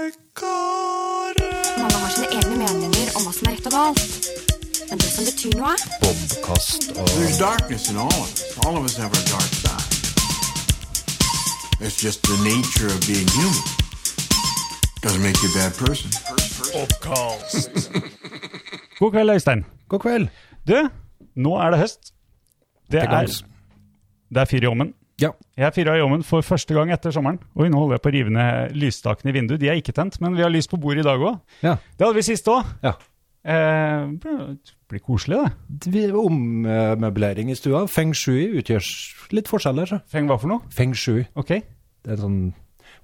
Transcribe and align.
Mange 0.00 1.96
har 2.02 2.10
sine 2.14 2.28
egne 2.32 2.56
meninger 2.56 3.08
om 3.18 3.26
hva 3.26 3.32
som 3.36 3.48
er 3.48 3.52
rett 3.58 3.66
og 3.68 3.74
galt. 3.74 4.28
Men 4.88 4.96
det 5.02 5.10
som 5.12 5.26
betyr 5.28 5.52
noe, 5.60 5.74
Bobkast 6.00 6.86
og 6.94 7.04
There's 7.10 7.36
darkness 7.40 7.90
in 7.90 7.96
all 8.00 8.08
of 8.08 8.30
us. 8.32 8.40
All 8.64 8.78
of 8.78 8.84
us 8.88 8.96
have 8.96 9.12
our 9.12 9.26
dark 9.28 9.52
side. 9.60 9.88
It's 11.84 11.98
just 12.00 12.24
the 12.24 12.36
nature 12.40 12.88
of 12.88 13.00
being 13.04 13.28
human. 13.36 13.64
Doesn't 15.04 15.20
make 15.20 15.36
you 15.42 15.48
a 15.52 15.56
bad 15.60 15.72
person. 15.76 16.08
God 19.00 19.10
kveld, 19.12 19.30
Øystein. 19.30 19.64
God 19.88 20.00
kveld. 20.00 20.28
Du, 20.68 20.88
nå 21.36 21.56
er 21.60 21.70
det 21.70 21.78
høst. 21.84 22.12
Det 22.92 23.02
er, 23.02 23.26
det 24.30 24.40
er 24.40 24.44
fyr 24.44 24.64
i 24.64 24.66
ovnen. 24.72 24.94
Ja. 25.20 25.30
Jeg 25.60 25.74
fyra 25.76 25.98
i 25.98 26.00
ovnen 26.02 26.22
for 26.24 26.40
første 26.46 26.72
gang 26.74 26.90
etter 26.94 27.12
sommeren. 27.12 27.38
og 27.54 27.68
nå 27.70 27.76
holder 27.78 27.98
jeg 27.98 28.02
på 28.02 28.08
å 28.10 28.14
rive 28.14 28.30
ned 28.32 28.72
lysstakene 28.80 29.30
i 29.30 29.36
vinduet. 29.36 29.60
De 29.60 29.68
er 29.68 29.76
ikke 29.80 29.92
tent, 29.96 30.16
men 30.20 30.34
vi 30.38 30.42
har 30.42 30.50
lys 30.52 30.66
på 30.70 30.78
bordet 30.80 31.04
i 31.04 31.08
dag 31.08 31.20
òg. 31.20 31.40
Ja. 31.62 31.76
Det 31.98 32.06
hadde 32.06 32.16
vi 32.16 32.22
sist 32.26 32.48
òg. 32.48 32.64
ja. 32.82 32.94
Eh, 33.42 34.06
det 34.20 34.32
blir 34.90 35.00
koselig, 35.00 35.38
det. 35.88 36.10
Ommøblering 36.12 37.48
i 37.50 37.56
stua. 37.56 37.86
Feng 37.88 38.12
shui 38.16 38.50
utgjør 38.60 38.84
litt 39.32 39.48
forskjeller. 39.48 39.88
Så. 39.88 40.00
Feng 40.12 40.28
hva 40.28 40.36
for 40.40 40.50
noe? 40.52 40.60
Feng 40.74 40.92
shui. 40.92 41.22
Ok. 41.40 41.54
Det 42.04 42.10
er 42.12 42.18
en 42.18 42.24
sånn 42.24 42.42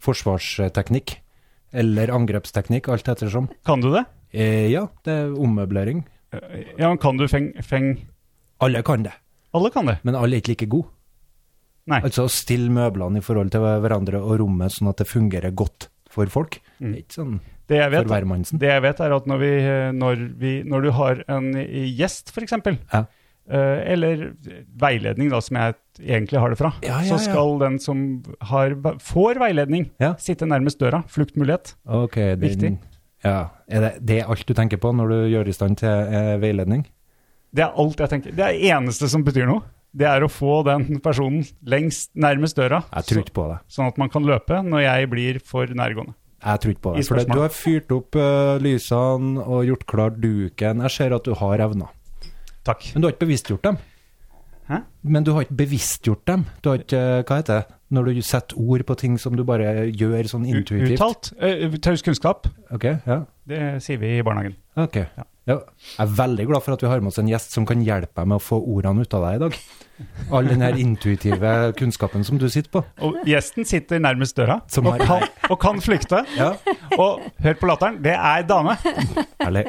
forsvarsteknikk. 0.04 1.16
Eller 1.76 2.12
angrepsteknikk, 2.14 2.88
alt 2.92 3.08
ettersom. 3.12 3.48
Kan 3.66 3.80
du 3.84 3.90
det? 3.94 4.04
Eh, 4.36 4.68
ja, 4.72 4.86
det 5.04 5.12
er 5.22 5.32
ommøblering. 5.40 6.04
Eh, 6.32 6.64
Ja, 6.78 6.88
men 6.90 6.98
kan 6.98 7.16
du 7.16 7.26
feng, 7.28 7.52
feng 7.62 7.94
Alle 8.60 8.82
kan 8.82 9.02
det, 9.04 9.12
Alle 9.54 9.70
kan 9.70 9.86
det. 9.86 9.98
men 10.04 10.14
alle 10.14 10.36
er 10.36 10.40
ikke 10.40 10.52
like 10.54 10.68
gode. 10.68 10.88
Nei. 11.86 12.00
Altså 12.02 12.24
stille 12.32 12.70
møblene 12.74 13.20
i 13.20 13.24
forhold 13.24 13.50
til 13.54 13.60
hverandre 13.62 14.18
og 14.18 14.40
rommet 14.40 14.74
sånn 14.74 14.88
at 14.90 14.98
det 15.02 15.06
fungerer 15.10 15.52
godt 15.54 15.88
for 16.10 16.26
folk. 16.32 16.58
Det 16.80 16.88
er 16.88 16.96
ikke 17.04 17.18
sånn 17.20 17.36
Det 17.68 17.76
jeg 17.78 17.90
for 17.90 17.96
vet, 17.98 18.08
hvermannsen. 18.10 18.58
det 18.62 18.68
jeg 18.72 18.82
vet 18.82 19.00
er 19.04 19.12
at 19.16 19.26
når, 19.26 19.38
vi, 19.42 19.52
når, 19.98 20.24
vi, 20.40 20.50
når 20.66 20.82
du 20.86 20.90
har 20.96 21.22
en 21.28 21.52
gjest, 21.98 22.30
f.eks., 22.34 22.52
Ja. 22.92 23.04
eh, 23.50 23.92
eller 23.92 24.32
veiledning, 24.78 25.30
da, 25.30 25.40
som 25.40 25.56
jeg 25.60 25.74
egentlig 26.02 26.38
har 26.42 26.50
det 26.50 26.58
fra, 26.58 26.72
Ja, 26.82 27.00
ja, 27.02 27.08
så 27.10 27.18
skal 27.22 27.58
den 27.62 27.78
som 27.82 28.22
har, 28.50 28.74
får 29.02 29.38
veiledning, 29.42 29.90
sitte 30.18 30.46
nærmest 30.46 30.78
døra. 30.82 31.02
Fluktmulighet. 31.08 31.74
Ok, 31.86 32.14
den, 32.16 32.40
Viktig. 32.40 32.72
Ja. 33.24 33.48
Er 33.68 33.80
det, 33.80 33.92
det 34.06 34.20
er 34.22 34.30
alt 34.30 34.46
du 34.46 34.54
tenker 34.54 34.78
på 34.78 34.92
når 34.94 35.08
du 35.10 35.18
gjør 35.34 35.48
i 35.48 35.54
stand 35.56 35.78
til 35.78 35.88
eh, 35.90 36.36
veiledning? 36.42 36.84
Det 37.56 37.62
er 37.64 37.78
alt 37.78 37.98
jeg 38.02 38.10
tenker. 38.10 38.34
Det 38.36 38.44
er 38.44 38.52
det 38.58 38.70
eneste 38.74 39.08
som 39.08 39.22
betyr 39.24 39.46
noe. 39.48 39.62
Det 39.96 40.04
er 40.06 40.20
å 40.26 40.28
få 40.28 40.58
den 40.66 40.98
personen 41.00 41.40
lengst 41.64 42.10
nærmest 42.14 42.56
døra, 42.58 42.82
Jeg 42.92 43.04
tror 43.08 43.22
ikke 43.24 43.32
på 43.38 43.46
det. 43.52 43.58
sånn 43.72 43.86
at 43.88 43.96
man 43.98 44.10
kan 44.12 44.22
løpe 44.28 44.58
når 44.62 44.82
jeg 44.84 45.10
blir 45.10 45.38
for 45.40 45.66
nærgående. 45.66 46.12
Jeg 46.46 46.60
tror 46.60 46.70
ikke 46.74 46.82
på 46.84 46.92
I 46.92 47.00
det. 47.00 47.06
For 47.08 47.16
spørsmål. 47.16 47.34
du 47.34 47.40
har 47.40 47.54
fyrt 47.56 47.92
opp 47.96 48.16
eh, 48.20 48.58
lysene 48.62 49.40
og 49.46 49.64
gjort 49.66 49.86
klart 49.88 50.18
duken. 50.20 50.82
Jeg 50.84 50.90
ser 50.90 51.14
at 51.16 51.24
du 51.24 51.32
har 51.34 51.58
evner. 51.64 51.88
Takk. 52.66 52.90
Men 52.92 53.00
du 53.02 53.06
har 53.08 53.14
ikke 53.16 53.24
bevisstgjort 53.24 53.62
dem. 53.64 53.78
Hæ? 54.68 54.80
Men 55.06 55.24
du 55.24 55.32
har 55.32 55.46
ikke 55.46 55.56
bevisstgjort 55.62 56.24
dem. 56.26 56.44
Du 56.62 56.68
har 56.70 56.78
ikke, 56.82 57.00
eh, 57.00 57.22
hva 57.22 57.36
heter 57.40 57.60
det, 57.62 57.66
når 57.96 58.04
du 58.10 58.20
setter 58.26 58.58
ord 58.58 58.82
på 58.84 58.96
ting 58.98 59.16
som 59.22 59.36
du 59.38 59.44
bare 59.46 59.86
gjør 59.94 60.26
sånn 60.28 60.44
U- 60.44 60.52
intuitivt. 60.58 60.98
Uttalt. 60.98 61.32
Uh, 61.40 61.76
taus 61.78 62.02
kunnskap. 62.02 62.48
Ok, 62.74 62.84
ja. 63.06 63.20
Det 63.46 63.60
sier 63.82 63.98
vi 64.02 64.18
i 64.18 64.22
barnehagen. 64.26 64.56
Ok. 64.76 64.96
Ja. 65.06 65.24
Ja. 65.46 65.60
Jeg 65.96 66.02
er 66.02 66.14
veldig 66.18 66.46
glad 66.48 66.62
for 66.66 66.74
at 66.74 66.82
vi 66.82 66.88
har 66.90 66.98
med 67.00 67.12
oss 67.12 67.18
en 67.22 67.28
gjest 67.30 67.52
som 67.54 67.64
kan 67.64 67.78
hjelpe 67.86 68.18
meg 68.18 68.26
med 68.34 68.40
å 68.40 68.42
få 68.42 68.58
ordene 68.66 69.06
ut 69.06 69.14
av 69.14 69.22
deg 69.28 69.36
i 69.38 69.44
dag. 69.44 69.58
All 70.30 70.44
den 70.48 70.60
her 70.60 70.76
intuitive 70.76 71.72
kunnskapen 71.78 72.24
som 72.26 72.36
du 72.40 72.46
sitter 72.52 72.70
på. 72.74 72.82
Og 73.06 73.16
gjesten 73.28 73.64
sitter 73.64 74.00
nærmest 74.02 74.36
døra 74.36 74.58
Som 74.68 74.86
og 74.90 74.98
kan, 75.00 75.24
og 75.48 75.58
kan 75.62 75.80
flykte. 75.80 76.20
Ja, 76.36 76.50
Og 76.98 77.22
hør 77.44 77.54
på 77.60 77.66
latteren, 77.70 77.98
det 78.04 78.12
er 78.16 78.42
dame. 78.48 78.76
herlig. 79.40 79.64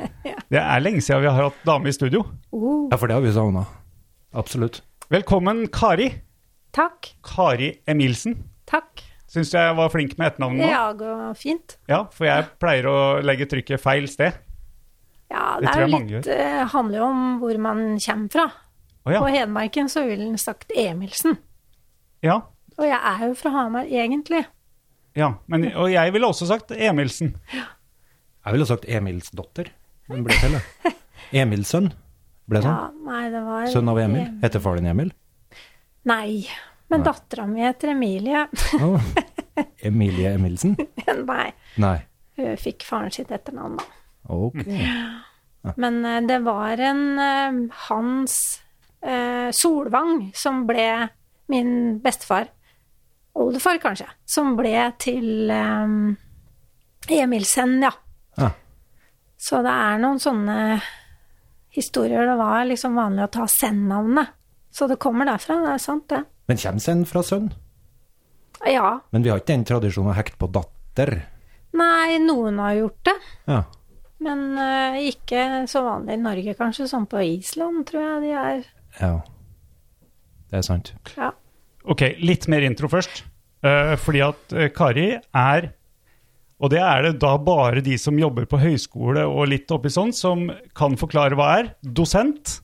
Det 0.52 0.60
er 0.60 0.80
lenge 0.84 1.02
siden 1.02 1.22
vi 1.24 1.32
har 1.32 1.48
hatt 1.50 1.64
dame 1.68 1.88
i 1.88 1.96
studio. 1.96 2.26
Uh. 2.52 2.88
Ja, 2.92 2.98
for 3.00 3.08
det 3.08 3.16
har 3.18 3.24
vi 3.24 3.32
savna. 3.36 3.66
Absolutt. 4.36 4.82
Velkommen, 5.10 5.68
Kari. 5.72 6.10
takk. 6.76 7.14
Kari 7.24 7.72
Emilsen. 7.88 8.36
Takk. 8.68 9.04
Syns 9.32 9.52
jeg 9.56 9.76
var 9.76 9.90
flink 9.92 10.18
med 10.20 10.28
etternavnet 10.34 10.64
nå? 10.64 10.68
Ja, 10.72 10.84
går 10.96 11.34
fint. 11.40 11.78
Ja, 11.92 12.04
for 12.12 12.28
jeg 12.28 12.46
pleier 12.60 12.86
å 12.88 12.98
legge 13.24 13.48
trykket 13.48 13.80
feil 13.84 14.08
sted. 14.12 14.36
Ja, 15.32 15.58
Det 15.60 15.68
det, 15.68 15.74
er 15.76 15.82
jo 15.84 15.98
litt 15.98 16.28
eh, 16.32 16.62
handler 16.72 17.02
jo 17.02 17.08
om 17.10 17.24
hvor 17.42 17.58
man 17.60 17.82
kommer 18.00 18.32
fra. 18.32 18.46
Å 19.08 19.12
ja. 19.14 19.22
På 19.24 19.30
Hedmarken 19.32 19.88
så 19.90 20.04
ville 20.08 20.26
han 20.28 20.38
sagt 20.42 20.72
Emilsen. 20.76 21.38
ja. 22.26 22.42
Og 22.78 22.86
jeg 22.86 23.00
er 23.10 23.22
jo 23.26 23.34
fra 23.40 23.50
Hamar 23.56 23.88
egentlig. 23.90 24.44
Ja, 25.18 25.32
men, 25.50 25.64
og 25.82 25.88
jeg 25.90 26.12
ville 26.14 26.28
også 26.30 26.46
sagt 26.46 26.70
Emilsen. 26.76 27.32
Ja. 27.50 27.64
Jeg 28.46 28.54
ville 28.54 28.68
sagt 28.70 28.84
Emilsdotter. 28.86 29.72
Den 30.12 30.22
ble 30.28 30.36
til, 30.38 30.54
det. 30.86 30.92
Emilssønn. 31.42 31.88
Ble 32.46 32.62
sånn. 32.62 32.76
Ja, 32.78 32.92
nei, 33.08 33.24
det 33.34 33.42
var 33.48 33.66
Sønn 33.74 33.90
av 33.90 33.98
Emil. 34.04 34.22
Em- 34.28 34.38
Heter 34.46 34.62
far 34.62 34.78
din 34.78 34.92
Emil? 34.92 35.10
Nei. 36.08 36.44
Men 36.94 37.02
dattera 37.04 37.48
mi 37.50 37.66
heter 37.66 37.96
Emilie. 37.96 38.46
oh. 38.78 39.10
Emilie 39.90 40.36
Emilsen? 40.38 40.78
nei, 41.26 41.50
Nei. 41.82 41.96
hun 42.38 42.62
fikk 42.62 42.86
faren 42.88 43.12
sitt 43.12 43.34
etternavn, 43.34 43.80
da. 43.82 43.90
Ok. 44.38 44.62
Men 45.82 45.98
eh, 46.06 46.22
det 46.30 46.38
var 46.46 46.80
en 46.94 47.02
eh, 47.20 47.58
Hans 47.90 48.38
eh, 49.02 49.50
Solvang 49.56 50.30
som 50.36 50.66
ble 50.68 51.08
min 51.52 52.00
bestefar. 52.04 52.50
Oldefar, 53.38 53.78
kanskje. 53.82 54.08
Som 54.26 54.56
ble 54.58 54.74
til 55.00 55.52
eh, 55.54 57.20
Emilsen, 57.22 57.78
ja. 57.84 57.94
Ja. 58.38 58.52
Så 59.38 59.62
det 59.66 59.74
er 59.74 60.02
noen 60.02 60.20
sånne 60.22 60.58
historier. 61.78 62.26
Det 62.26 62.36
var 62.40 62.66
liksom 62.66 62.98
vanlig 62.98 63.28
å 63.28 63.32
ta 63.38 63.48
Senn-navnet. 63.52 64.34
Så 64.74 64.90
det 64.90 65.00
kommer 65.02 65.26
derfra, 65.26 65.62
det 65.64 65.74
er 65.78 65.82
sant, 65.82 66.06
det. 66.12 66.24
Men 66.50 66.60
kommer 66.62 66.84
Senn 66.84 67.06
fra 67.10 67.24
sønn? 67.26 67.50
Ja. 68.66 69.00
Men 69.14 69.24
vi 69.24 69.32
har 69.32 69.42
ikke 69.42 69.54
den 69.54 69.66
tradisjonen 69.68 70.14
å 70.14 70.18
hekte 70.18 70.40
på 70.42 70.50
datter. 70.54 71.14
Nei, 71.78 72.18
noen 72.24 72.60
har 72.62 72.78
gjort 72.78 73.04
det. 73.10 73.16
Ja. 73.50 73.62
Men 74.26 74.44
uh, 74.58 74.98
ikke 74.98 75.68
så 75.70 75.84
vanlig 75.86 76.18
i 76.18 76.22
Norge, 76.22 76.56
kanskje. 76.58 76.88
Sånn 76.90 77.06
på 77.10 77.22
Island, 77.22 77.86
tror 77.90 78.04
jeg 78.04 78.24
de 78.26 78.34
er. 78.42 78.64
Ja. 79.02 79.16
Det 80.48 80.60
er 80.60 80.66
sant. 80.66 80.94
Ja. 81.18 81.32
Ok, 81.88 82.04
litt 82.24 82.48
mer 82.52 82.66
intro 82.68 82.90
først. 82.92 83.24
Uh, 83.66 83.96
fordi 84.00 84.22
at 84.22 84.54
uh, 84.54 84.68
Kari 84.70 85.08
er 85.18 85.72
Og 86.62 86.70
det 86.70 86.78
er 86.78 87.08
det 87.08 87.16
da 87.24 87.32
bare 87.42 87.82
de 87.82 87.96
som 87.98 88.18
jobber 88.18 88.46
på 88.50 88.60
høyskole 88.62 89.24
og 89.26 89.50
litt 89.50 89.72
oppi 89.74 89.90
sånn, 89.94 90.14
som 90.14 90.48
kan 90.78 90.98
forklare 90.98 91.38
hva 91.38 91.50
er. 91.60 91.72
Dosent 91.82 92.60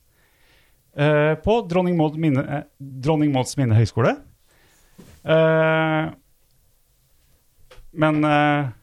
uh, 0.97 1.33
på 1.41 1.59
Dronning 1.69 1.97
Maud 1.97 2.17
minne, 2.21 2.63
Dronning 2.79 3.33
Mauds 3.33 3.57
minne 3.59 3.77
høyskole. 3.77 4.15
Eh, 5.23 6.09
men 8.03 8.17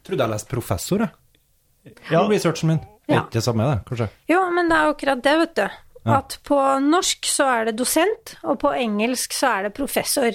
Trodde 0.01 0.23
jeg 0.25 0.31
leste 0.31 0.49
professor, 0.49 1.03
jeg. 1.05 1.93
ja, 2.09 2.23
Researchen 2.25 2.71
min. 2.71 2.79
Ja. 3.05 3.21
ikke 3.21 3.35
det 3.35 3.43
samme, 3.45 3.67
det, 3.67 3.83
kanskje? 3.85 4.07
Jo, 4.31 4.39
men 4.55 4.71
det 4.71 4.77
er 4.79 4.93
akkurat 4.95 5.21
det, 5.25 5.35
vet 5.43 5.53
du. 5.59 5.79
Ja. 6.05 6.17
At 6.17 6.39
på 6.43 6.55
norsk 6.81 7.25
så 7.29 7.45
er 7.59 7.65
det 7.65 7.75
dosent, 7.77 8.35
og 8.43 8.59
på 8.63 8.71
engelsk 8.73 9.33
så 9.37 9.51
er 9.59 9.63
det 9.67 9.73
professor. 9.77 10.31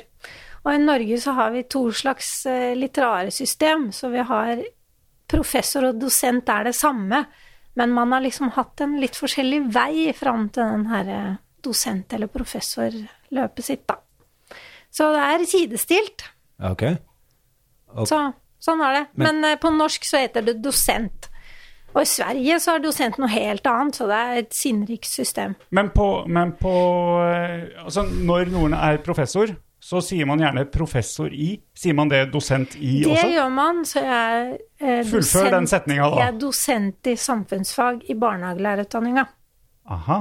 Og 0.65 0.75
i 0.75 0.78
Norge 0.78 1.19
så 1.22 1.32
har 1.34 1.50
vi 1.50 1.62
to 1.71 1.91
slags 1.93 2.44
litterære 2.47 3.31
system, 3.34 3.88
så 3.93 4.10
vi 4.12 4.22
har 4.22 4.62
professor 5.27 5.88
og 5.88 5.99
dosent 5.99 6.49
er 6.49 6.65
det 6.69 6.75
samme, 6.78 7.25
men 7.77 7.93
man 7.93 8.12
har 8.12 8.22
liksom 8.22 8.53
hatt 8.54 8.81
en 8.81 8.94
litt 9.00 9.19
forskjellig 9.19 9.72
vei 9.75 10.12
fram 10.15 10.49
til 10.54 10.62
den 10.62 10.87
herre 10.87 11.38
dosent- 11.66 12.12
eller 12.15 12.31
professorløpet 12.31 13.65
sitt, 13.65 13.87
da. 13.87 13.97
Så 14.91 15.10
det 15.12 15.22
er 15.22 15.44
sidestilt. 15.50 16.22
Ok. 16.62 16.83
Og- 17.91 18.06
Så, 18.09 18.33
sånn 18.62 18.81
er 18.87 18.93
det. 19.00 19.06
Men- 19.15 19.41
Men, 19.41 19.45
eh, 19.53 19.57
på 19.57 19.71
norsk 19.77 20.04
så 20.04 20.19
heter 20.22 20.45
det 20.45 20.62
dosent. 20.62 21.25
Og 21.97 22.03
i 22.04 22.09
Sverige 22.10 22.59
så 22.60 22.75
er 22.77 22.83
dosent 22.84 23.16
noe 23.16 23.31
helt 23.33 23.65
annet, 23.71 23.97
så 23.97 24.04
det 24.10 24.16
er 24.21 24.41
et 24.43 24.53
sinnrikt 24.57 25.09
system. 25.09 25.54
men 25.72 25.89
på, 25.95 26.09
men 26.28 26.53
på 26.60 26.72
eh, 27.25 27.63
Altså, 27.84 28.04
når 28.04 28.51
noen 28.53 28.75
er 28.77 28.98
professor, 29.04 29.54
så 29.87 30.01
sier 30.04 30.27
man 30.28 30.41
gjerne 30.43 30.65
professor 30.72 31.33
i. 31.33 31.54
Sier 31.77 31.95
man 31.97 32.10
det 32.10 32.25
dosent 32.34 32.75
i 32.77 32.98
Det 33.04 33.13
også? 33.15 33.28
gjør 33.33 33.51
man, 33.54 33.83
så 33.89 34.03
jeg 34.03 34.13
er 34.13 34.98
eh, 35.01 35.03
Fullfør 35.09 35.51
den 35.54 35.69
setninga, 35.71 36.09
da. 36.13 36.21
Jeg 36.21 36.34
er 36.34 36.41
dosent 36.43 37.10
i 37.13 37.15
samfunnsfag 37.16 38.03
i 38.10 38.16
barnehagelærerutdanninga. 38.19 39.25
Aha. 39.97 40.19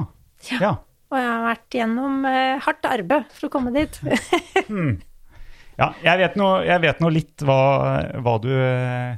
Ja. 0.51 0.59
ja. 0.61 0.73
Og 1.11 1.17
jeg 1.19 1.27
har 1.31 1.43
vært 1.47 1.77
gjennom 1.79 2.25
eh, 2.29 2.55
hardt 2.65 2.87
arbeid 2.89 3.35
for 3.35 3.49
å 3.49 3.51
komme 3.57 3.75
dit. 3.75 3.99
Ja, 5.75 5.89
jeg 6.05 6.21
vet 6.21 6.37
nå, 6.39 6.45
jeg 6.63 6.79
vet 6.85 7.01
nå 7.03 7.09
litt 7.11 7.43
hva, 7.43 7.55
hva 8.23 8.35
du 8.39 8.47
eh, 8.47 9.17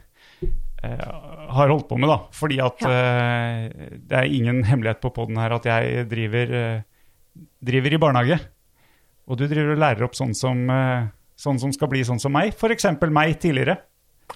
eh, 0.82 1.04
har 1.54 1.72
holdt 1.72 1.88
på 1.90 1.98
med, 2.00 2.10
da. 2.12 2.18
Fordi 2.36 2.60
at 2.64 2.84
eh, 2.88 3.66
det 4.10 4.20
er 4.20 4.30
ingen 4.32 4.64
hemmelighet 4.68 5.02
på 5.04 5.14
poden 5.16 5.40
her 5.42 5.56
at 5.58 5.68
jeg 5.70 6.06
driver, 6.12 6.54
uh, 6.54 7.44
driver 7.64 7.96
i 7.96 8.00
barnehage. 8.02 8.40
Og 9.28 9.40
du 9.40 9.46
driver 9.48 9.76
og 9.76 9.82
lærer 9.84 10.08
opp 10.08 10.16
sånn 10.18 10.36
som, 10.38 10.64
uh, 10.72 11.08
sånn 11.40 11.60
som 11.62 11.74
skal 11.76 11.92
bli 11.92 12.04
sånn 12.08 12.22
som 12.24 12.34
meg. 12.36 12.56
F.eks. 12.56 12.90
meg 13.12 13.38
tidligere. 13.44 13.80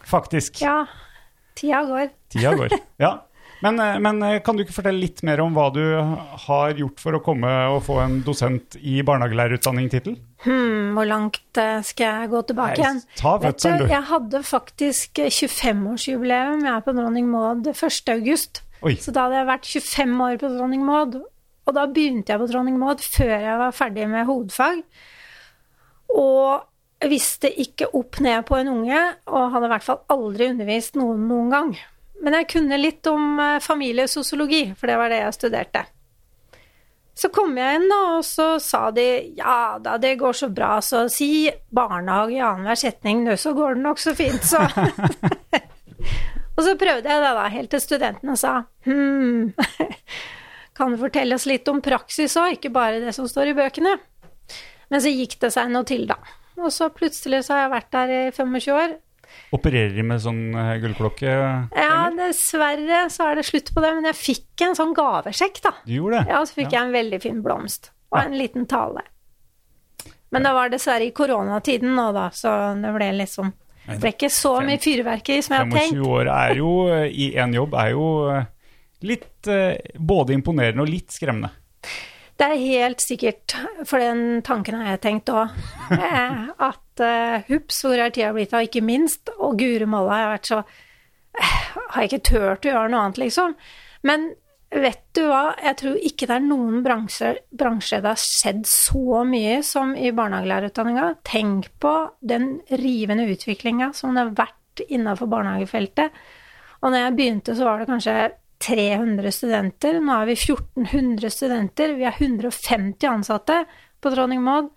Faktisk. 0.07 0.61
ja, 0.63 0.85
Tida 1.57 1.83
går. 1.87 2.11
Tida 2.31 2.55
går. 2.55 2.77
Ja. 3.03 3.17
Men, 3.61 3.79
eh, 3.79 3.99
men 4.01 4.21
eh, 4.25 4.39
kan 4.41 4.57
du 4.57 4.63
ikke 4.63 4.75
fortelle 4.75 5.03
litt 5.03 5.21
mer 5.27 5.41
om 5.43 5.53
hva 5.55 5.67
du 5.73 5.83
har 6.47 6.77
gjort 6.77 7.01
for 7.03 7.17
å 7.17 7.21
komme 7.23 7.51
og 7.71 7.83
få 7.85 7.99
en 8.03 8.19
dosent 8.25 8.77
i 8.81 9.01
barnehagelærerutdanning-tittel? 9.05 10.17
Hmm, 10.45 10.95
hvor 10.97 11.05
langt 11.09 11.61
eh, 11.61 11.83
skal 11.85 12.23
jeg 12.23 12.31
gå 12.31 12.41
tilbake 12.49 12.79
igjen? 12.81 13.03
ta 13.19 13.35
fødselen, 13.43 13.83
du, 13.83 13.93
jeg 13.93 14.07
hadde 14.09 14.43
faktisk 14.47 15.21
25-årsjubileum. 15.21 16.65
Jeg 16.65 16.73
er 16.73 16.87
på 16.87 16.95
Dronning 16.97 17.29
Maud 17.29 17.69
1. 17.75 18.01
august. 18.15 18.63
Så 18.81 19.13
da 19.13 19.27
hadde 19.27 19.37
jeg 19.37 19.51
vært 19.51 19.69
25 19.69 20.25
år 20.25 20.41
på 20.41 20.51
Dronning 20.55 20.83
Maud. 20.87 21.21
Og 21.69 21.77
da 21.77 21.85
begynte 21.85 22.33
jeg 22.33 22.41
på 22.41 22.49
Dronning 22.49 22.81
Maud 22.81 23.03
før 23.05 23.35
jeg 23.35 23.61
var 23.61 23.77
ferdig 23.77 24.09
med 24.09 24.25
hovedfag. 24.25 24.81
Og 26.17 27.09
visste 27.11 27.49
ikke 27.61 27.91
opp 27.97 28.19
ned 28.21 28.43
på 28.49 28.57
en 28.57 28.69
unge, 28.73 28.99
og 29.29 29.53
hadde 29.53 29.69
i 29.69 29.73
hvert 29.75 29.85
fall 29.85 30.01
aldri 30.13 30.49
undervist 30.51 30.97
noen 30.97 31.27
noen 31.29 31.53
gang. 31.53 31.71
Men 32.21 32.37
jeg 32.37 32.49
kunne 32.53 32.77
litt 32.77 33.07
om 33.09 33.39
eh, 33.41 33.57
familiesosiologi, 33.63 34.67
for 34.77 34.91
det 34.91 34.99
var 35.01 35.11
det 35.11 35.23
jeg 35.23 35.37
studerte. 35.39 35.85
Så 37.17 37.29
kom 37.33 37.57
jeg 37.59 37.77
inn, 37.77 37.87
da, 37.91 37.99
og 38.17 38.25
så 38.25 38.55
sa 38.63 38.85
de 38.95 39.05
ja 39.37 39.77
da, 39.83 39.97
det 40.01 40.15
går 40.21 40.37
så 40.37 40.47
bra, 40.53 40.77
så 40.81 41.03
si 41.11 41.49
barnehage 41.69 42.37
i 42.37 42.43
annenhver 42.45 42.79
setning, 42.79 43.25
nå 43.25 43.35
så 43.37 43.51
går 43.57 43.75
det 43.75 43.83
nok 43.83 43.99
så 44.01 44.13
fint, 44.17 44.45
så. 44.47 44.61
og 46.55 46.63
så 46.65 46.77
prøvde 46.79 47.11
jeg 47.11 47.25
det 47.25 47.33
da, 47.37 47.47
helt 47.51 47.73
til 47.73 47.83
studentene 47.83 48.37
sa 48.39 48.53
hm, 48.87 49.51
kan 50.77 50.95
du 50.95 51.01
fortelle 51.01 51.37
oss 51.37 51.45
litt 51.49 51.67
om 51.69 51.83
praksis 51.83 52.37
òg, 52.39 52.55
ikke 52.57 52.73
bare 52.73 53.03
det 53.03 53.13
som 53.17 53.27
står 53.29 53.51
i 53.51 53.57
bøkene? 53.59 53.97
Men 54.91 55.03
så 55.03 55.11
gikk 55.13 55.37
det 55.43 55.51
seg 55.53 55.69
noe 55.71 55.87
til, 55.87 56.07
da. 56.09 56.17
Og 56.59 56.71
så 56.73 56.89
plutselig 56.93 57.45
så 57.45 57.55
har 57.55 57.65
jeg 57.65 57.73
vært 57.75 57.91
der 57.95 58.11
i 58.11 58.21
25 58.35 58.73
år. 58.75 58.95
Opererer 59.51 59.91
de 59.95 60.03
med 60.07 60.21
sånn 60.23 60.55
eh, 60.55 60.75
gullklokke? 60.79 61.31
Ja, 61.75 61.95
dessverre 62.15 63.01
så 63.11 63.27
er 63.27 63.39
det 63.39 63.47
slutt 63.49 63.73
på 63.75 63.83
det, 63.83 63.89
men 63.97 64.07
jeg 64.07 64.19
fikk 64.19 64.63
en 64.67 64.77
sånn 64.77 64.93
gavesjekk, 64.95 65.59
da. 65.65 65.73
Du 65.83 65.95
gjorde 65.97 66.21
det? 66.21 66.31
Ja, 66.31 66.43
så 66.47 66.55
fikk 66.61 66.71
jeg 66.71 66.79
en 66.85 66.93
veldig 66.95 67.19
fin 67.23 67.41
blomst 67.43 67.91
og 68.11 68.19
en 68.21 68.37
liten 68.39 68.67
tale. 68.71 69.03
Men 70.31 70.47
det 70.47 70.53
var 70.55 70.71
dessverre 70.71 71.09
i 71.09 71.11
koronatiden 71.15 71.91
nå, 71.97 72.07
da, 72.15 72.29
så 72.35 72.53
det 72.79 72.93
ble 72.95 73.09
liksom 73.19 73.51
Det 73.89 73.97
ble 73.99 74.13
ikke 74.13 74.31
så 74.31 74.53
mye 74.63 74.79
fyrverkeri 74.79 75.43
som 75.43 75.57
jeg 75.57 75.65
hadde 75.65 75.83
25 75.89 76.07
år 76.15 76.31
er 76.31 76.55
jo, 76.61 76.71
eh, 76.93 77.07
i 77.09 77.31
én 77.41 77.55
jobb, 77.57 77.75
er 77.81 77.91
jo 77.91 78.07
eh, 78.31 78.47
litt 79.09 79.49
både 79.97 80.35
imponerende 80.37 80.83
og 80.85 80.91
litt 80.91 81.11
skremmende. 81.11 81.49
Det 82.41 82.47
er 82.49 82.57
helt 82.57 83.03
sikkert, 83.03 83.53
for 83.85 84.01
den 84.01 84.39
tanken 84.41 84.79
har 84.79 84.95
jeg 84.95 85.01
tenkt 85.03 85.29
òg, 85.29 85.51
at 85.93 87.03
uh, 87.05 87.43
hups, 87.51 87.83
hvor 87.85 88.01
er 88.01 88.09
tida 88.09 88.31
blitt 88.33 88.55
av, 88.57 88.65
ikke 88.65 88.81
minst, 88.81 89.29
og 89.37 89.59
guri 89.61 89.85
malla, 89.85 90.17
jeg 90.17 90.25
har 90.25 90.33
vært 90.33 90.49
så 90.49 90.61
eh, 91.37 91.59
Har 91.93 92.01
jeg 92.01 92.09
ikke 92.09 92.29
turt 92.31 92.65
å 92.65 92.71
gjøre 92.71 92.89
noe 92.89 93.03
annet, 93.03 93.21
liksom. 93.21 93.53
Men 94.09 94.25
vet 94.73 95.03
du 95.13 95.21
hva, 95.27 95.43
jeg 95.61 95.77
tror 95.83 96.01
ikke 96.09 96.31
det 96.31 96.37
er 96.39 96.47
noen 96.47 96.81
bransjer, 96.81 97.39
bransjer 97.61 98.01
det 98.01 98.15
har 98.15 98.25
skjedd 98.25 98.65
så 98.71 99.21
mye 99.27 99.61
som 99.67 99.93
i 99.93 100.09
barnehagelærerutdanninga. 100.09 101.07
Tenk 101.27 101.69
på 101.83 101.95
den 102.25 102.55
rivende 102.81 103.29
utviklinga 103.29 103.91
som 103.93 104.17
det 104.17 104.25
har 104.25 104.37
vært 104.47 104.87
innafor 104.89 105.29
barnehagefeltet. 105.29 106.21
Og 106.81 106.89
når 106.89 107.03
jeg 107.05 107.17
begynte, 107.19 107.53
så 107.53 107.69
var 107.69 107.83
det 107.83 107.91
kanskje 107.91 108.17
300 108.61 109.33
studenter. 109.33 109.99
Nå 110.03 110.15
er 110.21 110.29
vi 110.29 110.37
1400 110.37 111.33
studenter. 111.33 111.95
Vi 111.97 112.05
er 112.07 112.15
150 112.17 113.09
ansatte 113.09 113.63
på 114.01 114.13
Dronning 114.13 114.43
Maud. 114.45 114.71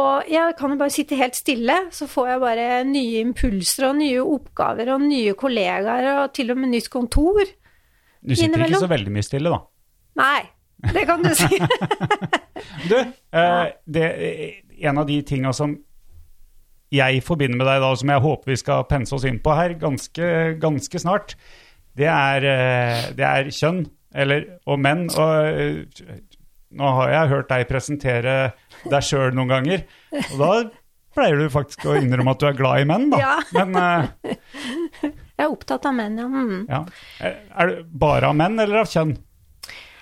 Og 0.00 0.28
jeg 0.30 0.54
kan 0.58 0.70
jo 0.70 0.78
bare 0.78 0.94
sitte 0.94 1.18
helt 1.18 1.34
stille, 1.34 1.76
så 1.90 2.06
får 2.06 2.28
jeg 2.28 2.42
bare 2.44 2.66
nye 2.86 3.24
impulser 3.24 3.88
og 3.88 3.96
nye 3.98 4.22
oppgaver 4.22 4.92
og 4.94 5.02
nye 5.02 5.34
kollegaer 5.38 6.06
og 6.12 6.34
til 6.36 6.52
og 6.54 6.60
med 6.62 6.76
nytt 6.76 6.86
kontor. 6.92 7.42
Du 8.20 8.34
sitter 8.36 8.52
Innimellom. 8.52 8.76
ikke 8.76 8.84
så 8.84 8.92
veldig 8.92 9.14
mye 9.16 9.26
stille, 9.26 9.50
da. 9.50 9.60
Nei, 10.20 10.40
det 10.94 11.06
kan 11.10 11.24
du 11.24 11.32
si. 11.34 11.60
Du, 12.60 12.92
eh, 12.92 13.66
det, 13.88 14.06
en 14.84 14.98
av 15.00 15.06
de 15.08 15.14
tinga 15.24 15.48
som 15.56 15.72
jeg 16.92 17.22
forbinder 17.24 17.56
med 17.56 17.64
deg 17.70 17.78
da, 17.80 17.88
som 17.96 18.10
jeg 18.12 18.20
håper 18.20 18.52
vi 18.52 18.58
skal 18.60 18.84
pense 18.90 19.14
oss 19.16 19.24
inn 19.24 19.38
på 19.40 19.54
her 19.56 19.72
ganske, 19.80 20.26
ganske 20.60 21.00
snart, 21.00 21.36
det 22.00 22.08
er, 22.08 22.46
eh, 22.48 23.06
det 23.16 23.26
er 23.26 23.50
kjønn, 23.54 23.84
eller, 24.16 24.46
og 24.66 24.80
menn. 24.82 25.06
Og 25.12 25.32
eh, 25.46 26.20
nå 26.80 26.92
har 27.00 27.14
jeg 27.14 27.32
hørt 27.34 27.50
deg 27.50 27.66
presentere 27.70 28.36
deg 28.88 29.02
sjøl 29.04 29.34
noen 29.36 29.50
ganger, 29.50 29.82
og 30.32 30.36
da 30.40 30.52
pleier 31.16 31.40
du 31.40 31.48
faktisk 31.50 31.88
å 31.90 31.96
innrømme 31.98 32.36
at 32.36 32.42
du 32.42 32.46
er 32.48 32.58
glad 32.58 32.84
i 32.84 32.86
menn, 32.88 33.08
da. 33.10 33.18
Ja. 33.18 33.32
Men 33.56 33.74
uh, 33.74 34.36
Jeg 35.02 35.42
er 35.42 35.50
opptatt 35.50 35.88
av 35.90 35.96
menn, 35.96 36.20
ja. 36.20 36.28
Mm. 36.30 36.62
ja. 36.70 36.84
er 37.26 37.72
du 37.72 37.80
bare 37.98 38.30
av 38.30 38.38
menn 38.38 38.60
eller 38.62 38.84
av 38.84 38.90
kjønn? 38.92 39.16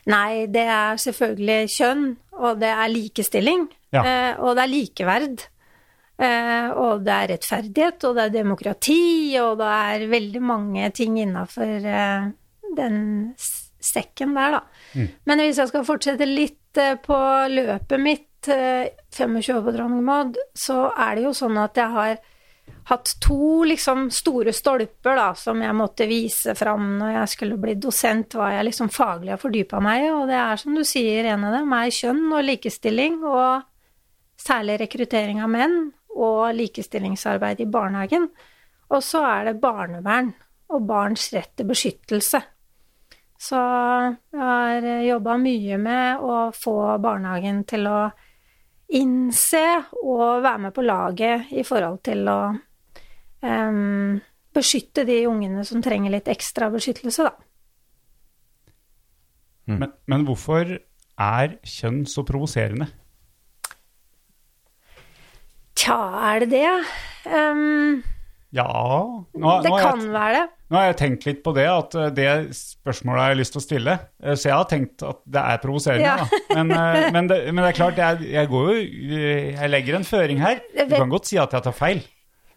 Nei, 0.09 0.45
det 0.53 0.65
er 0.73 1.01
selvfølgelig 1.01 1.73
kjønn, 1.73 2.05
og 2.39 2.61
det 2.61 2.71
er 2.73 2.93
likestilling, 2.93 3.67
Ja. 3.97 4.03
og 4.45 4.55
det 4.57 4.67
er 4.67 4.71
likeverd. 4.73 5.49
Eh, 6.19 6.69
og 6.75 7.05
det 7.07 7.15
er 7.15 7.31
rettferdighet, 7.35 8.05
og 8.09 8.17
det 8.17 8.25
er 8.27 8.37
demokrati, 8.41 9.03
og 9.39 9.61
det 9.61 9.69
er 9.71 10.09
veldig 10.11 10.41
mange 10.43 10.89
ting 10.97 11.21
innafor 11.23 11.85
eh, 11.87 12.31
den 12.75 12.97
sekken 13.79 14.35
der, 14.35 14.59
da. 14.59 14.63
Men 15.29 15.45
hvis 15.45 15.61
jeg 15.63 15.71
skal 15.71 15.87
fortsette 15.87 16.27
litt 16.27 16.81
eh, 16.81 16.97
på 16.99 17.19
løpet 17.53 18.03
mitt, 18.03 18.51
eh, 18.51 18.91
25 19.15 19.55
år 19.55 19.63
på 19.63 19.77
Dronning 19.77 20.35
så 20.59 20.89
er 20.91 21.17
det 21.17 21.29
jo 21.29 21.37
sånn 21.37 21.59
at 21.63 21.79
jeg 21.79 21.95
har 21.95 22.19
hatt 22.89 23.15
to 23.21 23.65
liksom 23.69 24.09
store 24.13 24.53
stolper 24.57 25.17
da, 25.17 25.29
som 25.37 25.61
jeg 25.63 25.77
måtte 25.77 26.09
vise 26.09 26.55
fram 26.57 26.97
når 26.99 27.13
jeg 27.15 27.33
skulle 27.35 27.61
bli 27.61 27.77
dosent, 27.81 28.35
hva 28.35 28.51
jeg 28.57 28.69
liksom 28.71 28.91
faglig 28.93 29.35
har 29.35 29.41
fordypa 29.41 29.81
meg 29.85 30.07
i. 30.07 30.11
Og 30.17 30.27
det 30.31 30.39
er 30.41 30.61
som 30.61 30.75
du 30.75 30.83
sier, 30.89 31.29
en 31.29 31.47
av 31.47 31.61
dem 31.61 31.75
er 31.77 31.95
kjønn 31.95 32.25
og 32.33 32.45
likestilling, 32.49 33.21
og 33.29 33.63
særlig 34.41 34.81
rekruttering 34.83 35.43
av 35.45 35.53
menn 35.53 35.79
og 36.19 36.55
likestillingsarbeid 36.59 37.63
i 37.63 37.71
barnehagen. 37.71 38.29
Og 38.89 39.03
så 39.05 39.23
er 39.29 39.51
det 39.51 39.61
barnevern 39.63 40.33
og 40.75 40.87
barns 40.89 41.29
rett 41.33 41.55
til 41.57 41.69
beskyttelse. 41.69 42.41
Så 43.39 43.59
jeg 43.59 44.41
har 44.43 44.87
jobba 45.07 45.37
mye 45.39 45.79
med 45.79 46.25
å 46.25 46.39
få 46.57 46.75
barnehagen 47.03 47.63
til 47.71 47.87
å 47.87 48.01
innse 48.99 49.65
og 50.01 50.43
være 50.43 50.65
med 50.67 50.75
på 50.75 50.83
laget 50.83 51.53
i 51.55 51.63
forhold 51.67 52.01
til 52.09 52.25
å 52.33 52.39
um, 53.45 54.17
beskytte 54.55 55.05
de 55.07 55.21
ungene 55.29 55.63
som 55.69 55.85
trenger 55.85 56.17
litt 56.17 56.31
ekstra 56.33 56.71
beskyttelse, 56.73 57.29
da. 57.29 57.35
Men, 59.69 59.93
men 60.09 60.25
hvorfor 60.25 60.79
er 61.21 61.59
kjønn 61.67 62.07
så 62.09 62.25
provoserende? 62.27 62.89
Tja, 65.79 65.99
er 66.33 66.43
det 66.45 66.51
det? 66.57 66.71
Um, 67.29 68.03
Ja 68.51 68.65
nå, 68.65 69.51
det 69.63 69.69
nå 69.71 69.79
kan 69.79 70.01
jeg- 70.01 70.13
være 70.15 70.33
det. 70.39 70.47
Nå 70.69 70.77
har 70.77 70.87
jeg 70.89 70.97
tenkt 71.01 71.27
litt 71.27 71.43
på 71.45 71.53
det, 71.57 71.65
at 71.69 71.95
eh, 71.97 72.11
det 72.13 72.29
spørsmålet 72.57 73.21
har 73.23 73.31
jeg 73.33 73.39
lyst 73.39 73.53
til 73.55 73.61
å 73.61 73.65
stille. 73.65 73.95
Eh, 74.23 74.35
Så 74.37 74.49
jeg 74.49 74.57
har 74.57 74.65
tenkt 74.69 75.03
at 75.05 75.19
det 75.25 75.41
er 75.41 75.59
provoserende, 75.63 76.05
Ja. 76.05 76.27
Men, 76.55 76.71
eh, 76.73 77.11
men, 77.15 77.29
det, 77.29 77.39
men 77.55 77.65
det 77.65 77.71
er 77.71 77.79
klart, 77.79 77.97
jeg, 77.97 78.31
jeg 78.33 78.49
går 78.49 78.71
jo 78.73 78.79
Jeg 79.57 79.71
legger 79.71 79.97
en 79.97 80.05
føring 80.09 80.41
her. 80.41 80.61
Du 80.77 80.97
kan 80.97 81.09
godt 81.13 81.27
si 81.31 81.39
at 81.41 81.53
jeg 81.53 81.63
tar 81.63 81.73
feil. 81.77 82.03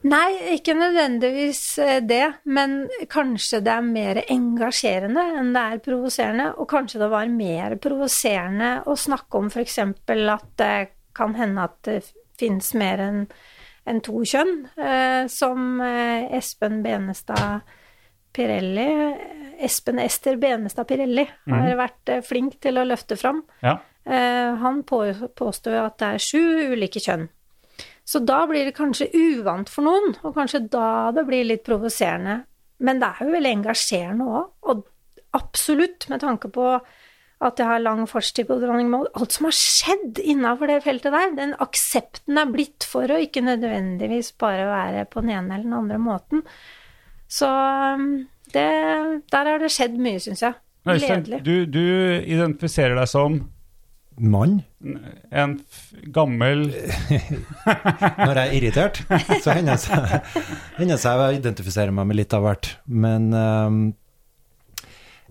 Nei, 0.04 0.58
ikke 0.58 0.74
nødvendigvis 0.74 1.76
det, 2.10 2.24
men 2.46 2.88
kanskje 3.08 3.60
det 3.62 3.70
er 3.76 3.84
mer 3.86 4.16
engasjerende 4.34 5.22
enn 5.38 5.52
det 5.54 5.62
er 5.62 5.84
provoserende. 5.86 6.48
Og 6.58 6.68
kanskje 6.72 7.04
det 7.04 7.10
var 7.12 7.28
mer 7.30 7.76
provoserende 7.78 8.72
å 8.90 8.96
snakke 8.98 9.38
om 9.38 9.52
f.eks. 9.52 9.78
at 9.78 10.48
det 10.58 10.74
kan 11.14 11.36
hende 11.36 11.68
at 11.68 11.92
finnes 12.42 12.74
mer 12.78 13.04
enn 13.06 13.22
en 13.90 14.02
to 14.06 14.22
kjønn, 14.28 14.66
eh, 14.78 15.24
som 15.32 15.80
eh, 15.82 16.28
Espen 16.38 16.82
Benestad 16.86 17.64
Pirelli 18.32 18.90
Espen 19.62 20.00
Ester 20.00 20.38
Benestad 20.42 20.88
Pirelli 20.90 21.26
har 21.50 21.76
vært 21.78 22.10
eh, 22.10 22.24
flink 22.26 22.58
til 22.64 22.80
å 22.82 22.86
løfte 22.88 23.18
fram. 23.20 23.44
Ja. 23.62 23.78
Eh, 24.04 24.54
han 24.62 24.82
på, 24.88 25.04
påstår 25.38 25.78
at 25.84 26.00
det 26.02 26.10
er 26.16 26.24
sju 26.26 26.74
ulike 26.74 27.02
kjønn. 27.04 27.28
Så 28.08 28.24
da 28.26 28.42
blir 28.50 28.66
det 28.66 28.76
kanskje 28.76 29.12
uvant 29.14 29.70
for 29.70 29.86
noen, 29.86 30.16
og 30.26 30.34
kanskje 30.36 30.66
da 30.74 31.12
det 31.16 31.26
blir 31.28 31.46
litt 31.48 31.64
provoserende. 31.68 32.42
Men 32.82 33.02
det 33.02 33.12
er 33.12 33.28
jo 33.28 33.36
veldig 33.36 33.54
engasjerende 33.60 34.30
òg, 34.40 34.50
og 34.72 34.88
absolutt 35.38 36.10
med 36.12 36.24
tanke 36.24 36.50
på 36.52 36.74
at 37.42 37.62
jeg 37.62 37.68
har 37.68 37.82
lang 37.82 38.04
fartstid 38.10 38.46
på 38.50 38.60
Dronning 38.62 38.90
Maud. 38.92 39.10
Alt 39.18 39.34
som 39.34 39.48
har 39.48 39.56
skjedd 39.58 40.20
innafor 40.22 40.70
det 40.70 40.82
feltet 40.86 41.16
der, 41.16 41.32
den 41.38 41.56
aksepten 41.64 42.38
er 42.38 42.52
blitt 42.54 42.86
for 42.88 43.10
å 43.10 43.22
ikke 43.22 43.44
nødvendigvis 43.46 44.34
bare 44.42 44.68
være 44.70 45.08
på 45.10 45.24
den 45.24 45.34
ene 45.40 45.56
eller 45.56 45.66
den 45.66 45.80
andre 45.80 45.98
måten. 46.02 46.44
Så 47.32 47.50
um, 47.50 48.12
det, 48.54 48.68
der 49.34 49.50
har 49.54 49.64
det 49.64 49.72
skjedd 49.74 49.98
mye, 49.98 50.22
syns 50.22 50.46
jeg. 50.46 50.60
Gledelig. 50.86 51.44
du, 51.46 51.66
du 51.70 51.84
identifiserer 52.26 52.98
deg 52.98 53.10
som 53.10 53.42
mann. 54.22 54.62
En 55.32 55.54
f 55.62 55.92
gammel 56.14 56.64
Når 58.26 58.38
jeg 58.38 58.42
er 58.42 58.56
irritert, 58.58 59.02
så 59.44 59.54
hender 59.56 59.78
det 59.78 60.98
seg, 61.00 61.22
jeg 61.22 61.42
identifiserer 61.42 61.94
meg 61.96 62.10
med 62.10 62.20
litt 62.20 62.34
av 62.36 62.46
hvert. 62.46 62.72
Men 62.86 63.30
ehm, 63.38 63.82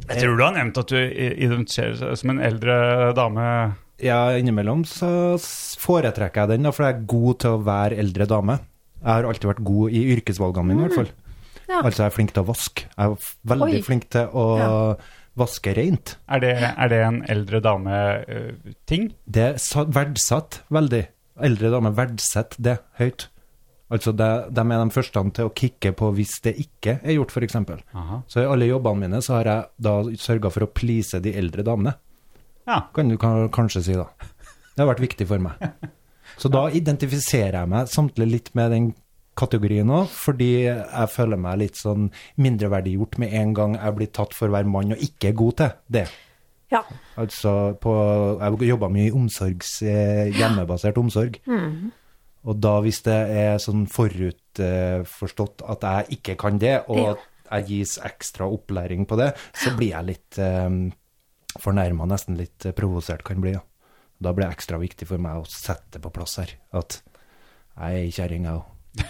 Jeg 0.09 0.23
tror 0.23 0.37
du 0.37 0.43
har 0.45 0.55
nevnt 0.57 0.79
at 0.79 0.89
du 0.89 0.97
i- 0.97 1.35
identifiserer 1.45 1.99
deg 2.01 2.17
som 2.19 2.31
en 2.31 2.41
eldre 2.41 3.13
dame. 3.15 3.75
ja, 4.01 4.31
innimellom 4.39 4.85
så 4.89 5.37
foretrekker 5.79 6.41
jeg 6.47 6.49
den, 6.49 6.63
da, 6.63 6.71
for 6.73 6.85
jeg 6.87 6.95
er 6.97 7.07
god 7.07 7.39
til 7.45 7.51
å 7.51 7.63
være 7.65 7.99
eldre 7.99 8.27
dame. 8.27 8.59
Jeg 9.01 9.09
har 9.13 9.25
alltid 9.25 9.49
vært 9.51 9.65
god 9.65 9.91
i 9.93 10.03
yrkesvalgene 10.17 10.67
mine, 10.67 10.81
i 10.81 10.89
hvert 10.89 10.95
fall. 10.99 11.11
Ja. 11.69 11.83
Altså, 11.83 12.03
jeg 12.03 12.07
er 12.11 12.17
flink 12.17 12.33
til 12.35 12.43
å 12.43 12.47
vaske. 12.49 12.85
Jeg 12.97 13.07
er 13.07 13.17
veldig 13.47 13.75
Oi. 13.79 13.83
flink 13.83 14.09
til 14.11 14.27
å 14.35 14.45
Ja. 14.59 14.97
vaske 15.39 15.75
rent. 15.77 16.17
Er 16.29 16.41
det, 16.41 16.57
er 16.77 16.89
det 16.89 16.99
en 17.07 17.23
eldre 17.29 17.61
dame-ting? 17.63 19.13
Det 19.31 19.43
er 19.55 19.85
verdsatt 19.87 20.61
veldig. 20.71 21.07
Eldre 21.41 21.71
damer 21.71 21.93
verdsetter 21.97 22.57
det 22.61 22.79
høyt. 22.99 23.29
Altså, 23.91 24.13
de, 24.15 24.29
de 24.55 24.63
er 24.63 24.85
de 24.85 24.95
første 24.95 25.23
til 25.35 25.49
å 25.49 25.55
kicke 25.57 25.91
på 25.99 26.13
hvis 26.15 26.37
det 26.45 26.55
ikke 26.63 27.01
er 27.03 27.17
gjort, 27.17 27.35
f.eks. 27.35 27.57
Så 28.31 28.43
i 28.43 28.47
alle 28.47 28.69
jobbene 28.71 29.07
mine 29.07 29.23
så 29.25 29.41
har 29.41 29.51
jeg 29.51 29.67
da 29.83 29.95
sørga 30.15 30.53
for 30.55 30.67
å 30.67 30.71
please 30.71 31.19
de 31.25 31.35
eldre 31.41 31.67
damene. 31.67 31.97
Ja. 32.69 32.85
Kan 32.95 33.11
du 33.11 33.19
kan, 33.19 33.49
kanskje 33.51 33.83
si, 33.89 33.99
da. 33.99 34.07
Det 34.77 34.85
har 34.85 34.93
vært 34.93 35.03
viktig 35.03 35.27
for 35.27 35.43
meg. 35.43 35.59
Så 36.41 36.49
da 36.53 36.69
identifiserer 36.71 37.59
jeg 37.59 37.69
meg 37.73 37.91
samtidig 37.91 38.31
litt 38.31 38.51
med 38.57 38.71
den 38.73 38.91
kategorien 39.41 39.91
òg, 39.93 40.09
fordi 40.13 40.51
jeg 40.69 41.11
føler 41.13 41.41
meg 41.41 41.61
litt 41.63 41.79
sånn 41.81 42.11
mindreverdiggjort 42.41 43.19
med 43.23 43.35
en 43.41 43.55
gang 43.57 43.77
jeg 43.79 43.97
blir 43.99 44.11
tatt 44.15 44.37
for 44.37 44.51
å 44.51 44.55
være 44.55 44.71
mann 44.71 44.95
og 44.95 45.05
ikke 45.05 45.31
er 45.31 45.39
god 45.41 45.57
til 45.61 45.75
det. 45.99 46.07
Ja. 46.71 46.85
Altså, 47.19 47.75
på, 47.83 47.93
jeg 48.39 48.71
jobba 48.71 48.91
mye 48.95 49.09
i 49.09 49.15
omsorgs, 49.15 49.81
eh, 49.83 50.31
hjemmebasert 50.37 51.01
omsorg. 51.03 51.41
Og 52.49 52.57
da 52.57 52.79
hvis 52.81 53.03
det 53.05 53.17
er 53.37 53.59
sånn 53.61 53.85
forutforstått 53.91 55.65
at 55.69 55.85
jeg 55.85 56.19
ikke 56.19 56.37
kan 56.41 56.59
det, 56.59 56.79
og 56.89 56.97
Ja. 56.97 57.11
at 57.13 57.27
jeg 57.51 57.67
gis 57.67 57.99
ekstra 57.99 58.47
opplæring 58.47 59.07
på 59.07 59.17
det, 59.19 59.35
så 59.53 59.75
blir 59.77 59.91
jeg 59.91 60.07
litt 60.07 60.39
eh, 60.39 60.71
fornærma, 61.59 62.07
nesten 62.07 62.39
litt 62.39 62.65
eh, 62.65 62.73
provosert 62.73 63.25
kan 63.27 63.41
bli. 63.43 63.53
Da. 63.53 63.63
da 64.21 64.33
blir 64.33 64.47
det 64.47 64.55
ekstra 64.57 64.79
viktig 64.79 65.09
for 65.09 65.19
meg 65.19 65.41
å 65.41 65.49
sette 65.49 65.99
det 65.99 66.03
på 66.05 66.13
plass 66.15 66.39
her, 66.39 66.55
at 66.73 67.03
jeg 67.81 68.07
er 68.07 68.13
kjerring, 68.15 68.45
jeg 68.45 68.55
òg. 68.61 68.65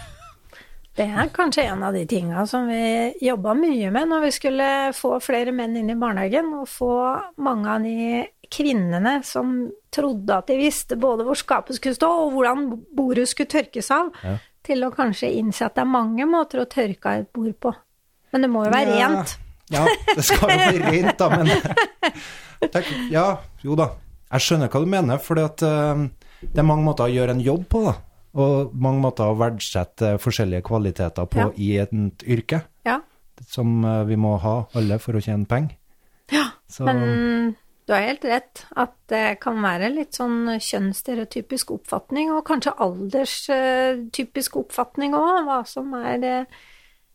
Det 0.91 1.05
er 1.07 1.29
kanskje 1.31 1.63
en 1.71 1.83
av 1.87 1.93
de 1.95 2.01
tinga 2.05 2.41
som 2.45 2.65
vi 2.67 3.13
jobba 3.23 3.53
mye 3.55 3.87
med 3.95 4.09
når 4.11 4.25
vi 4.25 4.31
skulle 4.35 4.65
få 4.91 5.21
flere 5.23 5.53
menn 5.55 5.77
inn 5.79 5.89
i 5.89 5.95
barnehagen, 5.95 6.49
og 6.59 6.67
få 6.67 6.91
mange 7.39 7.71
av 7.71 7.85
de 7.85 8.25
kvinnene 8.51 9.21
som 9.23 9.69
trodde 9.93 10.35
at 10.35 10.47
de 10.51 10.57
visste 10.59 10.97
både 10.99 11.23
hvor 11.27 11.37
skapet 11.39 11.77
skulle 11.79 11.95
stå, 11.97 12.09
og 12.25 12.33
hvordan 12.35 12.65
bordet 12.97 13.27
skulle 13.31 13.49
tørkes 13.51 13.91
av, 13.95 14.11
Ja. 14.23 14.37
til 14.63 14.83
å 14.85 14.91
kanskje 14.93 15.31
innse 15.39 15.65
at 15.65 15.75
det 15.75 15.81
er 15.81 15.89
mange 15.89 16.25
måter 16.29 16.61
å 16.61 16.67
tørke 16.69 17.05
av 17.05 17.21
et 17.23 17.31
bord 17.33 17.55
på. 17.59 17.73
Men 18.33 18.41
det 18.45 18.49
må 18.51 18.65
jo 18.65 18.71
være 18.71 18.97
Ja. 18.99 19.07
rent. 19.09 19.37
Ja, 19.71 19.85
det 20.15 20.23
skal 20.27 20.49
jo 20.49 20.57
være 20.57 20.91
rent, 20.91 21.17
da, 21.17 21.29
men 21.29 21.47
Tenk, 22.71 22.85
Ja, 23.11 23.37
jo 23.63 23.75
da. 23.75 23.89
Jeg 24.31 24.41
skjønner 24.45 24.69
hva 24.69 24.79
du 24.83 24.85
mener, 24.91 25.17
for 25.19 25.35
det 25.35 25.63
er 25.63 26.63
mange 26.63 26.83
måter 26.85 27.07
å 27.07 27.11
gjøre 27.13 27.31
en 27.31 27.41
jobb 27.43 27.65
på, 27.69 27.83
da. 27.87 27.95
Og 28.33 28.73
mange 28.79 29.01
måter 29.03 29.27
å 29.27 29.35
verdsette 29.35 30.13
forskjellige 30.21 30.63
kvaliteter 30.63 31.25
på 31.27 31.37
Ja. 31.37 31.49
i 31.57 31.77
et 31.81 31.91
yrke, 32.23 32.61
Ja. 32.85 32.99
som 33.47 33.83
eh, 33.83 34.03
vi 34.05 34.15
må 34.15 34.37
ha 34.39 34.67
alle 34.75 34.99
for 34.99 35.13
å 35.13 35.21
tjene 35.23 35.45
penger. 35.47 35.75
Ja, 36.31 36.45
Så 36.69 36.85
Men 36.85 37.55
du 37.91 37.95
har 37.97 38.07
helt 38.07 38.23
rett 38.23 38.65
at 38.79 38.93
det 39.11 39.25
kan 39.43 39.57
være 39.59 39.91
litt 39.91 40.15
sånn 40.15 40.53
kjønnsstereotypisk 40.63 41.73
oppfatning, 41.75 42.31
og 42.31 42.45
kanskje 42.47 42.77
alderstypisk 42.85 44.61
oppfatning 44.63 45.17
òg, 45.17 45.41
hva 45.49 45.57
som 45.67 45.91
er 45.99 46.21
det 46.21 46.37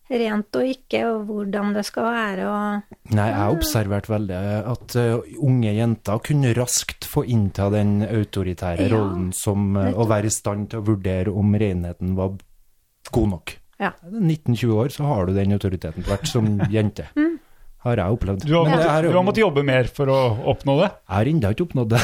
rent 0.07 0.55
og 0.59 0.69
ikke, 0.71 1.01
og 1.09 1.25
hvordan 1.31 1.73
det 1.75 1.83
skal 1.89 2.07
være 2.07 2.45
og 2.47 3.15
Nei, 3.17 3.27
jeg 3.27 3.39
har 3.41 3.55
observert 3.57 4.11
veldig 4.11 4.41
at 4.75 4.97
eh, 5.01 5.33
unge 5.43 5.73
jenter 5.75 6.21
kunne 6.29 6.53
raskt 6.59 7.09
få 7.11 7.25
innta 7.27 7.71
den 7.75 7.99
autoritære 8.07 8.87
Ja, 8.87 8.93
rollen 8.93 9.33
som 9.35 9.73
eh, 9.81 9.91
å 9.97 10.07
være 10.07 10.31
i 10.31 10.35
stand 10.35 10.71
til 10.71 10.83
å 10.83 10.87
vurdere 10.93 11.35
om 11.35 11.57
renheten 11.59 12.15
var 12.19 12.37
god 13.11 13.33
nok. 13.33 13.57
Ja. 13.83 13.93
19-20 14.13 14.77
år, 14.77 14.93
så 14.95 15.09
har 15.11 15.27
du 15.27 15.35
den 15.37 15.57
autoriteten 15.57 16.07
tvert 16.07 16.31
som 16.31 16.55
jente. 16.77 17.09
Har 17.87 18.01
jeg 18.03 18.17
opplevd. 18.17 18.43
Du 18.43 18.51
har, 18.57 18.67
måttet, 18.67 18.89
er 18.91 19.07
jo- 19.07 19.11
du 19.13 19.17
har 19.17 19.25
måttet 19.27 19.43
jobbe 19.45 19.63
mer 19.67 19.87
for 19.95 20.11
å 20.11 20.19
oppnå 20.53 20.75
det? 20.81 20.89
Jeg 20.91 21.15
har 21.15 21.29
ennå 21.31 21.51
ikke 21.55 21.67
oppnådd 21.69 21.93
det. 21.93 22.01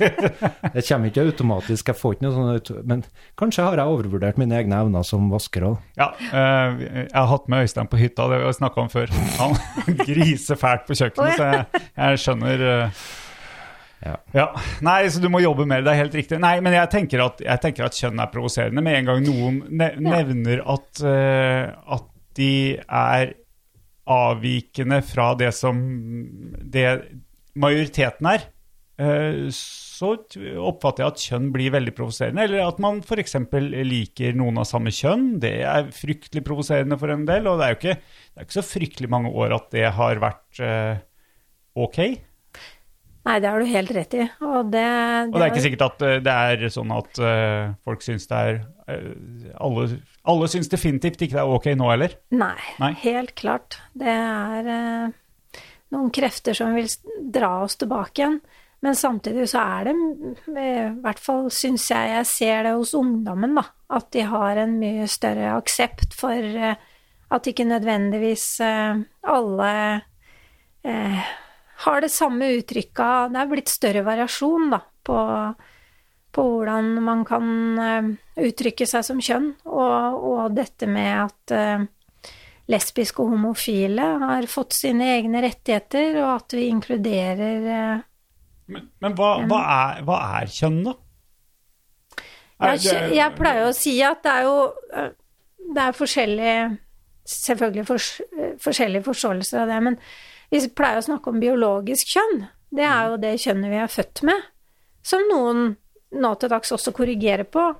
det 0.74 0.82
kommer 0.88 1.12
ikke 1.12 1.26
automatisk, 1.28 1.92
jeg 1.92 2.00
får 2.00 2.16
ikke 2.16 2.26
noe 2.26 2.34
sånt. 2.34 2.72
Men 2.90 3.04
kanskje 3.38 3.68
har 3.68 3.78
jeg 3.78 3.94
overvurdert 3.94 4.40
mine 4.42 4.58
egne 4.58 4.80
evner 4.82 5.06
som 5.06 5.28
vasker 5.30 5.68
òg. 5.68 5.76
Ja, 6.00 6.10
eh, 6.26 6.82
jeg 7.04 7.14
har 7.14 7.30
hatt 7.30 7.46
med 7.52 7.68
Øystein 7.68 7.92
på 7.92 8.00
hytta, 8.02 8.26
det 8.32 8.40
har 8.40 8.50
vi 8.50 8.56
snakka 8.58 8.82
om 8.82 8.90
før. 8.96 9.14
Han 9.38 9.54
griser 10.08 10.58
fælt 10.58 10.88
på 10.90 10.98
kjøkkenet, 10.98 11.38
så 11.38 11.52
jeg, 11.52 11.86
jeg 11.94 12.24
skjønner 12.24 12.66
ja. 14.06 14.16
Ja. 14.36 14.50
Nei, 14.84 14.98
så 15.10 15.22
du 15.22 15.30
må 15.32 15.40
jobbe 15.42 15.64
mer, 15.68 15.82
det 15.86 15.94
er 15.94 16.02
helt 16.02 16.14
riktig. 16.18 16.38
Nei, 16.42 16.58
men 16.64 16.74
jeg 16.76 16.90
tenker 16.92 17.22
at, 17.24 17.40
jeg 17.42 17.62
tenker 17.62 17.86
at 17.86 17.96
kjønn 17.96 18.20
er 18.22 18.30
provoserende. 18.32 18.84
Med 18.84 19.00
en 19.00 19.08
gang 19.10 19.24
noen 19.24 19.62
nevner 20.02 20.62
at, 20.66 20.90
eh, 21.06 21.72
at 21.96 22.06
de 22.36 22.52
er 22.84 23.32
avvikende 24.06 25.00
fra 25.02 25.32
det 25.38 25.50
som 25.54 25.78
det 26.62 26.86
majoriteten 27.58 28.28
er, 28.30 28.44
eh, 29.00 29.48
så 29.52 30.12
oppfatter 30.16 31.02
jeg 31.02 31.12
at 31.12 31.24
kjønn 31.28 31.48
blir 31.54 31.74
veldig 31.74 31.94
provoserende. 31.96 32.44
Eller 32.46 32.66
at 32.66 32.78
man 32.82 33.00
f.eks. 33.02 33.38
liker 33.90 34.38
noen 34.38 34.62
av 34.62 34.68
samme 34.68 34.92
kjønn. 34.94 35.40
Det 35.42 35.56
er 35.66 35.90
fryktelig 35.94 36.44
provoserende 36.46 36.98
for 37.00 37.12
en 37.14 37.26
del. 37.28 37.50
Og 37.50 37.58
det 37.58 37.66
er 37.66 37.74
jo 37.74 37.80
ikke, 37.80 37.98
det 37.98 38.40
er 38.40 38.48
ikke 38.48 38.60
så 38.60 38.68
fryktelig 38.68 39.12
mange 39.12 39.34
år 39.34 39.56
at 39.58 39.68
det 39.74 39.90
har 39.98 40.22
vært 40.22 40.62
eh, 40.62 41.04
ok. 41.74 42.00
Nei, 43.26 43.40
det 43.42 43.50
har 43.50 43.58
du 43.58 43.66
helt 43.72 43.90
rett 43.96 44.12
i. 44.14 44.24
Og 44.46 44.68
det, 44.70 44.86
Og 45.32 45.34
det 45.34 45.42
er 45.42 45.50
ikke 45.50 45.64
sikkert 45.64 45.88
at 45.88 46.06
eh, 46.06 46.18
det 46.22 46.36
er 46.52 46.68
sånn 46.70 46.94
at 46.94 47.22
folk 47.82 48.04
syns 48.06 48.28
det 48.30 48.42
er 48.52 48.60
alle, 49.58 49.88
alle 50.26 50.48
syns 50.50 50.70
definitivt 50.72 51.22
ikke 51.22 51.38
det 51.38 51.42
er 51.44 51.54
ok 51.56 51.70
nå 51.78 51.90
heller. 51.92 52.16
Nei, 52.34 52.58
Nei. 52.82 52.92
helt 53.04 53.34
klart. 53.38 53.78
Det 53.96 54.10
er 54.10 54.70
eh, 54.74 55.62
noen 55.94 56.12
krefter 56.14 56.56
som 56.56 56.74
vil 56.76 56.90
dra 57.34 57.58
oss 57.64 57.78
tilbake 57.80 58.22
igjen. 58.22 58.40
Men 58.84 58.96
samtidig 58.98 59.48
så 59.50 59.62
er 59.64 59.88
det, 59.88 59.94
i 60.52 60.72
hvert 61.02 61.20
fall 61.22 61.46
syns 61.54 61.88
jeg 61.90 62.10
jeg 62.12 62.28
ser 62.28 62.66
det 62.66 62.74
hos 62.76 62.92
ungdommen, 62.94 63.56
da, 63.56 63.64
at 63.96 64.10
de 64.14 64.26
har 64.28 64.60
en 64.60 64.76
mye 64.78 65.06
større 65.10 65.54
aksept 65.56 66.14
for 66.14 66.36
eh, 66.36 66.76
at 67.32 67.48
ikke 67.50 67.66
nødvendigvis 67.66 68.44
eh, 68.62 69.00
alle 69.32 69.70
eh, 70.86 71.32
har 71.86 72.04
det 72.04 72.12
samme 72.12 72.52
uttrykka. 72.58 73.08
Det 73.32 73.40
er 73.40 73.50
blitt 73.50 73.72
større 73.72 74.04
variasjon 74.06 74.70
da, 74.76 74.82
på, 75.06 75.16
på 76.36 76.44
hvordan 76.44 76.90
man 77.04 77.22
kan 77.28 77.46
eh, 77.80 78.08
uttrykke 78.44 78.86
seg 78.88 79.04
som 79.06 79.20
kjønn, 79.24 79.50
og, 79.64 80.24
og 80.30 80.56
dette 80.56 80.88
med 80.90 81.12
at 81.24 81.54
eh, 81.56 81.86
lesbiske 82.72 83.22
og 83.22 83.32
homofile 83.32 84.04
har 84.26 84.48
fått 84.50 84.76
sine 84.76 85.06
egne 85.16 85.40
rettigheter, 85.44 86.18
og 86.20 86.32
at 86.34 86.56
vi 86.58 86.68
inkluderer 86.72 87.68
eh, 87.78 88.04
Men, 88.66 88.88
men 89.00 89.14
hva, 89.14 89.28
hva, 89.46 89.60
er, 89.76 90.00
hva 90.06 90.16
er 90.40 90.48
kjønn, 90.50 90.80
da? 90.88 90.96
Er 92.56 92.72
jeg, 92.74 92.82
det- 92.88 93.16
jeg 93.18 93.36
pleier 93.36 93.68
å 93.68 93.76
si 93.76 93.92
at 94.02 94.22
det 94.24 94.32
er 94.32 94.46
jo 94.46 94.54
Det 95.76 95.82
er 95.82 95.96
forskjellige 95.98 96.60
Selvfølgelig 97.26 97.82
fors, 97.88 98.06
forskjellige 98.62 99.02
forståelser 99.02 99.64
av 99.64 99.70
det, 99.72 99.78
men 99.82 99.96
vi 100.52 100.60
pleier 100.78 101.00
å 101.00 101.06
snakke 101.08 101.32
om 101.32 101.40
biologisk 101.42 102.12
kjønn. 102.12 102.44
Det 102.70 102.84
er 102.86 103.08
jo 103.10 103.16
det 103.18 103.32
kjønnet 103.42 103.72
vi 103.72 103.80
er 103.82 103.90
født 103.90 104.22
med, 104.28 104.44
som 105.02 105.24
noen 105.26 105.72
nå 106.12 106.34
til 106.38 106.48
dags 106.48 106.72
også 106.72 106.92
korrigere 106.92 107.44
på. 107.44 107.74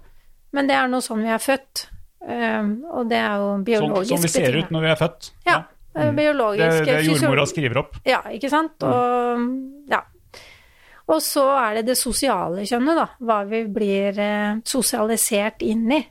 Men 0.52 0.66
det 0.66 0.74
er 0.76 0.88
nå 0.88 0.98
sånn 1.04 1.22
vi 1.22 1.28
er 1.28 1.38
født, 1.38 1.86
eh, 2.28 2.62
og 2.92 3.08
det 3.10 3.18
er 3.18 3.36
jo 3.36 3.48
Sånn 3.54 3.64
biologisk 3.64 4.10
Sånn 4.14 4.22
vi 4.22 4.28
ser 4.28 4.40
betinget. 4.46 4.64
ut 4.64 4.70
når 4.70 4.80
vi 4.80 4.90
er 4.90 4.96
født? 4.96 5.30
Ja. 5.46 5.52
ja. 5.94 6.10
Biologisk 6.12 6.84
Det, 6.84 6.84
det 6.86 7.04
jordmora 7.06 7.46
skriver 7.46 7.78
opp. 7.78 7.96
Ja, 8.04 8.20
ikke 8.30 8.50
sant? 8.52 8.82
Og, 8.84 9.46
ja. 9.88 10.02
og 11.08 11.22
så 11.24 11.44
er 11.56 11.74
det 11.78 11.86
det 11.86 11.96
sosiale 11.96 12.66
kjønnet, 12.68 12.96
da. 12.98 13.06
Hva 13.20 13.38
vi 13.48 13.62
blir 13.64 14.18
eh, 14.18 14.56
sosialisert 14.64 15.62
inn 15.62 15.86
i. 15.92 16.02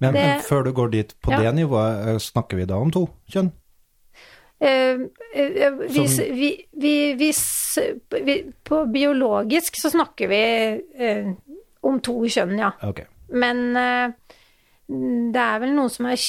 Men, 0.00 0.12
Det- 0.12 0.20
men 0.26 0.40
før 0.44 0.64
du 0.64 0.72
går 0.72 0.90
dit, 0.90 1.14
på 1.22 1.30
Ja. 1.32 1.38
det 1.40 1.54
nivået, 1.54 2.08
eh, 2.08 2.18
snakker 2.18 2.56
vi 2.56 2.64
da 2.66 2.74
om 2.76 2.90
to 2.90 3.08
kjønn? 3.30 3.52
Eh, 4.60 5.00
eh, 5.34 5.72
vi, 5.90 6.06
vi, 6.32 7.16
vi, 7.16 7.32
vi, 8.24 8.36
på 8.64 8.84
biologisk 8.86 9.76
så 9.80 9.90
snakker 9.90 10.30
vi 10.30 10.42
eh, 10.94 11.32
om 11.84 11.98
to 12.00 12.20
kjønn, 12.30 12.54
ja. 12.62 12.70
Okay. 12.86 13.08
Men 13.34 13.64
det 15.34 15.40
er 15.40 15.58
vel 15.62 15.72
noen 15.74 15.90
som 15.92 16.06
er 16.08 16.20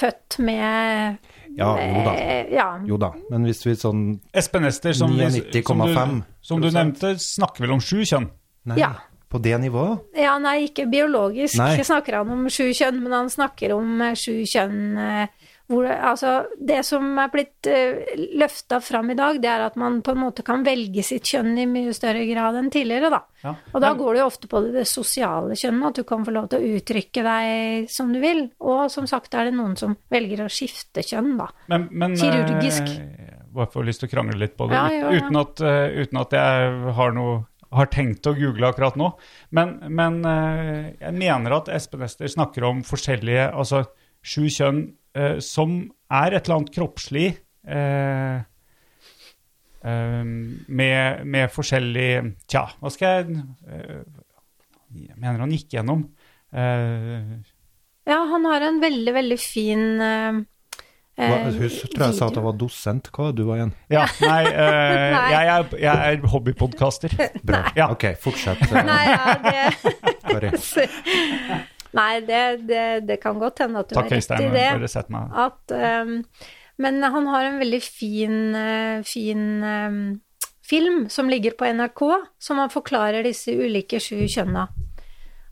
født 0.00 0.38
med 0.44 1.20
Ja, 1.58 1.70
jo 1.76 2.02
da. 2.06 2.14
Ja. 2.50 2.66
Jo 2.88 2.98
da, 3.00 3.10
men 3.30 3.46
hvis 3.48 3.62
vi 3.66 3.76
sånn 3.78 4.02
Espen 4.36 4.66
Ester, 4.68 4.96
som, 4.96 5.12
som, 5.14 5.38
du, 5.38 6.24
som 6.46 6.64
du 6.64 6.68
nevnte, 6.72 7.14
snakker 7.22 7.66
vel 7.66 7.76
om 7.76 7.84
sju 7.84 8.00
kjønn? 8.08 8.28
Nei, 8.70 8.80
Ja. 8.80 8.92
på 9.30 9.40
det 9.40 9.54
nivået? 9.62 10.02
Ja, 10.18 10.34
nei, 10.42 10.66
ikke 10.68 10.88
biologisk 10.90 11.60
Nei. 11.60 11.76
snakker 11.86 12.18
han 12.20 12.32
om 12.34 12.48
sju 12.52 12.72
kjønn, 12.76 13.00
men 13.04 13.14
han 13.14 13.30
snakker 13.32 13.76
om 13.76 14.02
sju 14.18 14.42
kjønn 14.48 14.98
eh, 15.00 15.39
hvor, 15.70 15.86
altså, 15.86 16.32
Det 16.58 16.80
som 16.86 17.06
er 17.22 17.30
blitt 17.32 17.68
uh, 17.70 18.00
løfta 18.40 18.80
fram 18.82 19.12
i 19.12 19.16
dag, 19.18 19.38
det 19.42 19.50
er 19.50 19.64
at 19.68 19.76
man 19.80 20.00
på 20.04 20.14
en 20.14 20.22
måte 20.24 20.44
kan 20.46 20.64
velge 20.66 21.04
sitt 21.06 21.28
kjønn 21.30 21.54
i 21.62 21.66
mye 21.70 21.94
større 21.96 22.24
grad 22.28 22.58
enn 22.58 22.70
tidligere, 22.74 23.12
da. 23.12 23.20
Ja. 23.44 23.54
Og 23.72 23.84
da 23.84 23.92
går 23.96 24.16
det 24.16 24.22
jo 24.22 24.28
ofte 24.28 24.50
på 24.50 24.62
det, 24.64 24.72
det 24.80 24.86
sosiale 24.90 25.56
kjønnet, 25.58 25.86
at 25.92 26.00
du 26.00 26.08
kan 26.08 26.26
få 26.26 26.34
lov 26.34 26.50
til 26.50 26.60
å 26.60 26.72
uttrykke 26.80 27.24
deg 27.26 27.92
som 27.92 28.10
du 28.12 28.18
vil. 28.22 28.42
Og 28.66 28.82
som 28.92 29.06
sagt 29.10 29.36
er 29.38 29.48
det 29.48 29.54
noen 29.56 29.76
som 29.78 29.94
velger 30.12 30.44
å 30.44 30.50
skifte 30.52 31.04
kjønn, 31.06 31.36
da. 31.38 31.50
Men, 31.72 31.86
men 31.92 32.18
Kirurgisk. 32.18 32.90
eh, 32.90 33.38
bare 33.54 33.70
får 33.70 33.86
lyst 33.86 34.04
til 34.04 34.10
å 34.10 34.14
krangle 34.16 34.40
litt 34.42 34.58
på 34.58 34.68
det, 34.70 34.76
Ja, 34.76 34.90
jo, 34.90 35.06
ja, 35.06 35.14
ja. 35.14 35.22
Uten, 35.22 35.40
at, 35.40 35.62
uh, 35.62 36.02
uten 36.02 36.22
at 36.24 36.36
jeg 36.40 36.92
har 36.98 37.16
noe 37.16 37.38
har 37.70 37.86
tenkt 37.86 38.26
å 38.26 38.34
google 38.34 38.66
akkurat 38.70 38.96
nå. 38.98 39.12
Men, 39.54 39.76
men 39.94 40.20
eh, 40.26 40.92
jeg 40.98 41.14
mener 41.14 41.54
at 41.60 41.70
Espen 41.70 42.02
Ester 42.02 42.30
snakker 42.30 42.66
om 42.66 42.80
forskjellige 42.86 43.44
Altså 43.54 43.84
sju 44.26 44.48
kjønn 44.50 44.80
eh, 45.16 45.38
som 45.44 45.80
er 46.10 46.36
et 46.36 46.44
eller 46.46 46.60
annet 46.60 46.72
kroppslig 46.74 47.26
eh, 47.68 48.40
eh, 49.84 50.24
med, 50.24 51.24
med 51.26 51.50
forskjellig 51.54 52.10
Tja, 52.50 52.66
hva 52.80 52.90
skal 52.92 53.16
jeg 53.20 53.40
eh, 53.70 54.00
Jeg 55.06 55.16
mener 55.16 55.44
han 55.44 55.54
gikk 55.54 55.76
gjennom. 55.78 56.06
Eh, 56.50 57.34
Ja, 58.10 58.22
han 58.32 58.48
har 58.50 58.64
en 58.66 58.80
veldig, 58.82 59.12
veldig 59.14 59.38
fin 59.38 59.84
eh, 60.02 60.40
Hva, 61.20 61.36
hun 61.52 61.58
tror 61.60 62.06
jeg 62.08 62.16
sa 62.16 62.26
at 62.30 62.38
jeg 62.38 62.44
var 62.46 62.56
dosent. 62.58 63.10
Hva 63.12 63.26
var 63.28 63.34
du 63.36 63.42
var 63.44 63.60
igjen? 63.60 63.72
Ja, 63.92 64.06
nei, 64.24 64.38
uh, 64.48 65.10
Nei. 65.14 65.26
Jeg, 65.34 65.50
er, 65.52 65.74
jeg 65.84 66.14
er 66.14 66.30
hobbypodkaster. 66.32 67.12
Bra. 67.44 67.60
Ja. 67.76 67.90
Ok, 67.92 68.06
fortsett. 68.22 68.62
Nei, 68.88 69.02
ja, 69.10 69.34
det 69.44 70.16
Kari. 70.24 70.54
Nei, 71.96 72.20
det, 72.22 72.40
det, 72.68 72.86
det 73.08 73.18
kan 73.22 73.38
godt 73.40 73.64
hende 73.64 73.82
at 73.82 73.90
du 73.90 73.96
Takk, 73.96 74.10
har 74.10 74.20
rett 74.20 74.42
i 74.44 74.50
det. 74.54 75.04
At, 75.44 75.74
um, 75.74 76.12
men 76.80 77.02
han 77.02 77.26
har 77.32 77.48
en 77.48 77.58
veldig 77.60 77.80
fin, 77.82 78.36
eh, 78.54 79.00
fin 79.06 79.42
um, 79.64 79.98
film 80.64 81.08
som 81.10 81.30
ligger 81.30 81.56
på 81.58 81.66
NRK, 81.66 82.04
som 82.38 82.62
han 82.62 82.70
forklarer 82.72 83.26
disse 83.26 83.52
ulike 83.52 84.00
sju 84.00 84.22
kjønna. 84.30 84.68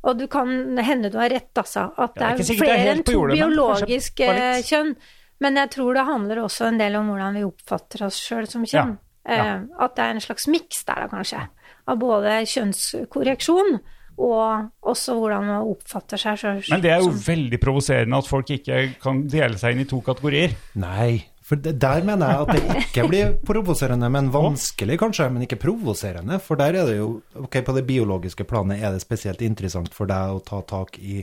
Og 0.06 0.18
du 0.20 0.28
kan 0.30 0.78
hende 0.78 1.10
du 1.10 1.18
har 1.18 1.32
rett, 1.34 1.52
altså. 1.58 1.88
At 1.98 2.14
det 2.14 2.24
er 2.24 2.38
er 2.38 2.48
sikkert 2.48 2.68
er 2.68 2.74
flere 2.74 2.94
enn 2.94 3.04
to 3.06 3.24
biologiske 3.32 4.30
kjønn. 4.70 4.94
Men 5.42 5.58
jeg 5.60 5.70
tror 5.74 5.94
det 5.94 6.06
handler 6.06 6.40
også 6.42 6.70
en 6.70 6.80
del 6.80 6.96
om 6.98 7.10
hvordan 7.12 7.36
vi 7.38 7.44
oppfatter 7.46 8.06
oss 8.08 8.18
sjøl 8.22 8.48
som 8.50 8.64
kjønn. 8.66 8.96
ja. 9.26 9.36
ja. 9.36 9.52
At 9.78 9.98
det 9.98 10.06
er 10.06 10.16
en 10.16 10.24
slags 10.24 10.48
miks 10.50 10.84
der, 10.86 11.04
da, 11.04 11.10
kanskje. 11.12 11.44
Av 11.88 11.98
både 12.00 12.40
kjønnskorreksjon 12.54 13.78
og 14.18 14.90
også 14.90 15.14
hvordan 15.14 15.46
man 15.46 15.72
oppfatter 15.72 16.20
seg 16.20 16.38
sjøl. 16.40 16.60
Men 16.72 16.84
det 16.84 16.92
er 16.92 17.02
jo 17.04 17.10
veldig 17.14 17.60
provoserende 17.62 18.18
at 18.18 18.28
folk 18.28 18.50
ikke 18.58 18.80
kan 19.02 19.22
dele 19.30 19.58
seg 19.60 19.76
inn 19.76 19.84
i 19.84 19.88
to 19.88 20.00
kategorier. 20.04 20.56
Nei, 20.82 21.20
for 21.48 21.60
det, 21.64 21.76
der 21.80 22.04
mener 22.04 22.32
jeg 22.32 22.44
at 22.44 22.50
det 22.52 22.80
ikke 22.82 23.06
blir 23.08 23.30
provoserende, 23.46 24.10
men 24.12 24.32
vanskelig 24.34 24.98
kanskje, 25.00 25.30
men 25.32 25.46
ikke 25.46 25.60
provoserende. 25.62 26.40
For 26.44 26.60
der 26.60 26.76
er 26.76 26.90
det 26.90 26.98
jo, 26.98 27.12
ok, 27.40 27.60
på 27.64 27.76
det 27.78 27.86
biologiske 27.88 28.44
planet 28.48 28.82
er 28.82 28.96
det 28.96 29.04
spesielt 29.04 29.44
interessant 29.46 29.94
for 29.96 30.10
deg 30.10 30.34
å 30.34 30.42
ta 30.44 30.60
tak 30.68 30.98
i 31.00 31.22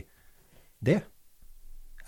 det? 0.82 1.02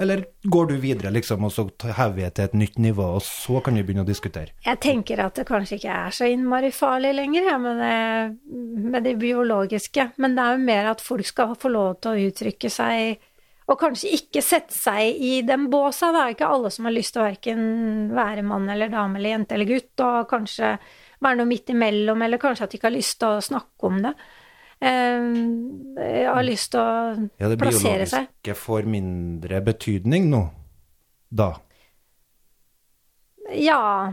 Eller 0.00 0.24
går 0.42 0.66
du 0.66 0.76
videre, 0.78 1.10
liksom, 1.10 1.42
og 1.44 1.50
så 1.52 1.64
hever 1.96 2.20
det 2.20 2.34
til 2.36 2.44
et 2.44 2.58
nytt 2.60 2.76
nivå, 2.78 3.06
og 3.18 3.22
så 3.26 3.58
kan 3.66 3.74
vi 3.74 3.82
begynne 3.82 4.04
å 4.04 4.08
diskutere? 4.08 4.54
Jeg 4.62 4.78
tenker 4.84 5.24
at 5.24 5.40
det 5.40 5.46
kanskje 5.48 5.80
ikke 5.80 5.96
er 6.04 6.14
så 6.14 6.28
innmari 6.30 6.70
farlig 6.74 7.16
lenger, 7.18 7.48
ja, 7.50 7.56
med, 7.58 7.82
det, 7.82 8.84
med 8.94 9.08
det 9.08 9.16
biologiske. 9.18 10.12
Men 10.22 10.38
det 10.38 10.44
er 10.44 10.54
jo 10.54 10.68
mer 10.68 10.92
at 10.92 11.02
folk 11.02 11.26
skal 11.26 11.56
få 11.58 11.72
lov 11.74 11.98
til 11.98 12.14
å 12.14 12.28
uttrykke 12.30 12.70
seg, 12.70 13.26
og 13.68 13.80
kanskje 13.82 14.14
ikke 14.16 14.40
sette 14.44 14.72
seg 14.76 15.18
i 15.18 15.42
den 15.44 15.66
båsa. 15.72 16.12
Det 16.14 16.22
er 16.22 16.36
ikke 16.36 16.54
alle 16.54 16.70
som 16.72 16.86
har 16.86 16.94
lyst 16.94 17.16
til 17.16 17.24
å 17.24 17.26
verken 17.26 17.62
være 18.14 18.46
mann 18.46 18.70
eller 18.70 18.94
dame 18.94 19.18
eller 19.18 19.34
jente 19.34 19.58
eller 19.58 19.72
gutt, 19.74 19.92
og 20.06 20.30
kanskje 20.30 20.76
være 21.18 21.40
noe 21.40 21.50
midt 21.50 21.74
imellom, 21.74 22.22
eller 22.22 22.40
kanskje 22.40 22.68
at 22.68 22.70
de 22.70 22.78
ikke 22.78 22.92
har 22.92 22.96
lyst 23.00 23.18
til 23.18 23.34
å 23.34 23.42
snakke 23.50 23.90
om 23.90 23.98
det. 24.06 24.14
Eh, 24.80 26.28
har 26.28 26.42
lyst 26.46 26.70
til 26.70 27.28
Ja, 27.40 27.48
å 27.48 27.50
det 27.50 27.58
plassere 27.58 28.06
seg. 28.06 28.28
biologiske 28.30 28.54
får 28.60 28.86
mindre 28.86 29.60
betydning 29.66 30.28
nå, 30.30 30.44
da? 31.34 31.54
Ja, 33.54 34.12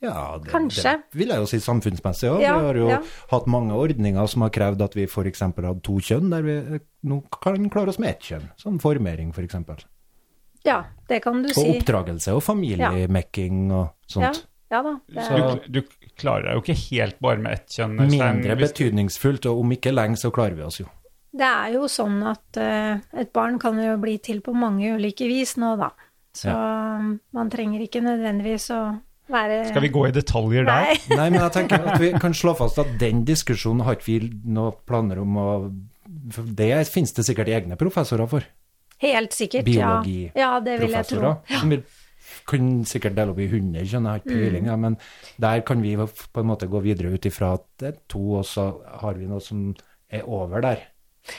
Ja, 0.00 0.38
det, 0.38 0.50
Kanskje. 0.52 0.82
det 1.10 1.18
vil 1.18 1.28
jeg 1.32 1.38
jo 1.42 1.46
si 1.50 1.58
samfunnsmessig 1.58 2.28
òg. 2.30 2.40
Ja, 2.44 2.52
vi 2.60 2.66
har 2.68 2.74
jo 2.78 2.88
ja. 2.92 2.98
hatt 3.32 3.46
mange 3.50 3.74
ordninger 3.74 4.28
som 4.30 4.42
har 4.44 4.50
krevd 4.54 4.80
at 4.84 4.94
vi 4.94 5.06
f.eks. 5.08 5.40
hadde 5.42 5.82
to 5.82 5.96
kjønn, 5.98 6.28
der 6.30 6.42
vi 6.46 6.54
eh, 6.76 6.84
nå 7.02 7.18
kan 7.42 7.66
klare 7.68 7.88
oss 7.90 7.98
med 7.98 8.10
ett 8.14 8.20
kjønn. 8.28 8.46
Som 8.62 8.78
formering, 8.78 9.32
f.eks. 9.34 9.56
ja, 10.64 10.84
det 11.08 11.18
kan 11.24 11.42
du 11.42 11.48
Og 11.48 11.54
si. 11.58 11.66
oppdragelse 11.80 12.30
og 12.36 12.42
familiemekking 12.46 13.72
og 13.72 13.88
Ja, 13.88 14.30
sånt. 14.32 14.44
Ja 14.70 14.82
da. 14.82 14.92
Det 15.08 15.24
Så- 15.24 15.38
er, 15.38 15.60
Du, 15.68 15.80
du 15.80 16.12
klarer 16.18 16.42
deg 16.48 16.54
jo 16.58 16.62
ikke 16.62 16.78
helt 16.90 17.18
bare 17.20 17.38
med 17.38 17.52
ett 17.52 17.68
kjønn. 17.78 17.96
Mindre 18.10 18.56
betydningsfullt, 18.60 19.46
og 19.46 19.60
om 19.64 19.72
ikke 19.72 19.92
lenge 19.94 20.16
så 20.20 20.30
klarer 20.34 20.54
vi 20.58 20.62
oss 20.66 20.80
jo. 20.80 20.86
det 21.38 21.46
er 21.46 21.72
jo 21.76 21.86
sånn 21.88 22.22
at 22.26 22.56
uh, 22.58 22.98
et 23.20 23.32
barn 23.32 23.58
kan 23.62 23.76
jo 23.78 23.96
bli 24.00 24.16
til 24.18 24.40
på 24.40 24.54
mange 24.56 24.94
ulike 24.96 25.26
vis 25.28 25.56
nå, 25.60 25.76
da. 25.78 25.90
Så 26.34 26.52
man 27.32 27.50
trenger 27.50 27.80
ikke 27.82 28.00
nødvendigvis 28.04 28.68
å 28.74 28.80
være 29.28 29.68
Skal 29.68 29.82
vi 29.82 29.88
gå 29.92 30.06
i 30.08 30.12
detaljer 30.14 30.64
der? 30.64 30.86
Nei. 30.92 31.16
Nei, 31.16 31.30
men 31.30 31.40
jeg 31.42 31.52
tenker 31.56 31.82
at 31.88 32.00
vi 32.00 32.12
kan 32.24 32.32
slå 32.36 32.54
fast 32.56 32.78
at 32.80 32.92
den 33.00 33.24
diskusjonen 33.28 33.84
har 33.84 33.96
ikke 33.98 34.06
vi 34.06 34.30
noen 34.46 34.76
planer 34.88 35.20
om 35.24 35.36
å 35.36 35.48
Det 36.58 36.70
finnes 36.88 37.12
det 37.16 37.24
sikkert 37.28 37.48
egne 37.52 37.76
professorer 37.80 38.28
for. 38.30 38.44
Helt 39.02 39.32
sikkert, 39.36 39.64
Biologi- 39.68 40.30
ja. 40.32 40.32
Ja, 40.34 40.60
det 40.60 40.78
vil 40.80 40.90
jeg 40.96 41.06
tro. 41.06 41.20
professorer, 41.20 41.60
som 41.60 41.68
vil 41.70 41.82
kan 42.48 42.70
sikkert 42.88 43.16
dele 43.16 43.34
opp 43.34 43.40
i 43.42 43.48
100, 43.48 43.84
skjønner 43.88 44.10
jeg 44.10 44.20
har 44.20 44.24
ikke 44.24 44.38
peiling, 44.42 44.68
ja, 44.70 44.76
men 44.80 44.96
der 45.40 45.64
kan 45.66 45.82
vi 45.84 45.96
på 45.98 46.42
en 46.42 46.50
måte 46.50 46.68
gå 46.70 46.80
videre 46.84 47.12
ut 47.14 47.28
ifra 47.28 47.54
at 47.58 47.66
det 47.80 47.90
er 47.92 47.98
to, 48.08 48.22
og 48.40 48.46
så 48.48 48.70
har 49.02 49.18
vi 49.18 49.28
noe 49.30 49.42
som 49.44 49.68
er 50.08 50.24
over 50.24 50.64
der. 50.64 50.86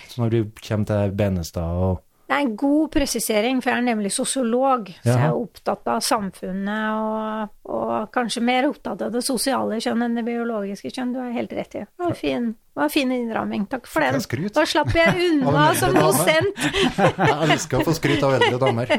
Så 0.10 0.22
når 0.22 0.30
du 0.30 0.40
kommer 0.62 0.86
til 0.86 1.18
Benestad 1.18 1.82
og 1.82 2.06
Det 2.30 2.36
er 2.38 2.44
en 2.46 2.58
god 2.62 2.92
presisering, 2.94 3.62
for 3.64 3.72
jeg 3.72 3.82
er 3.82 3.86
nemlig 3.88 4.12
sosiolog, 4.14 4.92
så 5.02 5.16
jeg 5.16 5.30
er 5.32 5.34
opptatt 5.34 5.88
av 5.90 6.04
samfunnet 6.06 6.92
og, 6.94 7.56
og 7.74 8.12
kanskje 8.14 8.44
mer 8.46 8.68
opptatt 8.70 9.02
av 9.02 9.16
det 9.16 9.24
sosiale 9.26 9.80
kjønn 9.82 10.06
enn 10.06 10.20
det 10.20 10.26
biologiske 10.28 10.92
kjønn. 10.94 11.16
Du 11.16 11.24
har 11.24 11.34
helt 11.34 11.56
rett 11.58 11.80
i. 11.80 11.82
Det 11.90 12.04
var 12.04 12.14
en 12.14 12.20
fin, 12.20 12.52
det 12.80 12.84
var 12.84 12.88
en 12.88 12.94
fin 12.94 13.12
innramming. 13.12 13.66
Takk 13.68 13.88
for 13.92 14.00
den. 14.00 14.22
skryt? 14.24 14.54
Da 14.56 14.64
slapp 14.64 14.94
jeg 14.96 15.26
unna 15.26 15.64
som 15.76 15.92
dosent. 15.92 16.62
Jeg 17.20 17.50
elsker 17.52 17.82
å 17.82 17.88
få 17.90 17.96
skryt 17.98 18.24
av 18.24 18.38
eldre 18.38 18.60
damer. 18.62 18.94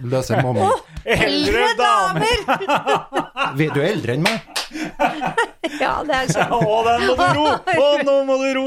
Løse 0.00 0.38
mamma. 0.40 0.70
Oh, 0.70 0.80
Eldre 1.04 1.66
damer! 1.76 2.40
Du 3.58 3.66
er 3.66 3.90
eldre 3.90 4.14
enn 4.16 4.22
meg. 4.24 4.46
Ja, 5.76 5.90
det 6.08 6.14
er 6.22 6.30
sant. 6.32 6.54
Å, 6.56 6.78
den 6.86 7.04
må 7.04 7.16
du 7.18 7.36
ro! 7.36 7.44
Å, 7.52 7.90
nå 8.06 8.14
må 8.30 8.38
du 8.40 8.46
ro! 8.56 8.64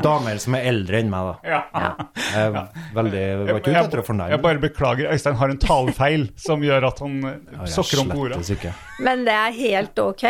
Damer 0.00 0.40
som 0.40 0.56
er 0.56 0.70
eldre 0.72 1.02
enn 1.02 1.12
meg, 1.12 1.28
da. 1.28 1.52
Ja. 1.52 1.92
Jeg 2.32 2.54
veldig, 2.96 3.22
var 3.50 3.60
ikke 3.60 3.74
ute 3.74 3.82
etter 3.84 4.00
å 4.00 4.06
Jeg 4.06 4.08
fornærme. 4.08 4.40
bare 4.48 4.64
beklager, 4.64 5.12
Øystein 5.12 5.36
har 5.42 5.52
en 5.52 5.60
talefeil 5.60 6.26
som 6.40 6.64
gjør 6.64 6.88
at 6.88 7.04
han 7.04 7.20
eh, 7.28 7.36
Ja, 7.58 7.68
sokker 7.76 8.00
om 8.06 8.14
på 8.16 8.24
ordet. 8.24 8.64
Men 9.04 9.28
det 9.28 9.36
er 9.36 9.60
helt 9.60 10.02
ok. 10.08 10.26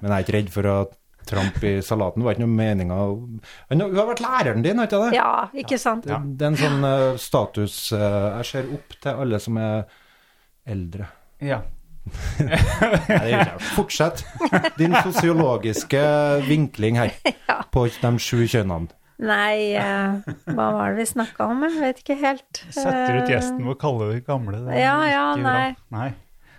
Men 0.00 0.10
jeg 0.10 0.16
er 0.18 0.26
ikke 0.26 0.38
redd 0.40 0.54
for 0.58 0.72
å 0.74 0.76
trampe 1.28 1.70
i 1.78 1.82
salaten. 1.84 2.22
Det 2.22 2.28
var 2.28 2.36
ikke 2.36 2.44
noe 2.46 2.56
meninga 2.58 2.98
Hun 3.70 3.84
har 3.84 4.08
vært 4.10 4.24
læreren 4.24 4.64
din, 4.64 4.80
har 4.80 4.88
ikke 4.90 5.02
det? 5.06 5.18
Ja, 5.18 5.30
ikke 5.64 5.78
sant? 5.80 6.08
Det, 6.08 6.18
det 6.38 6.46
er 6.46 6.52
en 6.52 6.60
sånn 6.60 6.86
uh, 6.86 7.20
status 7.20 7.78
uh, 7.96 8.34
Jeg 8.40 8.50
ser 8.50 8.74
opp 8.76 8.98
til 8.98 9.24
alle 9.24 9.40
som 9.42 9.60
er 9.60 9.86
eldre. 10.74 11.08
Ja. 11.44 11.62
Nei. 13.08 13.38
Fortsett 13.74 14.24
din 14.78 14.92
sosiologiske 15.04 16.02
vinkling 16.48 17.00
her 17.00 17.14
på 17.74 17.86
de 17.88 18.12
sju 18.20 18.44
kjønnene. 18.44 18.92
Nei, 19.24 19.78
uh, 19.78 20.18
hva 20.50 20.68
var 20.74 20.92
det 20.92 21.04
vi 21.04 21.06
snakka 21.12 21.46
om? 21.52 21.62
Jeg 21.68 21.80
vet 21.80 22.02
ikke 22.02 22.18
helt. 22.18 22.64
Setter 22.74 23.20
ut 23.22 23.30
gjesten 23.30 23.62
ved 23.62 23.76
å 23.76 23.78
kalle 23.80 24.10
det 24.10 24.24
gamle. 24.26 24.64
Det 24.66 24.80
Ja, 24.82 24.98
ja, 25.06 25.26
nei. 25.38 25.74
nei. 25.94 26.10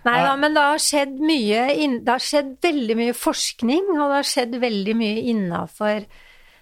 Nei 0.06 0.20
da, 0.22 0.36
men 0.38 0.54
det 0.54 0.62
har 0.62 0.82
skjedd 0.82 1.18
mye 1.18 1.64
Det 1.74 2.12
har 2.12 2.22
skjedd 2.22 2.54
veldig 2.62 2.96
mye 2.98 3.16
forskning, 3.16 3.90
og 3.96 4.04
det 4.04 4.20
har 4.20 4.28
skjedd 4.30 4.56
veldig 4.62 4.96
mye 4.98 5.26
innafor 5.32 6.06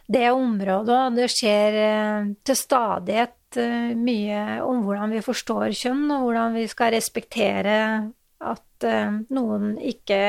det 0.05 0.27
området, 0.31 0.97
og 1.09 1.15
det 1.17 1.31
skjer 1.33 1.77
eh, 1.81 2.27
til 2.45 2.59
stadighet 2.59 3.57
eh, 3.61 3.93
mye 3.97 4.59
om 4.65 4.83
hvordan 4.85 5.15
vi 5.15 5.23
forstår 5.25 5.73
kjønn, 5.73 6.03
og 6.13 6.27
hvordan 6.27 6.59
vi 6.59 6.67
skal 6.69 6.93
respektere 6.93 7.77
at 8.45 8.85
eh, 8.85 9.15
noen 9.33 9.79
ikke 9.81 10.21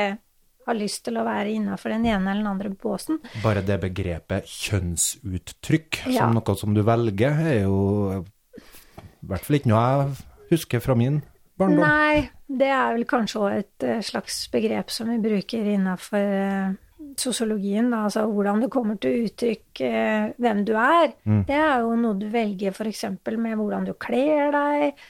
har 0.66 0.78
lyst 0.78 1.04
til 1.06 1.20
å 1.20 1.26
være 1.26 1.52
innafor 1.54 1.92
den 1.94 2.08
ene 2.08 2.32
eller 2.32 2.42
den 2.42 2.50
andre 2.50 2.72
båsen. 2.72 3.20
Bare 3.44 3.62
det 3.62 3.76
begrepet 3.84 4.48
kjønnsuttrykk 4.50 6.00
Ja. 6.08 6.24
som 6.24 6.34
noe 6.34 6.56
som 6.58 6.74
du 6.74 6.82
velger, 6.86 7.36
er 7.52 7.60
jo 7.68 8.24
i 8.56 9.28
hvert 9.28 9.44
fall 9.46 9.60
ikke 9.60 9.70
noe 9.70 9.84
jeg 9.86 10.56
husker 10.56 10.82
fra 10.82 10.96
min 10.98 11.20
barndom? 11.58 11.84
Nei, 11.84 12.26
det 12.46 12.72
er 12.72 12.96
vel 12.96 13.06
kanskje 13.08 13.42
òg 13.42 13.60
et 13.60 13.86
eh, 13.86 14.02
slags 14.04 14.44
begrep 14.52 14.92
som 14.94 15.10
vi 15.12 15.18
bruker 15.22 15.70
innafor 15.74 16.36
eh, 16.40 16.76
sosiologien, 17.16 17.90
da, 17.92 18.04
altså 18.06 18.26
hvordan 18.28 18.64
det 18.64 18.70
kommer 18.72 18.98
til 19.00 19.26
uttrykk 19.26 19.82
eh, 19.86 20.30
hvem 20.42 20.64
du 20.68 20.74
er. 20.76 21.12
Det 21.48 21.56
er 21.56 21.84
jo 21.84 21.94
noe 22.00 22.18
du 22.20 22.26
velger 22.32 22.74
f.eks. 22.74 23.04
med 23.36 23.56
hvordan 23.56 23.88
du 23.88 23.94
kler 24.00 24.52
deg. 24.54 25.06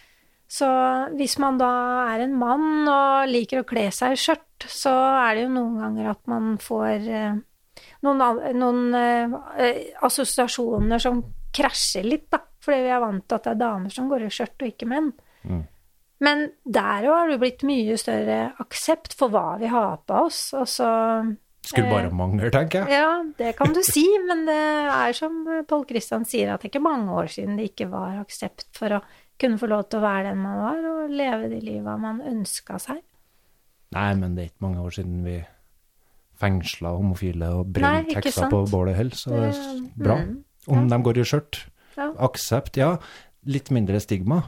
Så 0.46 0.68
hvis 1.18 1.38
man 1.42 1.58
da 1.58 1.72
er 2.12 2.22
en 2.22 2.36
mann 2.38 2.86
og 2.86 3.26
liker 3.30 3.64
å 3.64 3.66
kle 3.66 3.88
seg 3.94 4.14
i 4.14 4.20
skjørt, 4.20 4.66
så 4.70 4.92
er 4.94 5.34
det 5.34 5.46
jo 5.48 5.54
noen 5.56 5.80
ganger 5.82 6.10
at 6.12 6.22
man 6.30 6.52
får 6.62 7.08
eh, 7.10 7.40
noen, 8.06 8.42
noen 8.54 8.98
eh, 9.00 9.80
assosiasjoner 10.06 11.02
som 11.02 11.24
krasjer 11.56 12.06
litt, 12.06 12.28
da. 12.30 12.42
Fordi 12.62 12.82
vi 12.82 12.92
er 12.94 13.02
vant 13.02 13.22
til 13.26 13.38
at 13.38 13.46
det 13.46 13.52
er 13.54 13.60
damer 13.60 13.94
som 13.94 14.08
går 14.10 14.26
i 14.26 14.30
skjørt, 14.32 14.56
og 14.60 14.70
ikke 14.70 14.88
menn. 14.90 15.10
Men 16.24 16.46
der 16.64 17.04
òg 17.10 17.14
har 17.18 17.28
det 17.32 17.40
blitt 17.42 17.64
mye 17.68 17.96
større 18.00 18.38
aksept 18.62 19.12
for 19.18 19.28
hva 19.34 19.58
vi 19.60 19.68
har 19.68 19.98
på 20.08 20.22
oss. 20.26 20.38
Altså, 20.56 20.86
Skulle 21.66 21.90
bare 21.90 22.12
mangle, 22.14 22.48
tenker 22.54 22.86
jeg. 22.86 23.00
Ja, 23.02 23.10
det 23.36 23.50
kan 23.58 23.74
du 23.76 23.82
si, 23.94 24.04
men 24.24 24.46
det 24.48 24.56
er 24.56 25.12
som 25.18 25.42
Pål 25.68 25.84
Kristian 25.90 26.24
sier, 26.24 26.54
at 26.54 26.62
det 26.62 26.70
er 26.70 26.74
ikke 26.76 26.84
mange 26.86 27.12
år 27.12 27.28
siden 27.34 27.58
det 27.60 27.72
ikke 27.72 27.90
var 27.92 28.20
aksept 28.22 28.68
for 28.76 28.96
å 28.96 29.02
kunne 29.36 29.60
få 29.60 29.68
lov 29.68 29.84
til 29.90 30.00
å 30.00 30.06
være 30.06 30.30
den 30.30 30.40
man 30.40 30.62
var, 30.62 30.80
og 30.94 31.12
leve 31.12 31.50
de 31.52 31.60
liva 31.60 31.98
man 32.00 32.22
ønska 32.24 32.78
seg. 32.80 33.02
Nei, 33.92 34.08
men 34.16 34.32
det 34.34 34.42
er 34.42 34.48
ikke 34.54 34.64
mange 34.64 34.80
år 34.86 34.94
siden 34.96 35.20
vi 35.26 35.36
fengsla 36.40 36.90
homofile 36.96 37.48
og 37.56 37.76
ikke 37.76 38.20
tekster 38.20 38.50
på 38.52 38.62
bålet 38.72 38.96
heller, 38.98 39.16
så 39.16 39.32
det 39.32 39.46
er 39.52 39.60
bra. 39.96 40.16
mm, 40.20 40.34
Om 40.68 40.80
ja. 40.82 40.88
de 40.92 40.98
går 41.06 41.20
i 41.20 41.24
skjørt. 41.28 41.60
Ja. 41.96 42.08
Aksept, 42.26 42.76
ja. 42.80 42.94
Litt 43.48 43.70
mindre 43.72 44.00
stigma. 44.02 44.42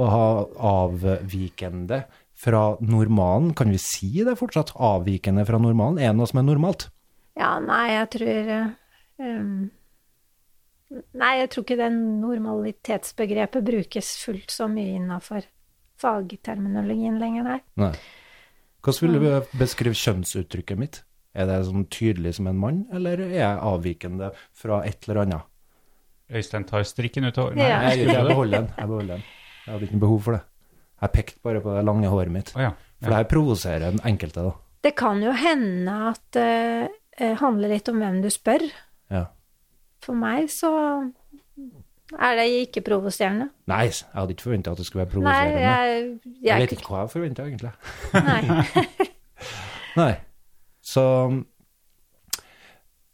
Å 0.00 0.06
ha 0.08 0.26
avvikende 0.70 2.04
fra 2.40 2.62
normalen, 2.80 3.52
kan 3.54 3.68
vi 3.72 3.80
si 3.82 4.24
det 4.24 4.38
fortsatt? 4.40 4.72
Avvikende 4.80 5.44
fra 5.48 5.60
normalen, 5.60 6.00
er 6.00 6.14
det 6.14 6.20
noe 6.20 6.30
som 6.30 6.40
er 6.40 6.46
normalt? 6.48 6.88
Ja, 7.36 7.58
nei, 7.62 7.84
jeg 7.92 8.08
tror 8.16 8.48
um, 9.20 9.68
Nei, 10.90 11.34
jeg 11.38 11.50
tror 11.52 11.62
ikke 11.62 11.78
det 11.78 11.90
normalitetsbegrepet 11.94 13.66
brukes 13.66 14.08
fullt 14.24 14.50
så 14.50 14.66
mye 14.72 14.96
innafor 14.98 15.44
fagterminologien 16.00 17.20
lenger, 17.20 17.46
nei. 17.46 17.60
Nei. 17.78 17.92
Hvordan 18.80 19.12
vil 19.12 19.20
du 19.20 19.54
beskrive 19.60 19.98
kjønnsuttrykket 20.00 20.80
mitt? 20.80 21.02
Er 21.36 21.46
det 21.46 21.60
sånn 21.68 21.84
tydelig 21.92 22.38
som 22.40 22.48
en 22.50 22.58
mann, 22.58 22.80
eller 22.96 23.20
er 23.22 23.36
jeg 23.36 23.60
avvikende 23.70 24.32
fra 24.56 24.80
et 24.88 25.06
eller 25.06 25.22
annet? 25.26 25.46
Øystein 26.30 26.66
tar 26.66 26.86
strikken 26.86 27.28
ut 27.28 27.38
av 27.38 27.52
Ja. 27.58 27.82
Nei, 27.84 27.94
jeg, 27.98 28.08
jeg 28.10 28.26
beholder 28.26 28.64
den. 28.64 28.72
Jeg 28.78 28.90
beholder 28.90 29.14
den. 29.18 29.28
Jeg 29.66 29.72
hadde 29.74 29.86
ikke 29.86 29.96
noe 29.98 30.04
behov 30.06 30.20
for 30.26 30.36
det. 30.36 30.42
Jeg 31.00 31.12
pekte 31.16 31.40
bare 31.46 31.60
på 31.64 31.74
det 31.76 31.84
lange 31.88 32.08
håret 32.12 32.32
mitt. 32.32 32.50
Oh, 32.56 32.62
ja. 32.62 32.70
For 33.00 33.12
det 33.12 33.16
her 33.22 33.28
provoserer 33.30 33.86
den 33.94 34.02
enkelte, 34.08 34.42
da. 34.44 34.52
Det 34.84 34.94
kan 34.96 35.20
jo 35.24 35.32
hende 35.36 35.94
at 36.10 36.20
det 36.36 36.88
eh, 37.20 37.34
handler 37.40 37.72
litt 37.72 37.88
om 37.92 38.00
hvem 38.00 38.20
du 38.24 38.28
spør. 38.32 38.64
Ja. 39.12 39.26
For 40.04 40.16
meg 40.16 40.48
så 40.52 40.70
er 42.18 42.36
det 42.40 42.46
ikke 42.66 42.82
provoserende. 42.88 43.50
Nei, 43.70 43.84
jeg 43.90 44.08
hadde 44.16 44.34
ikke 44.34 44.46
forventa 44.48 44.72
at 44.74 44.80
det 44.80 44.86
skulle 44.88 45.04
være 45.04 45.20
Nei, 45.20 45.32
provoserende. 45.32 45.60
jeg, 45.60 46.02
Jeg, 46.24 46.44
jeg, 46.48 46.62
vet 46.64 46.72
ikke 46.76 46.92
hva 46.92 47.02
jeg 47.04 47.12
forventa, 47.14 47.46
egentlig. 47.46 47.72
Nei. 48.26 48.42
Nei. 50.00 50.12
Så 50.90 51.04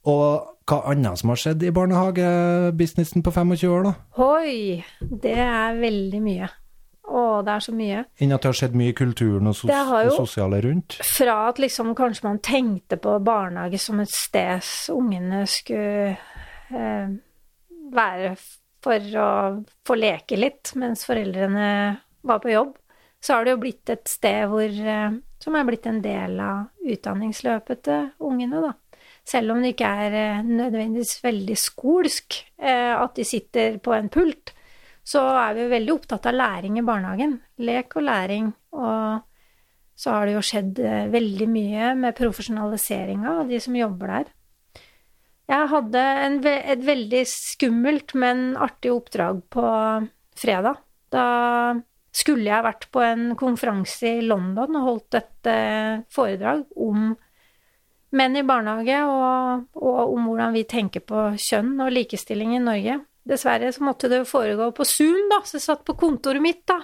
Og 0.07 0.56
hva 0.67 0.81
annet 0.91 1.19
som 1.21 1.31
har 1.31 1.39
skjedd 1.41 1.63
i 1.63 1.71
barnehagebusinessen 1.75 3.23
på 3.23 3.33
25 3.35 3.71
år, 3.71 3.85
da? 3.87 3.93
Oi, 4.25 4.85
det 5.01 5.35
er 5.39 5.77
veldig 5.79 6.21
mye. 6.25 6.49
Å, 7.07 7.21
det 7.47 7.53
er 7.55 7.63
så 7.63 7.73
mye. 7.77 8.01
Innen 8.19 8.35
at 8.35 8.43
det 8.43 8.51
har 8.51 8.59
skjedd 8.59 8.75
mye 8.75 8.91
i 8.91 8.97
kulturen 8.99 9.47
og 9.47 9.55
sos 9.55 9.71
Det 9.71 9.77
jo- 9.79 10.01
det 10.09 10.17
sosiale 10.17 10.59
rundt? 10.65 10.97
Fra 11.07 11.37
at 11.53 11.61
liksom 11.63 11.95
kanskje 11.95 12.25
man 12.27 12.41
tenkte 12.43 12.97
på 12.99 13.15
barnehage 13.23 13.79
som 13.79 14.01
et 14.03 14.11
sted 14.11 14.61
ungene 14.91 15.45
skulle 15.47 16.17
eh, 16.75 17.09
være 17.95 18.33
for 18.83 18.99
å 19.23 19.29
få 19.87 19.95
leke 19.99 20.37
litt 20.39 20.73
mens 20.75 21.07
foreldrene 21.07 22.01
var 22.27 22.43
på 22.43 22.51
jobb, 22.51 22.75
så 23.23 23.35
har 23.39 23.45
det 23.47 23.55
jo 23.55 23.63
blitt 23.63 23.91
et 23.95 24.09
sted 24.11 24.49
hvor, 24.51 24.67
eh, 24.67 25.15
som 25.43 25.55
er 25.55 25.65
blitt 25.65 25.87
en 25.87 26.03
del 26.03 26.41
av 26.43 26.67
utdanningsløpet 26.83 27.83
til 27.87 28.11
ungene, 28.19 28.61
da. 28.67 28.73
Selv 29.27 29.57
om 29.57 29.63
det 29.63 29.75
ikke 29.75 29.89
er 30.07 30.15
eh, 30.15 30.45
nødvendigvis 30.47 31.19
veldig 31.25 31.57
skolsk 31.59 32.37
eh, 32.63 32.93
at 32.95 33.17
de 33.19 33.27
sitter 33.27 33.81
på 33.83 33.95
en 33.97 34.11
pult, 34.13 34.53
så 35.07 35.23
er 35.41 35.57
vi 35.57 35.67
veldig 35.71 35.95
opptatt 35.95 36.29
av 36.31 36.37
læring 36.37 36.79
i 36.79 36.85
barnehagen. 36.87 37.35
Lek 37.63 37.99
og 37.99 38.07
læring. 38.07 38.53
Og 38.79 39.25
så 39.99 40.15
har 40.15 40.27
det 40.27 40.37
jo 40.37 40.45
skjedd 40.47 40.79
eh, 40.79 41.09
veldig 41.11 41.51
mye 41.51 41.91
med 41.99 42.17
profesjonaliseringa 42.19 43.35
av 43.43 43.51
de 43.51 43.61
som 43.63 43.79
jobber 43.79 44.15
der. 44.15 44.33
Jeg 45.47 45.71
hadde 45.71 46.07
en, 46.27 46.41
et 46.43 46.87
veldig 46.87 47.27
skummelt, 47.31 48.15
men 48.19 48.49
artig 48.59 48.95
oppdrag 48.95 49.43
på 49.51 49.67
fredag. 50.39 50.83
Da 51.15 51.27
skulle 52.15 52.51
jeg 52.51 52.67
vært 52.67 52.89
på 52.95 53.03
en 53.03 53.29
konferanse 53.39 54.17
i 54.19 54.25
London 54.27 54.79
og 54.79 54.89
holdt 54.91 55.19
et 55.21 55.51
foredrag 56.11 56.65
om 56.83 57.13
menn 58.17 58.39
i 58.39 58.45
barnehage, 58.47 59.01
og, 59.11 59.67
og 59.83 60.15
om 60.15 60.31
hvordan 60.31 60.55
vi 60.55 60.67
tenker 60.69 61.03
på 61.03 61.29
kjønn 61.41 61.75
og 61.83 61.93
likestilling 61.93 62.55
i 62.57 62.63
Norge. 62.63 63.01
Dessverre 63.27 63.73
så 63.75 63.83
måtte 63.83 64.11
det 64.11 64.23
jo 64.23 64.29
foregå 64.31 64.71
på 64.77 64.87
Zoom, 64.87 65.27
da, 65.33 65.41
så 65.43 65.59
jeg 65.59 65.67
satt 65.67 65.83
på 65.87 65.97
kontoret 65.99 66.45
mitt, 66.45 66.63
da 66.69 66.79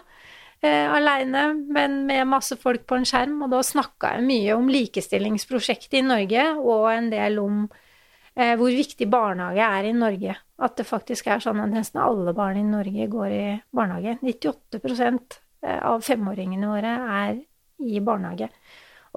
eh, 0.62 0.92
aleine, 0.92 1.52
men 1.54 2.02
med 2.06 2.28
masse 2.30 2.56
folk 2.61 2.87
på 2.87 2.98
en 2.98 3.06
skjerm. 3.08 3.40
Og 3.44 3.52
da 3.52 3.62
snakka 3.66 4.16
jeg 4.16 4.26
mye 4.28 4.56
om 4.56 4.70
likestillingsprosjektet 4.72 6.00
i 6.00 6.06
Norge, 6.06 6.48
og 6.62 6.88
en 6.92 7.11
del 7.12 7.38
om 7.42 7.62
eh, 7.66 8.54
hvor 8.58 8.70
viktig 8.70 9.08
barnehage 9.12 9.68
er 9.78 9.90
i 9.90 9.94
Norge. 9.96 10.37
At 10.62 10.76
det 10.78 10.88
faktisk 10.88 11.30
er 11.32 11.42
sånn 11.42 11.62
at 11.62 11.72
nesten 11.74 12.02
alle 12.02 12.35
barn 12.37 12.61
i 12.61 12.66
Norge 12.66 13.08
går 13.11 13.30
i 13.37 13.46
barnehage. 13.74 14.18
98 14.22 14.82
eh, 14.82 15.78
av 15.78 16.04
femåringene 16.06 16.70
våre 16.70 16.98
er 17.22 17.40
i 17.82 18.02
barnehage. 18.04 18.52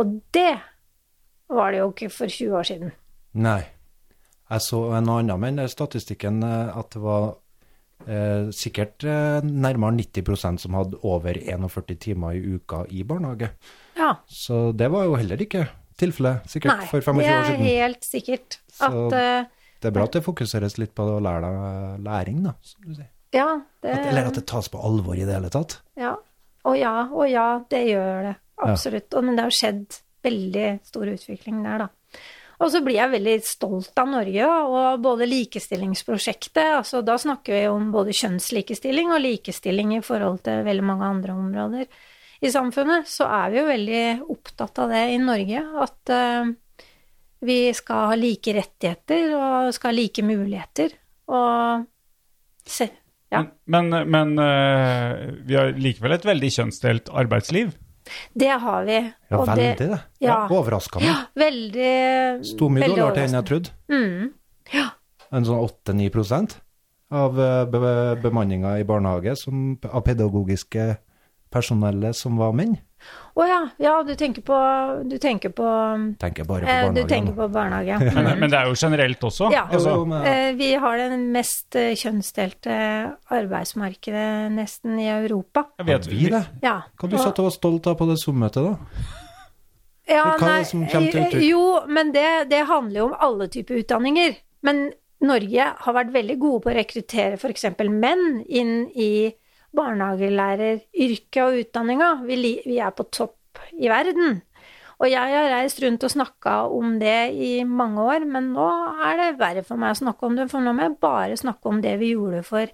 Og 0.02 0.18
det 0.36 0.54
var 1.50 1.72
det 1.72 1.80
jo 1.82 1.90
ikke 1.94 2.10
for 2.14 2.32
20 2.32 2.56
år 2.60 2.64
siden. 2.68 2.92
Nei. 3.34 3.62
Jeg 4.50 4.62
så 4.62 4.80
en 4.94 5.10
annen 5.10 5.40
med 5.42 5.58
den 5.58 5.70
statistikken 5.72 6.44
eh, 6.46 6.78
at 6.78 6.92
det 6.94 7.02
var 7.02 7.26
eh, 8.06 8.52
sikkert 8.54 9.04
eh, 9.10 9.40
nærmere 9.46 9.96
90% 9.98 10.62
som 10.62 10.78
hadde 10.78 11.00
over 11.04 11.38
41 11.42 11.98
timer 12.02 12.38
i 12.38 12.44
uka 12.60 12.84
i 12.94 13.02
barnehage. 13.04 13.50
Ja. 13.98 14.12
Så 14.30 14.70
det 14.78 14.92
var 14.94 15.08
jo 15.08 15.16
heller 15.18 15.42
ikke 15.42 15.66
tilfellet, 15.98 16.46
sikkert, 16.52 16.82
Nei, 16.84 16.88
for 16.92 17.02
25 17.02 17.24
år 17.24 17.50
siden. 17.50 17.60
Nei, 17.62 17.66
det 17.66 17.74
er 17.74 17.84
helt 17.88 18.06
sikkert 18.06 18.58
Så- 18.68 18.86
at 18.92 19.14
uh, 19.16 19.52
Det 19.82 19.90
er 19.90 19.94
bra 19.96 20.04
at 20.04 20.16
det 20.18 20.24
fokuseres 20.26 20.78
litt 20.78 20.94
på 20.96 21.04
å 21.08 21.20
lære 21.24 21.42
deg 21.46 22.06
læring, 22.06 22.42
da, 22.44 22.56
som 22.62 22.82
du 22.84 22.96
sier. 22.98 23.10
Ja, 23.36 23.62
det, 23.84 23.92
At, 23.92 24.06
eller 24.12 24.28
at 24.30 24.36
det 24.36 24.46
tas 24.48 24.68
på 24.72 24.80
alvor 24.80 25.16
i 25.16 25.26
det 25.26 25.34
hele 25.36 25.50
tatt. 25.50 25.80
ja. 26.00 26.16
Og 26.66 26.74
ja, 26.80 27.04
og 27.14 27.28
ja, 27.30 27.60
det 27.70 27.84
gjør 27.92 28.24
det. 28.26 28.36
Absolutt. 28.66 29.14
Og, 29.14 29.24
men 29.28 29.36
det 29.38 29.44
har 29.46 29.54
skjedd 29.54 30.00
veldig 30.26 30.72
stor 30.86 31.14
utvikling 31.14 31.62
der, 31.66 31.86
da. 31.86 32.20
Og 32.64 32.72
så 32.72 32.80
blir 32.84 33.00
jeg 33.02 33.12
veldig 33.12 33.36
stolt 33.44 34.00
av 34.00 34.12
Norge, 34.14 34.48
og 34.48 35.02
både 35.04 35.28
likestillingsprosjektet 35.28 36.78
altså 36.78 37.02
Da 37.04 37.18
snakker 37.20 37.58
vi 37.58 37.64
om 37.68 37.90
både 37.92 38.16
kjønnslikestilling 38.16 39.12
og 39.12 39.24
likestilling 39.26 39.98
i 39.98 40.04
forhold 40.06 40.40
til 40.46 40.64
veldig 40.68 40.86
mange 40.88 41.10
andre 41.18 41.36
områder 41.36 41.88
i 42.46 42.52
samfunnet. 42.52 43.10
Så 43.12 43.28
er 43.28 43.52
vi 43.52 43.60
jo 43.60 43.66
veldig 43.68 44.06
opptatt 44.36 44.84
av 44.84 44.94
det 44.96 45.04
i 45.16 45.20
Norge, 45.22 45.64
at 45.84 46.14
uh, 46.16 46.54
vi 47.46 47.60
skal 47.76 48.12
ha 48.12 48.20
like 48.20 48.56
rettigheter 48.56 49.36
og 49.36 49.74
skal 49.76 49.92
ha 49.92 50.00
like 50.00 50.26
muligheter. 50.26 50.96
Og 51.36 51.84
se, 52.66 52.88
ja. 53.34 53.44
Men, 53.68 53.92
men, 53.92 54.12
men 54.16 54.38
uh, 54.40 55.26
vi 55.44 55.60
har 55.60 55.76
likevel 55.76 56.16
et 56.16 56.28
veldig 56.28 56.54
kjønnsdelt 56.60 57.12
arbeidsliv. 57.12 57.76
Det 58.34 58.52
har 58.62 58.86
vi. 58.86 58.98
Ja, 59.30 59.38
og 59.40 59.48
veldig 59.50 59.72
det, 59.80 59.88
det. 59.90 60.00
ja. 60.26 60.38
Overraskende. 60.52 61.16
Veldig 61.40 61.94
Sto 62.46 62.70
mye 62.70 62.86
veldig 62.86 63.00
dårligere 63.00 63.16
til 63.18 63.28
enn 63.28 63.38
jeg 63.40 63.50
trodde. 63.50 63.76
Mm. 63.92 64.30
Ja. 64.76 64.86
En 65.36 65.48
sånn 65.48 65.64
8-9 65.66 66.12
av 67.16 67.40
eh, 67.40 67.64
be 67.70 67.94
bemanninga 68.22 68.78
i 68.80 68.86
barnehage 68.88 69.36
som, 69.40 69.76
av 69.90 70.06
pedagogiske 70.06 70.96
personellet 71.54 72.18
som 72.18 72.38
var 72.42 72.56
menn. 72.58 72.78
Å 73.36 73.46
ja, 73.46 73.58
ja, 73.84 73.94
du 74.08 74.14
tenker 74.16 74.42
på 74.48 74.58
Du 75.10 75.18
tenker 75.22 75.52
på, 75.54 75.66
Tenker 76.22 76.48
bare 76.48 76.64
på 76.66 76.72
eh, 76.72 76.94
du 76.96 77.02
tenker 77.10 77.36
på 77.36 77.48
barnehage. 77.52 77.98
Men, 78.16 78.30
men 78.40 78.50
det 78.54 78.58
er 78.62 78.70
jo 78.72 78.78
generelt 78.80 79.26
også. 79.28 79.50
Ja. 79.54 79.66
Altså, 79.70 79.98
Eh, 80.24 80.54
Vi 80.56 80.72
har 80.80 80.98
det 80.98 81.20
mest 81.20 81.76
eh, 81.76 81.92
kjønnsdelte 82.00 82.78
arbeidsmarkedet 83.36 84.52
nesten 84.56 84.98
i 85.04 85.10
Europa. 85.12 85.66
jeg 85.78 85.88
vet, 85.92 86.08
vi 86.08 86.30
det? 86.32 86.44
Ja. 86.64 86.80
Hva 86.96 87.12
du 87.12 87.18
satt 87.20 87.40
og 87.44 87.50
var 87.50 87.56
stolt 87.58 87.88
av 87.92 88.00
på 88.00 88.08
det 88.10 88.18
Zoom-møtet, 88.24 88.72
da? 88.72 89.22
Ja, 90.08 90.26
nei? 90.38 90.62
Jo, 91.42 91.64
men 91.90 92.12
det, 92.14 92.50
det 92.52 92.66
handler 92.70 93.00
jo 93.00 93.08
om 93.10 93.16
alle 93.20 93.48
typer 93.52 93.82
utdanninger. 93.82 94.36
Men 94.66 94.92
Norge 95.26 95.72
har 95.82 95.96
vært 95.98 96.14
veldig 96.14 96.36
gode 96.42 96.62
på 96.64 96.72
å 96.72 96.76
rekruttere 96.78 97.40
f.eks. 97.40 97.66
menn 97.90 98.44
inn 98.46 98.76
i 98.94 99.34
barnehagelæreryrket 99.78 101.42
og 101.44 101.62
utdanninga. 101.62 102.12
Vi, 102.28 102.40
vi 102.66 102.82
er 102.82 102.96
på 102.96 103.08
topp 103.12 103.64
i 103.76 103.90
verden. 103.92 104.42
Og 104.96 105.10
jeg 105.12 105.36
har 105.36 105.52
reist 105.52 105.82
rundt 105.84 106.06
og 106.08 106.12
snakka 106.14 106.56
om 106.72 106.98
det 107.02 107.34
i 107.36 107.52
mange 107.68 108.04
år, 108.04 108.26
men 108.32 108.54
nå 108.56 108.68
er 109.04 109.20
det 109.20 109.32
verre 109.42 109.64
for 109.68 109.80
meg 109.80 109.92
å 109.92 110.00
snakke 110.06 110.28
om 110.28 110.38
det, 110.40 110.48
for 110.52 110.64
nå 110.64 110.72
må 110.76 110.88
jeg 110.88 111.00
bare 111.04 111.40
snakke 111.40 111.72
om 111.72 111.82
det 111.84 111.98
vi 112.00 112.14
gjorde 112.14 112.44
for 112.48 112.72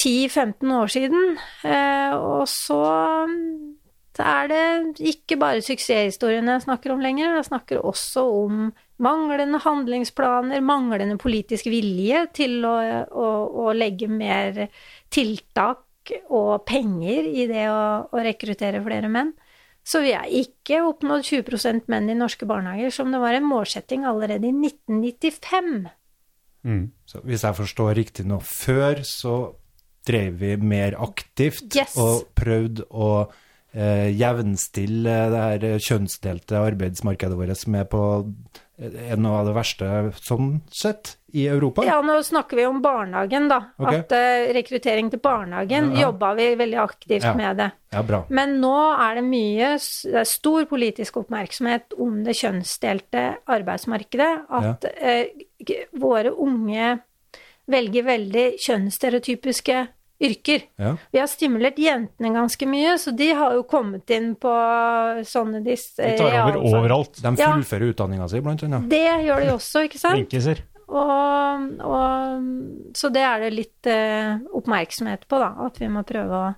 10-15 0.00 0.72
år 0.78 0.92
siden. 0.92 1.36
Eh, 1.68 2.16
og 2.16 2.46
så 2.48 2.80
mm, 3.28 3.76
er 4.24 4.50
det 4.52 4.64
ikke 5.12 5.36
bare 5.40 5.64
suksesshistoriene 5.64 6.56
jeg 6.56 6.66
snakker 6.66 6.94
om 6.94 7.04
lenger, 7.04 7.36
jeg 7.36 7.50
snakker 7.50 7.84
også 7.84 8.24
om 8.40 8.66
manglende 9.04 9.60
handlingsplaner, 9.60 10.64
manglende 10.64 11.18
politisk 11.20 11.68
vilje 11.68 12.24
til 12.36 12.64
å, 12.64 12.76
å, 13.12 13.28
å 13.66 13.72
legge 13.76 14.08
mer 14.08 14.70
tiltak 15.12 15.84
og 16.30 16.64
penger 16.68 17.26
i 17.28 17.46
det 17.50 17.66
å, 17.72 18.06
å 18.10 18.24
rekruttere 18.24 18.82
flere 18.84 19.10
menn. 19.12 19.34
Så 19.86 20.00
vi 20.02 20.16
har 20.16 20.26
ikke 20.26 20.80
oppnådd 20.82 21.22
20% 21.28 21.86
menn 21.92 22.10
i 22.10 22.16
norske 22.18 22.46
barnehager, 22.48 22.90
som 22.90 23.12
det 23.14 23.20
var 23.22 23.36
en 23.36 23.46
målsetting 23.46 24.06
allerede 24.08 24.48
i 24.48 24.54
1995. 24.54 25.86
Mm. 26.66 26.84
Så 27.06 27.22
hvis 27.22 27.44
jeg 27.46 27.58
forstår 27.60 27.94
riktig 27.94 28.26
nå, 28.26 28.40
før 28.42 29.04
så 29.06 29.36
drev 30.06 30.40
vi 30.42 30.56
mer 30.58 30.96
aktivt 31.02 31.74
Yes. 31.74 31.94
og 31.98 32.26
prøvde 32.38 32.86
å 32.90 33.10
eh, 33.74 34.10
jevnstille 34.14 35.16
det 35.32 35.44
her 35.44 35.86
kjønnsdelte 35.86 36.62
arbeidsmarkedet 36.72 37.38
vårt 37.38 37.66
med 37.70 37.90
på 37.90 38.02
eh, 38.78 39.14
noe 39.16 39.40
av 39.40 39.48
det 39.48 39.54
verste 39.56 39.88
sånn 40.20 40.60
sett 40.72 41.16
i 41.36 41.46
Europa. 41.48 41.84
Ja, 41.84 41.98
nå 42.04 42.16
snakker 42.24 42.56
vi 42.56 42.66
om 42.66 42.78
barnehagen, 42.84 43.48
da. 43.50 43.58
Okay. 43.76 44.00
At 44.00 44.14
uh, 44.16 44.52
rekruttering 44.56 45.10
til 45.12 45.20
barnehagen 45.20 45.90
Ja. 45.92 46.06
jobba 46.06 46.34
vi 46.38 46.54
veldig 46.56 46.78
aktivt 46.80 47.24
Ja. 47.24 47.34
med 47.34 47.56
det. 47.56 47.70
Ja, 47.92 48.02
bra. 48.02 48.24
Men 48.28 48.60
nå 48.60 48.76
er 49.00 49.18
det 49.18 49.24
mye 49.24 49.68
det 49.76 50.20
er 50.22 50.24
stor 50.24 50.64
politisk 50.64 51.16
oppmerksomhet 51.16 51.92
om 51.98 52.22
det 52.24 52.36
kjønnsdelte 52.36 53.26
arbeidsmarkedet. 53.46 54.46
At 54.50 54.88
ja. 54.88 55.20
uh, 55.20 55.76
våre 55.92 56.32
unge 56.32 57.00
velger 57.66 58.06
veldig 58.06 58.46
kjønnsstereotypiske 58.62 59.86
yrker. 60.22 60.62
Ja. 60.80 60.94
Vi 61.12 61.20
har 61.20 61.28
stimulert 61.28 61.78
jentene 61.80 62.30
ganske 62.34 62.68
mye, 62.68 62.94
så 62.98 63.12
de 63.16 63.30
har 63.36 63.56
jo 63.56 63.64
kommet 63.68 64.10
inn 64.16 64.32
på 64.40 64.52
sånne 65.28 65.60
disse... 65.64 66.00
De 66.00 66.16
tar 66.20 66.38
over 66.44 66.60
overalt. 66.62 67.20
De 67.20 67.34
Ja. 67.36 67.52
fullfører 67.52 67.92
utdanninga 67.92 68.28
si, 68.32 68.40
blant 68.40 68.64
annet. 68.64 68.88
Det 68.90 69.04
gjør 69.26 69.44
de 69.44 69.52
også, 69.52 69.84
ikke 69.88 70.00
sant? 70.00 70.16
Flinkiser. 70.20 70.62
Og, 70.86 71.64
og, 71.82 72.92
så 72.96 73.10
det 73.10 73.24
er 73.26 73.42
det 73.42 73.50
litt 73.56 73.88
eh, 73.90 74.36
oppmerksomhet 74.54 75.26
på, 75.28 75.40
da. 75.42 75.50
At 75.66 75.80
vi 75.82 75.88
må 75.90 76.04
prøve 76.06 76.42
å 76.44 76.54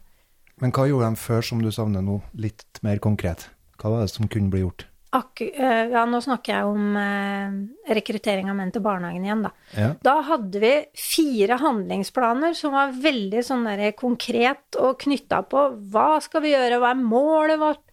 Men 0.61 0.75
hva 0.75 0.89
gjorde 0.91 1.09
de 1.15 1.23
før 1.23 1.43
som 1.47 1.63
du 1.63 1.71
savner 1.73 2.03
nå, 2.05 2.21
litt 2.35 2.83
mer 2.83 2.99
konkret? 2.99 3.49
Hva 3.79 3.95
var 3.95 4.05
det 4.05 4.11
som 4.13 4.29
kunne 4.29 4.51
bli 4.53 4.65
gjort? 4.65 4.87
Eh, 5.15 5.89
Ja, 5.93 6.05
nå 6.09 6.21
snakker 6.25 6.55
jeg 6.55 6.69
om 6.69 6.97
eh, 7.01 7.95
rekruttering 7.97 8.51
av 8.51 8.59
menn 8.59 8.73
til 8.75 8.85
barnehagen 8.85 9.25
igjen, 9.25 9.45
da. 9.47 9.53
Ja. 9.77 9.91
Da 10.05 10.17
hadde 10.29 10.63
vi 10.63 10.73
fire 10.99 11.59
handlingsplaner 11.63 12.57
som 12.59 12.77
var 12.77 12.93
veldig 12.93 13.45
sånn 13.47 13.65
der 13.69 13.91
konkret 13.99 14.79
og 14.81 15.01
knytta 15.05 15.43
på 15.49 15.65
hva 15.93 16.11
skal 16.25 16.45
vi 16.45 16.53
gjøre, 16.55 16.81
hva 16.83 16.93
er 16.93 17.01
målet 17.01 17.63
vårt, 17.63 17.85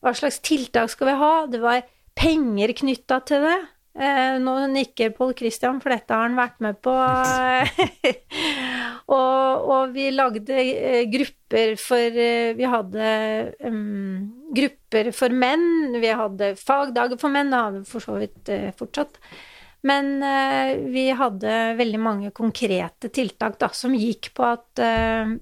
hva 0.00 0.14
slags 0.16 0.40
tiltak 0.46 0.92
skal 0.92 1.10
vi 1.10 1.18
ha? 1.20 1.34
Det 1.50 1.60
var 1.62 1.82
penger 2.18 2.74
knytta 2.82 3.20
til 3.28 3.46
det. 3.48 3.58
Eh, 3.90 4.36
nå 4.38 4.52
nikker 4.70 5.10
Pål 5.10 5.32
Christian, 5.34 5.80
for 5.82 5.90
dette 5.90 6.14
har 6.14 6.28
han 6.28 6.38
vært 6.38 6.60
med 6.62 6.78
på. 6.84 6.92
og, 9.16 9.70
og 9.74 9.94
vi 9.96 10.06
lagde 10.14 10.54
eh, 10.54 11.02
grupper 11.10 11.74
for 11.80 12.20
eh, 12.22 12.52
Vi 12.54 12.68
hadde 12.70 13.08
um, 13.66 14.28
grupper 14.54 15.10
for 15.16 15.34
menn, 15.34 15.96
vi 15.98 16.12
hadde 16.14 16.52
fagdager 16.60 17.18
for 17.18 17.34
menn, 17.34 17.50
det 17.50 17.62
har 17.64 17.74
vi 17.74 17.82
for 17.88 18.04
så 18.04 18.20
vidt 18.20 18.52
uh, 18.54 18.70
fortsatt. 18.78 19.18
Men 19.90 20.12
uh, 20.22 20.70
vi 20.92 21.08
hadde 21.16 21.58
veldig 21.80 22.00
mange 22.02 22.30
konkrete 22.36 23.10
tiltak 23.10 23.58
da, 23.58 23.72
som 23.74 23.96
gikk 23.96 24.30
på 24.38 24.46
at 24.46 24.84
uh, 24.86 25.34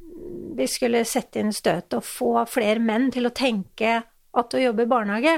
vi 0.56 0.70
skulle 0.70 1.04
sette 1.08 1.42
inn 1.42 1.52
støtet 1.52 2.00
og 2.00 2.06
få 2.06 2.32
flere 2.48 2.80
menn 2.80 3.10
til 3.12 3.28
å 3.28 3.34
tenke 3.36 3.98
at 4.38 4.56
å 4.56 4.64
jobbe 4.64 4.84
i 4.86 4.90
barnehage, 4.90 5.36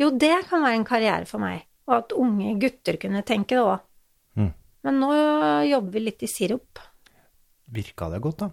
jo, 0.00 0.12
det 0.12 0.36
kan 0.48 0.64
være 0.64 0.80
en 0.80 0.88
karriere 0.88 1.28
for 1.28 1.40
meg. 1.40 1.69
Og 1.90 1.96
at 1.96 2.14
unge 2.14 2.54
gutter 2.62 3.00
kunne 3.02 3.24
tenke 3.26 3.58
det 3.58 3.66
òg. 3.66 3.82
Mm. 4.38 4.52
Men 4.86 5.02
nå 5.02 5.10
jobber 5.66 5.96
vi 5.96 6.06
litt 6.06 6.22
i 6.22 6.30
sirup. 6.30 6.78
Virka 7.70 8.08
det 8.10 8.22
godt, 8.22 8.46
da? 8.46 8.50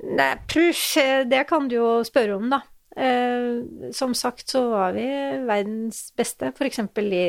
Nei, 0.00 0.34
push, 0.48 0.96
eh, 1.00 1.24
det 1.28 1.44
kan 1.48 1.68
du 1.68 1.76
jo 1.76 1.88
spørre 2.06 2.36
om, 2.40 2.48
da. 2.52 2.62
Eh, 2.96 3.92
som 3.92 4.14
sagt 4.18 4.50
så 4.50 4.64
var 4.72 4.94
vi 4.96 5.06
verdens 5.46 6.08
beste. 6.16 6.50
For 6.56 6.66
eksempel 6.66 7.12
i 7.14 7.26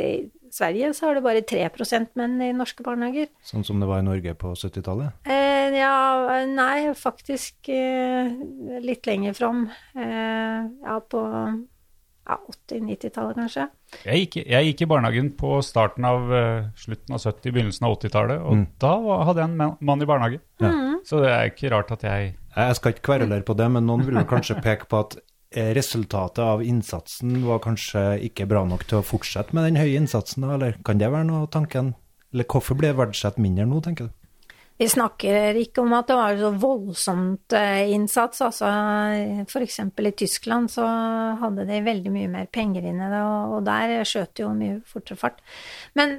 Sverige 0.52 0.94
så 0.96 1.08
har 1.08 1.16
det 1.16 1.26
bare 1.26 1.44
3% 1.48 2.16
menn 2.20 2.40
i 2.44 2.52
norske 2.56 2.84
barnehager. 2.84 3.30
Sånn 3.46 3.66
som 3.68 3.80
det 3.80 3.90
var 3.90 4.02
i 4.02 4.08
Norge 4.08 4.34
på 4.40 4.54
70-tallet? 4.58 5.22
Eh, 5.28 5.78
ja, 5.78 6.42
nei, 6.50 6.92
faktisk 6.98 7.70
eh, 7.72 8.32
litt 8.84 9.08
lenger 9.08 9.38
fram. 9.38 9.68
Eh, 9.96 10.72
ja, 10.88 10.98
på 11.00 11.22
ja, 11.22 12.40
80-90-tallet 12.40 13.40
kanskje. 13.44 13.68
Jeg 14.06 14.24
gikk, 14.26 14.36
jeg 14.50 14.66
gikk 14.70 14.82
i 14.82 14.88
barnehagen 14.90 15.32
på 15.38 15.58
starten 15.64 16.06
av 16.08 16.30
uh, 16.32 16.70
slutten 16.80 17.14
av 17.14 17.20
70-, 17.22 17.52
begynnelsen 17.54 17.86
av 17.88 17.98
80-tallet, 18.00 18.40
og 18.42 18.54
Mm. 18.56 18.68
da 18.80 18.94
var, 19.04 19.26
hadde 19.26 19.42
jeg 19.44 19.50
en 19.50 19.58
man- 19.58 19.78
mann 19.82 20.02
i 20.02 20.06
barnehage. 20.06 20.40
Ja. 20.64 20.72
Så 21.06 21.20
det 21.22 21.30
er 21.30 21.50
ikke 21.52 21.72
rart 21.74 21.92
at 21.92 22.02
jeg 22.04 22.36
Jeg 22.56 22.76
skal 22.76 22.92
ikke 22.94 23.02
kverulere 23.10 23.44
på 23.46 23.56
det, 23.56 23.68
men 23.72 23.86
noen 23.88 24.06
vil 24.06 24.16
kanskje 24.26 24.62
peke 24.62 24.88
på 24.92 25.00
at 25.00 25.18
eh, 25.56 25.74
resultatet 25.74 26.40
av 26.40 26.62
innsatsen 26.64 27.44
var 27.46 27.60
kanskje 27.60 28.20
ikke 28.28 28.48
bra 28.48 28.64
nok 28.66 28.84
til 28.88 29.00
å 29.00 29.04
fortsette 29.04 29.54
med 29.54 29.64
den 29.68 29.76
høye 29.82 29.98
innsatsen, 30.00 30.44
eller 30.44 30.76
kan 30.84 30.98
det 30.98 31.12
være 31.12 31.26
noe 31.28 31.44
av 31.44 31.50
tanken? 31.52 31.94
Eller 32.34 32.44
hvorfor 32.46 32.76
ble 32.80 32.94
verdsatt 32.96 33.38
mindre 33.38 33.66
nå, 33.68 33.82
tenker 33.84 34.08
du? 34.08 34.12
Vi 34.82 34.88
snakker 34.90 35.60
ikke 35.62 35.84
om 35.84 35.92
at 35.94 36.08
det 36.10 36.16
var 36.18 36.40
så 36.40 36.50
voldsomt 36.58 37.54
eh, 37.54 37.92
innsats. 37.94 38.42
Altså, 38.42 38.72
eksempel 39.62 40.10
i 40.10 40.16
Tyskland 40.18 40.72
så 40.74 40.88
hadde 41.38 41.68
de 41.70 41.84
veldig 41.86 42.14
mye 42.14 42.32
mer 42.32 42.50
penger 42.50 42.88
inn 42.90 42.98
i 42.98 43.12
det, 43.12 43.22
og, 43.22 43.60
der 43.68 44.00
skjøt 44.10 44.34
det 44.34 44.46
jo 44.48 44.50
mye 44.58 44.80
fortere 44.90 45.20
fart. 45.22 45.46
Men 46.00 46.18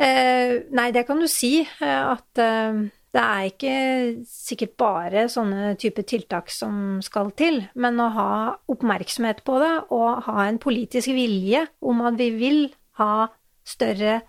eh, 0.00 0.62
nei, 0.72 0.88
det 0.96 1.04
kan 1.08 1.20
du 1.20 1.28
si, 1.28 1.58
eh, 1.60 2.00
at 2.14 2.40
eh, 2.40 2.80
det 3.12 3.26
er 3.26 3.50
ikke 3.50 3.76
sikkert 4.24 4.74
bare 4.80 5.28
sånne 5.28 5.74
type 5.76 6.08
tiltak 6.08 6.48
som 6.48 6.96
skal 7.04 7.34
til, 7.36 7.60
men 7.76 8.00
å 8.00 8.08
ha 8.16 8.32
oppmerksomhet 8.72 9.44
på 9.44 9.60
det 9.60 9.74
og 9.92 10.24
ha 10.30 10.48
en 10.48 10.62
politisk 10.62 11.12
vilje 11.12 11.66
om 11.84 12.00
at 12.08 12.16
vi 12.16 12.32
vil 12.40 12.62
ha 13.02 13.26
større 13.68 14.22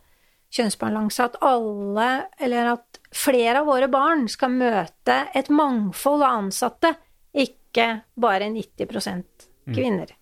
kjønnsbalanse, 0.54 1.26
at 1.32 1.38
alle, 1.46 2.10
eller 2.42 2.74
at 2.76 3.00
flere 3.14 3.62
av 3.62 3.70
våre 3.70 3.88
barn 3.92 4.28
skal 4.32 4.54
møte 4.54 5.16
et 5.36 5.50
mangfold 5.54 6.22
av 6.26 6.44
ansatte, 6.44 6.94
ikke 7.34 7.88
bare 8.22 8.52
90% 8.54 9.48
kvinner. 9.74 10.14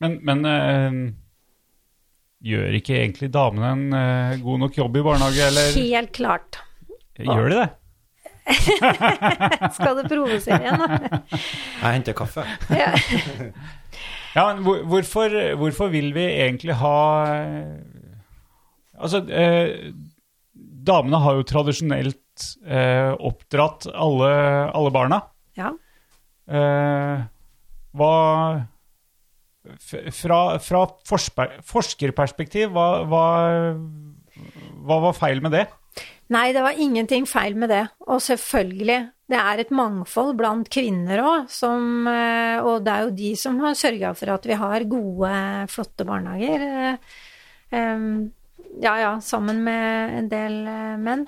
Men, 0.00 0.16
men 0.24 0.46
øh, 0.46 1.00
gjør 2.46 2.78
ikke 2.78 2.96
egentlig 3.00 3.32
damene 3.34 3.72
en 3.74 3.98
øh, 3.98 4.38
god 4.44 4.62
nok 4.64 4.78
jobb 4.78 4.96
i 4.96 5.04
barnehage, 5.10 5.50
eller 5.50 5.74
Helt 5.76 6.14
klart. 6.16 6.62
gjør 7.18 7.50
de 7.50 7.58
det? 7.58 7.68
Skal 9.76 9.98
du 9.98 10.06
provosere 10.08 10.62
igjen, 10.64 10.80
da? 10.80 11.20
Jeg 11.30 11.92
henter 11.98 12.16
kaffe. 12.18 12.46
Ja. 12.70 12.94
Ja, 14.30 14.44
men 14.54 14.62
hvor, 14.62 14.84
hvorfor, 14.86 15.32
hvorfor 15.58 15.88
vil 15.90 16.12
vi 16.14 16.22
egentlig 16.22 16.76
ha 16.78 16.98
eh, 17.34 17.70
Altså, 19.00 19.22
eh, 19.32 19.90
damene 20.54 21.20
har 21.24 21.38
jo 21.38 21.46
tradisjonelt 21.48 22.46
eh, 22.66 23.12
oppdratt 23.16 23.88
alle, 23.92 24.32
alle 24.70 24.92
barna. 24.94 25.22
ja. 25.58 25.74
Eh, 26.50 27.20
hva 27.94 28.14
Fra, 30.14 30.38
fra 30.58 30.80
forskerperspektiv, 31.06 32.72
hva, 32.74 32.86
hva, 33.06 33.24
hva 34.86 34.96
var 35.04 35.14
feil 35.14 35.42
med 35.44 35.52
det? 35.54 35.66
Nei, 36.30 36.52
det 36.54 36.62
var 36.64 36.78
ingenting 36.78 37.26
feil 37.28 37.58
med 37.58 37.70
det. 37.70 37.82
Og 38.08 38.22
selvfølgelig, 38.24 38.98
det 39.30 39.38
er 39.38 39.62
et 39.62 39.72
mangfold 39.74 40.32
blant 40.38 40.70
kvinner 40.72 41.22
òg, 41.22 41.50
og 42.64 42.86
det 42.86 42.94
er 42.94 43.04
jo 43.04 43.14
de 43.20 43.30
som 43.38 43.58
har 43.62 43.78
sørga 43.78 44.14
for 44.16 44.32
at 44.34 44.46
vi 44.48 44.58
har 44.58 44.86
gode, 44.90 45.32
flotte 45.70 46.06
barnehager. 46.08 46.64
Eh, 48.80 48.84
Ja 48.84 48.98
ja, 49.00 49.20
sammen 49.20 49.64
med 49.64 50.18
en 50.18 50.28
del 50.28 50.66
eh, 50.66 50.96
menn. 50.98 51.26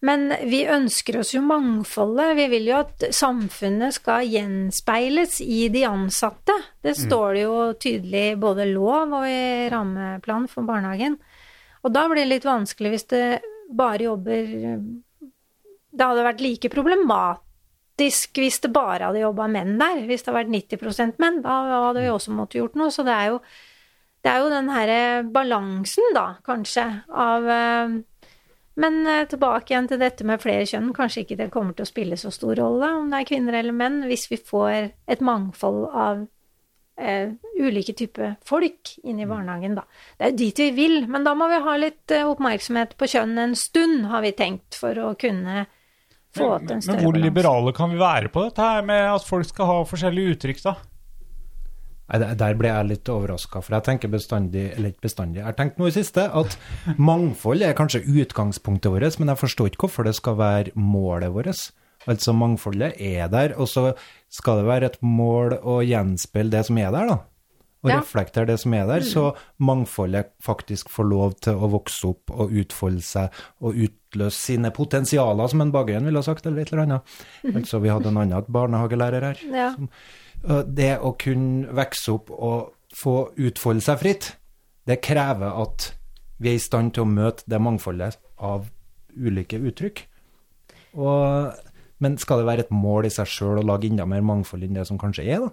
Men 0.00 0.28
vi 0.44 0.66
ønsker 0.68 1.18
oss 1.18 1.32
jo 1.34 1.40
mangfoldet. 1.42 2.36
Vi 2.36 2.46
vil 2.52 2.68
jo 2.68 2.76
at 2.78 3.06
samfunnet 3.16 3.96
skal 3.96 4.26
gjenspeiles 4.28 5.40
i 5.40 5.68
de 5.72 5.86
ansatte. 5.88 6.52
Det 6.84 6.94
står 6.94 7.32
det 7.34 7.42
jo 7.42 7.56
tydelig 7.80 8.24
i 8.32 8.36
både 8.36 8.68
lov 8.70 9.14
og 9.16 9.26
i 9.26 9.68
rammeplan 9.72 10.46
for 10.52 10.68
barnehagen. 10.68 11.16
Og 11.82 11.92
da 11.94 12.04
blir 12.06 12.22
det 12.22 12.28
litt 12.34 12.46
vanskelig 12.46 12.92
hvis 12.92 13.08
det 13.10 13.24
bare 13.72 14.04
jobber 14.04 14.46
Det 15.96 16.04
hadde 16.04 16.26
vært 16.26 16.44
like 16.44 16.68
problematisk 16.70 18.36
hvis 18.36 18.60
det 18.60 18.70
bare 18.74 19.08
hadde 19.08 19.24
jobba 19.24 19.48
menn 19.48 19.78
der. 19.80 20.04
Hvis 20.06 20.22
det 20.22 20.30
hadde 20.30 20.42
vært 20.44 20.54
90% 20.54 21.22
menn, 21.22 21.40
da 21.42 21.88
hadde 21.88 22.04
vi 22.04 22.12
også 22.12 22.36
måttet 22.36 22.60
gjort 22.60 22.76
noe. 22.76 22.92
Så 22.92 23.02
det 23.06 23.16
er 23.16 23.32
jo, 23.32 23.40
det 24.26 24.32
er 24.32 24.42
jo 24.42 24.50
den 24.50 24.70
herre 24.74 25.00
balansen, 25.30 26.08
da, 26.16 26.26
kanskje, 26.46 26.84
av 27.14 27.46
eh, 27.46 27.98
Men 28.76 28.96
eh, 29.08 29.22
tilbake 29.30 29.72
igjen 29.72 29.86
til 29.88 30.00
dette 30.02 30.24
med 30.28 30.42
flere 30.42 30.66
kjønn. 30.68 30.90
Kanskje 30.96 31.22
ikke 31.22 31.38
det 31.38 31.52
kommer 31.54 31.76
til 31.76 31.86
å 31.86 31.88
spille 31.88 32.18
så 32.20 32.32
stor 32.34 32.58
rolle 32.58 32.90
om 32.98 33.06
det 33.12 33.22
er 33.22 33.28
kvinner 33.30 33.56
eller 33.56 33.72
menn, 33.72 34.02
hvis 34.10 34.26
vi 34.28 34.36
får 34.36 34.90
et 35.06 35.22
mangfold 35.24 35.86
av 35.92 36.26
Uh, 36.96 37.34
ulike 37.60 37.92
typer 37.92 38.38
folk 38.48 38.94
inn 39.04 39.18
i 39.20 39.26
barnehagen, 39.28 39.74
da. 39.76 39.82
Det 40.16 40.24
er 40.24 40.30
jo 40.30 40.36
dit 40.40 40.60
vi 40.62 40.68
vil, 40.72 40.94
men 41.12 41.26
da 41.26 41.34
må 41.36 41.44
vi 41.50 41.58
ha 41.60 41.74
litt 41.76 42.14
uh, 42.16 42.30
oppmerksomhet 42.30 42.94
på 42.96 43.08
kjønn 43.12 43.34
en 43.42 43.52
stund, 43.52 44.06
har 44.08 44.22
vi 44.24 44.30
tenkt, 44.32 44.78
for 44.80 44.96
å 44.96 45.10
kunne 45.20 45.66
få 46.32 46.48
til 46.62 46.78
en 46.78 46.80
men 46.80 47.02
hvor 47.02 47.12
balanse. 47.12 47.26
liberale 47.26 47.74
kan 47.76 47.92
vi 47.92 48.00
være 48.00 48.32
på 48.32 48.46
dette 48.46 48.70
her 48.70 48.88
med 48.88 49.10
at 49.10 49.28
folk 49.28 49.44
skal 49.44 49.68
ha 49.68 49.76
forskjellige 49.92 50.38
uttrykk, 50.38 50.62
da? 50.64 50.74
Der- 52.08 52.54
ble 52.54 52.68
jeg 52.68 52.86
litt 52.86 53.08
overraska, 53.10 53.60
for 53.62 53.74
jeg 53.74 53.82
tenker 53.84 54.08
bestandig, 54.08 54.76
eller 54.76 54.92
ikke 54.92 55.08
bestandig, 55.08 55.36
jeg 55.40 55.44
har 55.44 55.52
tenkt 55.58 55.78
noe 55.78 55.88
i 55.88 55.94
siste 55.96 56.22
at 56.30 56.56
mangfold 56.98 57.62
er 57.66 57.74
kanskje 57.74 58.04
utgangspunktet 58.06 58.92
vårt, 58.92 59.18
men 59.18 59.28
jeg 59.32 59.40
forstår 59.40 59.70
ikke 59.72 59.88
hvorfor 59.88 60.04
det 60.06 60.14
skal 60.14 60.36
være 60.38 60.70
målet 60.78 61.32
vårt. 61.34 61.72
Altså 62.06 62.32
mangfoldet 62.32 62.92
er 63.02 63.26
der, 63.28 63.56
og 63.58 63.66
så 63.66 63.96
skal 64.30 64.58
det 64.60 64.66
være 64.68 64.84
et 64.92 64.98
mål 65.02 65.56
å 65.58 65.80
gjenspeile 65.82 66.50
det 66.54 66.64
som 66.68 66.78
er 66.78 66.92
der, 66.94 67.06
da. 67.08 67.18
Og 67.84 67.90
Ja. 67.90 67.98
reflektere 68.00 68.46
det 68.46 68.58
som 68.60 68.72
er 68.74 68.86
der, 68.86 69.00
så 69.00 69.34
mangfoldet 69.60 70.30
faktisk 70.42 70.88
får 70.88 71.04
lov 71.10 71.34
til 71.40 71.54
å 71.54 71.68
vokse 71.70 72.04
opp 72.08 72.30
og 72.30 72.50
utfolde 72.50 73.02
seg 73.02 73.30
og 73.60 73.74
utløse 73.74 74.38
sine 74.38 74.70
potensialer, 74.70 75.48
som 75.48 75.60
en 75.60 75.72
Bagøyen 75.72 76.04
ville 76.04 76.18
ha 76.18 76.22
sagt, 76.22 76.46
eller 76.46 76.62
et 76.62 76.72
eller 76.72 76.82
annet. 76.86 77.02
Altså, 77.54 77.80
vi 77.82 77.88
hadde 77.88 78.06
en 78.06 78.16
annen 78.16 78.44
barnehagelærer 78.48 79.20
her. 79.22 79.36
Ja. 79.52 79.68
Og 79.78 79.88
Det 80.44 80.92
å 81.02 81.14
kunne 81.18 81.72
vokse 81.74 82.12
opp 82.12 82.30
og 82.30 82.72
få 82.96 83.14
utfolde 83.42 83.82
seg 83.84 83.98
fritt, 84.02 84.28
det 84.86 85.00
krever 85.02 85.56
at 85.62 85.90
vi 86.38 86.52
er 86.52 86.58
i 86.58 86.62
stand 86.62 86.92
til 86.94 87.02
å 87.06 87.10
møte 87.10 87.44
det 87.50 87.58
mangfoldet 87.60 88.18
av 88.38 88.68
ulike 89.16 89.58
uttrykk. 89.58 90.02
Og, 90.96 91.52
men 92.04 92.16
skal 92.20 92.40
det 92.42 92.48
være 92.48 92.66
et 92.66 92.74
mål 92.74 93.08
i 93.08 93.12
seg 93.12 93.28
sjøl 93.28 93.60
å 93.60 93.66
lage 93.66 93.88
enda 93.90 94.06
mer 94.08 94.22
mangfold 94.24 94.64
enn 94.66 94.76
det 94.78 94.86
som 94.88 95.00
kanskje 95.00 95.24
er, 95.26 95.46
da? 95.46 95.50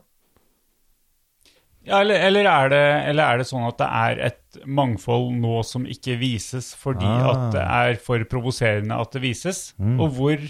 Ja, 1.84 1.98
eller, 2.00 2.16
eller, 2.30 2.48
er 2.48 2.70
det, 2.72 2.84
eller 3.10 3.24
er 3.28 3.42
det 3.42 3.48
sånn 3.50 3.66
at 3.68 3.76
det 3.82 3.88
er 3.92 4.20
et 4.30 4.60
mangfold 4.64 5.34
nå 5.36 5.58
som 5.68 5.84
ikke 5.90 6.16
vises 6.22 6.70
fordi 6.80 7.04
Ah. 7.04 7.26
at 7.34 7.42
det 7.58 7.64
er 7.66 7.98
for 8.00 8.24
provoserende 8.32 8.96
at 8.96 9.12
det 9.12 9.22
vises? 9.26 9.74
Mm. 9.76 9.98
Og 10.00 10.14
hvor, 10.16 10.46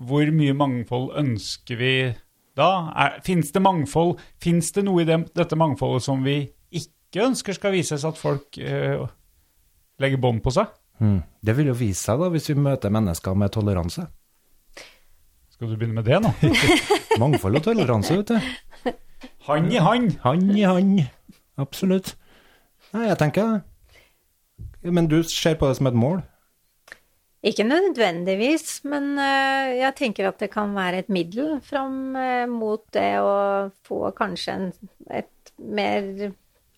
hvor 0.00 0.32
mye 0.32 0.54
mangfold 0.56 1.10
ønsker 1.20 1.76
vi 1.76 1.92
da? 2.60 3.08
Fins 3.26 3.52
det 3.54 3.62
mangfold? 3.64 4.20
Fins 4.42 4.70
det 4.76 4.84
noe 4.86 5.02
i 5.02 5.08
det, 5.08 5.22
dette 5.36 5.58
mangfoldet 5.58 6.04
som 6.06 6.22
vi 6.26 6.42
ikke 6.76 7.24
ønsker 7.26 7.56
skal 7.56 7.74
vises, 7.74 8.04
at 8.06 8.20
folk 8.20 8.58
eh, 8.60 9.02
legger 10.00 10.22
bånd 10.22 10.44
på 10.44 10.54
seg? 10.54 10.70
Mm. 11.00 11.20
Det 11.40 11.56
vil 11.56 11.70
jo 11.72 11.76
vise 11.78 12.04
seg 12.04 12.20
da, 12.20 12.28
hvis 12.32 12.50
vi 12.52 12.58
møter 12.60 12.92
mennesker 12.92 13.36
med 13.38 13.52
toleranse. 13.56 14.06
Skal 15.54 15.72
du 15.72 15.76
begynne 15.76 16.00
med 16.00 16.06
det 16.08 16.20
nå? 16.22 16.32
Mangfold 17.22 17.58
og 17.60 17.64
toleranse, 17.66 18.16
vet 18.20 18.32
du. 18.32 18.94
Han 19.48 19.66
i 19.72 19.80
han! 19.80 20.10
Han 20.22 20.50
i 20.56 20.64
han. 20.64 20.92
Absolutt. 21.60 22.14
Nei, 22.94 23.06
jeg 23.06 23.18
tenker 23.20 23.60
Men 24.82 25.06
du 25.10 25.20
ser 25.22 25.58
på 25.60 25.68
det 25.68 25.76
som 25.78 25.90
et 25.90 25.98
mål? 25.98 26.22
Ikke 27.40 27.64
nødvendigvis, 27.64 28.82
men 28.84 29.14
eh, 29.16 29.78
jeg 29.78 29.96
tenker 29.96 30.28
at 30.28 30.42
det 30.42 30.50
kan 30.52 30.74
være 30.76 31.04
et 31.04 31.08
middel 31.12 31.54
fram 31.64 32.16
eh, 32.20 32.44
mot 32.50 32.82
det 32.92 33.14
å 33.24 33.70
få 33.88 34.10
kanskje 34.16 34.56
en, 34.58 34.66
et 35.22 35.54
mer 35.56 36.28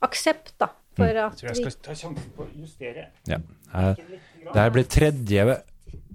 aksept, 0.06 0.54
da. 0.62 0.70
For 0.94 1.08
Jeg 1.08 1.38
tror 1.40 1.48
jeg 1.48 1.58
skal 1.58 1.76
ta 1.86 1.96
sjansen 1.96 2.32
på 2.36 2.44
å 2.44 2.48
justere. 2.60 3.08
Ja. 3.26 3.40
Her 3.72 4.72
blir 4.74 4.86
tredje 4.92 5.46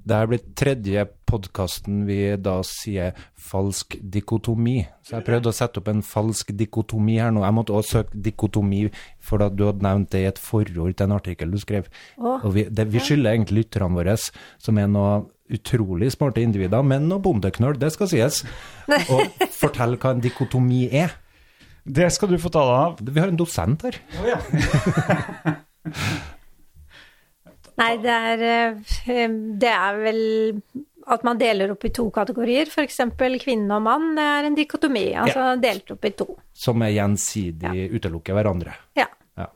det 0.07 0.17
her 0.21 0.29
blir 0.31 0.43
tredje 0.57 1.03
podkasten 1.27 2.05
vi 2.07 2.19
da 2.39 2.55
sier 2.65 3.17
falsk 3.47 3.97
dikotomi. 3.99 4.77
Så 5.03 5.17
jeg 5.17 5.25
prøvde 5.27 5.51
å 5.51 5.55
sette 5.55 5.81
opp 5.81 5.89
en 5.91 6.03
falsk 6.05 6.53
dikotomi 6.55 7.17
her 7.19 7.33
nå. 7.35 7.43
Jeg 7.43 7.55
måtte 7.57 7.75
også 7.75 7.99
søke 7.99 8.21
dikotomi, 8.29 8.85
for 9.19 9.43
da 9.43 9.49
du 9.51 9.65
hadde 9.67 9.83
nevnt 9.85 10.09
det 10.15 10.21
i 10.23 10.29
et 10.29 10.39
forord 10.41 10.95
til 10.95 11.05
en 11.07 11.17
artikkel 11.17 11.51
du 11.51 11.59
skrev. 11.59 11.89
Åh, 12.17 12.45
Og 12.47 12.53
vi, 12.55 12.65
det, 12.71 12.87
vi 12.93 13.03
skylder 13.03 13.35
egentlig 13.35 13.65
lytterne 13.65 13.99
våre, 13.99 14.15
som 14.63 14.79
er 14.79 14.87
noe 14.91 15.25
utrolig 15.53 16.09
smarte 16.15 16.43
individer, 16.43 16.83
men 16.83 17.07
noe 17.07 17.23
bondeknøl, 17.23 17.77
det 17.79 17.91
skal 17.95 18.09
sies. 18.11 18.41
Og 18.87 19.45
fortell 19.55 19.95
hva 19.99 20.15
en 20.15 20.23
dikotomi 20.23 20.87
er. 20.91 21.15
Det 21.87 22.09
skal 22.11 22.33
du 22.33 22.39
få 22.43 22.51
ta 22.51 22.65
deg 22.67 22.79
av. 22.81 22.97
Vi 22.99 23.21
har 23.23 23.31
en 23.31 23.39
dosent 23.39 23.85
her. 23.87 23.95
Nei, 27.77 27.91
det 28.01 28.13
er, 28.13 28.45
eh, 28.49 29.33
det 29.61 29.73
er 29.73 29.99
vel 30.01 30.21
at 31.07 31.23
man 31.23 31.39
deler 31.39 31.71
opp 31.71 31.85
i 31.87 31.91
to 31.95 32.09
kategorier, 32.13 32.67
f.eks. 32.67 32.99
kvinne 33.43 33.77
og 33.77 33.83
mann. 33.85 34.09
Det 34.17 34.25
er 34.25 34.47
en 34.49 34.57
dikotomi, 34.57 35.05
altså 35.15 35.53
delt 35.61 35.93
opp 35.95 36.07
i 36.07 36.11
to. 36.19 36.27
Som 36.57 36.83
er 36.83 36.95
gjensidig 36.97 37.87
utelukker 37.95 38.35
hverandre. 38.35 38.75
Ja. 38.99 39.07
Ja. 39.39 39.47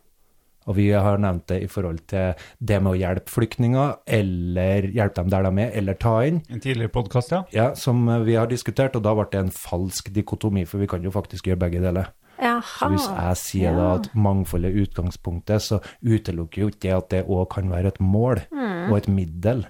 Og 0.69 0.77
vi 0.77 0.87
har 0.93 1.19
nevnt 1.19 1.49
det 1.51 1.59
i 1.65 1.67
forhold 1.71 2.05
til 2.11 2.39
det 2.59 2.79
med 2.79 2.93
å 2.93 2.99
hjelpe 3.01 3.33
flyktninger, 3.33 3.97
eller 4.19 4.87
hjelpe 4.93 5.19
dem 5.19 5.33
der 5.33 5.49
de 5.49 5.65
er, 5.65 5.75
eller 5.81 5.99
ta 5.99 6.15
inn. 6.27 6.39
En 6.47 6.63
tidligere 6.63 6.93
podkast, 6.93 7.35
ja. 7.35 7.43
Ja, 7.55 7.67
som 7.75 8.05
vi 8.25 8.37
har 8.39 8.47
diskutert, 8.51 8.95
og 8.95 9.03
da 9.07 9.15
ble 9.17 9.27
det 9.33 9.43
en 9.43 9.53
falsk 9.55 10.13
dikotomi, 10.15 10.63
for 10.69 10.83
vi 10.83 10.89
kan 10.91 11.03
jo 11.03 11.11
faktisk 11.13 11.51
gjøre 11.51 11.65
begge 11.65 11.83
deler. 11.83 12.13
Så 12.41 12.87
hvis 12.89 13.05
jeg 13.07 13.37
sier 13.37 13.75
da 13.77 13.89
at 13.99 14.07
mangfold 14.17 14.65
er 14.65 14.79
utgangspunktet, 14.81 15.61
så 15.61 15.77
utelukker 16.01 16.63
jo 16.63 16.69
ikke 16.71 16.81
det 16.87 16.93
at 16.97 17.09
det 17.13 17.21
òg 17.27 17.45
kan 17.53 17.69
være 17.69 17.91
et 17.93 17.99
mål 18.01 18.41
og 18.89 18.97
et 18.97 19.07
middel. 19.07 19.67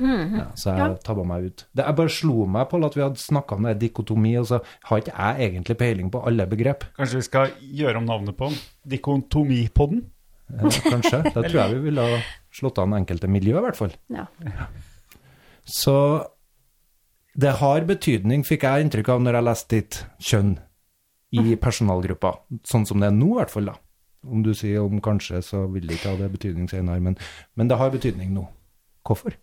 Ja, 0.00 0.46
så 0.56 0.70
jeg 0.72 0.80
Mm. 0.80 0.80
Ja. 0.80 0.94
tabba 1.04 1.24
meg 1.28 1.44
ut. 1.44 1.66
Det, 1.76 1.84
jeg 1.84 1.96
bare 1.96 2.08
slo 2.08 2.46
meg 2.48 2.70
på 2.70 2.78
at 2.86 2.94
vi 2.96 3.02
hadde 3.02 3.20
snakka 3.20 3.56
om 3.58 3.66
det 3.68 3.74
dikotomi, 3.82 4.30
og 4.40 4.46
så 4.48 4.60
har 4.88 4.96
ikke 5.02 5.12
jeg 5.18 5.50
egentlig 5.50 5.76
peiling 5.76 6.08
på 6.10 6.22
alle 6.26 6.46
begrep. 6.48 6.84
Kanskje 6.96 7.16
vi 7.20 7.26
skal 7.26 7.50
gjøre 7.60 7.96
om 8.00 8.06
navnet 8.08 8.36
på 8.38 8.48
den? 8.48 8.56
Dikotomipodden? 8.88 10.06
Ja, 10.48 10.70
Kanskje. 10.88 11.20
Da 11.34 11.42
tror 11.42 11.58
jeg 11.60 11.74
vi 11.74 11.82
ville 11.90 12.00
ha 12.00 12.22
slått 12.50 12.78
an 12.80 12.96
enkelte 12.96 13.28
miljø, 13.28 13.58
i 13.58 13.64
hvert 13.66 13.76
fall. 13.76 13.92
Ja. 14.08 14.24
Så 15.68 16.24
det 17.36 17.52
har 17.60 17.84
betydning, 17.84 18.42
fikk 18.48 18.64
jeg 18.66 18.86
inntrykk 18.86 19.08
av 19.14 19.20
når 19.22 19.36
jeg 19.38 19.44
leste 19.50 19.76
ditt 19.76 20.00
kjønn 20.18 20.56
i 21.32 21.56
personalgruppa. 21.56 22.34
Sånn 22.66 22.86
som 22.88 23.00
det 23.00 23.10
er 23.10 23.14
nå, 23.16 23.28
i 23.34 23.38
hvert 23.40 23.52
fall. 23.52 23.70
da. 23.70 23.76
Om 24.30 24.42
du 24.44 24.50
sier 24.54 24.82
om 24.82 24.98
kanskje, 25.00 25.40
så 25.42 25.62
vil 25.72 25.86
det 25.88 25.96
ikke 26.00 26.10
ha 26.12 26.16
det 26.20 26.32
betydning 26.34 26.66
senere, 26.68 27.00
men, 27.00 27.16
men 27.56 27.68
det 27.70 27.78
har 27.80 27.90
betydning 27.94 28.34
nå. 28.34 28.48
Hvorfor? 29.06 29.36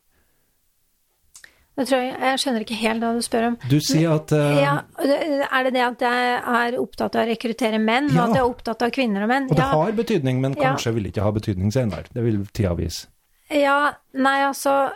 Jeg, 1.77 2.09
jeg 2.09 2.39
skjønner 2.41 2.63
ikke 2.65 2.77
helt 2.79 3.03
hva 3.05 3.09
du 3.13 3.19
spør 3.21 3.45
om. 3.51 3.55
Du 3.69 3.75
sier 3.85 4.09
at 4.15 4.31
uh, 4.33 4.57
Ja, 4.57 4.71
er 5.05 5.67
det 5.67 5.73
det 5.75 5.83
at 5.85 6.01
jeg 6.07 6.29
er 6.41 6.77
opptatt 6.81 7.13
av 7.19 7.21
å 7.21 7.27
rekruttere 7.29 7.77
menn, 7.81 8.07
Ja. 8.09 8.23
og 8.23 8.31
at 8.31 8.39
jeg 8.39 8.41
er 8.41 8.49
opptatt 8.49 8.85
av 8.87 8.93
kvinner 8.95 9.25
og 9.27 9.29
menn? 9.29 9.45
Og 9.51 9.53
det 9.59 9.61
Ja, 9.61 9.67
har 9.77 9.91
betydning, 9.99 10.39
men 10.41 10.55
kanskje 10.57 10.95
vil 10.97 11.05
ikke 11.11 11.21
ha 11.27 11.33
betydning 11.35 11.73
senere. 11.73 12.09
Det 12.13 12.23
vil 12.25 12.39
tida 12.49 12.73
vise. 12.79 13.05
ja 13.53 13.93
nei, 14.17 14.39
altså 14.43 14.89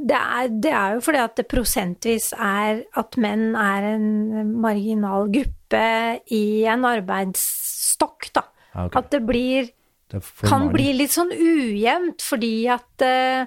det 0.00 0.16
er, 0.16 0.46
det 0.64 0.70
er 0.72 0.94
jo 0.96 1.00
fordi 1.04 1.18
at 1.20 1.34
det 1.36 1.48
prosentvis 1.50 2.30
er 2.32 2.84
at 2.96 3.18
menn 3.20 3.50
er 3.58 3.90
en 3.96 4.54
marginal 4.62 5.26
gruppe 5.34 5.59
i 5.76 6.64
en 6.68 6.84
arbeidsstokk, 6.88 8.30
da. 8.34 8.44
Okay. 8.70 8.98
At 8.98 9.10
det 9.10 9.20
blir 9.26 9.70
Det 10.10 10.22
kan 10.42 10.66
mange. 10.66 10.72
bli 10.74 10.92
litt 10.98 11.14
sånn 11.14 11.30
ujevnt, 11.30 12.22
fordi 12.22 12.54
at 12.70 13.04
uh, 13.06 13.46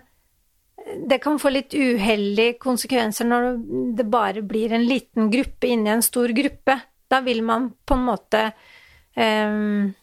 det 1.07 1.19
kan 1.23 1.39
få 1.39 1.51
litt 1.53 1.73
uheldige 1.75 2.57
konsekvenser 2.61 3.27
når 3.27 3.49
det 3.97 4.05
bare 4.11 4.43
blir 4.43 4.73
en 4.75 4.85
liten 4.87 5.29
gruppe 5.31 5.69
inni 5.71 5.91
en 5.91 6.03
stor 6.03 6.31
gruppe. 6.35 6.79
Da 7.07 7.21
vil 7.21 7.43
man 7.45 7.69
på 7.85 7.97
en 7.97 8.07
måte 8.07 8.41
um, 9.15 9.93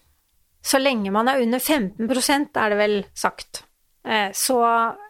Så 0.61 0.77
lenge 0.77 1.11
man 1.11 1.27
er 1.27 1.41
under 1.41 1.59
15% 1.59 2.57
er 2.61 2.69
det 2.69 2.77
vel 2.77 2.95
sagt, 3.17 3.63
eh, 4.05 4.29
så 4.29 4.59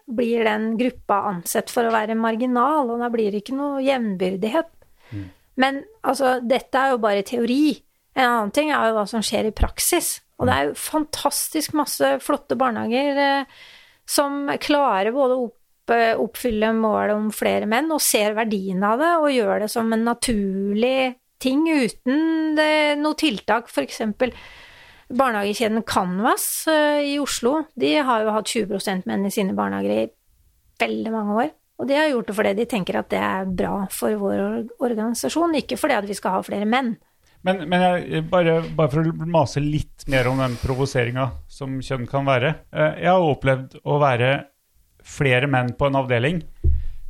blir 0.08 0.46
den 0.48 0.78
gruppa 0.80 1.18
ansett 1.28 1.68
for 1.70 1.84
å 1.84 1.92
være 1.92 2.16
marginal, 2.16 2.88
og 2.88 3.02
da 3.04 3.10
blir 3.12 3.30
det 3.30 3.42
ikke 3.42 3.58
noe 3.58 3.82
jevnbyrdighet. 3.84 4.70
Men 5.60 5.82
altså, 6.00 6.38
dette 6.40 6.78
er 6.78 6.94
jo 6.94 7.00
bare 7.02 7.24
teori. 7.26 7.76
En 8.16 8.28
annen 8.28 8.52
ting 8.54 8.70
er 8.72 8.90
jo 8.90 8.98
hva 8.98 9.06
som 9.08 9.24
skjer 9.24 9.50
i 9.50 9.56
praksis. 9.56 10.20
Og 10.40 10.48
det 10.48 10.54
er 10.54 10.68
jo 10.68 10.78
fantastisk 10.78 11.74
masse 11.78 12.16
flotte 12.24 12.56
barnehager 12.58 13.20
eh, 13.22 13.58
som 14.08 14.46
klarer 14.60 15.14
både 15.14 15.36
å 15.36 15.44
opp, 15.46 15.92
eh, 15.94 16.14
oppfylle 16.18 16.72
målet 16.74 17.14
om 17.14 17.30
flere 17.34 17.66
menn, 17.66 17.92
og 17.92 18.00
ser 18.02 18.34
verdien 18.34 18.82
av 18.82 18.98
det, 18.98 19.12
og 19.20 19.32
gjør 19.32 19.64
det 19.64 19.70
som 19.70 19.92
en 19.92 20.04
naturlig 20.04 21.14
ting 21.42 21.64
uten 21.66 22.54
det, 22.56 22.98
noe 22.98 23.18
tiltak. 23.18 23.70
Eksempel 23.82 24.34
barnehagekjeden 25.12 25.82
Canvas 25.82 26.66
eh, 26.70 27.14
i 27.14 27.18
Oslo, 27.20 27.64
de 27.74 27.96
har 28.02 28.22
jo 28.22 28.34
hatt 28.34 28.48
20% 28.48 29.06
menn 29.10 29.26
i 29.26 29.32
sine 29.34 29.54
barnehager 29.54 30.06
i 30.06 30.10
veldig 30.82 31.12
mange 31.12 31.36
år. 31.44 31.50
Og 31.82 31.88
de 31.90 31.96
har 31.98 32.12
gjort 32.12 32.28
det 32.30 32.34
fordi 32.38 32.52
de 32.60 32.66
tenker 32.70 33.00
at 33.00 33.08
det 33.10 33.18
er 33.18 33.48
bra 33.58 33.72
for 33.90 34.14
vår 34.20 34.42
organisasjon, 34.86 35.56
ikke 35.58 35.78
fordi 35.80 35.96
at 35.98 36.06
vi 36.06 36.14
skal 36.14 36.36
ha 36.36 36.44
flere 36.46 36.68
menn. 36.68 36.92
Men, 37.42 37.64
men 37.66 37.82
jeg, 37.82 38.22
bare, 38.30 38.60
bare 38.78 38.92
for 38.92 39.10
å 39.10 39.26
mase 39.26 39.58
litt 39.58 40.04
mer 40.12 40.28
om 40.30 40.38
den 40.38 40.54
provoseringa 40.62 41.24
som 41.50 41.80
kjønn 41.82 42.06
kan 42.06 42.28
være. 42.28 42.52
Eh, 42.70 43.00
Jeg 43.02 43.10
har 43.10 43.26
opplevd 43.32 43.80
å 43.82 43.98
være 43.98 44.30
flere 45.02 45.50
menn 45.50 45.72
på 45.74 45.88
en 45.88 45.98
avdeling, 45.98 46.38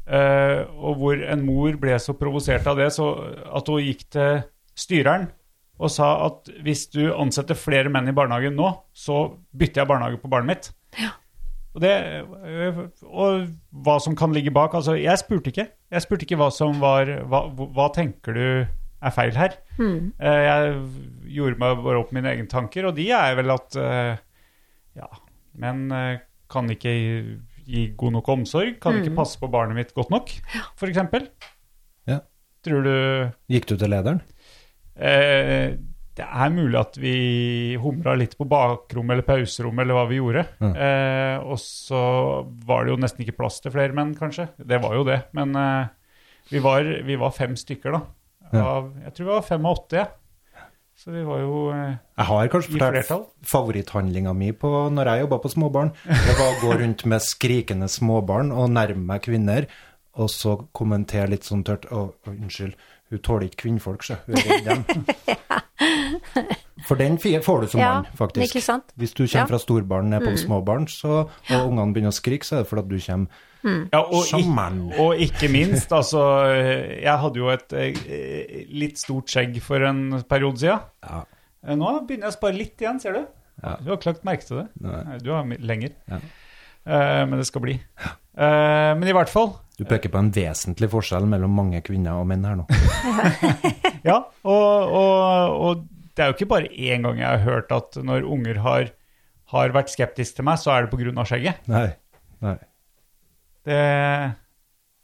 eh, 0.09 0.63
og 0.73 0.97
hvor 1.03 1.21
en 1.21 1.45
mor 1.45 1.77
ble 1.83 1.99
så 2.01 2.17
provosert 2.17 2.65
av 2.73 2.81
det 2.81 2.89
så 2.97 3.13
at 3.53 3.69
hun 3.69 3.85
gikk 3.85 4.07
til 4.17 4.41
styreren 4.73 5.29
og 5.83 5.91
sa 5.93 6.15
at 6.31 6.49
hvis 6.65 6.87
du 6.95 7.03
ansetter 7.13 7.59
flere 7.59 7.93
menn 7.93 8.09
i 8.09 8.15
barnehagen 8.17 8.57
nå, 8.57 8.71
så 8.95 9.35
bytter 9.53 9.83
jeg 9.83 9.91
barnehage 9.91 10.21
på 10.23 10.31
barnet 10.33 10.49
mitt. 10.49 11.13
Og, 11.73 11.81
det, 11.81 11.93
og 13.09 13.47
hva 13.85 13.97
som 14.05 14.17
kan 14.19 14.35
ligge 14.35 14.53
bak. 14.53 14.75
Altså, 14.77 14.95
jeg 15.01 15.21
spurte 15.23 15.53
ikke. 15.53 15.67
Jeg 15.93 16.05
spurte 16.05 16.27
ikke 16.27 16.39
hva 16.41 16.51
som 16.53 16.81
var 16.83 17.09
Hva, 17.29 17.47
hva 17.49 17.89
tenker 17.97 18.37
du 18.37 18.47
er 19.03 19.15
feil 19.15 19.33
her? 19.37 19.57
Mm. 19.81 20.13
Jeg 20.21 20.75
gjorde 21.35 21.63
meg 21.63 21.81
bare 21.83 22.03
opp 22.03 22.13
mine 22.15 22.31
egne 22.35 22.51
tanker, 22.51 22.87
og 22.87 22.97
de 22.99 23.09
er 23.17 23.39
vel 23.39 23.55
at 23.55 23.79
eh, 23.81 24.21
Ja, 25.01 25.09
menn 25.59 25.89
eh, 25.97 26.21
kan 26.53 26.69
ikke 26.71 26.93
gi, 26.93 27.17
gi 27.65 27.87
god 27.99 28.19
nok 28.19 28.29
omsorg. 28.37 28.77
Kan 28.83 29.01
ikke 29.01 29.17
passe 29.17 29.41
på 29.41 29.51
barnet 29.51 29.79
mitt 29.79 29.95
godt 29.97 30.13
nok, 30.13 30.31
f.eks. 30.77 31.01
Ja. 32.11 32.21
Tror 32.63 32.85
du 32.87 32.95
Gikk 33.51 33.73
du 33.73 33.75
til 33.81 33.91
lederen? 33.91 34.21
Eh, 34.95 35.73
det 36.19 36.25
er 36.29 36.51
mulig 36.53 36.77
at 36.77 36.97
vi 37.01 37.13
humra 37.81 38.13
litt 38.21 38.35
på 38.37 38.45
bakrom 38.49 39.13
eller 39.15 39.25
pauserommet 39.25 39.87
eller 39.87 39.97
hva 39.97 40.07
vi 40.11 40.19
gjorde. 40.19 40.43
Eh, 40.61 41.37
og 41.41 41.57
så 41.61 42.01
var 42.69 42.85
det 42.85 42.93
jo 42.93 42.99
nesten 43.01 43.25
ikke 43.25 43.39
plass 43.39 43.63
til 43.65 43.73
flere 43.73 43.97
menn, 43.97 44.13
kanskje. 44.19 44.51
Det 44.61 44.81
var 44.83 44.99
jo 44.99 45.07
det. 45.09 45.23
Men 45.39 45.57
eh, 45.57 45.87
vi, 46.51 46.61
var, 46.65 46.85
vi 47.07 47.17
var 47.21 47.33
fem 47.37 47.57
stykker, 47.57 47.97
da. 47.97 48.03
Av, 48.61 48.91
jeg 49.07 49.15
tror 49.17 49.29
vi 49.31 49.33
var 49.33 49.47
fem 49.47 49.65
av 49.65 49.79
åtte, 49.79 50.03
ja. 50.03 50.11
Så 51.03 51.11
vi 51.11 51.23
var 51.25 51.41
jo 51.41 51.55
eh, 51.73 51.95
Jeg 52.19 52.29
har 52.29 52.51
kanskje 52.53 52.77
fortalt 52.77 53.33
favoritthandlinga 53.49 54.35
mi 54.37 54.53
på 54.53 54.69
når 54.93 55.09
jeg 55.09 55.25
jobba 55.25 55.41
på 55.41 55.51
småbarn. 55.55 55.95
Det 56.05 56.37
var 56.37 56.51
å 56.51 56.61
gå 56.61 56.77
rundt 56.83 57.07
med 57.09 57.25
skrikende 57.25 57.89
småbarn 57.91 58.53
og 58.53 58.69
nærme 58.77 59.09
meg 59.15 59.25
kvinner, 59.25 59.71
og 60.21 60.29
så 60.29 60.59
kommentere 60.77 61.33
litt 61.33 61.49
sånn 61.49 61.65
tørt 61.65 61.89
Å, 61.89 62.11
unnskyld, 62.29 62.77
hun 63.09 63.25
tåler 63.25 63.49
ikke 63.49 63.65
kvinnfolk, 63.65 64.05
sjø. 64.05 64.21
Hun 64.29 64.37
er 64.37 64.51
redd 64.53 64.69
dem. 64.69 65.07
For 66.85 66.97
den 66.99 67.17
får 67.19 67.61
du 67.63 67.67
som 67.69 67.81
Ja, 67.81 67.93
mann, 68.03 68.07
faktisk. 68.19 68.55
ikke 68.55 68.63
sant? 68.65 68.93
Hvis 68.99 69.13
du 69.15 69.23
kommer 69.25 69.39
Ja. 69.39 69.45
Mm. 69.45 69.49
fra 69.53 69.59
storbarn 69.59 70.11
ned 70.11 70.23
på 70.23 70.37
småbarn, 70.39 70.87
så, 70.89 71.29
og 71.51 71.69
ungene 71.71 71.93
begynner 71.95 72.11
å 72.11 72.17
skrike, 72.21 72.45
så 72.45 72.57
er 72.57 72.63
det 72.65 72.69
fordi 72.71 72.83
at 72.83 72.89
du 72.89 72.99
kommer 73.07 73.29
ja, 73.93 74.01
og, 74.03 74.25
Som 74.27 74.41
ikk- 74.43 74.55
mann. 74.55 74.93
og 74.99 75.15
ikke 75.23 75.49
minst, 75.49 75.93
altså 75.93 76.19
Jeg 77.01 77.19
hadde 77.23 77.37
jo 77.39 77.49
et 77.49 77.73
eh, 77.73 78.67
litt 78.75 78.99
stort 78.99 79.27
skjegg 79.31 79.61
for 79.63 79.85
en 79.87 80.23
periode 80.29 80.59
siden. 80.59 80.81
Ja. 81.07 81.25
Eh, 81.69 81.77
Nå 81.77 81.93
begynner 82.09 82.27
jeg 82.27 82.33
å 82.35 82.39
spare 82.41 82.59
litt 82.59 82.77
igjen, 82.83 82.99
ser 83.01 83.13
du. 83.13 83.27
Ja. 83.63 83.77
Du 83.79 83.91
har 83.93 83.97
ikke 84.01 84.11
lagt 84.15 84.25
merke 84.25 84.45
til 84.49 84.57
det. 84.57 84.69
Nei, 84.81 85.19
Du 85.23 85.31
har 85.31 85.45
lenger. 85.61 85.93
Ja. 86.11 86.19
Uh, 86.85 87.23
men 87.31 87.39
det 87.39 87.47
skal 87.47 87.63
bli. 87.63 87.77
Uh, 88.35 88.97
men 88.99 89.05
i 89.07 89.13
hvert 89.15 89.29
fall. 89.31 89.53
Du 89.79 89.85
peker 89.85 90.11
på 90.11 90.19
en 90.19 90.33
vesentlig 90.35 90.89
forskjell 90.91 91.29
mellom 91.31 91.55
mange 91.55 91.79
kvinner 91.87 92.19
og 92.19 92.27
menn 92.27 92.43
her 92.45 92.57
nå. 92.59 92.67
Ja, 94.05 94.17
og, 94.43 94.91
og, 94.91 95.61
og 95.63 95.85
det 96.17 96.23
er 96.25 96.31
jo 96.31 96.37
ikke 96.37 96.51
bare 96.51 96.69
én 96.73 97.07
gang 97.07 97.19
jeg 97.23 97.29
har 97.29 97.43
hørt 97.47 97.73
at 97.73 97.97
når 98.05 98.27
unger 98.29 98.61
har, 98.65 98.91
har 99.55 99.73
vært 99.75 99.93
skeptiske 99.93 100.37
til 100.41 100.45
meg, 100.49 100.59
så 100.61 100.75
er 100.75 100.87
det 100.87 100.93
pga. 100.93 101.25
skjegget. 101.29 101.67
Nei. 101.73 101.89
Nei. 102.45 102.57
Det, 103.65 103.81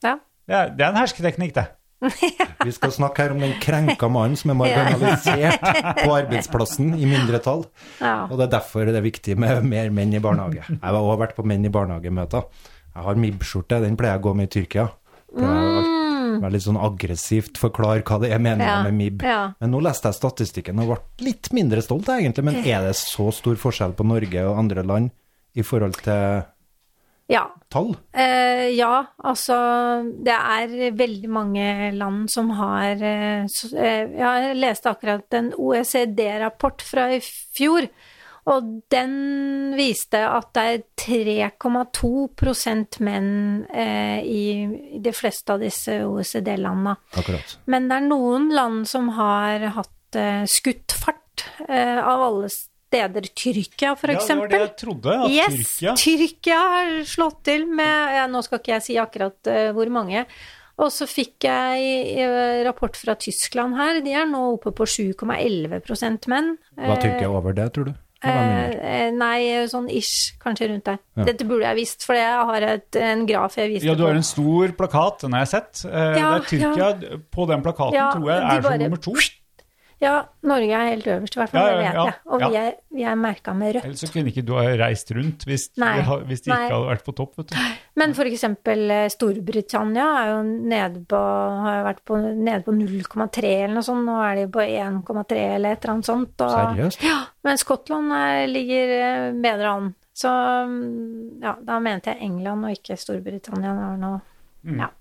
Ja. 0.04 0.14
det, 0.46 0.54
er, 0.54 0.70
det 0.76 0.84
er 0.84 0.88
en 0.92 1.00
hersketeknikk, 1.00 1.54
det. 1.54 1.66
Vi 2.64 2.70
skal 2.76 2.92
snakke 2.94 3.24
her 3.24 3.32
om 3.34 3.40
den 3.42 3.56
krenka 3.58 4.06
mannen 4.12 4.36
som 4.38 4.52
er 4.52 4.58
marginalisert 4.60 5.64
på 5.98 6.12
arbeidsplassen 6.14 6.92
i 6.94 7.08
mindretall. 7.10 7.64
Ja. 7.98 8.28
Og 8.30 8.36
det 8.38 8.46
er 8.46 8.52
derfor 8.58 8.86
det 8.86 8.94
er 9.00 9.06
viktig 9.06 9.34
med 9.38 9.64
mer 9.66 9.90
menn 9.90 10.14
i 10.14 10.20
barnehage. 10.22 10.62
Jeg 10.68 10.78
har 10.84 10.94
også 11.00 11.18
vært 11.24 11.34
på 11.38 11.46
menn 11.48 11.66
i 11.66 11.72
barnehagemøter. 11.74 12.46
Jeg 12.94 13.06
har 13.08 13.18
MIB-skjorte, 13.18 13.80
den 13.82 13.98
pleier 13.98 14.14
jeg 14.16 14.22
å 14.22 14.26
gå 14.28 14.36
med 14.38 14.46
i 14.50 14.52
Tyrkia. 14.58 14.86
Pleier 15.34 15.58
jeg 15.58 15.97
å 16.36 16.42
Være 16.42 16.54
litt 16.56 16.66
sånn 16.66 16.80
aggressivt 16.80 17.60
forklare 17.60 18.04
hva 18.06 18.20
det 18.22 18.32
er 18.34 18.42
meningen 18.42 18.68
Ja, 18.68 18.82
med 18.84 18.94
MIB. 18.98 19.24
ja. 19.26 19.40
Men 19.60 19.72
nå 19.74 19.80
leste 19.84 20.10
jeg 20.10 20.18
statistikken 20.20 20.82
og 20.82 20.92
ble 20.92 21.30
litt 21.30 21.50
mindre 21.56 21.82
stolt, 21.84 22.08
egentlig. 22.12 22.44
Men 22.44 22.60
er 22.64 22.86
det 22.88 22.94
så 23.00 23.30
stor 23.34 23.56
forskjell 23.56 23.96
på 23.98 24.06
Norge 24.06 24.44
og 24.48 24.58
andre 24.58 24.84
land 24.86 25.10
i 25.58 25.64
forhold 25.66 25.98
til 26.04 26.44
ja. 27.28 27.44
tall? 27.72 27.94
Eh, 28.12 28.68
ja, 28.76 29.04
altså 29.24 29.56
det 30.24 30.34
er 30.36 30.94
veldig 30.96 31.30
mange 31.32 31.66
land 31.96 32.28
som 32.32 32.50
har 32.56 33.02
eh, 33.04 33.44
eh, 33.44 34.14
Jeg 34.18 34.54
leste 34.58 34.92
akkurat 34.92 35.38
en 35.38 35.52
OECD-rapport 35.56 36.84
fra 36.84 37.10
i 37.14 37.20
fjor, 37.22 37.88
og 38.48 38.68
den 38.92 39.74
viste 39.76 40.20
at 40.24 40.50
det 40.56 40.64
er 40.64 40.78
3,2 41.52 43.02
menn 43.04 43.30
eh, 43.68 44.20
i, 44.24 44.44
de 45.04 45.12
fleste 45.12 45.52
av 45.54 45.62
disse 45.64 45.98
OECD-landene. 46.06 46.96
Men 47.68 47.90
det 47.90 47.98
er 47.98 48.08
noen 48.08 48.48
land 48.54 48.88
som 48.88 49.12
har 49.18 49.68
hatt 49.76 50.18
eh, 50.18 50.44
skutt 50.48 50.96
fart, 50.96 51.44
eh, 51.68 52.00
av 52.00 52.24
alle 52.30 52.48
steder. 52.52 53.28
Tyrkia, 53.36 53.94
for 54.00 54.14
Ja, 54.14 54.20
det 54.24 54.38
var 54.40 54.48
det 54.54 54.62
jeg 54.62 54.76
trodde. 54.80 55.16
At 55.26 55.34
Yes, 55.34 55.74
Tyrkia 55.76 55.96
Tyrkia 56.00 56.60
har 56.74 56.94
slått 57.04 57.42
til 57.44 57.66
med 57.68 58.14
ja, 58.16 58.24
Nå 58.30 58.40
skal 58.46 58.62
ikke 58.62 58.78
jeg 58.78 58.86
si 58.86 58.96
akkurat 59.00 59.52
eh, 59.52 59.68
hvor 59.76 59.92
mange. 59.92 60.24
Og 60.78 60.92
så 60.94 61.08
fikk 61.10 61.44
jeg 61.44 62.18
eh, 62.22 62.62
rapport 62.64 62.96
fra 62.96 63.16
Tyskland 63.18 63.76
her. 63.76 64.00
De 64.04 64.14
er 64.14 64.28
nå 64.30 64.44
oppe 64.54 64.72
på 64.72 64.86
7,11% 64.86 66.28
menn. 66.30 66.54
Var 66.78 67.02
Tyrkia 67.02 67.32
over 67.34 67.56
det, 67.56 67.72
tror 67.74 67.90
du? 67.90 67.96
Eh, 68.24 68.70
eh, 68.74 69.10
nei, 69.14 69.66
sånn 69.70 69.86
ish, 69.94 70.34
kanskje 70.42 70.68
rundt 70.72 70.84
der. 70.88 70.98
Ja. 71.16 71.24
Dette 71.28 71.44
burde 71.46 71.68
jeg 71.68 71.76
visst, 71.78 72.02
for 72.04 72.18
jeg 72.18 72.46
har 72.50 72.64
et, 72.66 72.96
en 72.96 73.26
graf 73.28 73.54
jeg 73.60 73.70
viste 73.70 73.86
Ja, 73.86 73.94
du 73.94 74.02
har 74.06 74.16
en 74.18 74.26
stor 74.26 74.72
plakat, 74.78 75.20
den 75.22 75.36
har 75.36 75.44
jeg 75.46 75.52
sett. 75.52 75.84
Eh, 75.86 76.18
Ja, 76.18 76.32
det 76.38 76.40
er 76.40 76.48
Tyrkia 76.50 77.20
på 77.30 77.46
den 77.46 77.62
plakaten, 77.62 77.94
Ja, 77.94 78.10
tror 78.10 78.26
jeg, 78.32 78.42
er 78.42 78.58
er 78.58 78.62
som 78.62 78.78
nummer 78.82 78.96
to. 78.98 79.14
Ja, 79.98 80.12
Norge 80.46 80.74
er 80.78 80.92
helt 80.92 81.06
øverst, 81.10 81.34
i 81.34 81.40
hvert 81.40 81.50
fall. 81.50 81.64
Ja, 81.64 81.70
det 81.74 81.78
vet 81.80 81.96
ja, 81.96 82.02
jeg. 82.06 82.18
Og 82.30 82.42
vi 82.42 82.48
ja. 82.54 82.60
er, 82.68 82.74
vi 82.94 83.04
er 83.10 83.16
merka 83.18 83.54
med 83.58 83.72
rødt. 83.74 83.86
Ellers 83.88 84.02
så 84.04 84.10
kunne 84.14 84.30
ikke 84.30 84.44
du 84.46 84.52
ha 84.54 84.62
reist 84.78 85.10
rundt 85.16 85.46
hvis, 85.48 85.64
Nei, 85.82 85.90
det 85.98 86.18
hvis 86.28 86.44
det 86.44 86.52
ikke 86.52 86.68
hadde 86.70 86.90
vært 86.92 87.06
på 87.08 87.14
topp. 87.18 87.32
vet 87.40 87.50
du. 87.50 87.56
Men 87.98 88.14
eksempel 88.30 88.84
eh, 88.94 89.08
Storbritannia 89.10 90.06
er 90.20 90.30
jo 90.30 90.38
nede 90.46 91.02
på, 91.10 91.22
har 91.64 91.82
vært 91.88 92.04
på, 92.06 92.20
nede 92.22 92.60
på 92.66 92.76
0,3 92.78 93.54
eller 93.56 93.74
noe 93.74 93.88
sånt. 93.88 94.06
Nå 94.06 94.18
er 94.22 94.38
de 94.38 94.46
på 94.54 94.62
1,3 94.62 95.40
eller 95.56 95.74
et 95.74 95.82
eller 95.82 95.94
annet 95.96 96.10
sånt. 96.12 96.46
Og, 96.46 96.54
Seriøst? 96.54 97.08
Ja, 97.08 97.18
men 97.48 97.58
Skottland 97.58 98.14
er, 98.20 98.44
ligger 98.52 98.94
eh, 99.00 99.24
bedre 99.34 99.74
an. 99.74 99.90
Så 100.18 100.30
mm, 100.30 101.42
ja, 101.42 101.56
da 101.62 101.82
mente 101.82 102.14
jeg 102.14 102.26
England 102.26 102.70
og 102.70 102.78
ikke 102.78 102.98
Storbritannia. 102.98 103.74
Var 103.82 103.98
noe, 103.98 104.22
ja. 104.78 104.92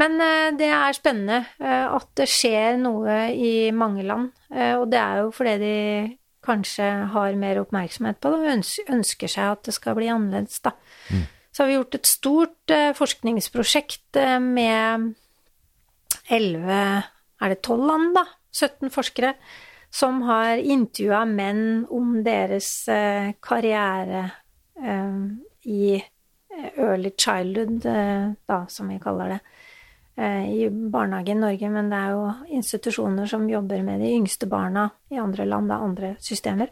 Men 0.00 0.16
eh, 0.22 0.48
det 0.58 0.70
er 0.72 0.96
spennende 0.96 1.42
eh, 1.60 1.86
at 1.86 2.08
det 2.18 2.28
skjer 2.30 2.78
noe 2.80 3.16
i 3.32 3.70
mange 3.76 4.04
land. 4.06 4.32
eh, 4.54 4.74
og 4.78 4.88
det 4.92 5.00
er 5.00 5.22
jo 5.22 5.30
fordi 5.34 5.56
de 5.62 5.76
kanskje 6.42 6.88
har 7.12 7.38
mer 7.38 7.60
oppmerksomhet 7.60 8.18
på 8.18 8.32
det 8.32 8.40
og 8.40 8.94
ønsker 8.96 9.30
seg 9.30 9.52
at 9.52 9.68
det 9.68 9.76
skal 9.76 9.94
bli 9.94 10.08
annerledes, 10.10 10.58
da. 10.64 10.72
Så 11.52 11.62
har 11.62 11.68
vi 11.68 11.76
gjort 11.76 11.94
et 11.94 12.08
stort 12.08 12.72
forskningsprosjekt 12.98 14.18
med 14.42 15.12
11 16.32 16.72
Er 16.72 17.52
det 17.52 17.60
12 17.60 17.86
land, 17.86 18.16
da? 18.16 18.24
17 18.50 18.90
forskere 18.90 19.34
som 19.92 20.24
har 20.26 20.56
intervjua 20.58 21.22
menn 21.28 21.84
om 21.92 22.16
deres 22.24 22.72
karriere 23.44 24.24
i 25.62 26.00
early 26.76 27.10
childhood, 27.16 27.86
eh, 27.86 28.32
da, 28.46 28.66
som 28.68 28.88
vi 28.88 28.98
kaller 29.02 29.28
det, 29.28 29.40
eh, 30.16 30.50
i 30.54 30.68
barnehage 30.70 31.28
i 31.28 31.34
Norge. 31.34 31.70
Men 31.70 31.90
det 31.90 31.98
er 31.98 32.10
jo 32.10 32.56
institusjoner 32.58 33.26
som 33.26 33.48
jobber 33.50 33.82
med 33.82 34.00
de 34.00 34.12
yngste 34.12 34.48
barna 34.48 34.90
i 35.10 35.20
andre 35.20 35.44
land, 35.44 35.68
det 35.68 35.76
er 35.76 35.88
andre 35.88 36.16
systemer. 36.20 36.68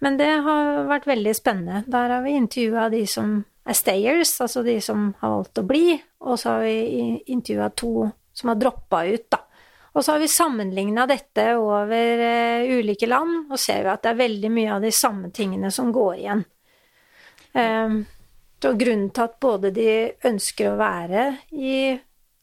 Men 0.00 0.16
det 0.16 0.30
har 0.44 0.84
vært 0.90 1.06
veldig 1.06 1.34
spennende. 1.34 1.84
Der 1.86 2.08
har 2.08 2.22
vi 2.22 2.36
intervjua 2.36 2.90
de 2.90 3.06
som 3.06 3.44
er 3.66 3.72
stayers, 3.72 4.40
altså 4.40 4.62
de 4.64 4.80
som 4.80 5.14
har 5.20 5.30
valgt 5.30 5.58
å 5.58 5.66
bli, 5.66 6.02
og 6.20 6.38
så 6.38 6.56
har 6.56 6.66
vi 6.66 7.22
intervjua 7.32 7.70
to 7.74 8.10
som 8.34 8.50
har 8.50 8.56
droppa 8.60 9.04
ut, 9.06 9.30
da. 9.30 9.38
Og 9.94 10.02
så 10.02 10.12
har 10.12 10.18
vi 10.18 10.28
sammenligna 10.28 11.06
dette 11.06 11.52
over 11.54 11.94
eh, 11.94 12.66
ulike 12.66 13.06
land, 13.06 13.46
og 13.46 13.60
ser 13.62 13.84
vi 13.84 13.92
at 13.92 14.02
det 14.02 14.10
er 14.10 14.18
veldig 14.24 14.50
mye 14.50 14.72
av 14.74 14.82
de 14.82 14.90
samme 14.92 15.30
tingene 15.30 15.70
som 15.70 15.92
går 15.94 16.16
igjen. 16.16 16.42
Um, 17.54 18.00
så 18.62 18.72
grunnen 18.80 19.10
til 19.12 19.26
at 19.26 19.34
både 19.42 19.70
de 19.76 19.88
ønsker 20.24 20.70
å 20.70 20.78
være 20.80 21.24
i 21.52 21.74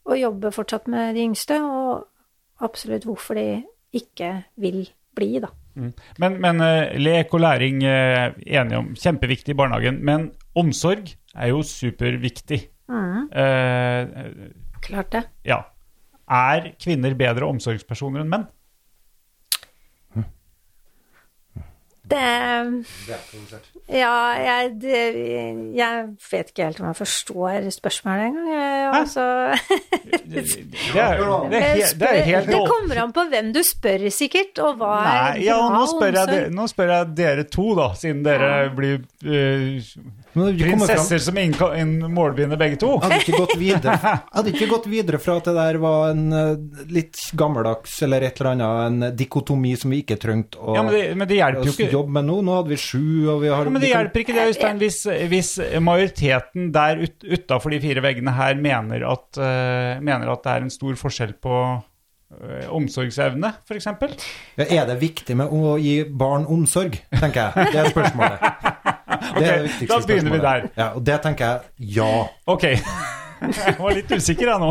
og 0.02 0.18
jobbe 0.18 0.50
fortsatt 0.54 0.88
med 0.90 1.14
de 1.14 1.24
yngste, 1.28 1.60
og 1.62 2.64
absolutt 2.66 3.04
hvorfor 3.06 3.38
de 3.38 3.62
ikke 3.94 4.32
vil 4.62 4.84
bli, 5.14 5.38
da. 5.42 5.50
Men, 5.74 6.36
men 6.42 6.60
eh, 6.60 6.96
lek 6.98 7.32
og 7.34 7.40
læring, 7.44 7.84
er 7.86 8.34
enige 8.42 8.80
om, 8.80 8.90
kjempeviktig 8.98 9.54
i 9.54 9.58
barnehagen. 9.58 10.00
Men 10.04 10.30
omsorg 10.58 11.14
er 11.34 11.52
jo 11.52 11.62
superviktig 11.66 12.64
Eh, 13.32 14.08
Klart 14.82 15.12
det. 15.14 15.22
ja. 15.48 15.62
Er 16.32 16.72
kvinner 16.80 17.14
bedre 17.18 17.48
omsorgspersoner 17.50 18.22
enn 18.22 18.30
menn? 18.30 18.44
Det 22.12 23.62
Ja, 23.92 24.14
jeg, 24.38 24.70
det, 24.80 25.00
jeg 25.76 26.04
vet 26.30 26.52
ikke 26.52 26.68
helt 26.68 26.80
om 26.80 26.86
jeg 26.90 26.98
forstår 27.00 27.68
spørsmålet 27.74 28.28
engang. 28.30 28.94
Altså, 29.00 29.24
Det, 30.12 30.22
det, 30.28 30.42
er, 30.96 31.20
det, 31.50 32.08
er, 32.08 32.46
er 32.46 32.68
kommer 32.68 33.02
an 33.02 33.12
på 33.14 33.24
hvem 33.32 33.50
du 33.54 33.60
spør, 33.66 34.06
sikkert, 34.14 34.58
og 34.62 34.80
hva 34.80 34.92
er 35.00 35.10
Nei, 35.10 35.44
ja, 35.46 35.58
bra 35.58 35.76
nå 35.76 35.86
spør, 35.90 36.18
jeg, 36.20 36.48
nå 36.54 36.66
spør 36.70 36.92
jeg 36.94 37.12
dere 37.18 37.46
to, 37.50 37.66
da, 37.78 37.88
siden 37.98 38.22
dere 38.26 38.52
blir 38.76 39.00
eh, 39.26 39.92
Prinsesser 40.32 41.20
som 41.20 41.36
målbinder 42.12 42.56
begge 42.60 42.78
to. 42.80 42.94
Jeg 42.96 43.04
hadde 43.04 43.18
ikke 43.20 43.40
gått 43.42 43.54
videre 43.60 43.96
hadde 44.36 44.52
ikke 44.54 44.68
gått 44.70 44.88
videre 44.90 45.20
fra 45.20 45.36
at 45.40 45.50
det 45.50 45.54
der 45.58 45.78
var 45.82 46.12
en 46.14 46.24
eh, 46.36 46.86
litt 46.92 47.20
gammeldags 47.38 47.98
eller 48.06 48.24
et 48.24 48.40
eller 48.40 48.52
annet, 48.54 49.10
en 49.10 49.16
dikotomi 49.18 49.74
som 49.78 49.92
vi 49.92 50.00
ikke 50.04 50.16
trengte 50.22 50.60
å 50.60 50.76
Ja, 50.78 50.86
men 50.86 50.96
det, 50.96 51.02
men 51.18 51.28
det 51.28 51.40
ikke 51.72 51.90
jobbe 51.92 52.16
med 52.16 52.28
nå. 52.30 52.40
Nå 52.42 52.56
hadde 52.60 52.72
vi 52.72 52.80
sju, 52.80 53.28
og 53.34 53.44
vi 53.44 53.52
har 53.52 53.68
Ja, 53.68 53.74
men 53.74 53.84
det 53.84 53.92
hjelper 53.92 54.24
ikke 54.24 54.36
det, 54.36 54.48
Øystein, 54.52 54.80
hvis, 54.82 55.02
hvis 55.30 55.52
majoriteten 55.84 56.72
der 56.74 57.04
ut, 57.04 57.16
utafor 57.22 57.74
de 57.74 57.80
fire 57.84 58.04
veggene 58.04 58.34
her 58.36 58.58
mener 58.60 59.06
at, 59.08 59.28
uh, 59.38 60.00
mener 60.02 60.32
at 60.32 60.44
det 60.44 60.54
er 60.54 60.66
en 60.66 60.72
stor 60.72 60.96
forskjell 60.98 61.34
på 61.42 61.56
eh, 61.68 62.68
omsorgsevne, 62.72 63.52
f.eks. 63.68 63.90
Ja, 64.56 64.66
Er 64.66 64.88
det 64.88 64.98
viktig 65.02 65.36
med 65.38 65.52
å 65.52 65.76
gi 65.82 66.00
barn 66.08 66.48
omsorg, 66.50 66.98
tenker 67.12 67.50
jeg. 67.50 67.74
Det 67.74 67.82
er 67.84 67.92
spørsmålet. 67.92 68.72
Ok, 69.30 69.88
da 69.88 69.98
begynner 70.06 70.34
vi 70.34 70.42
der. 70.42 70.68
Ja, 70.76 70.92
og 70.96 71.04
det 71.06 71.18
tenker 71.24 71.48
jeg 71.48 71.96
ja. 71.98 72.12
Ok. 72.50 72.68
Jeg 73.42 73.74
var 73.74 73.96
litt 73.96 74.12
usikker, 74.14 74.52
jeg 74.52 74.60
nå. 74.62 74.68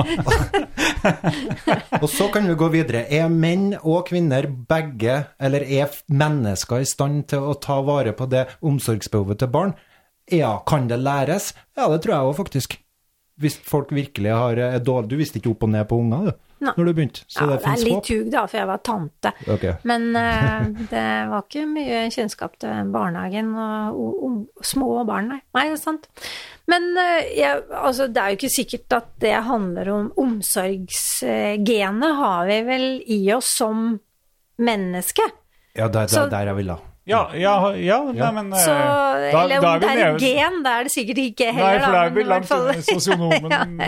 Og 2.03 2.05
så 2.07 2.29
kan 2.31 2.45
vi 2.47 2.53
gå 2.55 2.69
videre. 2.71 3.01
Er 3.11 3.27
menn 3.27 3.73
og 3.81 4.05
kvinner 4.07 4.47
begge, 4.47 5.17
eller 5.43 5.65
er 5.65 5.91
mennesker 6.07 6.79
i 6.79 6.87
stand 6.87 7.25
til 7.33 7.49
å 7.51 7.57
ta 7.59 7.81
vare 7.83 8.13
på 8.15 8.29
det 8.31 8.45
omsorgsbehovet 8.63 9.41
til 9.43 9.51
barn? 9.51 9.73
Ja, 10.31 10.53
kan 10.67 10.87
det 10.87 11.01
læres? 11.03 11.51
Ja, 11.75 11.89
det 11.91 11.99
tror 12.05 12.15
jeg 12.15 12.29
òg, 12.29 12.37
faktisk. 12.39 12.77
Hvis 13.41 13.57
folk 13.65 13.91
virkelig 13.91 14.31
har 14.31 14.59
dårlig 14.85 15.09
Du 15.09 15.19
visste 15.19 15.39
ikke 15.41 15.51
opp 15.51 15.63
og 15.65 15.71
ned 15.73 15.87
på 15.89 15.97
unger, 15.99 16.31
du, 16.31 16.31
Nei. 16.61 16.73
når 16.77 16.85
du 16.85 16.93
begynte. 16.93 17.23
Så 17.25 17.41
Ja, 17.41 17.47
det 17.49 17.59
det 17.63 17.71
er 17.71 17.83
litt 17.87 18.09
håp. 18.11 18.31
da, 18.31 18.43
for 18.45 18.59
jeg 18.59 18.69
var 18.69 18.81
tante. 18.85 19.31
Okay. 19.55 19.73
Men 19.89 20.07
uh, 20.13 20.67
det 20.91 21.05
var 21.31 21.45
ikke 21.47 21.65
mye 21.65 22.03
kjennskap 22.13 22.59
til 22.61 22.91
barnehagen 22.93 23.49
og 23.57 23.97
og, 24.01 24.21
og 24.27 24.65
små 24.65 25.03
barn, 25.07 25.31
nei. 25.33 25.39
Nei, 25.57 25.65
det 25.71 25.79
er 25.79 25.81
sant. 25.81 26.07
Men 26.69 26.91
uh, 26.97 27.21
jeg, 27.33 27.63
altså, 27.69 28.07
det 28.07 28.21
er 28.21 28.29
jo 28.29 28.39
ikke 28.39 28.53
sikkert 28.53 28.97
at 28.99 29.09
det 29.23 29.33
handler 29.49 29.91
om 29.95 30.11
omsorgsgenet 30.21 32.15
har 32.21 32.45
vi 32.49 32.61
vel 32.69 32.87
i 33.09 33.19
oss 33.33 33.57
som 33.57 33.99
menneske. 34.61 35.25
Ja, 35.75 35.87
der, 35.87 36.07
der, 36.11 36.29
der 36.29 36.51
jeg 36.51 36.55
ville. 36.61 36.77
Ja, 37.09 37.31
ja, 37.33 37.53
ja 37.81 37.95
nei, 38.13 38.27
men 38.35 38.51
eh, 38.53 38.59
Så, 38.61 38.73
da, 38.77 39.39
eller 39.41 39.61
da 39.63 39.69
om 39.71 39.73
er 39.73 39.79
det 39.81 39.87
er 39.89 39.95
nede- 39.97 40.19
gen, 40.21 40.57
da 40.63 40.73
er 40.79 40.83
det 40.85 40.91
sikkert 40.93 41.17
ikke 41.23 41.47
heller, 41.55 41.79
Nei, 41.79 41.79
for 41.81 41.95
da, 41.95 42.01
er 42.05 42.11
vi 42.13 42.23
langt 42.29 42.51
unna 42.53 42.75
sosionomen. 42.85 43.81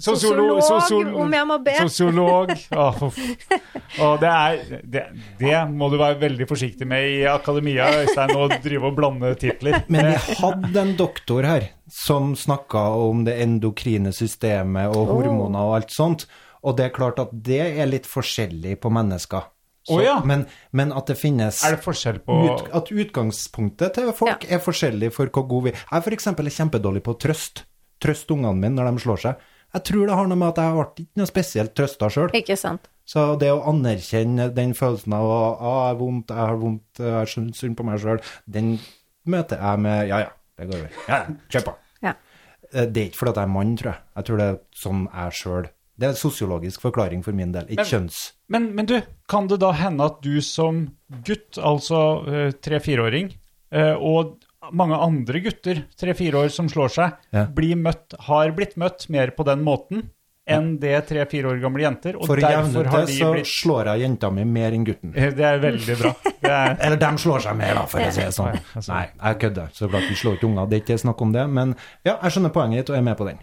Ja, 0.00 0.14
Sosiolo- 0.14 0.56
Sosiolog, 0.64 1.16
om 1.20 1.34
jeg 1.36 1.46
må 1.46 1.56
be. 1.60 1.74
Sosiolog. 1.84 2.50
Å, 2.72 2.84
for 2.96 4.16
det, 4.22 4.30
er, 4.32 4.80
det, 4.94 5.02
det 5.42 5.58
må 5.76 5.90
du 5.92 5.98
være 6.00 6.16
veldig 6.22 6.46
forsiktig 6.48 6.88
med 6.88 7.04
i 7.04 7.18
akademia, 7.28 7.90
Øystein, 8.00 8.32
å 8.32 8.46
drive 8.64 8.88
og 8.88 8.96
blande 8.96 9.34
titler. 9.38 9.82
Men 9.92 10.08
vi 10.14 10.38
hadde 10.40 10.80
en 10.86 10.94
doktor 10.96 11.44
her 11.44 11.68
som 11.92 12.32
snakka 12.32 12.86
om 12.96 13.26
det 13.28 13.36
endokrine 13.44 14.10
systemet 14.16 14.88
og 14.96 15.12
hormoner 15.12 15.68
og 15.68 15.76
alt 15.82 15.92
sånt, 15.92 16.24
og 16.64 16.78
det 16.80 16.88
er 16.88 16.96
klart 16.96 17.20
at 17.22 17.30
det 17.36 17.60
er 17.76 17.86
litt 17.92 18.08
forskjellig 18.08 18.78
på 18.80 18.90
mennesker. 18.96 19.50
Så, 19.90 19.98
oh, 19.98 20.04
ja. 20.04 20.16
men, 20.26 20.44
men 20.76 20.92
at 20.94 21.10
det 21.10 21.16
finnes 21.18 21.60
Er 21.66 21.74
det 21.74 21.82
forskjell 21.82 22.20
på 22.22 22.36
ut, 22.46 22.68
At 22.78 22.90
utgangspunktet 22.94 23.96
til 23.96 24.12
folk 24.14 24.44
er 24.46 24.62
forskjellig 24.62 25.10
for 25.16 25.32
hvor 25.34 25.48
god 25.50 25.66
vi 25.66 25.72
Jeg 25.74 25.96
er 25.98 26.04
f.eks. 26.06 26.28
kjempedårlig 26.60 27.02
på 27.06 27.16
å 27.16 27.18
trøst. 27.18 27.64
Trøste 28.00 28.36
ungene 28.36 28.54
mine 28.56 28.76
når 28.78 28.92
de 28.94 29.02
slår 29.04 29.22
seg. 29.24 29.48
Jeg 29.74 29.86
tror 29.86 30.06
det 30.08 30.16
har 30.18 30.30
noe 30.30 30.38
med 30.38 30.48
at 30.50 30.62
jeg 30.62 30.76
ble 30.76 30.86
ikke 31.04 31.20
noe 31.20 31.30
spesielt 31.30 31.74
trøsta 31.78 32.08
sjøl. 32.10 32.30
Så 33.10 33.26
det 33.42 33.50
å 33.50 33.60
anerkjenne 33.70 34.48
den 34.54 34.72
følelsen 34.78 35.14
av 35.18 35.26
å 35.26 35.36
ah, 35.58 35.76
jeg 35.82 35.90
har 35.90 35.98
vondt, 36.00 36.32
jeg 36.34 36.50
har 36.52 36.58
vondt, 36.58 37.02
jeg 37.02 37.30
syns 37.34 37.62
synd 37.62 37.76
på 37.78 37.86
meg 37.86 38.00
sjøl, 38.02 38.22
den 38.46 38.76
møter 39.30 39.58
jeg 39.62 39.82
med 39.82 40.08
ja 40.10 40.22
ja, 40.24 40.30
det 40.58 40.70
går 40.70 40.80
over. 40.84 40.96
Ja, 41.08 41.18
ja, 41.24 41.36
kjør 41.54 41.66
på. 41.68 41.76
Ja. 42.06 42.14
Eh, 42.72 42.86
Det 42.86 43.02
er 43.02 43.10
ikke 43.10 43.22
fordi 43.22 43.34
at 43.34 43.42
jeg 43.42 43.50
er 43.50 43.54
mann, 43.58 43.76
tror 43.78 43.92
jeg. 43.92 44.02
Jeg 44.16 44.28
tror 44.28 44.40
det 44.42 44.48
er 44.50 44.58
sånn 44.84 45.04
jeg 45.10 45.38
sjøl 45.42 45.70
Det 46.00 46.06
er 46.08 46.14
en 46.14 46.20
sosiologisk 46.20 46.80
forklaring 46.80 47.20
for 47.26 47.36
min 47.36 47.50
del, 47.52 47.66
ikke 47.68 47.82
Men- 47.84 47.90
kjønns... 47.92 48.20
Men, 48.50 48.70
men 48.74 48.86
du, 48.88 48.96
kan 49.30 49.46
det 49.50 49.60
da 49.62 49.70
hende 49.76 50.06
at 50.08 50.22
du 50.24 50.40
som 50.42 50.86
gutt, 51.26 51.58
altså 51.60 51.98
eh, 52.26 52.54
tre-fireåring, 52.56 53.28
eh, 53.70 53.92
og 53.94 54.38
mange 54.76 54.96
andre 54.96 55.40
gutter, 55.44 55.84
tre-fire 56.00 56.40
år 56.46 56.48
som 56.54 56.68
slår 56.72 56.90
seg, 56.96 57.20
Ja. 57.36 57.44
blir 57.46 57.76
møtt, 57.76 58.16
har 58.26 58.50
blitt 58.56 58.74
møtt 58.80 59.06
mer 59.12 59.30
på 59.36 59.44
den 59.46 59.62
måten 59.66 60.08
enn 60.50 60.72
det 60.82 60.96
tre-fire 61.06 61.52
år 61.52 61.60
gamle 61.62 61.84
jenter, 61.84 62.16
og 62.18 62.26
For 62.26 62.40
å 62.40 62.48
jevne 62.48 62.80
ut 62.82 63.10
så 63.12 63.28
blitt 63.36 63.46
slår 63.52 63.92
jeg 63.92 64.00
jenta 64.02 64.30
mi 64.34 64.42
mer 64.48 64.74
enn 64.74 64.86
gutten. 64.88 65.12
Eh, 65.14 65.30
Det 65.36 65.44
er 65.46 65.60
veldig 65.62 65.96
bra. 66.00 66.14
Det 66.24 66.50
er, 66.50 66.74
Eller 66.88 66.96
de 67.04 67.10
slår 67.22 67.44
seg 67.44 67.56
mer, 67.60 67.74
da, 67.78 67.84
for 67.92 68.00
å 68.02 68.08
si 68.10 68.24
det 68.24 68.32
sånn. 68.34 68.58
Nei, 68.88 69.04
jeg 69.20 69.38
kødder. 69.44 69.70
Så 69.76 69.86
klart 69.92 70.08
vi 70.10 70.16
slår 70.18 70.40
ikke 70.40 70.48
unger, 70.50 70.66
det 70.72 70.80
er 70.80 70.84
ikke 70.86 70.98
snakk 71.04 71.22
om 71.22 71.36
det. 71.36 71.46
Men 71.60 71.76
ja, 72.08 72.16
jeg 72.24 72.34
skjønner 72.34 72.56
poenget 72.56 72.82
ditt 72.82 72.90
og 72.90 72.98
er 72.98 73.06
med 73.12 73.20
på 73.20 73.28
den. 73.30 73.38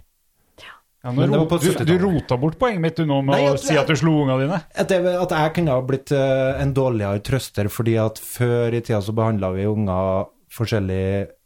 Ja, 1.08 1.14
Men 1.16 1.32
det 1.32 1.40
var 1.40 1.46
på 1.48 1.58
du, 1.62 1.70
70-tallet. 1.70 1.88
du 1.88 2.04
rota 2.04 2.38
bort 2.42 2.58
poenget 2.60 2.84
mitt 2.84 2.98
du 3.00 3.06
nå 3.08 3.22
med 3.24 3.38
Nei, 3.38 3.46
å 3.54 3.60
si 3.62 3.78
at 3.80 3.88
du 3.88 3.96
slo 3.96 4.18
unga 4.26 4.36
dine. 4.42 4.58
At, 4.76 4.92
jeg, 4.92 5.06
at 5.08 5.36
jeg 5.38 5.54
kunne 5.56 5.78
ha 5.78 5.84
blitt 5.88 6.12
eh, 6.12 6.60
en 6.60 6.74
dårligere 6.76 7.22
trøster, 7.24 7.70
fordi 7.72 7.96
at 8.04 8.20
før 8.20 8.76
i 8.76 8.82
tida 8.84 9.00
så 9.06 9.16
behandla 9.16 9.54
vi 9.56 9.70
unger 9.70 10.28
forskjellig 10.58 11.00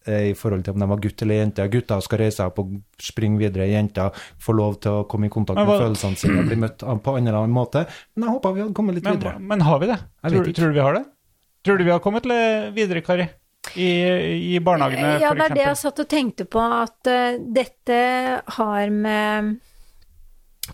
eh, 0.07 0.24
i 0.32 0.34
forhold 0.38 0.66
til 0.66 0.74
om 0.74 0.82
de 0.82 0.88
var 0.89 1.03
gutt 1.03 1.22
eller 1.26 1.41
jente. 1.43 1.68
Gutter 1.76 2.01
skal 2.05 2.24
reise 2.24 2.39
seg 2.39 2.49
opp 2.49 2.64
og 2.64 2.74
springe 3.01 3.38
videre, 3.41 3.70
jenter 3.70 4.24
får 4.41 4.57
lov 4.57 4.80
til 4.82 4.97
å 5.01 5.03
komme 5.12 5.30
i 5.30 5.34
kontakt 5.34 5.62
med 5.62 5.70
var... 5.70 5.84
følelsene 5.86 6.18
sine 6.24 6.41
og 6.41 6.49
bli 6.49 6.57
møtt 6.64 6.82
på 6.82 7.18
en 7.20 7.28
eller 7.28 7.43
annen 7.43 7.53
måte. 7.53 7.86
Men 8.16 8.30
jeg 8.32 8.38
håpa 8.39 8.55
vi 8.57 8.66
hadde 8.66 8.78
kommet 8.82 8.97
litt 8.97 9.05
Men, 9.05 9.20
videre. 9.22 9.38
men 9.53 9.68
har 9.70 9.84
vi 9.84 9.91
det? 9.93 9.99
Tror, 10.26 10.51
tror 10.57 10.74
du 10.74 10.80
vi 10.80 10.86
har 10.88 10.97
det? 10.97 11.05
Tror 11.62 11.78
du 11.78 11.86
vi 11.86 11.93
har 11.93 12.01
kommet 12.01 12.26
videre, 12.74 13.05
Kari? 13.05 13.30
I, 13.76 13.89
i 14.55 14.59
barnehagene, 14.59 15.20
Ja, 15.22 15.34
det 15.38 15.45
er 15.45 15.55
det 15.55 15.66
jeg 15.68 15.80
satt 15.80 15.99
og 16.01 16.07
tenkte 16.09 16.47
på, 16.49 16.62
at 16.62 17.07
uh, 17.07 17.38
dette 17.53 17.99
har 18.57 18.95
med 18.95 19.59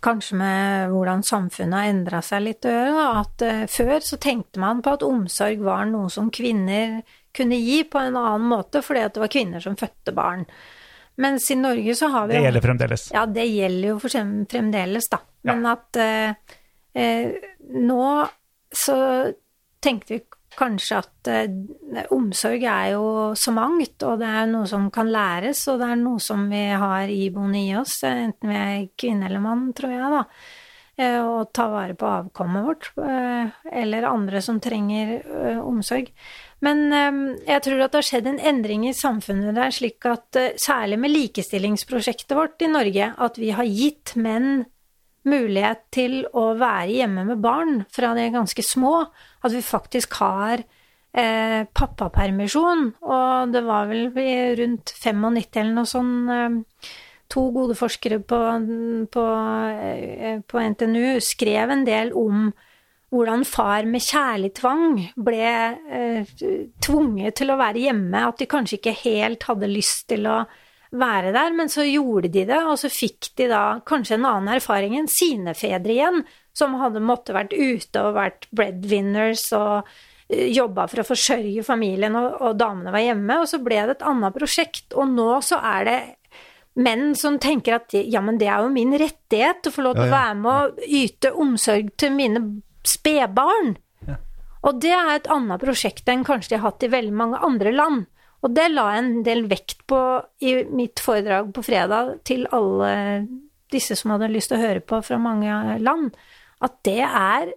Kanskje 0.03 0.35
med 0.37 0.91
hvordan 0.91 1.23
samfunnet 1.25 1.73
har 1.73 1.89
endra 1.89 2.19
seg 2.21 2.43
litt 2.43 2.65
å 2.67 2.73
gjøre. 2.73 3.05
At 3.23 3.43
uh, 3.45 3.61
før 3.71 4.03
så 4.05 4.19
tenkte 4.21 4.61
man 4.61 4.83
på 4.85 4.93
at 4.93 5.05
omsorg 5.05 5.63
var 5.65 5.87
noe 5.89 6.11
som 6.13 6.27
kvinner 6.33 6.99
kunne 7.37 7.57
gi 7.57 7.79
på 7.87 8.01
en 8.01 8.17
annen 8.17 8.45
måte, 8.49 8.83
fordi 8.85 9.03
at 9.05 9.15
det 9.15 9.23
var 9.23 9.31
kvinner 9.33 9.63
som 9.63 9.77
fødte 9.79 10.13
barn. 10.17 10.45
Mens 11.23 11.49
i 11.53 11.57
Norge 11.57 11.95
så 11.97 12.11
har 12.13 12.29
vi 12.29 12.37
Det 12.37 12.45
gjelder 12.45 12.65
fremdeles. 12.67 13.07
Ja, 13.15 13.25
det 13.25 13.47
gjelder 13.49 13.89
jo 13.89 13.97
fremdeles, 14.03 15.09
da. 15.09 15.21
Men 15.49 15.65
at 15.71 15.97
uh, 15.97 16.57
nå 17.73 18.09
så 18.73 18.97
tenkte 19.83 20.17
vi 20.17 20.21
kanskje 20.57 21.01
at 21.01 21.31
eh, 21.31 22.05
omsorg 22.15 22.63
er 22.67 22.93
jo 22.95 23.07
så 23.37 23.53
mangt, 23.55 24.01
og 24.03 24.21
det 24.21 24.29
er 24.41 24.47
noe 24.51 24.69
som 24.69 24.89
kan 24.93 25.11
læres, 25.13 25.65
og 25.71 25.81
det 25.81 25.91
er 25.93 25.99
noe 26.01 26.21
som 26.23 26.47
vi 26.51 26.63
har 26.73 27.11
iboende 27.13 27.63
i 27.63 27.75
oss, 27.79 27.99
eh, 28.07 28.23
enten 28.27 28.53
vi 28.53 28.61
er 28.61 28.87
kvinne 28.97 29.29
eller 29.29 29.43
mann, 29.43 29.69
tror 29.77 29.93
jeg, 29.93 30.15
da. 30.17 30.23
Eh, 30.97 31.21
Å 31.21 31.45
ta 31.53 31.67
vare 31.69 31.93
på 31.93 32.07
avkommet 32.09 32.65
vårt, 32.65 32.87
eh, 32.97 33.49
eller 33.81 34.07
andre 34.09 34.41
som 34.41 34.57
trenger 34.59 35.11
eh, 35.21 35.59
omsorg. 35.61 36.09
Men 36.65 36.89
jeg 37.45 37.61
tror 37.61 37.83
at 37.83 37.91
det 37.93 37.99
har 37.99 38.05
skjedd 38.07 38.27
en 38.31 38.39
endring 38.49 38.87
i 38.89 38.95
samfunnet 38.97 39.53
der, 39.53 39.69
slik 39.69 40.07
at 40.09 40.39
særlig 40.57 40.97
med 40.97 41.13
likestillingsprosjektet 41.13 42.33
vårt 42.33 42.65
i 42.65 42.71
Norge, 42.71 43.11
at 43.13 43.37
vi 43.37 43.51
har 43.53 43.69
gitt 43.69 44.15
menn 44.17 44.65
mulighet 45.29 45.85
til 45.93 46.21
å 46.33 46.49
være 46.59 46.95
hjemme 46.99 47.25
med 47.27 47.41
barn 47.43 47.81
fra 47.93 48.13
de 48.17 48.25
er 48.25 48.35
ganske 48.35 48.63
små. 48.65 48.99
At 49.43 49.55
vi 49.55 49.63
faktisk 49.65 50.19
har 50.21 50.63
eh, 51.13 51.65
pappapermisjon. 51.77 52.87
Og 53.05 53.53
det 53.53 53.65
var 53.67 53.89
vel 53.91 54.07
rundt 54.59 54.93
95 54.95 55.59
eller 55.61 55.75
noe 55.75 55.91
sånn 55.95 56.15
eh, 56.31 56.95
To 57.27 57.41
gode 57.51 57.75
forskere 57.75 58.21
på, 58.23 58.37
på, 59.11 59.23
eh, 59.83 60.37
på 60.47 60.61
NTNU 60.63 61.19
skrev 61.19 61.73
en 61.73 61.83
del 61.83 62.13
om 62.15 62.45
hvordan 63.11 63.43
far 63.47 63.87
med 63.87 64.03
kjærlig 64.03 64.53
tvang 64.55 64.95
ble 65.27 65.43
eh, 65.43 66.31
tvunget 66.83 67.37
til 67.39 67.51
å 67.51 67.59
være 67.59 67.83
hjemme, 67.83 68.23
at 68.29 68.39
de 68.39 68.47
kanskje 68.47 68.79
ikke 68.79 68.95
helt 69.03 69.43
hadde 69.47 69.71
lyst 69.71 70.07
til 70.11 70.27
å 70.27 70.37
være 70.91 71.33
der, 71.35 71.55
men 71.55 71.71
så 71.71 71.85
gjorde 71.87 72.31
de 72.33 72.45
det, 72.47 72.59
og 72.63 72.77
så 72.79 72.91
fikk 72.91 73.31
de 73.39 73.49
da 73.51 73.63
kanskje 73.87 74.17
en 74.17 74.27
annen 74.29 74.53
erfaring 74.55 74.95
enn 74.97 75.09
sine 75.11 75.55
fedre 75.57 75.95
igjen, 75.95 76.21
som 76.57 76.77
hadde 76.81 77.03
måttet 77.03 77.35
vært 77.35 77.55
ute 77.55 78.03
og 78.03 78.15
vært 78.17 78.47
breadwinners 78.55 79.49
og 79.57 79.89
jobba 80.27 80.87
for 80.91 81.01
å 81.01 81.07
forsørge 81.07 81.63
familien, 81.63 82.15
og, 82.19 82.39
og 82.41 82.59
damene 82.59 82.91
var 82.93 83.03
hjemme, 83.03 83.41
og 83.41 83.49
så 83.51 83.59
ble 83.63 83.83
det 83.87 83.97
et 83.97 84.07
annet 84.09 84.35
prosjekt, 84.35 84.95
og 84.95 85.11
nå 85.13 85.29
så 85.45 85.59
er 85.63 85.87
det 85.87 85.99
menn 86.77 87.13
som 87.17 87.39
tenker 87.41 87.79
at 87.79 87.95
ja, 87.97 88.21
men 88.21 88.37
det 88.37 88.49
er 88.51 88.61
jo 88.61 88.73
min 88.73 88.93
rettighet 88.99 89.65
å 89.65 89.73
få 89.73 89.85
lov 89.85 89.97
til 89.97 90.05
Ja, 90.05 90.11
å 90.11 90.17
være 90.17 90.35
med 90.43 90.51
å 90.53 90.89
yte 90.99 91.31
omsorg 91.33 91.89
til 91.97 92.13
mine 92.13 92.43
spedbarn. 92.87 93.77
Og 94.67 94.81
det 94.83 94.91
er 94.93 95.13
et 95.15 95.29
annet 95.31 95.61
prosjekt 95.61 96.09
enn 96.11 96.25
kanskje 96.27 96.53
de 96.53 96.59
har 96.59 96.71
hatt 96.71 96.85
i 96.85 96.91
veldig 96.91 97.15
mange 97.15 97.41
andre 97.45 97.71
land. 97.73 98.05
Og 98.47 98.53
det 98.55 98.69
la 98.71 98.85
jeg 98.93 99.03
en 99.03 99.23
del 99.27 99.43
vekt 99.51 99.81
på 99.91 99.99
i 100.47 100.53
mitt 100.71 101.01
foredrag 101.03 101.49
på 101.51 101.63
fredag 101.67 102.13
til 102.27 102.45
alle 102.55 102.91
disse 103.73 103.97
som 103.99 104.13
hadde 104.13 104.29
lyst 104.31 104.53
til 104.53 104.55
å 104.55 104.63
høre 104.63 104.83
på 104.87 105.01
fra 105.03 105.17
mange 105.19 105.51
land, 105.83 106.13
at 106.63 106.77
det 106.87 107.01
er, 107.03 107.51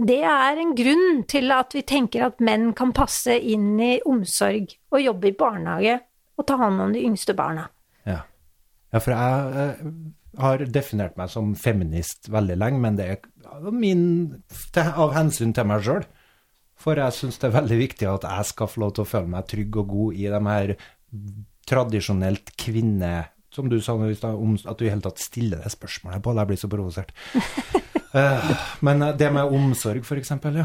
det 0.00 0.22
er 0.24 0.60
en 0.62 0.72
grunn 0.78 1.24
til 1.28 1.52
at 1.52 1.76
vi 1.76 1.82
tenker 1.84 2.24
at 2.24 2.40
menn 2.40 2.70
kan 2.78 2.94
passe 2.96 3.36
inn 3.36 3.74
i 3.84 3.98
omsorg 4.08 4.72
og 4.94 5.04
jobbe 5.04 5.28
i 5.28 5.36
barnehage 5.36 5.98
og 6.40 6.48
ta 6.48 6.56
hånd 6.56 6.86
om 6.86 6.96
de 6.96 7.04
yngste 7.04 7.36
barna. 7.36 7.66
Ja. 8.08 8.22
ja, 8.94 9.02
for 9.02 9.12
jeg 9.12 9.66
eh, 9.66 9.84
har 10.40 10.64
definert 10.72 11.20
meg 11.20 11.28
som 11.32 11.52
feminist 11.58 12.30
veldig 12.32 12.56
lenge, 12.62 12.80
men 12.80 12.96
det 12.96 13.10
er 13.12 13.68
min, 13.76 14.06
av 14.88 15.12
hensyn 15.18 15.52
til 15.52 15.68
meg 15.68 15.84
sjøl. 15.84 16.08
For 16.80 16.96
jeg 16.96 17.16
syns 17.16 17.40
det 17.40 17.50
er 17.50 17.58
veldig 17.58 17.78
viktig 17.82 18.08
at 18.08 18.24
jeg 18.24 18.48
skal 18.52 18.70
få 18.70 18.84
lov 18.84 18.94
til 18.96 19.04
å 19.04 19.10
føle 19.10 19.30
meg 19.34 19.48
trygg 19.50 19.76
og 19.82 19.92
god 19.92 20.20
i 20.20 20.30
de 20.32 20.40
her 20.48 20.74
tradisjonelt 21.70 22.56
kvinne... 22.60 23.12
Som 23.50 23.66
du 23.66 23.80
sa 23.82 23.96
i 24.06 24.14
stad, 24.14 24.36
om 24.38 24.52
at 24.54 24.78
du 24.78 24.84
i 24.84 24.90
hele 24.92 25.02
tatt 25.02 25.18
stiller 25.18 25.64
det 25.64 25.72
spørsmålet 25.74 26.22
på, 26.22 26.36
jeg 26.38 26.46
blir 26.46 26.58
så 26.60 26.68
provosert. 26.70 27.10
Eh, 28.10 28.46
men 28.82 29.04
det 29.14 29.28
med 29.30 29.52
omsorg, 29.54 30.02
eksempel, 30.16 30.56
ja. 30.58 30.64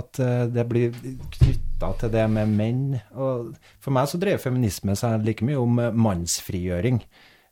At 0.00 0.18
eh, 0.24 0.46
det 0.48 0.64
blir 0.70 0.94
knytta 1.34 1.90
til 2.00 2.12
det 2.14 2.22
med 2.32 2.48
menn. 2.48 2.84
Og 3.12 3.50
for 3.84 3.92
meg 3.92 4.08
så 4.08 4.20
dreier 4.20 4.40
feminisme 4.40 4.94
seg 4.96 5.26
like 5.26 5.44
mye 5.44 5.58
om 5.60 5.82
eh, 5.82 5.92
mannsfrigjøring. 5.92 7.02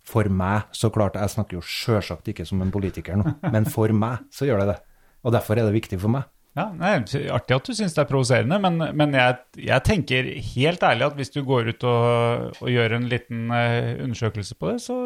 For 0.09 0.31
meg, 0.33 0.71
så 0.77 0.89
klart, 0.95 1.19
jeg 1.21 1.35
snakker 1.35 1.59
jo 1.59 1.67
sjølsagt 1.67 2.31
ikke 2.33 2.47
som 2.49 2.63
en 2.65 2.73
politiker 2.73 3.21
nå, 3.21 3.37
men 3.55 3.69
for 3.69 3.93
meg 3.93 4.25
så 4.33 4.49
gjør 4.49 4.65
det 4.65 4.71
det. 4.73 4.79
Og 5.27 5.37
derfor 5.37 5.59
er 5.59 5.69
det 5.69 5.77
viktig 5.77 6.01
for 6.01 6.17
meg. 6.17 6.29
Ja, 6.57 6.71
nei, 6.73 6.95
Artig 7.37 7.53
at 7.53 7.67
du 7.69 7.75
syns 7.77 7.93
det 7.93 8.01
er 8.01 8.09
provoserende, 8.09 8.57
men, 8.65 8.81
men 8.97 9.13
jeg, 9.13 9.37
jeg 9.61 9.85
tenker 9.85 10.29
helt 10.55 10.85
ærlig 10.89 11.05
at 11.11 11.19
hvis 11.19 11.35
du 11.35 11.43
går 11.45 11.69
ut 11.75 11.85
og, 11.85 12.63
og 12.63 12.71
gjør 12.73 12.97
en 12.97 13.09
liten 13.11 13.51
eh, 13.53 13.93
undersøkelse 14.01 14.57
på 14.57 14.71
det, 14.71 14.79
så 14.87 14.97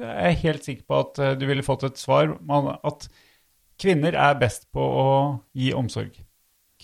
er 0.00 0.30
jeg 0.30 0.40
helt 0.46 0.64
sikker 0.64 0.86
på 0.88 1.02
at 1.02 1.20
eh, 1.20 1.34
du 1.36 1.44
ville 1.50 1.66
fått 1.66 1.84
et 1.90 2.00
svar 2.00 2.32
om 2.32 2.70
at 2.72 3.04
kvinner 3.80 4.16
er 4.16 4.40
best 4.40 4.70
på 4.72 4.80
å 4.80 5.10
gi 5.52 5.74
omsorg. 5.76 6.16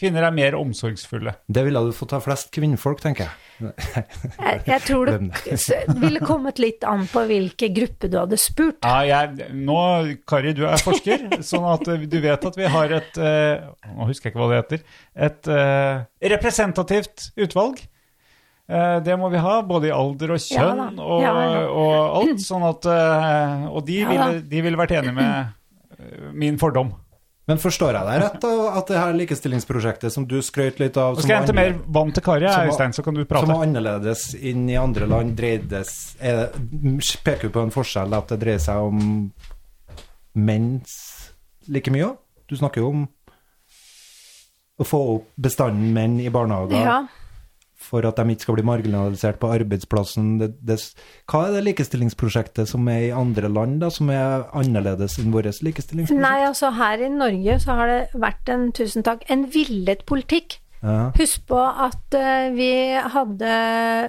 Kvinner 0.01 0.25
er 0.25 0.33
mer 0.33 0.55
omsorgsfulle. 0.57 1.35
Det 1.45 1.63
ville 1.67 1.81
du 1.85 1.91
fått 1.93 2.15
av 2.17 2.23
flest 2.25 2.49
kvinnfolk, 2.55 3.03
tenker 3.03 3.27
jeg. 3.27 3.51
Jeg, 3.61 4.61
jeg 4.65 4.81
tror 4.87 5.11
det 5.11 5.99
ville 6.01 6.23
kommet 6.25 6.61
litt 6.63 6.87
an 6.89 7.03
på 7.11 7.27
hvilke 7.29 7.69
gruppe 7.77 8.09
du 8.09 8.17
hadde 8.17 8.39
spurt. 8.41 8.79
Ja, 8.81 9.03
jeg, 9.05 9.51
nå, 9.53 9.77
Kari, 10.29 10.55
du 10.57 10.65
er 10.65 10.81
forsker, 10.81 11.27
sånn 11.51 11.67
at 11.69 11.85
eh, 11.93 12.07
du 12.09 12.17
vet 12.25 12.47
at 12.49 12.57
vi 12.57 12.71
har 12.73 12.97
et 12.97 13.21
eh, 13.21 13.67
Nå 13.93 14.09
husker 14.09 14.31
jeg 14.31 14.33
ikke 14.33 14.41
hva 14.41 14.49
det 14.55 14.63
heter. 14.63 14.87
Et 15.29 15.51
uh, 15.53 16.01
representativt 16.33 17.29
utvalg. 17.45 17.85
Uh, 18.71 18.97
det 19.05 19.19
må 19.21 19.29
vi 19.35 19.45
ha, 19.45 19.59
både 19.67 19.91
i 19.91 19.95
alder 19.95 20.33
og 20.39 20.41
kjønn 20.47 20.83
ja, 20.87 20.89
og, 21.05 21.21
Ja, 21.27 21.37
og 21.69 21.95
alt. 22.23 22.41
Sånn 22.47 22.65
at, 22.71 22.89
uh, 22.89 23.69
og 23.75 23.85
de 23.85 24.01
Ja 24.01 24.09
ville, 24.15 24.33
de 24.49 24.65
ville 24.65 24.81
vært 24.81 24.97
enig 24.97 25.13
med 25.19 26.33
min 26.33 26.57
fordom. 26.61 26.95
Men 27.51 27.59
forstår 27.59 27.97
jeg 27.99 28.07
deg 28.07 28.21
rett, 28.23 28.37
da, 28.45 28.51
at 28.79 28.91
det 28.93 28.99
her 29.01 29.17
likestillingsprosjektet 29.19 30.15
som 30.15 30.27
du 30.31 30.37
skrøt 30.45 30.79
litt 30.83 30.99
av 31.01 31.17
Nå 31.19 31.25
skal 31.25 31.35
jeg 31.35 31.43
hente 31.43 31.57
mer 31.57 31.73
vann 31.91 32.13
til 32.15 32.23
Kari, 32.23 32.47
Øystein, 32.47 32.95
så 32.95 33.03
kan 33.03 33.17
du 33.17 33.25
som 33.25 33.31
prate. 33.33 33.51
var 33.51 33.65
annerledes 33.67 34.27
inn 34.39 34.69
i 34.71 34.77
andre 34.79 35.09
land, 35.11 35.35
dreides 35.39 35.95
det, 36.21 36.51
Peker 37.27 37.49
du 37.51 37.55
på 37.57 37.65
en 37.67 37.75
forskjell 37.75 38.15
at 38.15 38.31
det 38.31 38.39
dreier 38.45 38.63
seg 38.63 38.91
om 38.91 39.01
menns 40.39 40.93
like 41.71 41.91
mye 41.91 42.13
òg? 42.13 42.21
Du 42.51 42.55
snakker 42.59 42.85
jo 42.85 42.93
om 42.95 43.09
å 44.81 44.87
få 44.87 45.01
opp 45.17 45.27
bestanden 45.37 45.91
menn 45.97 46.21
i 46.23 46.31
barnehager 46.33 46.87
Ja. 46.87 47.01
For 47.91 48.07
at 48.07 48.21
de 48.21 48.35
ikke 48.35 48.47
skal 48.47 48.57
bli 48.59 48.67
marginalisert 48.69 49.41
på 49.43 49.51
arbeidsplassen. 49.51 50.33
Det, 50.41 50.51
det, 50.67 50.79
hva 51.31 51.47
er 51.49 51.57
det 51.57 51.65
likestillingsprosjektet 51.67 52.71
som 52.71 52.87
er 52.93 53.09
i 53.09 53.13
andre 53.15 53.51
land, 53.51 53.81
da, 53.83 53.91
som 53.93 54.13
er 54.15 54.47
annerledes 54.57 55.19
enn 55.19 55.35
vårt 55.35 55.51
likestillingsprosjekt? 55.67 56.23
Nei, 56.23 56.47
altså 56.47 56.73
her 56.79 57.03
i 57.03 57.11
Norge 57.13 57.61
så 57.65 57.79
har 57.81 57.91
det 57.91 58.01
vært 58.23 58.53
en, 58.55 58.69
tusen 58.77 59.07
takk, 59.07 59.27
en 59.33 59.49
villet 59.51 60.07
politikk. 60.09 60.61
Ja. 60.81 61.11
Husk 61.19 61.43
på 61.51 61.61
at 61.61 62.15
uh, 62.17 62.47
vi 62.57 62.71
hadde 63.13 63.49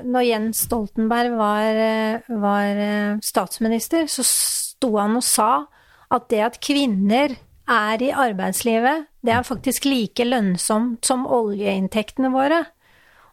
Når 0.07 0.23
Jens 0.23 0.61
Stoltenberg 0.69 1.34
var, 1.36 1.79
eh, 1.84 2.29
var 2.39 2.79
eh, 2.79 3.17
statsminister, 3.19 4.05
så 4.07 4.23
sto 4.23 4.93
han 4.95 5.17
og 5.19 5.25
sa 5.25 5.49
at 6.11 6.29
det 6.32 6.39
at 6.45 6.61
kvinner 6.63 7.36
er 7.71 8.03
i 8.03 8.11
arbeidslivet, 8.11 9.07
det 9.23 9.34
er 9.36 9.47
faktisk 9.47 9.86
like 9.88 10.25
lønnsomt 10.27 11.05
som 11.07 11.27
oljeinntektene 11.27 12.32
våre. 12.34 12.63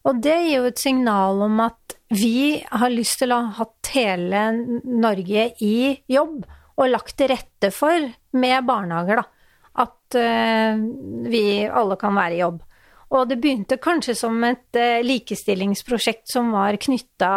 Og 0.06 0.20
det 0.22 0.36
gir 0.44 0.60
jo 0.60 0.68
et 0.70 0.80
signal 0.80 1.42
om 1.48 1.58
at 1.64 1.96
vi 2.14 2.60
har 2.64 2.92
lyst 2.92 3.18
til 3.20 3.34
å 3.34 3.42
ha 3.42 3.56
hatt 3.58 3.90
hele 3.92 4.44
Norge 4.84 5.50
i 5.64 5.76
jobb, 6.08 6.46
og 6.78 6.92
lagt 6.92 7.16
til 7.18 7.32
rette 7.32 7.72
for, 7.74 8.06
med 8.38 8.66
barnehager, 8.68 9.20
da, 9.20 9.26
at 9.82 10.18
eh, 10.18 10.78
vi 11.28 11.44
alle 11.66 11.98
kan 12.00 12.14
være 12.16 12.36
i 12.36 12.42
jobb. 12.44 12.62
Og 13.08 13.28
det 13.30 13.38
begynte 13.42 13.80
kanskje 13.82 14.14
som 14.16 14.36
et 14.46 14.78
eh, 14.78 15.02
likestillingsprosjekt 15.04 16.28
som 16.30 16.52
var 16.54 16.78
knytta 16.80 17.32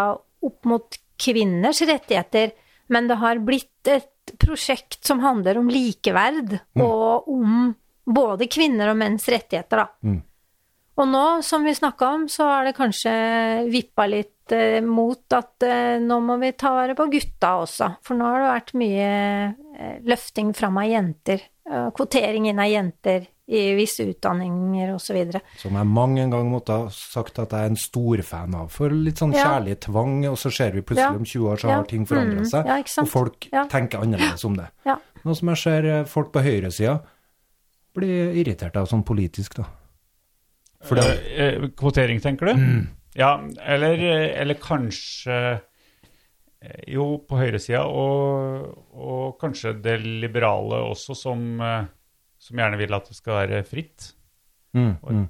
opp 0.45 0.69
mot 0.69 0.97
kvinners 1.21 1.81
rettigheter, 1.87 2.53
men 2.91 3.07
det 3.09 3.19
har 3.21 3.41
blitt 3.43 3.89
et 3.89 4.35
prosjekt 4.41 5.01
som 5.07 5.21
handler 5.23 5.57
om 5.59 5.69
likeverd, 5.71 6.59
og 6.79 7.29
om 7.31 7.71
både 8.05 8.47
kvinner 8.51 8.91
og 8.91 8.99
menns 8.99 9.27
rettigheter, 9.31 9.83
da. 9.83 10.11
Og 10.99 11.07
nå, 11.07 11.41
som 11.43 11.63
vi 11.63 11.71
snakka 11.73 12.07
om, 12.13 12.27
så 12.29 12.43
har 12.49 12.65
det 12.67 12.75
kanskje 12.75 13.11
vippa 13.71 14.05
litt 14.11 14.51
eh, 14.51 14.81
mot 14.83 15.23
at 15.33 15.63
eh, 15.63 15.97
nå 16.03 16.17
må 16.21 16.35
vi 16.41 16.51
ta 16.51 16.73
vare 16.75 16.95
på 16.95 17.07
gutta 17.09 17.53
også. 17.63 17.87
For 18.03 18.15
nå 18.19 18.25
har 18.27 18.41
det 18.43 18.49
vært 18.51 18.73
mye 18.81 19.05
eh, 19.79 19.99
løfting 20.03 20.53
fram 20.53 20.77
av 20.77 20.89
jenter. 20.91 21.47
kvotering 21.95 22.49
inn 22.49 22.59
av 22.59 22.67
jenter 22.67 23.27
i 23.47 23.61
visse 23.77 24.03
utdanninger 24.03 24.89
osv. 24.93 25.19
Som 25.61 25.75
jeg 25.79 25.87
mange 25.87 26.25
ganger 26.25 26.49
måtte 26.49 26.75
ha 26.75 26.89
sagt 26.91 27.39
at 27.39 27.51
jeg 27.55 27.61
er 27.63 27.71
en 27.71 27.79
storfan 27.79 28.55
av. 28.55 28.67
For 28.73 28.89
litt 28.91 29.21
sånn 29.21 29.31
Ja. 29.33 29.45
kjærlig 29.45 29.77
tvang, 29.79 30.25
og 30.27 30.35
så 30.37 30.51
ser 30.51 30.71
vi 30.75 30.81
plutselig 30.81 31.13
Ja. 31.13 31.15
om 31.15 31.23
20 31.23 31.47
år 31.47 31.57
så 31.61 31.69
Ja. 31.69 31.75
har 31.77 31.83
ting 31.85 32.05
forandra 32.05 32.41
Mm. 32.41 32.49
seg, 32.49 32.87
sant? 32.89 33.07
og 33.07 33.11
folk 33.11 33.39
tenker 33.69 33.99
annerledes 34.01 34.43
om 34.43 34.55
det. 34.57 34.67
Nå 35.23 35.35
som 35.37 35.47
jeg 35.49 35.57
ser 35.57 35.85
eh, 35.85 36.03
folk 36.03 36.31
på 36.33 36.43
høyresida 36.43 37.01
blir 37.95 38.33
irritert 38.35 38.75
av 38.75 38.87
sånn 38.87 39.03
politisk, 39.05 39.55
da. 39.55 39.65
Det, 40.89 41.03
Eh, 41.37 41.45
eh, 41.47 41.67
kvotering, 41.77 42.21
tenker 42.21 42.45
du? 42.45 42.53
Mm. 42.57 42.87
Ja, 43.15 43.35
eller, 43.67 43.99
eller 44.41 44.53
kanskje 44.55 45.35
eh, 46.61 46.79
Jo, 46.93 47.17
på 47.27 47.37
høyresida, 47.39 47.83
og, 47.85 48.71
og 48.93 49.37
kanskje 49.41 49.73
det 49.81 49.97
liberale 50.05 50.79
også, 50.91 51.15
som, 51.17 51.43
eh, 51.61 51.85
som 52.41 52.57
gjerne 52.61 52.77
vil 52.81 52.93
at 52.93 53.07
det 53.09 53.17
skal 53.17 53.39
være 53.43 53.63
fritt. 53.67 54.11
mm, 54.73 54.93
mm. 55.03 55.25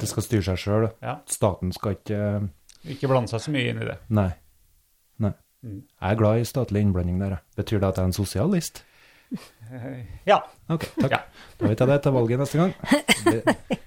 det 0.00 0.08
skal 0.08 0.22
styre 0.24 0.42
seg 0.50 0.58
sjøl. 0.62 0.88
Ja. 1.02 1.18
Staten 1.28 1.72
skal 1.76 1.98
ikke 1.98 2.20
eh, 2.40 2.46
Ikke 2.94 3.08
blande 3.10 3.28
seg 3.28 3.42
så 3.44 3.50
mye 3.54 3.70
inn 3.72 3.82
i 3.82 3.88
det. 3.90 3.98
Nei. 4.14 4.30
Nei. 5.18 5.32
Mm. 5.66 5.80
Jeg 5.82 6.10
er 6.12 6.20
glad 6.20 6.40
i 6.40 6.46
statlig 6.48 6.80
innblanding 6.86 7.18
der. 7.20 7.40
Betyr 7.58 7.80
det 7.82 7.88
at 7.90 7.98
jeg 7.98 8.04
er 8.06 8.12
en 8.12 8.20
sosialist? 8.22 8.84
Ja. 10.26 10.36
Ok, 10.70 10.84
takk. 11.00 11.10
Ja. 11.10 11.18
Da 11.58 11.66
vet 11.66 11.80
jeg 11.82 11.88
det 11.90 11.96
til 12.04 12.12
valget 12.14 12.38
neste 12.38 12.58
gang. 12.60 12.74
Det, 13.26 13.56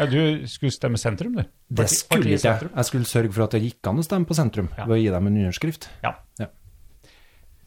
ja, 0.00 0.06
du 0.10 0.46
skulle 0.50 0.72
stemme 0.74 0.98
sentrum, 1.00 1.34
du. 1.36 1.42
det 1.76 1.86
skulle 1.92 2.32
ikke 2.34 2.48
jeg. 2.48 2.70
Jeg 2.72 2.88
skulle 2.88 3.08
sørge 3.08 3.32
for 3.36 3.44
at 3.46 3.54
det 3.56 3.60
gikk 3.66 3.90
an 3.90 4.00
å 4.00 4.04
stemme 4.06 4.26
på 4.28 4.36
sentrum 4.38 4.70
Ja. 4.78 4.86
ved 4.88 4.96
å 4.96 5.00
gi 5.00 5.10
dem 5.12 5.28
en 5.30 5.36
underskrift. 5.44 5.86
Ja. 6.04 6.14
Ja. 6.40 6.48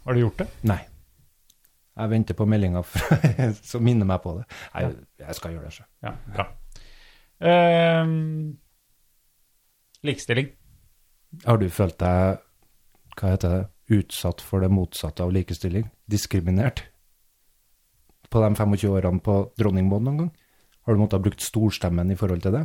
Har 0.03 0.17
du 0.17 0.19
gjort 0.23 0.41
det? 0.41 0.47
Nei. 0.67 0.79
Jeg 1.93 2.09
venter 2.09 2.33
på 2.33 2.47
meldinga 2.49 2.81
som 3.69 3.83
minner 3.85 4.07
meg 4.09 4.23
på 4.23 4.33
det. 4.39 4.47
Nei, 4.73 4.87
jeg 5.21 5.37
skal 5.37 5.53
gjøre 5.53 5.69
det 5.69 5.75
sjøl. 5.77 5.87
Ja, 6.07 6.13
bra. 6.33 6.47
Uh, 7.43 8.53
likestilling. 10.07 10.49
Har 11.45 11.57
du 11.61 11.67
følt 11.73 11.97
deg 12.01 12.41
hva 13.19 13.29
heter 13.35 13.53
det, 13.53 13.61
utsatt 13.93 14.41
for 14.41 14.63
det 14.63 14.71
motsatte 14.73 15.21
av 15.25 15.31
likestilling? 15.35 15.85
Diskriminert? 16.09 16.81
På 18.33 18.41
de 18.41 18.49
25 18.57 18.89
årene 18.89 19.21
på 19.21 19.35
Dronningmoen 19.61 20.07
noen 20.07 20.17
gang? 20.23 20.31
Har 20.85 20.93
du 20.93 20.99
måttet 20.99 21.17
ha 21.19 21.23
brukt 21.23 21.41
storstemmen 21.43 22.11
i 22.11 22.15
forhold 22.19 22.41
til 22.43 22.51
det? 22.57 22.63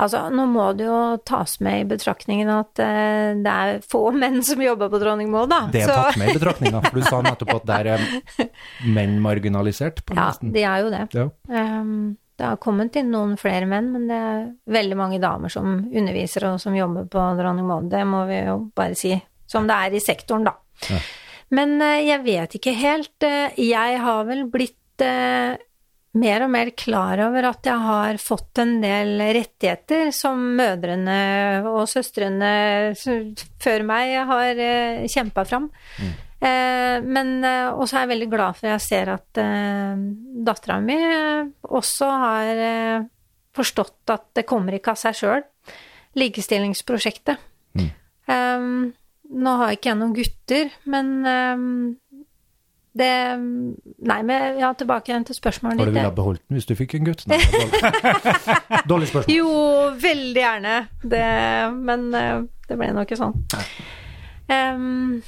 Altså, 0.00 0.22
nå 0.32 0.46
må 0.48 0.64
det 0.78 0.86
jo 0.86 0.98
tas 1.28 1.58
med 1.64 1.82
i 1.82 1.88
betraktningen 1.90 2.48
at 2.54 2.80
uh, 2.80 3.36
det 3.44 3.52
er 3.52 3.82
få 3.84 4.06
menn 4.22 4.40
som 4.46 4.62
jobber 4.64 4.88
på 4.92 5.00
Dronningmoen, 5.02 5.50
da. 5.50 5.58
Det 5.72 5.82
er 5.84 5.90
Så- 5.90 5.98
tatt 5.98 6.18
med 6.20 6.32
i 6.32 6.38
betraktninga, 6.38 6.80
for 6.86 6.96
du 6.96 7.04
sa 7.04 7.20
nettopp 7.26 7.52
at 7.58 7.68
der 7.68 7.90
er 7.96 8.06
menn 8.96 9.18
marginalisert. 9.24 10.00
på 10.08 10.16
Ja, 10.16 10.30
nesten. 10.30 10.54
de 10.56 10.64
er 10.64 10.84
jo 10.86 10.90
det. 10.94 11.04
Ja. 11.18 11.28
Um, 11.80 12.16
Det 12.40 12.46
har 12.48 12.56
kommet 12.56 12.94
inn 12.96 13.10
noen 13.12 13.34
flere 13.36 13.66
menn, 13.68 13.90
men 13.92 14.06
det 14.08 14.16
er 14.16 14.46
veldig 14.72 14.96
mange 14.96 15.18
damer 15.20 15.52
som 15.52 15.74
underviser 15.92 16.46
og 16.48 16.54
som 16.62 16.72
jobber 16.72 17.04
på 17.12 17.24
Dronning 17.36 17.66
Maud. 17.68 17.90
Det 17.92 18.00
må 18.08 18.22
vi 18.30 18.38
jo 18.46 18.54
bare 18.74 18.94
si. 18.96 19.12
Som 19.46 19.66
det 19.68 19.76
er 19.76 19.92
i 19.92 20.00
sektoren, 20.00 20.46
da. 20.48 20.54
Men 21.56 21.80
eh, 21.82 22.04
jeg 22.06 22.22
vet 22.26 22.54
ikke 22.60 22.76
helt. 22.78 23.26
Eh, 23.26 23.58
Jeg 23.58 23.98
har 24.04 24.24
vel 24.28 24.44
blitt 24.50 25.02
eh, 25.04 25.58
mer 26.20 26.44
og 26.46 26.50
mer 26.50 26.70
klar 26.78 27.20
over 27.26 27.50
at 27.50 27.66
jeg 27.66 27.84
har 27.86 28.18
fått 28.22 28.58
en 28.62 28.76
del 28.82 29.12
rettigheter 29.36 30.10
som 30.14 30.40
mødrene 30.58 31.18
og 31.70 31.84
søstrene 31.90 32.50
før 33.62 33.84
meg 33.86 34.16
har 34.26 34.58
kjempa 35.06 35.44
fram. 35.46 35.68
Mm. 36.00 36.10
men 37.14 37.30
også 37.44 37.94
er 37.94 38.02
jeg 38.02 38.10
veldig 38.10 38.28
glad 38.32 38.56
for 38.58 38.70
jeg 38.72 38.82
ser 38.82 39.10
at 39.12 39.38
dattera 40.48 40.80
mi 40.82 40.96
også 41.68 42.08
har 42.24 42.62
forstått 43.54 44.10
at 44.10 44.26
det 44.40 44.46
kommer 44.50 44.74
ikke 44.80 44.96
av 44.96 44.98
seg 44.98 45.14
sjøl. 45.20 45.44
Likestillingsprosjektet. 46.18 47.38
Eh, 47.78 48.66
nå 49.30 49.56
har 49.60 49.74
ikke 49.76 49.92
jeg 49.92 49.98
noen 50.00 50.14
gutter, 50.16 50.70
men 50.90 51.10
eh, 51.26 51.66
det 53.00 53.10
Nei, 53.38 54.16
men 54.26 54.56
ja, 54.58 54.72
tilbake 54.74 55.12
igjen 55.12 55.24
til 55.28 55.36
spørsmålet 55.38 55.78
Har 55.78 55.86
du 55.86 55.92
ditt. 55.92 56.00
villet 56.00 56.16
beholdt 56.16 56.42
den 56.48 56.58
hvis 56.58 56.66
du 56.66 56.72
fikk 56.74 56.96
en 56.98 57.06
gutt? 57.06 57.22
Nei, 57.30 57.38
dårlig. 57.38 58.84
dårlig 58.90 59.10
spørsmål. 59.12 59.34
Jo, 59.36 59.52
veldig 60.02 60.42
gjerne. 60.42 60.74
Det, 61.02 61.22
men 61.90 62.08
eh, 62.18 62.40
det 62.66 62.78
ble 62.80 62.90
nå 62.96 63.04
ikke 63.06 63.20
sånn. 63.20 63.36
Em, 64.50 65.20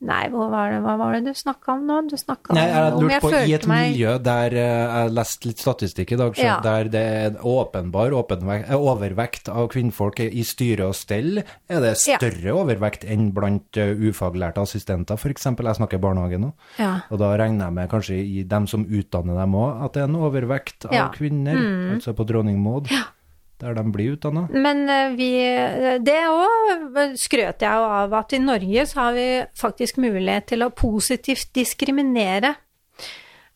nei, 0.00 0.28
hva 0.32 0.46
var, 0.48 0.70
det, 0.72 0.78
hva 0.84 0.94
var 0.96 1.12
det 1.12 1.20
du 1.26 1.34
snakka 1.36 1.72
om 1.74 1.82
nå? 1.86 1.96
Du 2.08 2.16
snakka 2.16 2.54
Nei, 2.56 2.62
jeg 2.70 2.92
om 2.96 3.02
lurte 3.04 3.18
på, 3.20 3.30
I 3.36 3.52
et 3.58 3.66
meg 3.68 3.90
miljø 3.92 4.14
der 4.24 4.54
eh, 4.56 4.94
jeg 5.04 5.12
leste 5.18 5.48
litt 5.50 5.58
statistikk 5.60 6.12
i 6.12 6.16
dag, 6.16 6.34
så 6.38 6.46
Ja. 6.46 6.54
der 6.64 6.88
det 6.88 7.02
er 7.02 7.36
åpenbar 7.44 8.10
åpenvek- 8.16 8.64
eh, 8.70 8.76
overvekt 8.80 9.48
av 9.52 9.68
kvinnfolk 9.68 10.20
i 10.24 10.42
styre 10.42 10.88
og 10.88 10.94
stell, 10.96 11.38
er 11.68 11.80
det 11.84 11.92
Ja. 12.08 12.16
større 12.16 12.54
overvekt 12.64 13.04
enn 13.04 13.30
blant 13.36 13.76
eh, 13.76 13.92
ufaglærte 13.94 14.62
assistenter, 14.64 15.14
f.eks. 15.20 15.44
Jeg 15.44 15.76
snakker 15.76 16.00
barnehage 16.00 16.40
nå. 16.40 16.52
Ja. 16.78 17.00
Og 17.10 17.18
da 17.18 17.36
regner 17.36 17.66
jeg 17.66 17.72
med 17.74 17.90
kanskje 17.90 18.16
i 18.24 18.42
dem 18.48 18.66
som 18.66 18.84
utdanner 18.88 19.36
dem 19.36 19.52
òg, 19.54 19.84
at 19.84 19.92
det 19.92 20.00
er 20.02 20.08
en 20.08 20.16
overvekt 20.16 20.86
av 20.86 20.92
Ja. 20.94 21.08
Mm. 21.08 21.14
kvinner, 21.14 21.94
altså 21.94 22.14
på 22.16 22.24
Dronning 22.26 22.58
Maud, 22.62 22.88
der 23.60 23.76
de 23.76 23.84
blir 23.92 24.16
utdanna. 24.16 24.46
Men 24.50 24.82
eh, 24.88 25.12
vi 25.18 25.30
Det 26.04 26.18
òg 26.30 27.16
skrøt 27.20 27.62
jeg 27.64 27.70
jo 27.70 27.92
av 28.00 28.16
at 28.20 28.34
i 28.36 28.42
Norge 28.42 28.86
så 28.88 29.04
har 29.04 29.14
vi 29.18 29.28
faktisk 29.58 30.00
mulighet 30.02 30.50
til 30.52 30.66
å 30.66 30.72
positivt 30.74 31.52
diskriminere. 31.56 32.54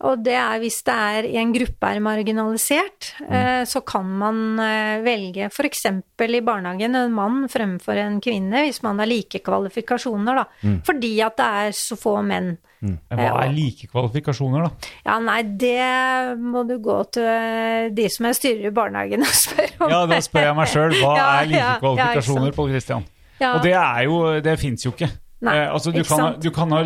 Og 0.05 0.21
det 0.25 0.35
er 0.37 0.61
hvis 0.63 0.83
det 0.87 0.95
er 0.95 1.29
en 1.41 1.55
gruppe 1.55 1.91
er 1.91 2.03
marginalisert, 2.05 3.11
mm. 3.25 3.65
så 3.71 3.81
kan 3.87 4.11
man 4.21 4.43
eh, 4.61 5.01
velge 5.05 5.49
f.eks. 5.49 5.87
i 5.89 6.43
barnehagen 6.45 6.99
en 6.99 7.15
mann 7.15 7.45
fremfor 7.51 7.99
en 8.03 8.21
kvinne, 8.25 8.67
hvis 8.67 8.83
man 8.85 9.01
har 9.01 9.09
like 9.11 9.41
kvalifikasjoner, 9.45 10.43
da. 10.43 10.77
Fordi 10.85 11.15
at 11.25 11.41
det 11.41 11.49
er 11.65 11.77
så 11.79 11.99
få 12.01 12.19
menn. 12.27 12.55
Mm. 12.85 12.97
Hva 13.17 13.29
er 13.47 13.53
like 13.55 13.89
kvalifikasjoner, 13.89 14.67
da? 14.67 14.93
Ja, 15.07 15.17
nei, 15.25 15.41
det 15.61 16.37
må 16.41 16.67
du 16.69 16.77
gå 16.85 16.99
til 17.17 17.25
eh, 17.25 17.89
de 17.97 18.07
som 18.13 18.29
jeg 18.29 18.39
styrer 18.41 18.69
i 18.69 18.75
barnehagen 18.77 19.25
og 19.25 19.35
spørre 19.45 19.73
om. 19.79 19.93
Ja, 19.93 20.05
da 20.11 20.21
spør 20.25 20.49
jeg 20.51 20.59
meg 20.61 20.73
sjøl. 20.73 20.97
Hva 21.01 21.13
Ja, 21.21 21.29
er 21.41 21.51
like 21.51 21.75
kvalifikasjoner, 21.81 22.49
ja. 22.51 22.57
Pål 22.59 22.73
Kristian? 22.75 23.07
Ja. 23.41 23.55
Og 23.57 23.65
det 23.65 23.73
er 23.75 24.03
jo 24.07 24.19
Det 24.45 24.53
fins 24.61 24.85
jo 24.85 24.93
ikke. 24.95 25.09
Nei, 25.45 25.57
eh, 25.59 25.73
altså, 25.73 25.93
du, 25.93 26.01
ikke 26.01 26.11
kan, 26.13 26.21
ha- 26.21 26.33
sant? 26.33 26.45
du, 26.45 26.51
kan 26.55 26.73
ha, 26.73 26.83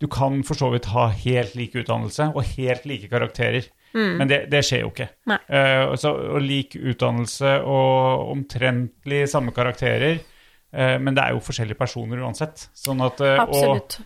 du 0.00 0.08
kan 0.08 0.40
for 0.48 0.56
så 0.56 0.70
vidt 0.72 0.88
ha 0.94 1.10
helt 1.12 1.54
lik 1.58 1.74
utdannelse 1.76 2.30
og 2.32 2.56
helt 2.56 2.86
like 2.88 3.10
karakterer, 3.12 3.68
men 3.92 4.28
det, 4.30 4.44
det 4.52 4.62
skjer 4.64 4.84
jo 4.84 4.92
ikke. 4.94 5.08
Uh, 5.28 5.90
altså, 5.90 6.14
og 6.36 6.40
lik 6.40 6.76
utdannelse 6.78 7.56
og 7.68 8.30
omtrentlig 8.32 9.24
samme 9.28 9.52
karakterer, 9.52 10.22
Uh, 10.70 10.96
men 11.02 11.16
det 11.16 11.24
er 11.24 11.34
jo 11.34 11.42
forskjellige 11.42 11.78
personer 11.78 12.22
uansett. 12.22 12.68
Sånn 12.76 13.02
at, 13.02 13.20
uh, 13.24 13.40
Absolutt. 13.42 13.98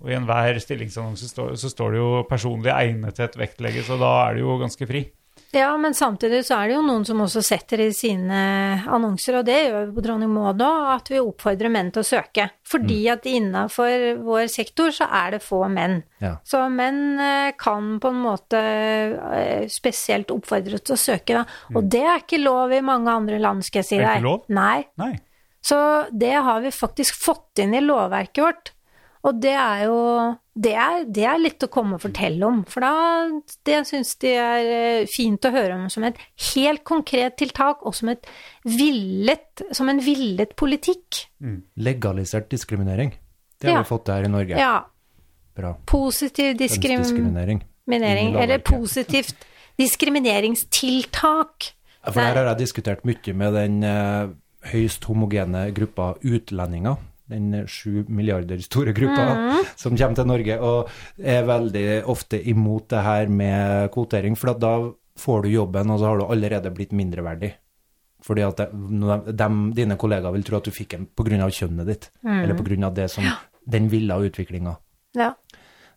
og 0.00 0.10
i 0.10 0.16
enhver 0.16 0.58
stillingsannonse 0.60 1.30
står, 1.30 1.54
så 1.60 1.70
står 1.72 1.94
det 1.94 2.02
jo 2.02 2.10
'personlig 2.28 2.72
egnethet 2.74 3.38
vektlegges', 3.40 3.88
så 3.88 3.96
da 4.00 4.12
er 4.26 4.36
du 4.36 4.44
jo 4.44 4.58
ganske 4.60 4.88
fri. 4.88 5.06
Ja, 5.52 5.76
men 5.76 5.94
samtidig 5.98 6.44
så 6.46 6.60
er 6.60 6.68
det 6.70 6.74
jo 6.76 6.82
noen 6.86 7.02
som 7.04 7.18
også 7.24 7.40
setter 7.42 7.80
i 7.82 7.88
sine 7.96 8.40
annonser, 8.86 9.40
og 9.40 9.46
det 9.48 9.56
gjør 9.64 9.88
vi 9.88 9.94
på 9.96 10.04
Dronning 10.04 10.30
Maud 10.30 10.62
òg, 10.62 10.84
at 10.94 11.10
vi 11.10 11.18
oppfordrer 11.18 11.72
menn 11.74 11.90
til 11.90 12.04
å 12.04 12.06
søke. 12.06 12.44
Fordi 12.70 13.00
Mm. 13.02 13.12
at 13.12 13.26
innafor 13.26 14.04
vår 14.22 14.46
sektor 14.48 14.92
så 14.94 15.08
er 15.10 15.32
det 15.32 15.42
få 15.42 15.64
menn. 15.68 16.04
Ja. 16.22 16.36
Så 16.46 16.62
menn 16.70 17.18
eh, 17.18 17.52
kan 17.58 17.98
på 17.98 18.08
en 18.14 18.22
måte 18.22 18.60
eh, 18.60 19.66
spesielt 19.66 20.30
oppfordres 20.30 20.84
til 20.86 20.94
å 20.94 21.02
søke, 21.02 21.34
da. 21.40 21.44
Og 21.74 21.88
det 21.90 22.04
er 22.04 22.22
ikke 22.22 22.42
lov 22.44 22.70
i 22.72 22.80
mange 22.80 23.10
andre 23.10 23.38
land, 23.42 23.64
skal 23.66 23.82
jeg 23.82 23.86
si 23.90 23.96
deg. 23.98 24.06
Det 24.06 24.10
er 24.12 24.20
ikke 24.22 24.30
lov? 24.30 24.44
Nei. 24.48 24.84
Nei. 25.02 25.14
Så 25.60 25.76
det 26.16 26.32
har 26.32 26.60
vi 26.62 26.70
faktisk 26.70 27.18
fått 27.20 27.58
inn 27.58 27.74
i 27.74 27.80
lovverket 27.82 28.44
vårt. 28.46 28.70
Og 29.28 29.36
det 29.42 29.52
er 29.52 29.82
jo 29.84 29.96
det 30.60 30.72
er, 30.76 31.04
det 31.08 31.24
er 31.28 31.38
litt 31.40 31.62
å 31.64 31.68
komme 31.72 31.96
og 31.96 32.02
fortelle 32.02 32.44
om. 32.46 32.62
For 32.68 32.84
da 32.84 32.92
det 33.68 33.78
syns 33.88 34.14
de 34.20 34.32
er 34.36 34.68
eh, 34.74 35.06
fint 35.08 35.44
å 35.48 35.52
høre 35.54 35.76
om 35.76 35.86
som 35.92 36.04
et 36.08 36.16
helt 36.54 36.82
konkret 36.88 37.36
tiltak, 37.40 37.84
og 37.86 37.94
som, 37.96 38.10
et 38.12 38.26
villet, 38.68 39.62
som 39.76 39.88
en 39.92 40.00
villet 40.04 40.52
politikk. 40.60 41.22
Legalisert 41.80 42.50
diskriminering. 42.52 43.14
Det 43.60 43.68
har 43.70 43.78
Ja. 43.78 43.82
vi 43.84 43.88
fått 43.92 44.08
her 44.08 44.24
i 44.24 44.32
Norge. 44.32 44.56
Ja. 44.58 44.84
Bra. 45.56 45.74
Positiv 45.86 46.56
diskriminering, 46.56 47.60
Diskriminering. 47.60 48.36
eller 48.40 48.58
positivt 48.58 49.34
diskrimineringstiltak. 49.80 51.72
For 52.04 52.20
der 52.20 52.36
har 52.36 52.44
jeg 52.54 52.58
diskutert 52.64 53.04
mye 53.04 53.34
med 53.36 53.52
den 53.54 53.82
eh, 53.84 54.28
høyst 54.72 55.04
homogene 55.04 55.66
gruppa 55.76 56.14
utlendinger. 56.24 56.96
Den 57.30 57.64
sju 57.70 58.04
milliarder 58.10 58.58
store 58.64 58.94
gruppa 58.96 59.26
mm. 59.38 59.72
som 59.78 59.96
kommer 59.96 60.18
til 60.18 60.30
Norge, 60.30 60.56
og 60.58 60.90
er 61.18 61.46
veldig 61.46 61.86
ofte 62.10 62.40
imot 62.50 62.88
det 62.90 63.04
her 63.06 63.30
med 63.30 63.90
kvotering. 63.94 64.38
For 64.38 64.54
at 64.54 64.62
da 64.62 64.74
får 65.20 65.44
du 65.44 65.52
jobben, 65.52 65.92
og 65.92 66.00
så 66.00 66.10
har 66.10 66.20
du 66.20 66.26
allerede 66.26 66.72
blitt 66.74 66.94
mindreverdig. 66.96 67.52
Fordi 68.24 68.44
at 68.44 68.58
de, 68.60 69.20
de, 69.32 69.48
dine 69.76 69.96
kollegaer 70.00 70.34
vil 70.34 70.44
tro 70.44 70.58
at 70.58 70.68
du 70.68 70.74
fikk 70.74 70.96
den 70.96 71.06
pga. 71.16 71.48
kjønnet 71.48 71.88
ditt, 71.88 72.10
mm. 72.22 72.42
eller 72.42 72.58
pga. 72.58 72.90
det 72.98 73.08
som 73.12 73.24
den 73.64 73.88
ville 73.92 74.18
utviklinga. 74.26 74.74
Ja. 75.16 75.32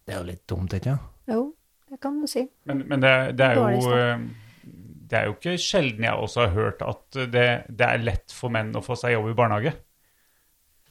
Det 0.04 0.14
er 0.14 0.20
jo 0.22 0.28
litt 0.28 0.46
dumt, 0.50 0.74
ikke 0.76 0.94
sant? 0.94 1.10
Jo, 1.30 1.44
det 1.92 2.00
kan 2.04 2.20
du 2.20 2.28
si. 2.28 2.46
Men, 2.68 2.84
men 2.90 3.04
det, 3.04 3.14
det 3.40 3.46
er 3.46 3.60
jo 3.62 3.92
eh, 3.96 4.24
Det 5.08 5.20
er 5.20 5.30
jo 5.30 5.36
ikke 5.38 5.54
sjelden 5.62 6.04
jeg 6.04 6.20
også 6.26 6.42
har 6.48 6.56
hørt 6.56 6.82
at 6.84 7.20
det, 7.32 7.48
det 7.70 7.88
er 7.88 8.04
lett 8.04 8.34
for 8.34 8.52
menn 8.52 8.74
å 8.76 8.84
få 8.84 8.98
seg 9.00 9.16
jobb 9.16 9.30
i 9.32 9.38
barnehage. 9.38 9.76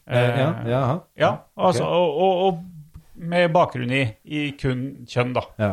Eh, 0.07 0.39
ja, 0.39 0.49
jaha. 0.67 0.97
Ja, 1.19 1.31
altså, 1.55 1.83
okay. 1.83 1.95
og, 1.95 2.17
og, 2.17 2.41
og 2.47 3.23
med 3.23 3.53
bakgrunn 3.55 3.93
i, 3.95 4.03
i 4.25 4.43
kun 4.59 4.83
kjønn, 5.07 5.33
da. 5.37 5.45
Ja. 5.61 5.71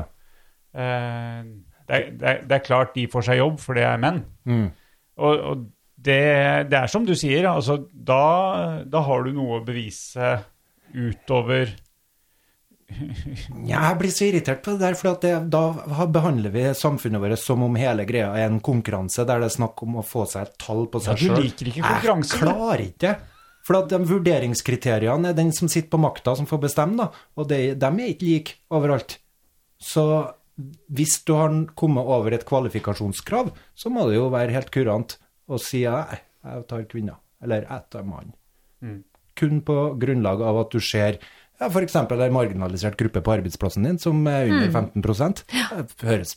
Eh, 0.70 1.42
det, 1.88 1.96
er, 1.96 2.08
det, 2.14 2.28
er, 2.32 2.40
det 2.46 2.56
er 2.58 2.64
klart 2.64 2.94
de 2.94 3.08
får 3.10 3.30
seg 3.30 3.40
jobb, 3.40 3.60
for 3.62 3.78
det 3.78 3.86
er 3.88 4.00
menn. 4.02 4.22
Mm. 4.46 4.66
Og, 5.20 5.44
og 5.52 5.66
det, 6.00 6.22
det 6.70 6.78
er 6.78 6.90
som 6.90 7.04
du 7.08 7.16
sier, 7.18 7.48
altså, 7.50 7.80
da, 7.92 8.24
da 8.88 9.04
har 9.08 9.26
du 9.26 9.34
noe 9.36 9.60
å 9.60 9.64
bevise 9.66 10.38
utover 10.90 11.74
jeg 12.90 13.96
blir 14.00 14.10
så 14.10 14.26
irritert 14.26 14.62
på 14.64 14.74
det 14.74 14.82
der, 14.82 14.96
for 14.98 15.18
da 15.52 16.06
behandler 16.10 16.52
vi 16.54 16.64
samfunnet 16.74 17.22
vårt 17.22 17.38
som 17.38 17.62
om 17.62 17.76
hele 17.78 18.06
greia 18.08 18.32
er 18.34 18.48
en 18.48 18.60
konkurranse 18.64 19.22
der 19.28 19.42
det 19.42 19.50
er 19.50 19.56
snakk 19.60 19.84
om 19.86 20.00
å 20.00 20.06
få 20.06 20.24
seg 20.28 20.48
et 20.48 20.56
tall 20.60 20.88
på 20.90 21.02
Ja, 21.04 21.14
seg 21.14 21.22
du 21.22 21.44
liker 21.44 21.70
ikke 21.70 21.84
konkurranse, 21.84 22.34
Jeg 22.34 22.42
klarer 22.42 22.84
ikke 22.88 23.04
det. 23.04 23.14
For 23.70 23.78
at 23.78 23.92
de 23.92 24.00
vurderingskriteriene 24.02 25.30
er 25.30 25.36
den 25.38 25.52
som 25.54 25.70
sitter 25.70 25.92
på 25.92 26.00
makta, 26.02 26.32
som 26.34 26.48
får 26.50 26.58
bestemme, 26.64 26.98
da. 26.98 27.26
Og 27.38 27.46
de, 27.52 27.76
de 27.78 27.86
er 27.86 28.08
ikke 28.10 28.26
like 28.26 28.56
overalt. 28.74 29.20
Så 29.78 30.02
hvis 30.90 31.20
du 31.22 31.36
har 31.38 31.54
kommet 31.78 32.02
over 32.02 32.34
et 32.34 32.42
kvalifikasjonskrav, 32.48 33.52
så 33.78 33.92
må 33.94 34.08
det 34.08 34.18
jo 34.18 34.26
være 34.34 34.56
helt 34.56 34.72
kurant 34.74 35.14
å 35.46 35.60
si 35.62 35.84
nei, 35.86 36.18
jeg 36.42 36.66
tar 36.66 36.88
kvinner. 36.90 37.22
Eller 37.46 37.62
jeg 37.62 37.86
tar 37.94 38.10
mann. 38.10 38.34
Kun 39.38 39.62
på 39.62 39.78
grunnlag 40.02 40.42
av 40.50 40.64
at 40.64 40.74
du 40.74 40.82
ser 40.82 41.20
ja, 41.60 41.68
f.eks. 41.70 41.94
en 41.94 42.34
marginalisert 42.34 42.98
gruppe 42.98 43.22
på 43.22 43.36
arbeidsplassen 43.36 43.86
din 43.86 44.02
som 44.02 44.18
er 44.26 44.50
under 44.50 44.74
15 44.74 45.40
Det 45.46 46.10
høres, 46.10 46.36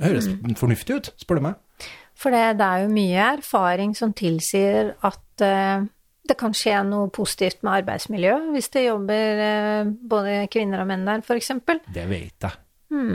høres 0.00 0.32
fornuftig 0.56 0.96
ut, 0.96 1.14
spør 1.20 1.42
du 1.42 1.48
meg. 1.50 1.86
For 2.16 2.32
det, 2.32 2.56
det 2.56 2.66
er 2.66 2.84
jo 2.86 2.92
mye 2.96 3.32
erfaring 3.36 3.92
som 3.98 4.16
tilsier 4.16 4.94
at 5.04 5.44
eh, 5.44 5.88
det 6.30 6.36
kan 6.38 6.54
skje 6.56 6.78
noe 6.86 7.10
positivt 7.14 7.62
med 7.66 7.80
arbeidsmiljøet 7.82 8.50
hvis 8.54 8.70
det 8.74 8.86
jobber 8.86 9.42
eh, 9.46 9.90
både 10.14 10.36
kvinner 10.52 10.82
og 10.84 10.88
menn 10.90 11.04
der, 11.08 11.22
f.eks. 11.26 11.50
Det 11.90 12.06
vet 12.10 12.46
jeg. 12.46 12.58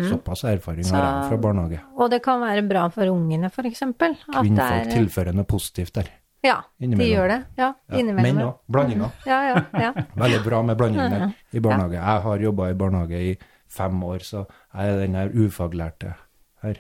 Såpass 0.10 0.46
erfaring 0.48 0.86
Så- 0.88 0.96
har 0.96 1.04
jeg 1.24 1.32
fra 1.34 1.38
barnehage. 1.44 1.80
Og 2.00 2.12
det 2.12 2.22
kan 2.24 2.40
være 2.40 2.62
bra 2.68 2.86
for 2.94 3.10
ungene, 3.12 3.50
f.eks. 3.52 3.82
Kvinnfolk 3.98 4.92
tilfører 4.94 5.36
noe 5.36 5.44
positivt 5.50 5.94
der. 5.98 6.12
Ja, 6.46 6.60
de 6.80 6.88
gjør 7.10 7.28
det. 7.32 7.40
Ja, 7.58 7.72
Ja, 7.90 7.98
innimellom. 7.98 8.36
menn 8.38 8.46
òg. 8.46 8.60
Blandinger. 8.70 9.12
Ja, 9.26 9.40
ja, 9.50 9.64
ja. 9.82 9.92
Veldig 10.22 10.44
bra 10.46 10.62
med 10.62 10.78
blandinger 10.78 11.34
i 11.52 11.60
barnehage. 11.60 11.98
Jeg 11.98 12.22
har 12.28 12.44
jobba 12.46 12.70
i 12.70 12.76
barnehage 12.78 13.22
i 13.32 13.32
fem 13.68 14.04
år, 14.06 14.20
så 14.24 14.46
jeg 14.76 14.92
er 14.94 15.00
den 15.02 15.16
her 15.18 15.30
ufaglærte 15.34 16.14
her. 16.62 16.78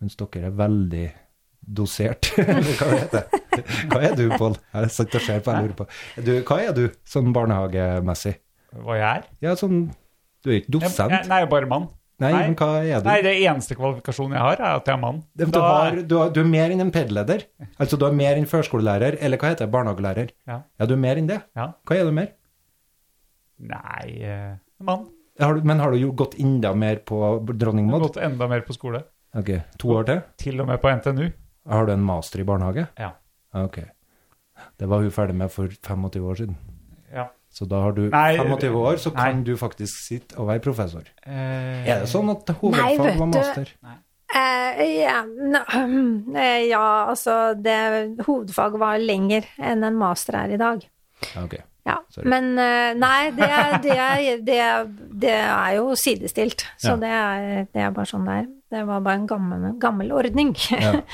mens 0.00 0.16
dere 0.16 0.46
er 0.48 0.56
veldig 0.58 1.04
dosert. 1.66 2.28
Hva? 2.78 3.22
Hva 3.90 4.00
er 4.08 4.14
du, 4.18 4.24
Pål? 4.38 4.56
Jeg 4.74 4.90
sitter 4.94 5.20
og 5.20 5.24
ser 5.26 5.42
på, 5.46 5.52
jeg 5.54 5.66
lurer 5.68 5.76
på. 5.78 5.86
Du, 6.26 6.32
hva 6.48 6.56
er 6.64 6.72
du, 6.76 6.84
sånn 7.08 7.32
barnehagemessig? 7.34 8.34
Hva 8.84 8.96
jeg 8.98 9.06
er? 9.20 9.28
Ja, 9.44 9.52
sånn 9.58 9.84
Du 10.44 10.50
er 10.50 10.58
ikke 10.60 10.72
Jeg, 10.72 10.80
dosent? 10.80 11.12
jeg, 11.14 11.28
nei, 11.30 11.44
bare 11.48 11.68
mann. 11.70 11.86
Nei, 12.22 12.30
men 12.36 12.52
hva 12.58 12.68
er 12.86 13.00
du? 13.02 13.08
Nei, 13.08 13.16
det 13.26 13.32
eneste 13.42 13.74
kvalifikasjonen 13.78 14.36
jeg 14.36 14.42
har, 14.44 14.60
er 14.62 14.76
at 14.78 14.86
jeg 14.90 14.94
er 14.94 15.00
mann. 15.02 15.16
Du, 15.34 15.44
Da- 15.50 15.62
har, 15.66 15.96
du, 16.02 16.14
har, 16.20 16.28
du 16.34 16.40
er 16.44 16.46
mer 16.50 16.70
enn 16.74 16.84
en 16.84 16.92
PED-leder. 16.94 17.42
Altså, 17.82 17.98
du 17.98 18.04
er 18.06 18.14
mer 18.14 18.38
enn 18.38 18.46
førskolelærer, 18.50 19.16
eller 19.24 19.40
hva 19.40 19.50
heter 19.50 19.66
det, 19.66 19.72
barnehagelærer. 19.74 20.30
Ja. 20.50 20.60
Ja, 20.78 20.86
du 20.90 20.94
er 20.94 21.00
mer 21.06 21.18
enn 21.22 21.30
det. 21.30 21.40
Ja. 21.58 21.70
Hva 21.88 21.96
er 21.98 22.06
du 22.10 22.14
mer? 22.14 22.28
Nei, 23.64 24.06
eh, 24.22 24.54
mann. 24.84 25.06
Har 25.40 25.54
du, 25.58 25.64
men 25.66 25.80
har 25.82 25.90
du 25.90 25.98
jo 25.98 26.12
gått 26.14 26.36
enda 26.38 26.70
mer 26.78 27.00
på 27.06 27.18
Dronning 27.50 27.88
Jeg 27.88 27.94
har 27.96 27.98
Maud? 28.00 28.08
gått 28.12 28.20
enda 28.22 28.46
mer 28.50 28.62
på 28.66 28.74
skole. 28.76 29.00
Ok, 29.34 29.50
to 29.82 29.90
år 29.96 30.06
til? 30.06 30.20
Til 30.38 30.60
og 30.62 30.68
med 30.70 30.78
på 30.82 30.90
NTNU. 30.94 31.24
Har 31.68 31.86
du 31.86 31.92
en 31.92 32.04
master 32.04 32.40
i 32.40 32.44
barnehage? 32.44 32.86
Ja. 32.98 33.12
Ok. 33.54 33.78
Det 34.78 34.86
var 34.90 35.00
hun 35.02 35.10
ferdig 35.14 35.34
med 35.38 35.50
for 35.50 35.68
25 35.68 36.24
år 36.30 36.34
siden. 36.42 36.56
ja. 37.12 37.28
Så 37.54 37.68
da 37.70 37.78
har 37.84 37.92
du 37.94 38.08
Nei, 38.10 38.36
25 38.36 38.74
år, 38.74 38.96
så 38.98 39.12
kan 39.14 39.44
du 39.46 39.52
faktisk 39.56 39.94
sitte 40.08 40.34
og 40.42 40.48
være 40.48 40.58
professor. 40.64 41.04
Eh, 41.24 41.86
Er 41.86 42.00
det 42.00 42.08
sånn 42.10 42.28
at 42.32 42.48
hovedfag 42.58 43.12
var 43.20 43.28
master? 43.30 43.68
Eh, 44.34 44.80
ja, 45.04 45.20
n- 45.22 46.34
eh, 46.36 46.64
ja, 46.66 47.06
altså 47.12 47.54
det 47.54 47.76
Hovedfag 48.26 48.74
var 48.82 48.98
lenger 48.98 49.46
enn 49.62 49.84
en 49.86 49.94
master 50.00 50.34
er 50.40 50.56
i 50.56 50.58
dag. 50.58 50.82
Okay. 51.22 51.44
Ok. 51.44 51.54
Ja, 51.86 51.98
Sorry. 52.10 52.26
men 52.32 52.58
eh, 52.58 52.94
nei, 52.98 53.30
det 53.36 53.46
er, 53.46 53.78
det 53.84 53.94
er, 53.94 54.42
det 54.42 54.58
er, 54.58 54.84
det 55.22 55.30
er 55.36 55.74
jo 55.76 55.94
sidestilt. 55.94 56.66
Så 56.80 56.96
Ja. 56.96 56.96
det, 56.96 57.08
er, 57.14 57.66
det 57.72 57.82
er 57.86 57.90
bare 57.94 58.10
sånn 58.10 58.24
det 58.26 58.34
er. 58.40 58.46
Det 58.74 58.82
var 58.88 59.00
bare 59.06 59.20
en 59.22 59.26
gammel, 59.30 59.66
gammel 59.82 60.12
ordning. 60.20 60.54
Ja. 60.74 60.98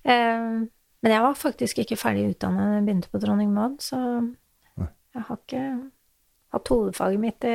Eh, 0.00 0.44
men 1.04 1.12
jeg 1.12 1.20
var 1.20 1.34
faktisk 1.36 1.82
ikke 1.82 1.96
ferdig 2.00 2.22
utdannet 2.30 2.62
da 2.64 2.76
jeg 2.78 2.84
begynte 2.86 3.10
på 3.12 3.18
Dronning 3.20 3.50
Maud, 3.52 3.74
så 3.84 3.98
jeg 4.80 5.24
har 5.26 5.36
ikke 5.36 5.64
hatt 6.54 6.70
hovedfaget 6.72 7.20
mitt 7.20 7.44
i 7.44 7.52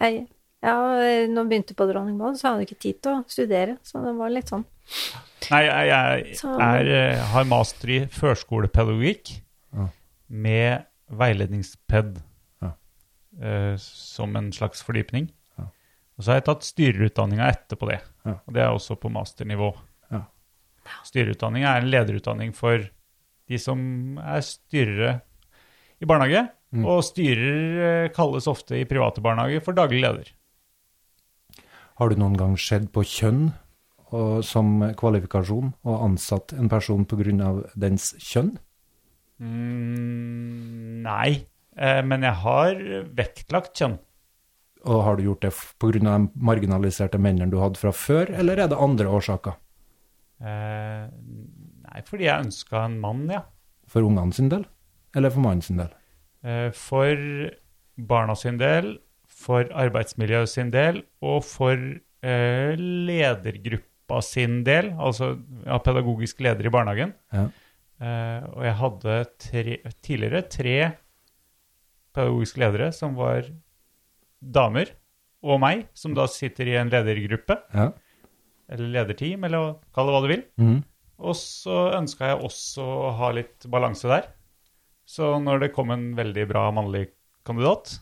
jeg, 0.00 0.22
ja, 0.64 0.72
når 1.28 1.42
jeg 1.42 1.50
begynte 1.50 1.76
på 1.76 1.84
Dronning 1.90 2.16
Maud, 2.16 2.38
så 2.40 2.48
hadde 2.48 2.64
jeg 2.64 2.70
ikke 2.70 2.80
tid 2.86 3.02
til 3.04 3.18
å 3.18 3.24
studere, 3.28 3.74
så 3.84 4.00
det 4.00 4.14
var 4.16 4.32
litt 4.32 4.48
sånn. 4.54 4.64
Nei, 5.50 5.60
jeg, 5.66 5.90
jeg 5.92 6.38
Så- 6.40 6.54
er, 6.70 6.88
eh, 7.02 7.20
har 7.34 7.44
master 7.52 7.92
i 7.92 8.00
førskolepedagogikk 8.16 9.34
Ja. 9.76 9.88
med 10.28 10.86
veiledningsped 11.12 12.16
Ja. 12.64 12.72
uh, 13.44 13.76
som 13.76 14.36
en 14.40 14.50
slags 14.52 14.80
fordypning. 14.82 15.28
Ja. 15.58 15.68
Og 16.16 16.24
så 16.24 16.32
har 16.32 16.40
jeg 16.40 16.48
tatt 16.48 16.64
styrerutdanninga 16.64 17.52
etterpå 17.52 17.92
det, 17.92 18.00
Ja. 18.24 18.38
og 18.46 18.54
det 18.56 18.62
er 18.64 18.72
også 18.72 18.96
på 18.96 19.10
masternivå. 19.12 19.74
Ja. 20.10 20.22
Styrerutdanning 21.04 21.64
er 21.68 21.82
en 21.82 21.90
lederutdanning 21.92 22.54
for 22.56 22.86
de 23.48 23.58
som 23.60 24.16
er 24.18 24.40
styrere 24.40 25.18
i 26.00 26.08
barnehage, 26.08 26.48
Mm. 26.74 26.86
og 26.90 27.04
styrer 27.06 27.76
eh, 27.86 28.08
kalles 28.10 28.48
ofte 28.50 28.74
i 28.80 28.84
private 28.84 29.22
barnehager 29.22 29.60
for 29.62 29.76
daglig 29.78 30.00
leder. 30.02 30.32
Har 32.00 32.10
du 32.10 32.16
noen 32.18 32.34
gang 32.34 32.56
sett 32.58 32.88
på 32.90 33.04
kjønn 33.06 33.52
og, 34.10 34.40
som 34.42 34.80
kvalifikasjon 34.98 35.70
og 35.84 36.02
ansatt 36.08 36.50
en 36.58 36.66
person 36.72 37.06
av 37.46 37.60
dens 37.78 38.08
kjønn? 38.18 38.56
Mm, 39.38 41.02
nei, 41.06 41.46
eh, 41.78 42.02
men 42.02 42.22
jeg 42.26 42.34
har 42.42 42.74
vektlagt 43.22 43.78
kjønn. 43.78 43.98
Og 44.84 45.02
har 45.06 45.16
du 45.16 45.24
gjort 45.24 45.44
det 45.44 45.52
pga. 45.80 45.98
de 45.98 46.16
marginaliserte 46.34 47.18
mennene 47.18 47.50
du 47.50 47.58
hadde 47.62 47.80
fra 47.80 47.92
før, 47.92 48.30
eller 48.30 48.58
er 48.58 48.68
det 48.68 48.80
andre 48.80 49.08
årsaker? 49.08 49.56
Eh, 50.44 51.06
nei, 51.86 52.02
fordi 52.04 52.26
jeg 52.28 52.46
ønska 52.48 52.84
en 52.84 52.98
mann, 53.00 53.24
ja. 53.32 53.44
For 53.88 54.04
ungene 54.04 54.34
sin 54.34 54.50
del, 54.52 54.66
eller 55.16 55.32
for 55.32 55.44
mannen 55.44 55.64
sin 55.64 55.80
del? 55.80 55.92
Eh, 56.44 56.70
for 56.76 57.16
barna 57.96 58.36
sin 58.36 58.58
del, 58.60 58.98
for 59.24 59.68
arbeidsmiljøet 59.72 60.50
sin 60.50 60.70
del, 60.74 61.02
og 61.24 61.44
for 61.46 61.74
eh, 61.74 62.74
ledergruppa 62.78 64.20
sin 64.24 64.62
del, 64.66 64.92
altså 65.00 65.34
ja, 65.64 65.78
pedagogisk 65.80 66.42
leder 66.44 66.68
i 66.68 66.72
barnehagen. 66.74 67.14
Ja. 67.32 67.48
Eh, 68.04 68.46
og 68.52 68.64
jeg 68.66 68.78
hadde 68.80 69.18
tre, 69.40 69.78
tidligere 70.02 70.44
tre 70.50 70.78
pedagogiske 72.14 72.62
ledere 72.62 72.90
som 72.94 73.16
var 73.18 73.48
damer, 74.52 74.90
og 75.44 75.60
meg, 75.60 75.86
som 75.94 76.14
da 76.16 76.26
sitter 76.30 76.68
i 76.72 76.76
en 76.80 76.90
ledergruppe, 76.92 77.56
Ja. 77.74 77.90
eller 78.68 78.88
lederteam, 78.94 79.44
eller 79.44 79.74
kall 79.94 80.06
det 80.08 80.14
hva 80.14 80.22
du 80.24 80.28
vil. 80.28 80.44
Mm. 80.58 80.78
Og 81.24 81.34
så 81.36 81.92
ønska 81.98 82.30
jeg 82.32 82.42
også 82.44 82.82
å 82.82 83.12
ha 83.18 83.30
litt 83.36 83.66
balanse 83.70 84.08
der. 84.08 84.26
Så 85.06 85.34
når 85.42 85.60
det 85.60 85.72
kom 85.74 85.90
en 85.90 86.14
veldig 86.16 86.48
bra 86.48 86.70
mannlig 86.72 87.10
kandidat, 87.44 87.98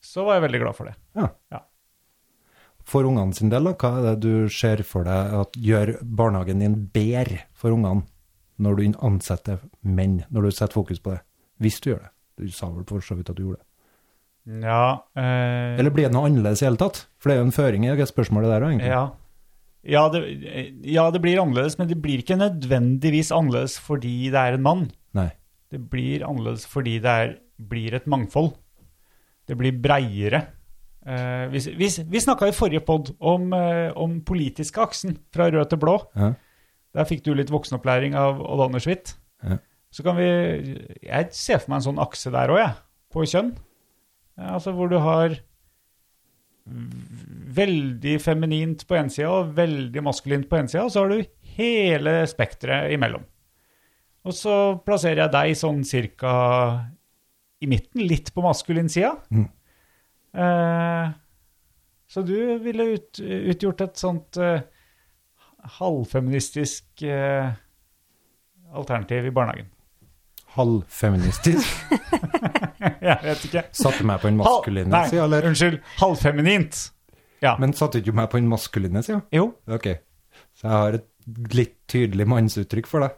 så 0.00 0.24
var 0.24 0.38
jeg 0.40 0.46
veldig 0.50 0.60
glad 0.64 0.74
for 0.76 0.84
det. 0.90 0.96
ja. 1.16 1.28
Ja. 1.52 1.60
For 2.86 3.02
ungene 3.02 3.34
sin 3.34 3.50
del, 3.50 3.64
da, 3.66 3.72
hva 3.74 3.88
er 3.98 4.04
det 4.14 4.20
du 4.22 4.48
ser 4.48 4.78
for 4.86 5.02
deg 5.08 5.32
at 5.34 5.56
gjør 5.58 5.96
barnehagen 6.06 6.60
din 6.62 6.76
bedre 6.94 7.40
for 7.52 7.74
ungene 7.74 8.04
når 8.62 8.76
du 8.78 8.84
ansetter 9.02 9.58
menn, 9.82 10.20
når 10.30 10.46
du 10.46 10.50
setter 10.54 10.72
fokus 10.78 11.00
på 11.02 11.10
det? 11.16 11.20
Hvis 11.58 11.80
du 11.82 11.90
gjør 11.90 12.04
det. 12.04 12.12
Du 12.38 12.52
sa 12.54 12.68
vel 12.70 12.84
for 12.86 13.00
så 13.02 13.16
vidt 13.18 13.30
at 13.32 13.36
du 13.36 13.42
gjorde 13.42 13.58
det. 13.58 13.65
Ja, 14.46 15.02
eh, 15.18 15.74
Eller 15.80 15.90
blir 15.90 16.06
det 16.06 16.14
noe 16.14 16.28
annerledes 16.28 16.62
i 16.62 16.68
hele 16.68 16.78
tatt? 16.78 17.06
For 17.18 17.28
det 17.30 17.36
er 17.36 17.40
jo 17.42 17.48
en 17.48 17.56
føring 17.56 17.86
i 17.86 17.94
det 17.98 18.06
spørsmålet 18.08 18.52
der 18.52 18.66
òg, 18.66 18.74
egentlig. 18.76 18.92
ja. 18.92 19.06
Ja 19.86 20.08
det, 20.10 20.18
ja, 20.90 21.04
det 21.14 21.20
blir 21.22 21.38
annerledes, 21.38 21.76
men 21.78 21.86
det 21.86 22.00
blir 22.02 22.18
ikke 22.18 22.34
nødvendigvis 22.40 23.28
annerledes 23.30 23.76
fordi 23.78 24.32
det 24.34 24.40
er 24.40 24.56
en 24.56 24.64
mann. 24.64 24.80
Nei. 25.14 25.28
Det 25.70 25.78
blir 25.92 26.24
annerledes 26.26 26.64
fordi 26.66 26.96
det 27.04 27.12
er, 27.12 27.34
blir 27.70 27.94
et 27.94 28.08
mangfold. 28.10 28.56
Det 29.46 29.54
blir 29.58 29.76
breiere. 29.78 30.40
Eh, 31.06 31.46
vi 31.52 31.62
vi, 31.78 31.90
vi 32.10 32.22
snakka 32.22 32.48
i 32.50 32.56
forrige 32.56 32.82
pod 32.82 33.12
om, 33.20 33.52
eh, 33.54 33.92
om 33.94 34.18
politiske 34.26 34.82
aksen, 34.82 35.20
fra 35.30 35.46
rød 35.54 35.70
til 35.70 35.78
blå. 35.78 36.00
Ja. 36.18 36.32
Der 36.96 37.06
fikk 37.06 37.22
du 37.22 37.30
litt 37.34 37.52
voksenopplæring 37.54 38.16
av 38.18 38.40
Odd 38.42 38.64
Anders 38.66 38.88
Hvitt. 38.90 39.14
Ja. 39.44 39.60
Så 39.92 40.02
kan 40.02 40.16
vi 40.18 40.26
Jeg 41.02 41.28
ser 41.30 41.58
for 41.62 41.70
meg 41.70 41.78
en 41.78 41.86
sånn 41.92 42.02
akse 42.02 42.32
der 42.34 42.50
òg, 42.50 42.58
jeg. 42.58 42.74
På 43.14 43.22
kjønn. 43.22 43.54
Altså 44.36 44.72
hvor 44.76 44.90
du 44.92 44.98
har 45.00 45.36
veldig 47.56 48.16
feminint 48.20 48.82
på 48.88 48.96
én 48.98 49.08
sida 49.12 49.30
og 49.30 49.54
veldig 49.56 50.02
maskulint 50.04 50.48
på 50.50 50.58
én 50.58 50.68
sida, 50.70 50.84
og 50.84 50.92
så 50.92 51.04
har 51.04 51.12
du 51.12 51.50
hele 51.56 52.18
spekteret 52.28 52.92
imellom. 52.96 53.24
Og 54.26 54.34
så 54.34 54.54
plasserer 54.82 55.22
jeg 55.24 55.34
deg 55.36 55.58
sånn 55.58 55.84
cirka 55.86 56.32
i 57.62 57.68
midten, 57.70 58.02
litt 58.04 58.32
på 58.34 58.42
maskulin 58.44 58.90
sida. 58.92 59.14
Mm. 59.30 59.46
Eh, 60.36 61.14
så 62.10 62.22
du 62.26 62.34
ville 62.62 62.90
ut, 62.96 63.20
utgjort 63.22 63.86
et 63.86 64.02
sånt 64.02 64.38
eh, 64.42 64.66
halvfeministisk 65.78 67.06
eh, 67.06 67.54
alternativ 68.74 69.30
i 69.30 69.34
barnehagen. 69.34 69.70
Halvfeministisk. 70.56 71.66
Jeg 73.06 73.18
vet 73.22 73.44
ikke. 73.48 73.62
Satte 73.76 74.06
meg 74.08 74.20
på 74.22 74.30
den 74.30 74.38
maskuline 74.40 75.02
sida, 75.10 75.24
eller? 75.26 75.46
unnskyld. 75.50 75.78
Halvfeminint. 76.00 76.80
Ja. 77.44 77.54
Men 77.60 77.74
satte 77.76 78.00
ikke 78.00 78.14
meg 78.16 78.30
på 78.32 78.40
den 78.40 78.48
maskuline 78.50 79.02
sida? 79.04 79.20
jo. 79.34 79.50
Ok. 79.68 79.90
Så 80.56 80.66
jeg 80.68 80.72
har 80.72 80.96
et 80.96 81.52
litt 81.52 81.74
tydelig 81.90 82.24
mannsuttrykk 82.28 82.88
for 82.88 83.04
deg? 83.04 83.16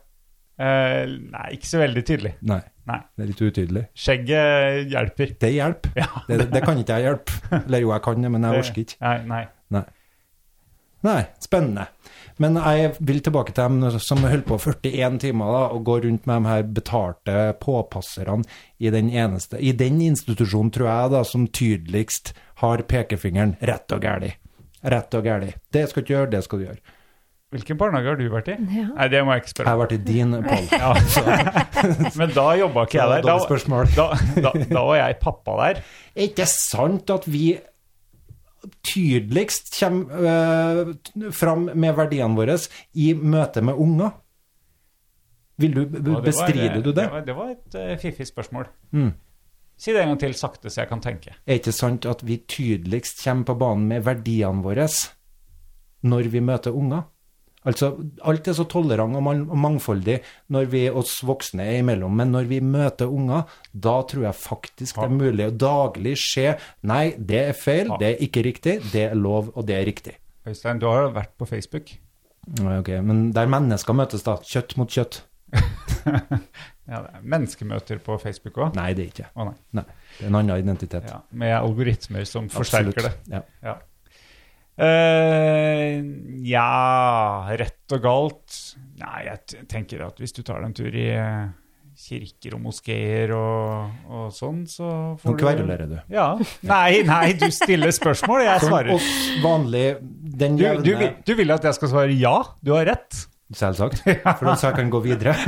Eh, 0.58 1.04
nei, 1.30 1.44
ikke 1.54 1.68
så 1.70 1.78
veldig 1.78 2.02
tydelig. 2.06 2.32
Nei. 2.50 2.58
Nei. 2.88 2.98
Det 3.14 3.22
er 3.24 3.28
litt 3.30 3.42
utydelig. 3.44 3.82
Skjegget 3.94 4.90
hjelper. 4.90 5.34
Det 5.38 5.50
hjelper. 5.54 5.92
Ja. 6.00 6.08
Det, 6.26 6.38
det 6.50 6.62
kan 6.64 6.80
ikke 6.82 6.98
jeg 6.98 7.06
hjelpe. 7.06 7.38
Eller 7.60 7.84
jo, 7.84 7.92
jeg 7.94 8.04
kan 8.08 8.26
det, 8.26 8.32
men 8.34 8.46
jeg 8.48 8.64
orker 8.64 8.82
ikke. 8.82 8.98
Nei, 9.04 9.16
nei. 9.30 9.42
Nei. 9.76 9.84
Nei, 11.06 11.20
spennende. 11.38 11.84
Men 12.38 12.58
jeg 12.58 12.92
vil 13.02 13.22
tilbake 13.24 13.54
til 13.54 13.64
dem 13.64 14.00
som 14.02 14.22
holdt 14.22 14.46
på 14.46 14.58
41 14.62 15.18
timer 15.24 15.54
da, 15.54 15.62
og 15.74 15.84
går 15.88 16.04
rundt 16.06 16.28
med 16.30 16.44
de 16.44 16.52
her 16.52 16.68
betalte 16.76 17.38
påpasserne 17.62 18.44
i 18.78 18.92
den 18.94 19.10
eneste, 19.10 19.58
i 19.58 19.72
den 19.74 19.98
institusjonen, 20.06 20.70
tror 20.74 20.90
jeg, 20.90 21.14
da, 21.16 21.24
som 21.26 21.48
tydeligst 21.50 22.34
har 22.62 22.84
pekefingeren 22.90 23.56
rett 23.66 23.94
og 23.94 24.06
gæli. 24.06 24.30
Rett 24.86 25.18
og 25.18 25.26
gæli. 25.26 25.50
Det 25.74 25.88
skal 25.90 26.02
du 26.02 26.06
ikke 26.06 26.14
gjøre, 26.14 26.30
det 26.36 26.44
skal 26.46 26.62
du 26.62 26.68
gjøre. 26.68 26.96
Hvilken 27.48 27.78
barnehage 27.80 28.10
har 28.10 28.18
du 28.20 28.26
vært 28.28 28.50
i? 28.52 28.54
Ja. 28.76 28.86
Nei, 28.92 29.06
det 29.08 29.20
må 29.24 29.32
jeg 29.32 29.40
ikke 29.42 29.52
spørre. 29.54 29.64
Jeg 29.64 29.72
har 29.72 29.78
vært 29.80 29.94
i 29.94 30.00
din, 30.04 30.34
Pål. 30.44 30.66
Ja. 30.82 32.10
Men 32.20 32.34
da 32.36 32.44
jobba 32.60 32.84
ikke 32.84 32.98
jeg 32.98 33.08
der. 33.14 33.24
Da. 33.24 33.36
Da, 33.96 34.08
da, 34.44 34.52
da 34.68 34.82
var 34.84 34.98
jeg 35.00 35.16
pappa 35.22 35.54
der. 35.62 35.80
Er 36.12 36.28
ikke 36.28 36.46
sant 36.52 37.08
at 37.14 37.24
vi 37.32 37.46
tydeligst 38.84 39.72
kommer 39.78 40.24
uh, 40.88 41.30
fram 41.34 41.68
med 41.74 41.94
verdiene 41.98 42.36
våre 42.38 42.56
i 42.94 43.12
møte 43.14 43.62
med 43.64 43.78
unger? 43.78 44.12
Vil 45.58 45.74
du, 45.74 45.84
var- 45.86 46.22
bestrider 46.22 46.82
du 46.82 46.92
det? 46.92 47.02
Det 47.02 47.10
var, 47.12 47.24
det 47.26 47.36
var 47.36 47.50
et 47.54 47.78
uh, 47.78 47.96
fiffig 47.98 48.26
spørsmål. 48.28 48.68
Mm. 48.92 49.12
Si 49.78 49.92
det 49.94 50.02
en 50.02 50.08
gang 50.12 50.20
til 50.20 50.34
sakte, 50.34 50.70
så 50.70 50.82
jeg 50.82 50.88
kan 50.90 51.00
tenke. 51.02 51.34
Er 51.46 51.60
ikke 51.60 51.72
sant 51.74 52.06
at 52.10 52.24
vi 52.26 52.40
tydeligst 52.50 53.22
kommer 53.24 53.46
på 53.46 53.54
banen 53.60 53.86
med 53.92 54.02
verdiene 54.06 54.62
våre 54.64 54.88
når 56.02 56.28
vi 56.32 56.40
møter 56.42 56.74
unger? 56.74 57.06
Altså, 57.68 57.90
alt 58.24 58.48
er 58.48 58.56
så 58.56 58.64
tolerant 58.70 59.16
og 59.18 59.22
man- 59.26 59.44
og 59.50 59.58
mangfoldig 59.60 60.18
når 60.54 60.68
vi 60.72 60.82
oss 60.88 61.18
voksne 61.28 61.66
er 61.66 61.78
imellom, 61.82 62.14
men 62.16 62.32
når 62.32 62.48
vi 62.48 62.60
møter 62.64 63.10
unger, 63.12 63.44
da 63.74 63.98
tror 64.08 64.24
jeg 64.28 64.34
faktisk 64.40 64.96
det 64.96 65.04
er 65.04 65.14
mulig 65.18 65.46
å 65.50 65.56
daglig 65.60 66.14
se 66.22 66.54
Nei, 66.88 67.10
det 67.18 67.42
er 67.50 67.52
feil, 67.58 67.92
det 68.00 68.14
er 68.14 68.24
ikke 68.24 68.44
riktig, 68.46 68.78
det 68.92 69.10
er 69.10 69.14
lov, 69.18 69.52
og 69.54 69.66
det 69.68 69.76
er 69.76 69.84
riktig. 69.90 70.14
Øystein, 70.48 70.80
du 70.80 70.86
har 70.88 71.10
vært 71.12 71.36
på 71.36 71.46
Facebook. 71.46 71.92
Ok, 72.64 72.88
Men 73.04 73.32
der 73.36 73.46
mennesker 73.46 73.92
møtes, 73.92 74.22
da. 74.24 74.38
Kjøtt 74.40 74.76
mot 74.80 74.88
kjøtt. 74.88 75.20
Ja, 76.88 77.02
det 77.04 77.10
er 77.18 77.24
menneskemøter 77.28 77.98
på 78.00 78.14
Facebook 78.22 78.56
òg. 78.64 78.76
Nei, 78.78 78.94
det 78.96 79.02
er 79.04 79.10
ikke. 79.12 79.26
Å 79.36 79.44
nei. 79.50 79.54
Nei, 79.76 79.82
det 80.16 80.22
er 80.24 80.30
en 80.30 80.38
annen 80.38 80.62
identitet. 80.62 81.08
Ja, 81.10 81.18
med 81.36 81.52
algoritmer 81.58 82.24
som 82.24 82.48
forsterker 82.48 83.10
det. 83.10 83.12
Ja. 83.28 83.42
Ja. 83.66 83.74
Eh, 84.78 85.94
ja, 86.46 87.46
rett 87.58 87.94
og 87.96 88.02
galt 88.04 88.58
Nei, 88.98 89.24
jeg 89.26 89.64
tenker 89.70 90.04
at 90.06 90.20
hvis 90.22 90.36
du 90.36 90.44
tar 90.46 90.60
deg 90.60 90.68
en 90.68 90.76
tur 90.76 90.94
i 90.94 91.06
eh, 91.14 91.48
kirker 91.98 92.54
og 92.54 92.62
moskeer 92.62 93.32
og, 93.34 93.96
og 94.06 94.28
sånn, 94.34 94.60
så 94.70 94.90
får 95.18 95.34
du 95.34 95.42
kverulerer 95.42 95.90
du. 95.90 95.96
Ja. 96.14 96.28
Nei, 96.66 97.02
nei, 97.06 97.32
du 97.38 97.48
stiller 97.54 97.94
spørsmål, 97.94 98.44
jeg 98.46 98.62
Som 98.66 98.76
oss 98.94 99.08
vanlig, 99.42 99.86
den 100.02 100.58
Du, 100.58 100.64
jevne 100.66 100.86
du, 100.86 101.24
du 101.26 101.34
vil 101.38 101.54
at 101.54 101.66
jeg 101.66 101.78
skal 101.78 101.92
svare 101.94 102.14
ja, 102.18 102.36
du 102.62 102.74
har 102.76 102.86
rett? 102.90 103.24
Selvsagt. 103.54 104.04
For 104.38 104.54
så 104.54 104.70
jeg 104.70 104.78
kan 104.82 104.94
gå 104.94 105.02
videre. 105.06 105.34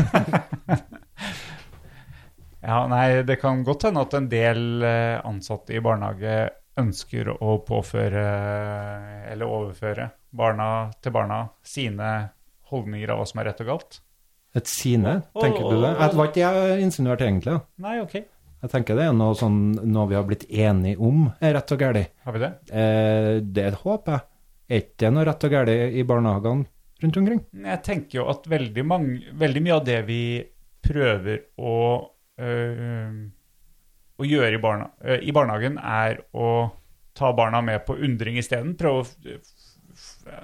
Ja, 2.61 2.83
nei, 2.91 3.23
det 3.25 3.39
kan 3.41 3.63
godt 3.65 3.87
hende 3.89 4.03
at 4.05 4.15
en 4.19 4.27
del 4.29 4.83
eh, 4.85 5.17
ansatte 5.25 5.73
i 5.73 5.81
barnehage 5.81 6.51
ønsker 6.81 7.31
å 7.37 7.57
påføre 7.67 8.25
eller 9.31 9.47
overføre 9.47 10.11
barna 10.31 10.69
til 11.03 11.15
barna 11.15 11.41
sine 11.67 12.11
holdninger 12.71 13.13
av 13.13 13.21
hva 13.21 13.29
som 13.29 13.43
er 13.43 13.51
rett 13.51 13.63
og 13.65 13.73
galt. 13.73 14.01
Et 14.59 14.67
sine, 14.67 15.21
tenker 15.39 15.63
du 15.63 15.79
det? 15.79 15.95
Det 15.95 16.19
var 16.19 16.31
ikke 16.31 16.43
jeg 16.43 16.85
insinuerte 16.85 17.27
egentlig. 17.27 17.61
Nei, 17.83 18.01
ok. 18.03 18.17
Jeg 18.61 18.73
tenker 18.75 18.99
det 18.99 19.07
er 19.09 19.15
noe, 19.17 19.37
sånn, 19.39 19.61
noe 19.89 20.09
vi 20.11 20.19
har 20.19 20.27
blitt 20.29 20.45
enige 20.51 21.01
om 21.01 21.29
er 21.41 21.55
rett 21.57 21.73
og 21.73 21.81
galt. 21.81 22.11
Har 22.27 22.37
vi 22.37 22.43
det? 22.43 22.51
Eh, 22.69 23.37
det 23.41 23.71
håper 23.81 24.17
jeg. 24.17 24.27
Er 24.71 24.83
ikke 24.83 24.99
det 25.03 25.13
noe 25.15 25.27
rett 25.27 25.47
og 25.47 25.55
galt 25.55 25.73
i 25.73 26.05
barnehagene 26.07 26.67
rundt 27.01 27.21
omkring? 27.23 27.41
Jeg 27.65 27.83
tenker 27.87 28.21
jo 28.21 28.27
at 28.31 28.49
veldig, 28.51 28.85
mange, 28.87 29.35
veldig 29.41 29.63
mye 29.65 29.79
av 29.79 29.87
det 29.87 30.01
vi 30.11 30.23
prøver 30.85 31.41
å, 31.57 31.77
øh, 32.43 33.17
å 34.21 34.29
gjøre 34.29 34.57
i, 34.57 34.61
barna, 34.63 34.91
øh, 35.05 35.19
i 35.25 35.33
barnehagen, 35.35 35.79
er 35.81 36.23
å 36.37 36.71
ta 37.17 37.33
barna 37.37 37.63
med 37.65 37.85
på 37.87 37.97
undring 37.99 38.39
isteden. 38.41 38.77
Prøve 38.79 39.05
å 39.05 39.41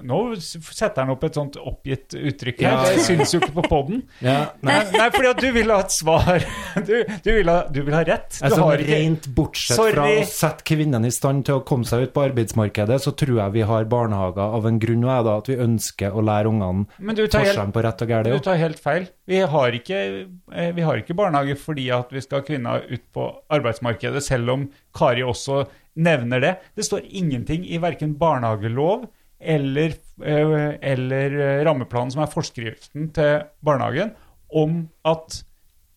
Nå 0.07 0.17
setter 0.39 1.03
han 1.03 1.11
opp 1.13 1.23
et 1.27 1.37
sånt 1.37 1.57
oppgitt 1.59 2.13
uttrykk 2.17 2.61
her. 2.65 2.75
Ja. 2.75 2.93
Det 2.95 3.03
syns 3.05 3.33
jo 3.35 3.39
ikke 3.41 3.53
på 3.57 3.63
poden. 3.71 4.01
Ja, 4.23 4.51
Nei, 4.65 4.77
nei, 4.93 5.07
fordi 5.13 5.29
at 5.31 5.41
du 5.41 5.47
vil 5.55 5.71
ha 5.73 5.79
et 5.85 5.93
svar. 5.95 6.43
Du, 6.87 6.93
du, 7.23 7.29
vil, 7.33 7.49
ha, 7.49 7.63
du 7.73 7.79
vil 7.83 7.95
ha 7.95 8.03
rett. 8.05 8.37
Du 8.37 8.45
Altså, 8.45 8.61
har 8.67 8.81
ikke 8.83 8.97
rent 8.99 9.25
bortsett 9.35 9.79
fra 9.79 10.05
å 10.07 10.21
sette 10.29 10.63
kvinnene 10.67 11.09
i 11.09 11.13
stand 11.15 11.43
til 11.47 11.57
å 11.57 11.63
komme 11.67 11.87
seg 11.89 12.05
ut 12.05 12.13
på 12.15 12.21
arbeidsmarkedet, 12.27 12.99
så 13.03 13.11
tror 13.17 13.39
jeg 13.41 13.55
vi 13.57 13.63
har 13.67 13.87
barnehager 13.89 14.55
av 14.59 14.67
en 14.69 14.77
grunn, 14.81 15.03
og 15.07 15.13
er 15.15 15.25
da 15.27 15.33
at 15.41 15.49
vi 15.51 15.57
ønsker 15.65 16.13
å 16.15 16.23
lære 16.23 16.51
ungene 16.51 16.85
Men 17.01 17.17
du 17.17 17.25
tar 17.25 17.47
forskjellen 17.47 17.73
på 17.75 17.83
rett 17.87 18.03
og 18.05 18.11
galt. 18.13 18.29
Du 18.29 18.45
tar 18.45 18.61
helt 18.61 18.79
feil. 18.83 19.09
Vi 19.27 19.41
har 19.55 19.75
ikke, 19.79 20.03
eh, 20.53 20.71
vi 20.77 20.85
har 20.85 21.01
ikke 21.01 21.17
barnehage 21.17 21.57
fordi 21.59 21.89
at 21.97 22.13
vi 22.13 22.21
skal 22.23 22.41
ha 22.43 22.47
kvinner 22.47 22.85
ut 22.87 23.03
på 23.17 23.27
arbeidsmarkedet, 23.57 24.23
selv 24.23 24.53
om 24.53 24.67
Kari 24.95 25.25
også 25.25 25.65
nevner 25.97 26.43
det. 26.43 26.53
Det 26.77 26.85
står 26.85 27.07
ingenting 27.09 27.65
i 27.65 27.79
verken 27.81 28.13
barnehagelov 28.21 29.07
eller, 29.39 29.97
eh, 30.23 30.69
eller 30.81 31.39
eh, 31.39 31.65
rammeplanen, 31.67 32.13
som 32.13 32.23
er 32.23 32.31
forskriften 32.31 33.11
til 33.15 33.43
barnehagen, 33.65 34.15
om 34.49 34.87
at 35.05 35.41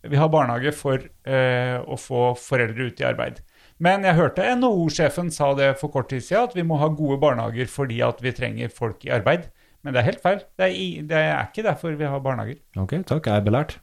vi 0.08 0.16
har 0.16 0.30
barnehage 0.32 0.72
for 0.76 1.02
eh, 1.28 1.76
å 1.80 1.96
få 2.00 2.30
foreldre 2.40 2.88
ut 2.88 3.00
i 3.02 3.06
arbeid. 3.08 3.40
Men 3.80 4.04
jeg 4.04 4.16
hørte 4.18 4.44
NHO-sjefen 4.60 5.30
sa 5.32 5.52
det 5.56 5.74
for 5.80 5.92
kort 5.92 6.10
tid 6.12 6.24
siden, 6.24 6.48
at 6.48 6.56
vi 6.56 6.64
må 6.68 6.80
ha 6.80 6.90
gode 6.92 7.20
barnehager 7.20 7.68
fordi 7.68 8.00
at 8.04 8.20
vi 8.24 8.32
trenger 8.36 8.72
folk 8.72 9.04
i 9.08 9.12
arbeid. 9.16 9.48
Men 9.80 9.96
det 9.96 10.02
er 10.02 10.08
helt 10.10 10.24
feil. 10.24 10.42
Det 10.60 10.66
er, 10.66 10.74
i, 10.76 10.88
det 11.08 11.20
er 11.20 11.46
ikke 11.48 11.64
derfor 11.64 11.96
vi 11.96 12.08
har 12.12 12.20
barnehager. 12.24 12.60
Ok, 12.80 12.98
takk, 13.08 13.28
jeg 13.28 13.40
er 13.40 13.46
belært. 13.46 13.78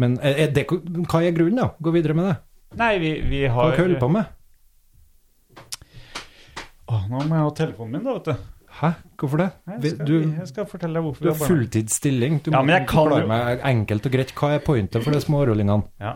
Men 0.00 0.16
er 0.24 0.46
er 0.46 0.52
det, 0.56 0.66
hva 0.72 1.20
er 1.20 1.34
grunnen, 1.36 1.60
da? 1.60 1.72
Gå 1.80 1.92
videre 1.92 2.16
med 2.16 2.28
det. 2.30 2.36
Nei, 2.80 2.92
vi, 3.00 3.12
vi 3.28 3.42
Hva 3.44 3.68
har 3.68 3.76
holder 3.76 3.98
du 3.98 4.00
på 4.00 4.08
med? 4.12 4.30
Åh, 6.92 7.04
nå 7.08 7.22
må 7.24 7.38
jeg 7.38 7.46
ha 7.46 7.52
telefonen 7.56 7.94
min, 7.96 8.04
da, 8.04 8.12
vet 8.18 8.26
du. 8.28 8.48
Hæ, 8.72 8.88
hvorfor 9.20 9.40
det? 9.42 9.46
Jeg 9.68 9.90
skal, 9.92 10.06
Du, 10.08 10.12
jeg 10.38 10.46
skal 10.48 10.66
fortelle 10.68 10.96
deg 10.96 11.04
hvorfor 11.06 11.26
du 11.26 11.30
har 11.32 11.40
fulltidsstilling. 11.48 12.38
Du 12.44 12.50
Ja, 12.52 12.60
må 12.62 12.66
men 12.70 12.76
jeg 12.78 12.86
kan 12.88 13.02
forklare 13.02 13.28
meg 13.28 13.64
enkelt 13.68 14.06
og 14.08 14.14
greit 14.16 14.32
hva 14.38 14.50
er 14.56 14.62
pointet 14.64 15.04
for 15.04 15.12
de 15.12 15.20
smårollingene 15.20 15.82
Ja. 16.00 16.14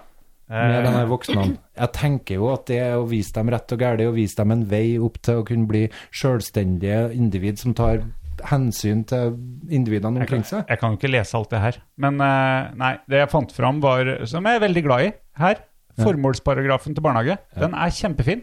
med 0.49 0.85
de 0.87 0.91
her 0.95 1.03
Eh, 1.05 1.09
voksne. 1.11 1.45
Jeg 1.77 1.93
tenker 1.93 2.35
jo 2.41 2.49
at 2.55 2.65
det 2.71 2.79
er 2.81 2.95
å 2.97 3.07
vise 3.09 3.33
dem 3.35 3.49
rett 3.53 3.73
og 3.73 3.79
galt, 3.83 4.01
å 4.01 4.15
vise 4.15 4.37
dem 4.37 4.53
en 4.53 4.65
vei 4.65 4.97
opp 4.99 5.19
til 5.21 5.43
å 5.43 5.45
kunne 5.45 5.67
bli 5.69 5.89
selvstendige 6.13 7.13
individ 7.13 7.59
som 7.59 7.75
tar 7.75 8.05
hensyn 8.51 9.05
til 9.09 9.37
individene 9.73 10.21
omkring 10.21 10.45
seg. 10.45 10.67
jeg 10.69 10.79
kan 10.79 10.93
jo 10.93 10.97
ikke 11.01 11.11
lese 11.13 11.35
alt 11.37 11.51
det 11.51 11.61
her. 11.61 11.79
Men 11.99 12.21
eh, 12.21 12.73
nei, 12.77 12.95
det 13.09 13.19
jeg 13.25 13.31
fant 13.33 13.53
fram, 13.53 13.81
var, 13.81 14.27
som 14.29 14.45
jeg 14.45 14.57
er 14.57 14.61
veldig 14.69 14.83
glad 14.85 15.07
i 15.07 15.13
her, 15.41 15.57
formålsparagrafen 15.97 16.95
til 16.95 17.03
barnehage. 17.05 17.39
Den 17.57 17.73
er 17.75 17.93
kjempefin. 17.97 18.43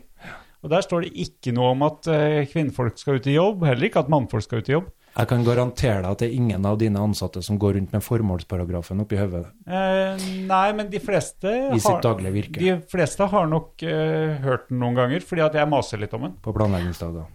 Og 0.63 0.71
der 0.71 0.83
står 0.85 1.03
det 1.03 1.13
ikke 1.19 1.51
noe 1.55 1.73
om 1.73 1.83
at 1.85 2.07
eh, 2.11 2.41
kvinnfolk 2.47 2.95
skal 2.99 3.19
ut 3.19 3.27
i 3.27 3.35
jobb, 3.35 3.65
heller 3.67 3.89
ikke 3.89 4.05
at 4.05 4.11
mannfolk 4.11 4.45
skal 4.45 4.63
ut 4.63 4.71
i 4.71 4.77
jobb. 4.77 4.91
Jeg 5.13 5.29
kan 5.29 5.43
garantere 5.45 5.99
deg 6.01 6.09
at 6.09 6.21
det 6.23 6.27
er 6.31 6.37
ingen 6.39 6.63
av 6.65 6.79
dine 6.81 7.01
ansatte 7.03 7.43
som 7.45 7.59
går 7.61 7.75
rundt 7.77 7.91
med 7.93 8.01
formålsparagrafen 8.01 9.03
oppi 9.03 9.19
hodet 9.19 9.43
Eh, 9.67 10.23
nei, 10.49 10.65
men 10.73 10.89
de 10.89 11.01
fleste 11.03 11.51
i 11.69 11.77
sitt 11.77 12.01
daglige 12.01 12.33
virke 12.33 12.63
De 12.63 12.73
fleste 12.89 13.27
har 13.29 13.45
nok 13.51 13.83
eh, 13.85 14.39
hørt 14.41 14.71
den 14.71 14.81
noen 14.81 14.97
ganger, 14.97 15.21
fordi 15.27 15.45
at 15.45 15.59
jeg 15.59 15.69
maser 15.69 16.01
litt 16.01 16.15
om 16.17 16.25
den. 16.29 16.35
på 16.41 16.55
planleggingsdager. 16.55 17.29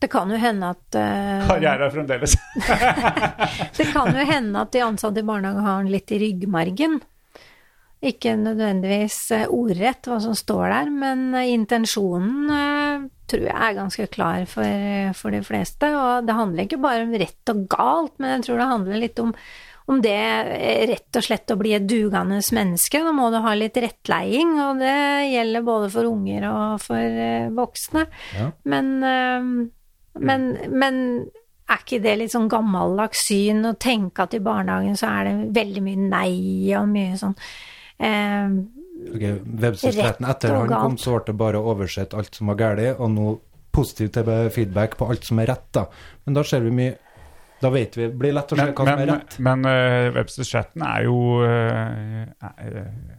Det 0.00 0.08
kan 0.08 0.30
jo 0.32 0.38
hende 0.40 0.70
at 0.72 0.96
uh, 0.96 1.48
Karriere 1.50 1.90
er 1.90 1.92
fremdeles. 1.92 2.32
Det 3.76 3.84
kan 3.92 4.08
jo 4.16 4.24
hende 4.24 4.62
at 4.62 4.72
de 4.72 4.80
ansatte 4.80 5.20
i 5.20 5.26
barnehagen 5.28 5.66
har 5.66 5.82
den 5.82 5.92
litt 5.92 6.08
i 6.16 6.20
ryggmargen. 6.22 7.02
Ikke 8.00 8.32
nødvendigvis 8.32 9.16
eh, 9.36 9.50
ordrett 9.52 10.06
hva 10.08 10.16
som 10.24 10.32
står 10.36 10.70
der, 10.72 10.90
men 11.02 11.34
eh, 11.36 11.50
intensjonen 11.52 12.52
eh, 12.56 13.02
tror 13.28 13.42
jeg 13.44 13.56
er 13.56 13.74
ganske 13.76 14.06
klar 14.14 14.46
for, 14.48 15.10
for 15.18 15.36
de 15.36 15.42
fleste. 15.44 15.90
Og 15.92 16.24
det 16.24 16.36
handler 16.38 16.64
ikke 16.64 16.78
bare 16.80 17.02
om 17.04 17.12
rett 17.20 17.52
og 17.52 17.66
galt, 17.68 18.14
men 18.16 18.38
jeg 18.38 18.46
tror 18.46 18.62
det 18.62 18.68
handler 18.70 19.02
litt 19.02 19.20
om, 19.20 19.34
om 19.92 20.00
det 20.00 20.16
rett 20.88 21.18
og 21.20 21.26
slett 21.26 21.52
å 21.52 21.58
bli 21.60 21.74
et 21.76 21.84
dugende 21.90 22.38
menneske. 22.56 23.02
Da 23.04 23.12
må 23.12 23.28
du 23.34 23.36
ha 23.44 23.52
litt 23.58 23.76
rettleiing, 23.84 24.54
og 24.64 24.80
det 24.80 24.96
gjelder 25.34 25.66
både 25.66 25.90
for 25.92 26.08
unger 26.08 26.46
og 26.48 26.80
for 26.80 27.20
voksne. 27.58 28.06
Ja. 28.38 28.46
Men, 28.64 28.88
men, 30.16 30.46
men 30.72 31.02
er 31.70 31.84
ikke 31.84 32.00
det 32.02 32.16
litt 32.22 32.32
sånn 32.32 32.48
gammeldags 32.50 33.26
syn 33.28 33.60
å 33.68 33.76
tenke 33.76 34.24
at 34.24 34.34
i 34.34 34.40
barnehagen 34.42 34.96
så 34.98 35.12
er 35.12 35.28
det 35.28 35.36
veldig 35.60 35.84
mye 35.84 36.08
nei 36.08 36.32
og 36.80 36.88
mye 36.90 37.20
sånn 37.20 37.36
eh, 38.00 38.60
Ok, 39.00 39.22
Websystemeten 39.60 40.26
Rett 40.26 40.44
etter 40.44 40.54
han 40.54 40.68
kom, 40.68 40.96
så 41.00 41.16
ble 41.16 41.30
det 41.30 41.36
bare 41.40 41.60
oversett 41.72 42.14
alt 42.14 42.36
som 42.36 42.50
var 42.52 42.58
galt, 42.60 43.00
og 43.00 43.08
nå 43.14 43.30
positiv 43.74 44.10
til 44.14 44.28
feedback 44.52 44.96
på 44.98 45.08
alt 45.10 45.24
som 45.26 45.40
er 45.40 45.50
rett. 45.52 45.68
Da 45.74 45.86
Men 46.26 46.36
da 46.36 46.44
ser 46.46 46.64
vi 46.66 46.74
mye 46.74 46.98
Da 47.60 47.70
vet 47.70 47.96
vi, 47.96 48.08
blir 48.08 48.32
lett 48.32 48.52
å 48.52 48.56
se 48.56 48.66
hva 48.72 48.84
som 48.86 49.02
er 49.02 49.10
rett. 49.10 49.34
men 49.38 49.66
uh, 49.68 50.10
Webster-chatten 50.16 50.84
er 50.86 51.02
jo 51.04 51.16
uh, 51.44 52.22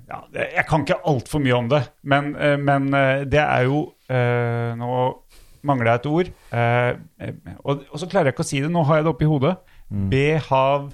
ja, 0.10 0.22
Jeg 0.34 0.66
kan 0.70 0.86
ikke 0.86 0.98
altfor 1.12 1.44
mye 1.44 1.58
om 1.60 1.70
det, 1.72 1.82
men, 2.04 2.34
uh, 2.36 2.58
men 2.58 2.90
det 3.30 3.44
er 3.44 3.68
jo 3.70 3.86
Nå 4.12 4.90
mangler 5.64 5.92
jeg 5.92 6.00
et 6.02 6.08
ord, 6.10 6.30
og, 7.64 7.84
og 7.86 8.00
så 8.02 8.08
klarer 8.10 8.28
jeg 8.28 8.34
ikke 8.34 8.44
å 8.44 8.48
si 8.50 8.60
det. 8.60 8.72
Nå 8.74 8.82
har 8.90 8.98
jeg 8.98 9.06
det 9.06 9.12
oppi 9.14 9.28
hodet. 9.30 9.54
Mm. 9.88 10.10
Behav... 10.12 10.90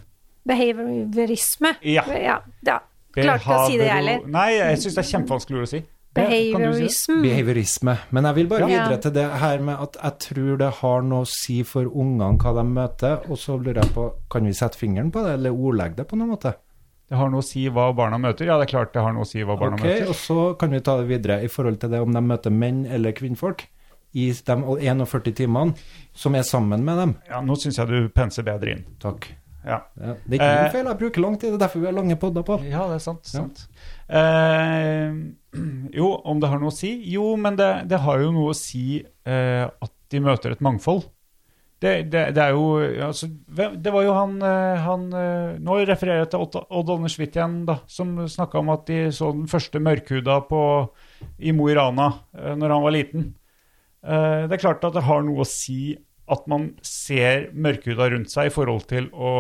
behaviorisme. 0.46 1.72
Ja. 1.82 2.04
ja, 2.14 2.36
ja. 2.68 2.78
Klarte 3.24 3.42
ikke 3.42 3.58
å 3.58 3.68
si 3.68 3.78
det, 3.78 3.86
jeg 3.88 3.96
heller. 3.96 4.28
Nei, 4.28 4.50
jeg 4.58 4.78
syns 4.78 4.96
det 4.96 5.04
er 5.06 5.12
kjempevanskelig 5.18 5.58
ord 5.58 5.64
å 5.64 5.68
si. 5.68 5.84
Behaviorisme. 6.18 6.90
si. 6.90 7.22
Behaviorisme. 7.22 7.98
Men 8.12 8.24
jeg 8.26 8.36
vil 8.36 8.48
bare 8.48 8.60
Ja. 8.62 8.68
videre 8.88 9.02
til 9.02 9.12
det 9.12 9.26
her 9.40 9.60
med 9.60 9.80
at 9.80 9.98
jeg 10.04 10.20
tror 10.20 10.58
det 10.58 10.74
har 10.74 11.02
noe 11.02 11.22
å 11.22 11.28
si 11.28 11.64
for 11.64 11.86
ungene 11.86 12.38
hva 12.40 12.54
de 12.56 12.64
møter, 12.64 13.30
og 13.30 13.38
så 13.38 13.58
lurer 13.62 13.84
jeg 13.84 13.94
på, 13.94 14.12
kan 14.30 14.44
vi 14.46 14.52
sette 14.54 14.76
fingeren 14.78 15.12
på 15.12 15.24
det, 15.24 15.34
eller 15.38 15.52
ordlegge 15.52 15.96
det 15.98 16.08
på 16.08 16.18
noen 16.18 16.30
måte? 16.36 16.56
Det 17.10 17.16
har 17.18 17.30
noe 17.30 17.40
å 17.40 17.44
si 17.46 17.70
hva 17.70 17.94
barna 17.96 18.18
møter. 18.20 18.46
Ja, 18.46 18.58
det 18.58 18.68
er 18.68 18.78
klart 18.78 18.94
det 18.94 19.02
har 19.02 19.14
noe 19.14 19.24
å 19.24 19.28
si 19.28 19.40
hva 19.42 19.58
barna 19.58 19.76
Ok, 19.78 19.84
møter. 19.84 20.08
og 20.10 20.16
så 20.16 20.58
kan 20.60 20.70
vi 20.72 20.80
ta 20.82 20.98
det 20.98 21.08
videre 21.08 21.42
i 21.44 21.48
forhold 21.48 21.80
til 21.80 21.90
det 21.90 22.02
om 22.02 22.12
de 22.12 22.20
møter 22.20 22.52
menn 22.52 22.86
eller 22.86 23.12
kvinnfolk 23.14 23.64
i 24.16 24.32
de 24.32 24.56
41 24.56 25.34
timene 25.36 25.76
som 26.14 26.34
er 26.36 26.42
sammen 26.44 26.84
med 26.84 26.98
dem. 26.98 27.16
Ja, 27.30 27.40
Nå 27.42 27.56
syns 27.56 27.78
jeg 27.78 27.88
du 27.88 28.10
penser 28.10 28.44
bedre 28.44 28.72
inn. 28.72 28.84
Takk. 29.00 29.28
Ja. 29.68 29.82
Ja, 30.00 30.14
det 30.24 30.38
er 30.38 30.40
ikke 30.40 30.48
Eh, 30.48 30.62
min 30.64 30.72
feil, 30.78 30.86
jeg 30.94 31.00
bruker 31.02 31.24
lang 31.26 31.36
tid, 31.42 31.50
det 31.52 31.58
er 31.60 31.64
derfor 31.66 31.82
vi 31.84 31.90
har 31.90 31.98
lange 31.98 32.16
podder 32.22 32.46
på. 32.48 32.58
Ja, 32.70 32.86
det 32.88 32.98
er 33.02 33.04
sant. 33.04 33.28
Sant. 33.28 33.66
Eh, 34.08 35.12
jo, 36.00 36.10
om 36.24 36.40
det 36.42 36.50
har 36.52 36.62
noe 36.62 36.72
å 36.72 36.78
si? 36.78 36.94
Jo, 37.12 37.34
men 37.42 37.58
det, 37.60 37.70
det 37.92 38.00
har 38.06 38.24
jo 38.24 38.32
noe 38.36 38.54
å 38.54 38.58
si 38.58 39.02
eh, 39.04 39.66
at 39.68 39.94
de 40.14 40.22
møter 40.24 40.56
et 40.56 40.62
mangfold. 40.64 41.04
det, 41.84 41.92
det, 42.10 42.22
det 42.34 42.42
er 42.42 42.56
jo 42.56 42.80
altså, 43.06 43.28
Det 43.52 43.92
var 43.94 44.02
jo 44.08 44.14
han, 44.16 44.38
eh, 44.42 44.78
han 44.82 45.04
eh, 45.14 45.58
Nå 45.62 45.76
refererer 45.86 46.24
jeg 46.24 46.32
til 46.32 46.46
Odd 46.80 46.90
Anders 46.96 47.18
Hvitt 47.20 47.36
igjen, 47.38 47.60
da, 47.68 47.76
som 47.92 48.16
snakka 48.26 48.64
om 48.64 48.72
at 48.74 48.88
de 48.88 49.02
så 49.14 49.30
den 49.36 49.46
første 49.52 49.82
mørkhuda 49.84 50.40
på, 50.50 50.62
i 51.38 51.52
Mo 51.54 51.68
i 51.70 51.76
Rana 51.78 52.08
eh, 52.34 52.56
når 52.58 52.74
han 52.78 52.86
var 52.88 52.96
liten. 52.96 53.28
Eh, 54.08 54.48
Det 54.48 54.58
er 54.58 54.64
klart 54.64 54.88
at 54.88 54.96
det 54.98 55.06
har 55.06 55.22
noe 55.28 55.44
å 55.44 55.50
si 55.50 55.98
at 56.28 56.48
man 56.52 56.72
ser 56.84 57.52
mørkhuda 57.56 58.10
rundt 58.12 58.32
seg 58.34 58.50
i 58.50 58.52
forhold 58.58 58.88
til 58.90 59.12
å 59.14 59.36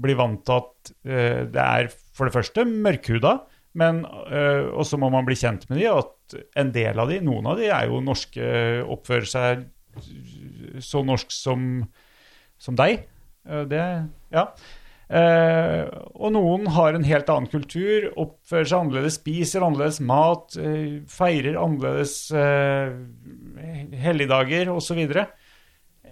bli 0.00 0.14
vant 0.18 0.42
til 0.46 0.60
at 0.60 0.92
uh, 1.08 1.42
det 1.52 1.64
er 1.64 1.90
for 2.12 2.28
det 2.28 2.34
første 2.36 2.64
mørkhuda, 2.68 3.38
men 3.80 4.02
eh, 4.04 4.66
også 4.68 4.98
må 5.00 5.08
man 5.08 5.24
bli 5.24 5.32
kjent 5.40 5.62
med 5.70 5.78
de, 5.80 5.86
og 5.88 6.02
at 6.02 6.34
en 6.60 6.72
del 6.74 6.98
av 7.00 7.08
de, 7.08 7.22
noen 7.24 7.46
av 7.48 7.56
de 7.56 7.70
er 7.72 7.86
jo 7.88 8.02
norske, 8.04 8.44
oppfører 8.84 9.28
seg 9.30 9.62
så 10.84 11.00
norsk 11.08 11.32
som, 11.32 11.62
som 12.60 12.76
deg. 12.76 13.06
Uh, 13.48 13.64
Det, 13.70 13.80
ja. 14.36 14.44
Og 15.12 16.30
noen 16.32 16.68
har 16.72 16.96
en 16.96 17.04
helt 17.04 17.32
annen 17.32 17.48
kultur, 17.52 18.10
oppfører 18.12 18.68
seg 18.68 18.78
annerledes, 18.84 19.18
spiser 19.20 19.64
annerledes 19.64 19.98
mat, 20.04 20.56
feirer 21.12 21.58
annerledes 21.60 22.14
helligdager 24.04 24.70
osv. 24.72 25.02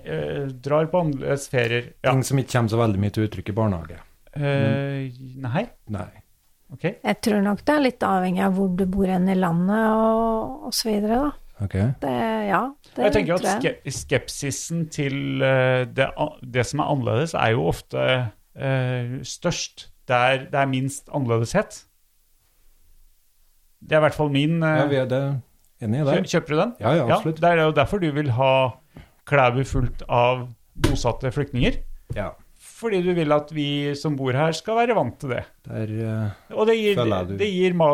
Eh, 0.04 0.46
drar 0.64 0.88
på 0.92 1.02
annerledes 1.04 1.48
ferier. 1.52 1.92
Ja. 2.04 2.12
Ting 2.14 2.24
som 2.26 2.40
ikke 2.40 2.52
kommer 2.56 2.72
så 2.72 2.80
veldig 2.80 3.02
mye 3.02 3.14
til 3.14 3.26
uttrykk 3.28 3.52
i 3.52 3.56
barnehage. 3.56 4.00
Eh, 4.36 5.20
nei, 5.42 5.66
Nei. 5.90 6.08
Okay. 6.70 6.94
Jeg 7.02 7.18
tror 7.26 7.40
nok 7.42 7.64
det 7.66 7.74
er 7.74 7.82
litt 7.82 8.04
avhengig 8.06 8.42
av 8.46 8.52
hvor 8.54 8.68
du 8.78 8.84
bor 8.86 9.08
hen 9.10 9.26
i 9.28 9.34
landet 9.34 9.86
og, 9.90 10.68
osv. 10.70 11.00
Det, 11.60 12.12
ja, 12.48 12.60
det 12.94 13.04
Jeg 13.08 13.12
tenker 13.16 13.34
at 13.34 13.64
jeg. 13.66 13.92
skepsisen 13.92 14.86
til 14.94 15.42
eh, 15.44 15.82
det, 15.90 16.06
det 16.46 16.64
som 16.70 16.80
er 16.80 16.92
annerledes, 16.94 17.34
er 17.34 17.56
jo 17.56 17.66
ofte 17.68 18.04
eh, 18.54 19.18
størst 19.26 19.88
der 20.08 20.46
det 20.50 20.56
er 20.62 20.70
minst 20.70 21.10
annerledeshet. 21.12 21.82
Det 23.80 23.98
er 23.98 24.00
i 24.00 24.06
hvert 24.06 24.16
fall 24.16 24.32
min 24.32 24.62
eh, 24.62 24.78
Ja, 24.78 24.86
vi 24.88 25.00
er 25.02 25.10
det 25.10 25.22
enig 25.84 26.00
i 26.00 26.06
det. 26.06 26.16
Kjøper 26.30 26.54
du 26.54 26.58
den? 26.62 26.72
Ja, 26.80 26.94
ja, 27.02 27.04
absolutt. 27.10 27.42
det 27.42 27.50
er 27.50 27.62
jo 27.66 27.76
derfor 27.76 28.00
du 28.00 28.10
vil 28.14 28.30
ha 28.38 28.52
Klæbu 29.30 29.64
fullt 29.68 30.04
av 30.10 30.48
bosatte 30.80 31.30
flyktninger. 31.34 31.80
Ja. 32.16 32.32
Fordi 32.80 33.02
du 33.04 33.10
vil 33.12 33.28
at 33.32 33.50
vi 33.52 33.92
som 33.96 34.14
bor 34.16 34.32
her, 34.32 34.54
skal 34.56 34.78
være 34.78 34.94
vant 34.96 35.18
til 35.20 35.34
det. 35.34 35.40
Der 35.68 35.90
uh, 36.00 36.54
Og 36.56 36.64
det 36.68 36.76
gir, 36.78 36.94
Føler 36.96 37.18
jeg 37.18 37.28
du- 37.28 37.36
det 37.42 37.48
gir 37.52 37.74
ma 37.76 37.88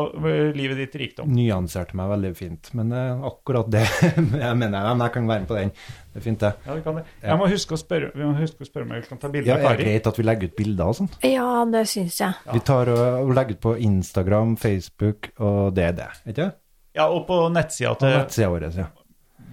livet 0.55 0.79
ditt 0.79 0.95
rikdom. 1.01 1.33
nyanserte 1.35 1.97
meg 1.99 2.11
veldig 2.13 2.31
fint. 2.39 2.71
Men 2.79 2.93
uh, 2.95 3.25
akkurat 3.27 3.67
det 3.71 3.83
jeg 4.07 4.23
mener 4.23 4.79
jeg, 4.79 4.93
men 4.95 5.03
jeg 5.03 5.13
kan 5.17 5.27
være 5.27 5.43
med 5.43 5.49
på 5.51 5.57
den. 5.59 5.73
Det 6.13 6.21
er 6.21 6.25
fint, 6.29 6.39
det. 6.45 6.53
Ja, 6.69 6.77
det 6.79 6.85
kan 6.85 7.01
det. 7.01 7.05
Ja. 7.19 7.29
Jeg 7.33 7.41
må 7.43 7.49
huske 7.51 7.75
å 7.75 7.81
spørre, 7.83 8.13
vi 8.15 8.23
må 8.29 8.37
huske 8.39 8.63
å 8.63 8.69
spørre 8.71 8.87
om 8.87 8.95
jeg 8.95 9.09
kan 9.09 9.19
ta 9.25 9.33
bilde 9.35 9.51
Ja, 9.51 9.57
av 9.59 9.73
er 9.73 9.81
det 9.83 9.89
greit 9.89 10.07
at 10.13 10.21
vi 10.23 10.27
legger 10.29 10.53
ut 10.53 10.57
bilder 10.63 10.93
og 10.93 10.99
sånn? 11.01 11.11
Ja, 11.33 11.49
det 11.75 11.83
syns 11.91 12.21
jeg. 12.23 12.39
Vi 12.55 12.63
tar 12.71 12.93
og, 12.95 13.03
og 13.25 13.35
legger 13.41 13.59
ut 13.59 13.65
på 13.67 13.75
Instagram, 13.91 14.55
Facebook, 14.63 15.33
og 15.43 15.75
det 15.75 15.89
er 15.91 15.99
det. 15.99 16.09
Ikke? 16.31 16.49
Ja, 16.97 17.11
og 17.11 17.27
på 17.27 17.43
nettsida 17.53 17.97
til 17.99 18.79
ja. 18.79 18.87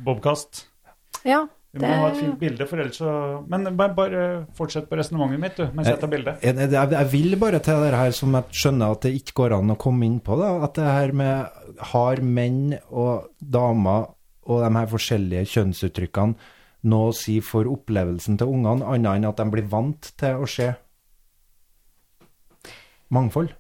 Bobkast. 0.05 0.67
Ja, 1.25 1.41
Vi 1.73 1.81
må 1.81 1.89
det, 1.89 1.97
ha 1.97 2.09
et 2.11 2.19
fint 2.19 2.35
bilde, 2.37 2.65
for 2.69 2.81
ellers 2.83 2.99
så 3.01 3.11
Men 3.49 3.65
bare, 3.73 3.93
bare 3.97 4.23
fortsett 4.53 4.85
på 4.89 4.97
resonnementet 4.99 5.41
mitt, 5.41 5.55
du, 5.57 5.71
mens 5.73 5.89
jeg 5.89 5.97
tar 6.03 6.11
bilde. 6.11 6.35
Jeg, 6.43 6.57
jeg, 6.61 6.91
jeg 6.93 7.09
vil 7.09 7.37
bare 7.41 7.61
til 7.65 7.81
det 7.81 7.95
her 7.97 8.13
som 8.13 8.37
jeg 8.37 8.59
skjønner 8.61 8.93
at 8.93 9.07
det 9.07 9.13
ikke 9.17 9.37
går 9.41 9.55
an 9.57 9.73
å 9.73 9.79
komme 9.81 10.05
inn 10.05 10.19
på, 10.21 10.37
da, 10.37 10.51
at 10.67 10.77
det 10.77 10.85
her 10.85 11.15
med 11.17 11.79
har 11.93 12.21
menn 12.21 12.75
og 12.91 13.31
damer 13.41 14.11
og 14.43 14.61
de 14.61 14.69
her 14.75 14.91
forskjellige 14.91 15.49
kjønnsuttrykkene 15.49 16.51
noe 16.91 17.09
å 17.09 17.15
si 17.15 17.39
for 17.43 17.67
opplevelsen 17.71 18.37
til 18.39 18.53
ungene, 18.53 18.85
annet 18.85 19.17
enn 19.17 19.29
at 19.29 19.39
de 19.39 19.49
blir 19.55 19.67
vant 19.71 20.13
til 20.19 20.43
å 20.43 20.49
se 20.49 20.69
mangfold? 23.13 23.53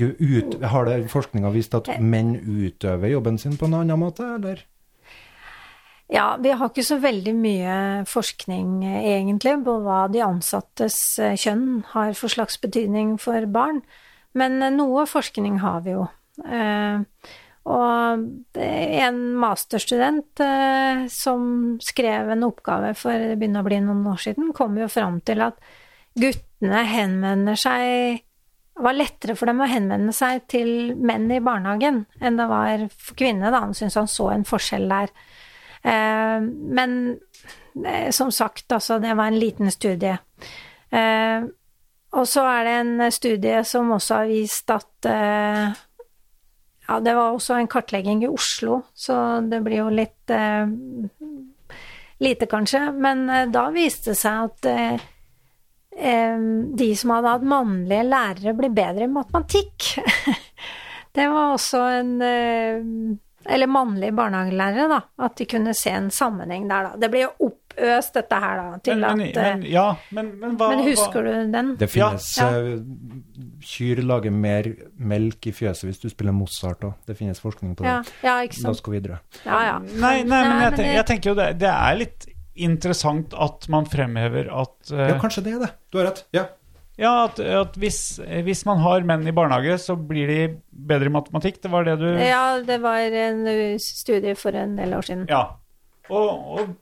Ut, 0.00 0.54
har 0.64 0.86
det 0.88 1.02
forskninga 1.12 1.50
vist 1.52 1.74
at 1.76 1.90
menn 2.00 2.38
utøver 2.40 3.12
jobben 3.12 3.36
sin 3.40 3.58
på 3.60 3.68
en 3.68 3.82
annen 3.82 4.00
måte, 4.00 4.24
eller? 4.38 4.62
Ja, 6.12 6.36
vi 6.40 6.52
har 6.52 6.68
ikke 6.68 6.84
så 6.84 6.98
veldig 7.00 7.32
mye 7.36 7.76
forskning 8.08 8.82
egentlig 8.84 9.56
på 9.64 9.76
hva 9.86 10.04
de 10.12 10.20
ansattes 10.24 10.98
eh, 11.22 11.36
kjønn 11.40 11.84
har 11.94 12.12
for 12.18 12.32
slags 12.32 12.58
betydning 12.60 13.14
for 13.20 13.46
barn, 13.48 13.80
men 14.36 14.60
eh, 14.60 14.74
noe 14.74 15.06
forskning 15.08 15.62
har 15.64 15.80
vi 15.86 15.94
jo. 15.96 16.04
Eh, 16.44 17.30
og 17.64 18.24
en 18.60 19.20
masterstudent 19.40 20.42
som 21.08 21.46
skrev 21.80 22.34
en 22.34 22.44
oppgave 22.44 22.90
for 23.00 23.16
det 23.16 23.38
begynner 23.40 23.64
å 23.64 23.68
bli 23.70 23.78
noen 23.80 24.02
år 24.10 24.20
siden, 24.20 24.50
kom 24.52 24.76
jo 24.76 24.90
fram 24.92 25.22
til 25.24 25.40
at 25.46 25.56
guttene 26.20 26.82
henvender 26.84 27.56
seg 27.56 28.20
det 28.74 28.82
var 28.82 28.96
lettere 28.98 29.36
for 29.38 29.46
dem 29.46 29.62
å 29.62 29.70
henvende 29.70 30.12
seg 30.12 30.48
til 30.50 30.68
menn 30.98 31.28
i 31.30 31.40
barnehagen 31.40 32.02
enn 32.18 32.38
det 32.40 32.46
var 32.50 32.88
for 32.90 33.14
kvinnene. 33.16 33.54
Han 33.54 33.72
syntes 33.72 33.96
han 34.00 34.10
så 34.10 34.32
en 34.32 34.46
forskjell 34.48 34.88
der. 34.90 35.12
Eh, 35.84 36.40
men 36.40 37.18
eh, 37.86 38.10
som 38.10 38.32
sagt, 38.32 38.72
altså, 38.72 38.98
det 38.98 39.14
var 39.14 39.26
en 39.26 39.38
liten 39.38 39.70
studie. 39.70 40.18
Eh, 40.90 41.44
og 42.14 42.28
så 42.28 42.44
er 42.46 42.64
det 42.64 42.74
en 42.78 43.12
studie 43.12 43.64
som 43.66 43.90
også 43.92 44.20
har 44.20 44.30
vist 44.30 44.70
at 44.70 45.08
Ja, 46.84 46.98
det 47.00 47.14
var 47.16 47.32
også 47.32 47.56
en 47.58 47.68
kartlegging 47.68 48.22
i 48.22 48.28
Oslo, 48.28 48.82
så 48.94 49.40
det 49.40 49.62
blir 49.64 49.80
jo 49.80 49.88
litt 49.90 50.30
lite, 52.22 52.46
kanskje. 52.46 52.84
Men 52.92 53.26
da 53.50 53.64
viste 53.74 54.12
det 54.12 54.20
seg 54.20 54.44
at 54.46 54.68
de 56.78 56.88
som 57.00 57.14
hadde 57.16 57.32
hatt 57.34 57.48
mannlige 57.50 58.06
lærere, 58.06 58.54
ble 58.60 58.70
bedre 58.76 59.08
i 59.08 59.10
matematikk. 59.10 59.90
det 61.18 61.26
var 61.32 61.56
også 61.56 61.82
en 61.96 62.14
Eller 63.46 63.66
mannlige 63.70 64.12
barnehagelærere, 64.16 64.88
da. 64.88 65.00
At 65.26 65.36
de 65.38 65.46
kunne 65.50 65.74
se 65.74 65.90
en 65.90 66.10
sammenheng 66.10 66.68
der, 66.70 66.90
da. 66.90 67.00
Det 67.00 67.10
ble 67.12 67.24
jo 67.24 67.30
oppøst, 67.48 68.14
dette 68.14 68.40
her, 68.44 68.60
da. 68.60 68.78
Til 68.84 69.00
Men, 69.00 69.18
men, 69.18 69.28
at 69.28 69.36
eh, 69.36 69.48
men, 69.54 69.64
ja, 69.72 69.86
men, 70.16 70.30
men 70.40 70.56
hva 70.60 70.68
Men 70.74 70.84
husker 70.88 71.26
du 71.26 71.30
den? 71.52 71.72
Det 71.80 71.90
finnes 71.90 72.28
Ja. 72.38 72.48
eh, 72.50 72.78
Kyr 73.64 74.02
lager 74.04 74.30
mer 74.30 74.68
melk 74.98 75.46
i 75.48 75.52
fjøset 75.52 75.88
hvis 75.88 76.00
du 76.02 76.08
spiller 76.12 76.32
Mozart 76.36 76.84
òg. 76.84 76.94
Det 77.06 77.16
finnes 77.18 77.40
forskning 77.40 77.74
på 77.76 77.84
det. 77.86 77.90
Ja, 77.90 78.02
ja, 78.22 78.36
ikke 78.44 78.62
La 78.64 78.70
oss 78.74 78.78
skal 78.82 78.92
gå 78.92 78.98
videre. 78.98 79.20
Ja, 79.44 79.62
ja. 79.70 79.78
Nei, 79.80 79.96
nei, 79.98 80.22
men, 80.22 80.28
Nei, 80.28 80.42
jeg, 80.44 80.58
men 80.60 80.78
tenker, 80.78 80.92
jeg 80.94 81.06
tenker 81.12 81.30
jo 81.30 81.36
det, 81.40 81.48
det 81.62 81.70
er 81.72 81.96
litt 82.00 82.28
interessant 82.54 83.34
at 83.34 83.68
man 83.72 83.86
fremhever 83.90 84.46
at 84.52 84.92
uh, 84.92 85.08
Ja, 85.08 85.16
kanskje 85.18 85.42
det 85.46 85.56
er 85.56 85.64
det. 85.64 85.72
Du 85.90 85.98
har 85.98 86.06
rett. 86.12 86.24
Ja. 86.36 86.44
Ja, 87.00 87.24
at, 87.24 87.40
at 87.42 87.74
hvis, 87.80 87.98
hvis 88.46 88.62
man 88.68 88.78
har 88.84 89.02
menn 89.06 89.26
i 89.26 89.34
barnehage, 89.34 89.80
så 89.82 89.96
blir 89.98 90.30
de 90.30 90.38
bedre 90.70 91.10
i 91.10 91.14
matematikk. 91.14 91.58
Det 91.64 91.72
var 91.72 91.88
det 91.88 91.96
du 91.98 92.06
Ja, 92.12 92.60
det 92.62 92.78
var 92.84 93.02
en 93.02 93.42
uh, 93.48 93.80
studie 93.82 94.36
for 94.38 94.54
en 94.54 94.76
del 94.78 94.94
år 94.94 95.08
siden. 95.08 95.26
Ja. 95.30 95.42
Og, 96.12 96.28
og 96.54 96.74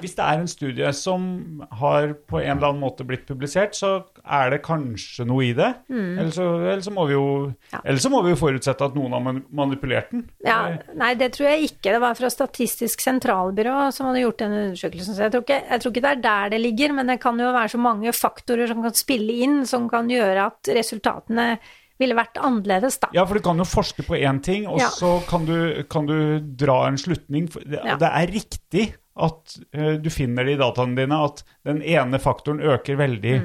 hvis 0.00 0.14
det 0.16 0.24
er 0.24 0.40
en 0.40 0.48
studie 0.50 0.90
som 0.96 1.62
har 1.80 2.14
på 2.28 2.40
en 2.40 2.56
eller 2.56 2.68
annen 2.70 2.80
måte 2.82 3.04
blitt 3.06 3.26
publisert, 3.28 3.74
så 3.78 4.04
er 4.24 4.50
det 4.54 4.62
kanskje 4.66 5.26
noe 5.28 5.44
i 5.46 5.52
det. 5.56 5.68
Eller, 5.90 6.30
så, 6.34 6.46
eller, 6.60 6.80
så 6.84 6.90
må 6.94 7.06
vi 7.08 7.14
jo, 7.16 7.24
Mm. 7.50 7.54
Ja. 7.72 7.80
eller 7.84 8.00
så 8.02 8.10
må 8.10 8.22
vi 8.24 8.30
jo 8.34 8.36
forutsette 8.40 8.84
at 8.84 8.94
noen 8.98 9.12
har 9.12 9.40
manipulert 9.50 10.10
den. 10.10 10.24
Ja, 10.44 10.76
nei, 10.96 11.14
det 11.14 11.32
tror 11.36 11.48
jeg 11.50 11.68
ikke. 11.70 11.92
Det 11.94 12.00
var 12.02 12.14
fra 12.18 12.30
Statistisk 12.32 13.00
sentralbyrå 13.00 13.90
som 13.92 14.08
hadde 14.10 14.24
gjort 14.24 14.38
den 14.42 14.52
undersøkelsen. 14.60 15.14
Så 15.14 15.22
jeg 15.26 15.32
tror, 15.34 15.44
ikke, 15.46 15.60
jeg 15.70 15.80
tror 15.84 15.92
ikke 15.94 16.04
det 16.06 16.10
er 16.16 16.22
der 16.24 16.48
det 16.56 16.60
ligger, 16.64 16.92
men 16.96 17.06
det 17.12 17.20
kan 17.22 17.38
jo 17.38 17.52
være 17.52 17.68
så 17.74 17.78
mange 17.78 18.12
faktorer 18.16 18.66
som 18.70 18.82
kan 18.82 18.94
spille 18.98 19.36
inn, 19.44 19.60
som 19.66 19.88
kan 19.92 20.08
gjøre 20.10 20.48
at 20.50 20.72
resultatene 20.76 21.58
ville 22.00 22.16
vært 22.16 22.38
annerledes, 22.40 22.96
da. 23.02 23.10
Ja, 23.12 23.26
for 23.28 23.36
du 23.36 23.42
kan 23.44 23.58
jo 23.60 23.64
forske 23.68 24.00
på 24.06 24.16
én 24.16 24.38
ting, 24.42 24.66
og 24.66 24.78
Ja. 24.80 24.88
så 24.88 25.18
kan 25.28 25.44
du, 25.44 25.82
kan 25.90 26.06
du 26.08 26.40
dra 26.40 26.86
en 26.88 26.96
slutning. 26.96 27.46
Det, 27.52 27.80
Ja. 27.84 27.96
det 28.00 28.08
er 28.08 28.26
riktig 28.32 28.94
at 29.26 29.56
uh, 29.76 29.94
du 30.00 30.10
finner 30.12 30.46
det 30.48 30.56
i 30.56 30.60
dataene 30.60 30.98
dine 30.98 31.22
at 31.28 31.42
den 31.68 31.82
ene 31.84 32.20
faktoren 32.22 32.62
øker 32.74 33.00
veldig 33.00 33.40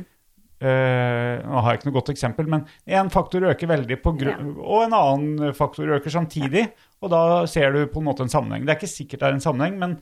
Mm. 0.55 0.69
uh, 0.71 1.41
Nå 1.45 1.61
har 1.61 1.73
jeg 1.73 1.79
ikke 1.81 1.89
noe 1.89 1.95
godt 1.97 2.11
eksempel, 2.13 2.47
men 2.49 2.61
én 2.87 3.09
faktor 3.11 3.43
øker 3.51 3.67
veldig, 3.69 3.97
på 4.01 4.13
grunn, 4.17 4.53
og 4.55 4.85
en 4.85 4.95
annen 4.97 5.53
faktor 5.53 5.91
øker 5.97 6.09
samtidig. 6.09 6.63
Og 7.03 7.11
da 7.11 7.19
ser 7.45 7.75
du 7.75 7.81
på 7.91 7.99
en 7.99 8.07
måte 8.07 8.23
en 8.23 8.31
sammenheng. 8.31 8.63
Det 8.65 8.73
er 8.73 8.79
ikke 8.79 8.89
sikkert 8.89 9.19
det 9.21 9.27
er 9.27 9.35
en 9.35 9.43
sammenheng, 9.43 9.75
men, 9.81 9.97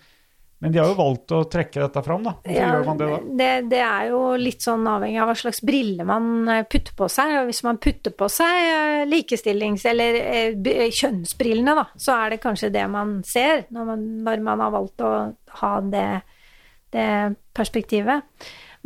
men 0.63 0.71
de 0.71 0.79
har 0.79 0.87
jo 0.87 0.95
valgt 0.95 1.33
å 1.35 1.41
trekke 1.51 1.81
dette 1.83 2.01
fram, 2.05 2.21
da. 2.23 2.31
Hvorfor 2.39 2.55
Ja, 2.55 2.69
gjør 2.71 2.85
man 2.87 2.99
det 3.01 3.07
da? 3.11 3.17
det, 3.41 3.49
det 3.73 3.81
er 3.83 4.05
jo 4.13 4.19
litt 4.39 4.63
sånn 4.63 4.85
avhengig 4.87 5.19
av 5.19 5.27
hva 5.27 5.35
slags 5.35 5.59
briller 5.67 6.07
man 6.07 6.29
eh, 6.47 6.61
putter 6.71 6.95
på 6.95 7.09
seg. 7.11 7.33
Og 7.41 7.49
hvis 7.49 7.59
man 7.67 7.79
putter 7.83 8.15
på 8.15 8.29
seg 8.31 8.59
eh, 8.71 9.01
likestillings- 9.11 9.83
eller 9.91 10.19
eh, 10.23 10.87
kjønnsbrillene, 10.87 11.75
da, 11.81 11.83
så 11.99 12.15
er 12.15 12.31
det 12.31 12.41
kanskje 12.45 12.71
det 12.71 12.85
man 12.95 13.17
ser 13.27 13.65
når 13.75 13.89
man, 13.91 14.07
når 14.29 14.45
man 14.47 14.63
har 14.63 14.71
valgt 14.79 15.03
å 15.03 15.13
ha 15.59 15.73
det, 15.91 16.07
det 16.95 17.09
perspektivet. 17.59 18.23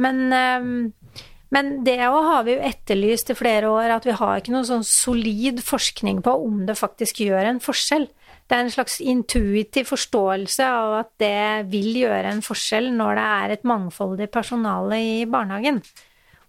Men, 0.02 0.26
eh, 0.34 1.24
men 1.54 1.72
det 1.86 2.00
òg 2.10 2.20
har 2.32 2.44
vi 2.50 2.58
jo 2.58 2.66
etterlyst 2.74 3.30
i 3.32 3.38
flere 3.38 3.70
år, 3.72 3.94
at 4.00 4.10
vi 4.10 4.18
har 4.18 4.42
ikke 4.42 4.52
noe 4.58 4.66
sånn 4.68 4.84
solid 4.84 5.62
forskning 5.64 6.26
på 6.26 6.34
om 6.44 6.66
det 6.68 6.76
faktisk 6.82 7.22
gjør 7.24 7.54
en 7.54 7.62
forskjell. 7.64 8.10
Det 8.48 8.56
er 8.56 8.64
en 8.64 8.72
slags 8.72 9.02
intuitiv 9.04 9.90
forståelse 9.90 10.68
av 10.72 10.94
at 11.02 11.10
det 11.20 11.70
vil 11.72 11.98
gjøre 12.04 12.32
en 12.32 12.44
forskjell 12.46 12.94
når 12.96 13.20
det 13.20 13.26
er 13.32 13.56
et 13.56 13.66
mangfoldig 13.68 14.30
personale 14.32 15.00
i 15.04 15.18
barnehagen. 15.28 15.82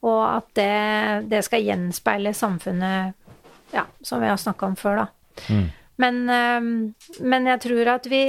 Og 0.06 0.20
at 0.22 0.52
det, 0.54 1.30
det 1.32 1.42
skal 1.46 1.64
gjenspeile 1.66 2.34
samfunnet, 2.38 3.16
ja, 3.74 3.82
som 3.98 4.22
vi 4.22 4.30
har 4.30 4.38
snakka 4.38 4.70
om 4.70 4.78
før, 4.78 5.02
da. 5.02 5.08
Men, 5.98 6.22
eh, 6.30 7.18
men 7.26 7.50
jeg 7.50 7.62
tror 7.66 7.92
at 7.96 8.06
vi, 8.06 8.22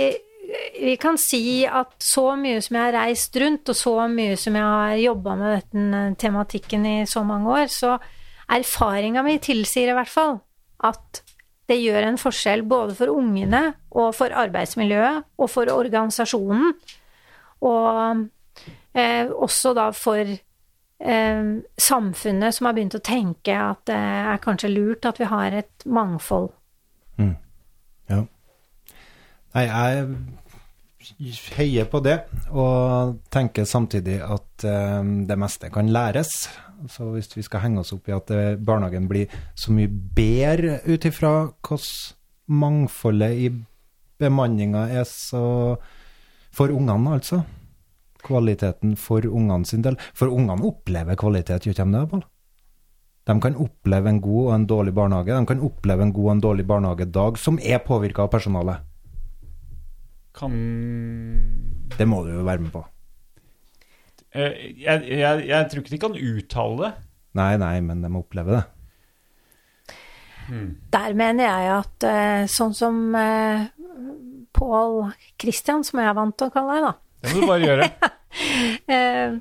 vi 0.82 0.96
kan 0.98 1.20
si 1.22 1.62
at 1.70 1.94
så 2.02 2.32
mye 2.42 2.64
som 2.66 2.80
jeg 2.80 2.88
har 2.88 2.98
reist 3.06 3.38
rundt, 3.38 3.70
og 3.70 3.78
så 3.78 3.96
mye 4.10 4.38
som 4.42 4.58
jeg 4.58 4.66
har 4.66 4.98
jobba 5.04 5.38
med 5.38 5.70
denne 5.76 6.04
tematikken 6.18 6.90
i 6.90 6.98
så 7.10 7.22
mange 7.22 7.54
år, 7.54 7.70
så 7.70 8.00
erfaringa 8.50 9.22
mi 9.22 9.38
tilsier 9.38 9.92
i 9.92 9.98
hvert 9.98 10.10
fall 10.10 10.40
at 10.90 11.22
det 11.70 11.78
gjør 11.78 12.08
en 12.08 12.20
forskjell 12.20 12.64
både 12.68 12.96
for 12.98 13.14
ungene 13.14 13.64
og 13.94 14.12
for 14.18 14.34
arbeidsmiljøet 14.34 15.26
og 15.38 15.52
for 15.52 15.70
organisasjonen. 15.72 16.74
Og 17.66 18.24
eh, 18.98 19.30
også 19.30 19.76
da 19.78 19.90
for 19.94 20.24
eh, 20.24 21.52
samfunnet 21.90 22.58
som 22.58 22.70
har 22.70 22.78
begynt 22.78 22.98
å 22.98 23.04
tenke 23.06 23.54
at 23.54 23.86
det 23.90 24.00
er 24.00 24.42
kanskje 24.44 24.74
lurt 24.74 25.06
at 25.10 25.22
vi 25.22 25.30
har 25.30 25.60
et 25.62 25.86
mangfold. 25.86 26.52
Ja. 28.10 28.24
Nei, 29.54 29.66
jeg 29.70 31.36
heier 31.58 31.88
på 31.90 32.02
det, 32.06 32.16
og 32.50 33.20
tenker 33.34 33.68
samtidig 33.70 34.20
at 34.26 34.66
eh, 34.66 35.04
det 35.30 35.38
meste 35.40 35.70
kan 35.74 35.92
læres. 35.94 36.48
Så 36.88 37.10
hvis 37.12 37.32
vi 37.36 37.44
skal 37.44 37.66
henge 37.66 37.82
oss 37.82 37.92
opp 37.96 38.08
i 38.08 38.16
at 38.16 38.32
eh, 38.32 38.56
barnehagen 38.56 39.10
blir 39.10 39.32
så 39.58 39.74
mye 39.76 39.90
bedre 39.90 40.80
ut 40.88 41.06
ifra 41.06 41.34
hvordan 41.66 42.16
mangfoldet 42.50 43.36
i 43.38 43.50
bemanninga 44.20 44.88
er 44.90 45.06
så 45.08 45.78
For 46.50 46.72
ungene, 46.74 47.14
altså. 47.14 47.44
Kvaliteten 48.26 48.96
for 48.98 49.22
ungene 49.22 49.68
sin 49.70 49.84
del. 49.86 50.00
For 50.18 50.34
ungene 50.34 50.66
opplever 50.66 51.16
kvalitet, 51.16 51.68
gjør 51.68 51.84
de 51.84 51.94
det, 51.94 52.02
Pål? 52.10 52.24
De 53.30 53.36
kan 53.38 53.56
oppleve 53.62 54.10
en 54.10 54.22
god 54.22 54.48
og 54.48 54.54
en 54.56 54.66
dårlig 54.66 54.94
barnehage. 54.98 55.36
De 55.38 55.46
kan 55.46 55.62
oppleve 55.62 56.02
en 56.02 56.14
god 56.14 56.26
og 56.26 56.32
en 56.32 56.42
dårlig 56.42 56.66
barnehagedag 56.66 57.38
som 57.38 57.60
er 57.62 57.84
påvirka 57.86 58.26
av 58.26 58.32
personalet. 58.34 58.82
Kan 60.34 60.56
Det 61.98 62.08
må 62.08 62.24
du 62.26 62.34
jo 62.34 62.48
være 62.48 62.66
med 62.66 62.72
på. 62.74 62.84
Eh, 64.36 64.58
jeg, 64.84 65.06
jeg, 65.10 65.46
jeg 65.50 65.70
tror 65.70 65.84
ikke 65.84 65.96
de 65.96 66.02
kan 66.02 66.18
uttale 66.18 66.82
det. 66.84 66.92
Nei, 67.40 67.54
nei, 67.62 67.76
men 67.86 68.04
de 68.04 68.12
må 68.12 68.24
oppleve 68.26 68.58
det. 68.58 68.66
Der 70.94 71.14
mener 71.14 71.46
jeg 71.46 71.74
at 71.76 72.06
eh, 72.10 72.46
sånn 72.50 72.74
som 72.74 72.96
eh, 73.18 73.68
Pål 74.56 75.12
Christian, 75.40 75.84
som 75.86 76.02
jeg 76.02 76.10
er 76.10 76.18
vant 76.18 76.36
til 76.40 76.50
å 76.50 76.54
kalle 76.54 76.78
deg, 76.78 76.88
da, 76.88 76.94
Det 77.22 77.34
må 77.36 77.44
du 77.44 77.50
bare 77.52 77.68
gjøre. 77.68 77.90
eh, 78.96 79.36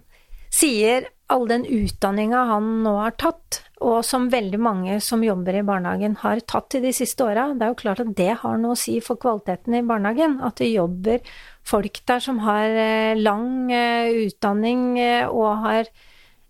sier 0.52 1.08
all 1.32 1.46
den 1.48 1.64
utdanninga 1.64 2.44
han 2.52 2.68
nå 2.84 2.94
har 3.00 3.16
tatt, 3.20 3.62
og 3.78 4.02
som 4.06 4.26
veldig 4.30 4.58
mange 4.58 4.96
som 5.04 5.22
jobber 5.22 5.60
i 5.60 5.64
barnehagen 5.66 6.16
har 6.24 6.40
tatt 6.50 6.74
i 6.74 6.82
de 6.82 6.90
siste 6.94 7.22
åra, 7.22 7.52
det 7.54 7.62
er 7.62 7.70
jo 7.70 7.78
klart 7.78 8.02
at 8.02 8.10
det 8.18 8.32
har 8.40 8.58
noe 8.58 8.74
å 8.74 8.78
si 8.78 8.96
for 9.04 9.20
kvaliteten 9.22 9.76
i 9.78 9.84
barnehagen. 9.86 10.38
At 10.42 10.58
det 10.58 10.72
jobber 10.72 11.22
folk 11.68 12.00
der 12.10 12.24
som 12.24 12.40
har 12.42 12.74
eh, 12.74 13.20
lang 13.20 13.70
eh, 13.70 14.10
utdanning 14.26 14.98
eh, 14.98 15.30
og 15.30 15.62
har 15.62 15.90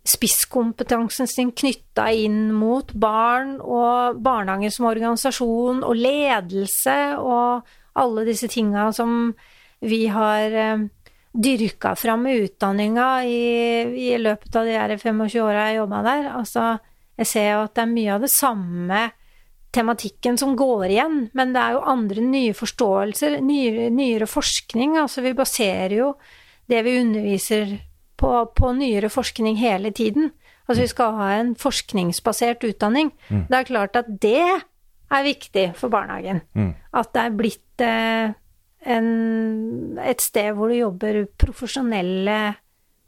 spisskompetansen 0.09 1.29
sin 1.29 1.53
knytta 1.53 2.07
inn 2.17 2.49
mot 2.55 2.89
barn 2.97 3.59
og 3.61 4.17
barnehagen 4.25 4.73
som 4.73 4.89
organisasjon 4.89 5.83
og 5.85 5.99
ledelse 5.99 6.99
og 7.19 7.67
alle 7.99 8.23
disse 8.25 8.49
tinga 8.49 8.87
som 8.95 9.35
vi 9.85 10.07
har 10.09 10.55
dyrka 11.29 11.93
fram 11.99 12.25
i 12.27 12.39
utdanninga 12.41 13.09
i, 13.27 13.41
i 14.09 14.13
løpet 14.17 14.55
av 14.55 14.65
de 14.65 14.79
25 14.97 15.43
åra 15.43 15.67
jeg 15.67 15.77
jobba 15.77 16.01
der. 16.07 16.29
Altså, 16.39 16.63
jeg 17.19 17.27
ser 17.27 17.49
jo 17.51 17.63
at 17.65 17.75
det 17.75 17.83
er 17.83 17.91
mye 17.91 18.13
av 18.15 18.23
det 18.23 18.31
samme 18.31 18.99
tematikken 19.75 20.39
som 20.39 20.55
går 20.57 20.87
igjen, 20.87 21.17
men 21.37 21.53
det 21.53 21.61
er 21.61 21.75
jo 21.75 21.85
andre 21.91 22.23
nye 22.25 22.55
forståelser, 22.57 23.37
nyere, 23.45 23.89
nyere 23.93 24.25
forskning. 24.29 24.97
Altså, 24.97 25.21
vi 25.25 25.35
baserer 25.37 25.93
jo 25.99 26.13
det 26.69 26.81
vi 26.85 26.97
underviser 27.01 27.75
på, 28.19 28.31
på 28.55 28.71
nyere 28.77 29.11
forskning 29.13 29.59
hele 29.61 29.91
tiden. 29.95 30.31
Altså, 30.65 30.81
vi 30.83 30.91
skal 30.91 31.15
ha 31.19 31.29
en 31.37 31.53
forskningsbasert 31.59 32.65
utdanning. 32.65 33.11
Det 33.49 33.57
er 33.59 33.69
klart 33.69 33.99
at 33.99 34.09
det 34.21 34.41
er 35.09 35.25
viktig 35.25 35.71
for 35.77 35.89
barnehagen. 35.93 36.43
At 36.93 37.13
det 37.13 37.21
er 37.25 37.37
blitt 37.37 37.83
eh, 37.85 38.33
en, 38.85 39.09
et 40.01 40.21
sted 40.21 40.53
hvor 40.57 40.69
det 40.69 40.81
jobber 40.81 41.23
profesjonelle 41.41 42.39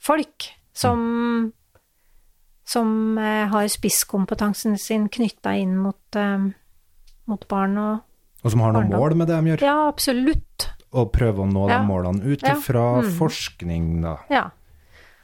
folk 0.01 0.49
som, 0.73 1.53
som 2.71 3.17
eh, 3.19 3.47
har 3.51 3.67
spisskompetansen 3.71 4.77
sin 4.79 5.09
knytta 5.11 5.53
inn 5.59 5.75
mot, 5.81 5.99
eh, 6.15 6.47
mot 7.31 7.47
barn 7.51 7.77
og 7.81 8.07
Og 8.43 8.49
som 8.55 8.63
har 8.63 8.71
noen 8.73 8.87
Barndom. 8.89 8.99
mål 9.03 9.15
med 9.19 9.27
det 9.29 9.35
de 9.37 9.51
gjør. 9.51 9.61
Ja, 9.67 9.75
absolutt. 9.91 10.69
Og 10.97 11.11
prøve 11.13 11.43
å 11.43 11.51
nå 11.51 11.67
Ja. 11.69 11.77
de 11.79 11.85
målene 11.87 12.23
ut 12.25 12.41
Ja. 12.41 12.55
Mm. 12.55 13.11
forskning, 13.19 14.01
da. 14.01 14.15
Ja. 14.31 14.47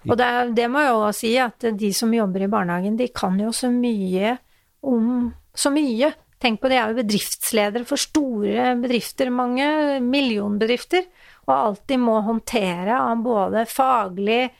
Og 0.08 0.16
det, 0.20 0.28
det 0.56 0.68
må 0.70 0.80
jeg 0.86 0.92
jo 0.94 1.12
si, 1.18 1.32
at 1.42 1.60
de 1.78 1.90
som 1.98 2.14
jobber 2.14 2.44
i 2.46 2.48
barnehagen, 2.52 2.96
de 2.96 3.08
kan 3.10 3.40
jo 3.42 3.50
så 3.52 3.68
mye 3.74 4.38
om 4.84 5.34
så 5.58 5.72
mye. 5.74 6.14
Tenk 6.40 6.62
på 6.62 6.70
det, 6.70 6.78
er 6.78 6.94
jo 6.94 7.02
bedriftsledere 7.02 7.84
for 7.90 7.98
store 7.98 8.76
bedrifter, 8.80 9.32
mange 9.34 9.66
millionbedrifter, 10.06 11.04
og 11.48 11.54
alt 11.56 11.88
de 11.90 11.98
må 11.98 12.20
håndtere 12.24 12.94
av 12.94 13.18
både 13.26 13.66
faglig 13.68 14.52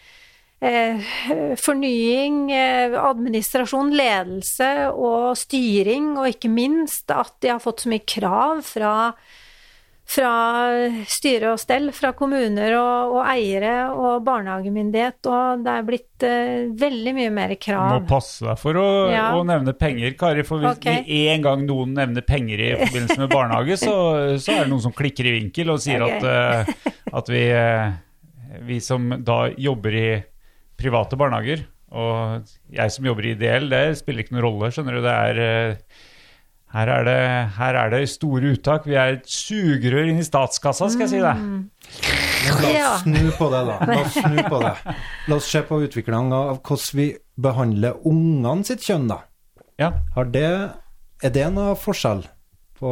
fornying, 0.58 2.52
eh, 2.52 2.96
administrasjon, 2.98 3.92
ledelse 3.94 4.72
og 4.90 5.36
styring, 5.38 6.16
og 6.18 6.32
ikke 6.32 6.50
minst 6.50 7.12
at 7.14 7.36
de 7.46 7.54
har 7.54 7.62
fått 7.62 7.86
så 7.86 7.92
mye 7.94 8.08
krav 8.08 8.64
fra 8.66 8.96
fra 10.08 10.32
styre 11.04 11.50
og 11.52 11.60
stell, 11.60 11.90
fra 11.92 12.14
kommuner 12.16 12.72
og, 12.80 13.18
og 13.18 13.26
eiere 13.28 13.74
og 13.92 14.22
barnehagemyndighet, 14.24 15.20
og 15.28 15.66
det 15.66 15.74
er 15.74 15.88
blitt 15.90 16.24
uh, 16.24 16.70
veldig 16.80 17.14
mye 17.18 17.34
mer 17.36 17.52
Du 17.52 17.58
må 17.58 17.60
krav. 17.66 18.06
passe 18.08 18.48
deg 18.48 18.62
for 18.62 18.80
å, 18.80 18.88
Ja. 19.12 19.26
å 19.36 19.44
nevne 19.48 19.76
penger, 19.76 20.16
Kari. 20.20 20.46
For 20.48 20.64
hvis 20.64 20.80
okay. 20.80 21.04
en 21.28 21.44
gang 21.44 21.68
noen 21.68 21.92
nevner 22.00 22.24
penger 22.24 22.64
i 22.64 22.72
forbindelse 22.86 23.20
med 23.20 23.34
barnehage, 23.36 23.80
så, 23.84 23.98
så 24.40 24.56
er 24.56 24.64
det 24.64 24.72
noen 24.72 24.86
som 24.88 24.96
klikker 24.96 25.28
i 25.28 25.36
vinkel 25.42 25.76
og 25.76 25.84
sier 25.84 26.08
okay. 26.08 26.24
at, 26.24 26.88
uh, 26.88 27.12
at 27.20 27.34
vi, 27.34 27.44
uh, 27.52 28.64
vi 28.64 28.80
som 28.84 29.12
da 29.28 29.42
jobber 29.60 30.00
i 30.00 30.10
private 30.78 31.18
barnehager, 31.20 31.66
og 31.98 32.48
jeg 32.74 32.94
som 32.94 33.08
jobber 33.08 33.26
i 33.30 33.34
ideell, 33.38 33.70
det 33.72 33.98
spiller 34.00 34.24
ikke 34.24 34.36
noen 34.36 34.46
rolle, 34.46 34.70
skjønner 34.76 34.98
du. 34.98 35.02
Det 35.06 35.16
er 35.16 35.42
eh, 35.44 36.00
her 36.76 36.90
er, 36.92 37.06
det, 37.08 37.20
her 37.56 37.78
er 37.80 37.94
det 37.94 38.02
store 38.12 38.52
uttak. 38.58 38.88
Vi 38.90 38.98
er 39.00 39.16
et 39.16 39.30
sugerør 39.32 40.10
inn 40.12 40.20
i 40.20 40.26
statskassa, 40.28 40.90
skal 40.92 41.06
jeg 41.06 41.14
si 41.14 41.22
deg. 41.24 41.46
La 42.48 42.74
oss 42.74 43.06
snu 43.06 43.30
på 43.38 43.48
det, 43.54 43.62
da. 43.70 43.78
La 43.88 44.02
oss 44.02 44.18
snu 44.18 44.42
på 44.44 44.60
det. 44.66 44.74
La 45.32 45.38
oss 45.40 45.48
se 45.52 45.62
på 45.68 45.80
utviklingen 45.86 46.36
av 46.36 46.58
hvordan 46.60 47.00
vi 47.00 47.08
behandler 47.48 48.04
ungene 48.10 48.68
sitt 48.68 48.84
kjønn, 48.84 49.08
da. 49.14 49.22
Ja. 49.80 49.94
Har 50.18 50.28
det, 50.34 50.50
er 51.24 51.34
det 51.34 51.48
noe 51.56 51.78
forskjell 51.80 52.26
på 52.78 52.92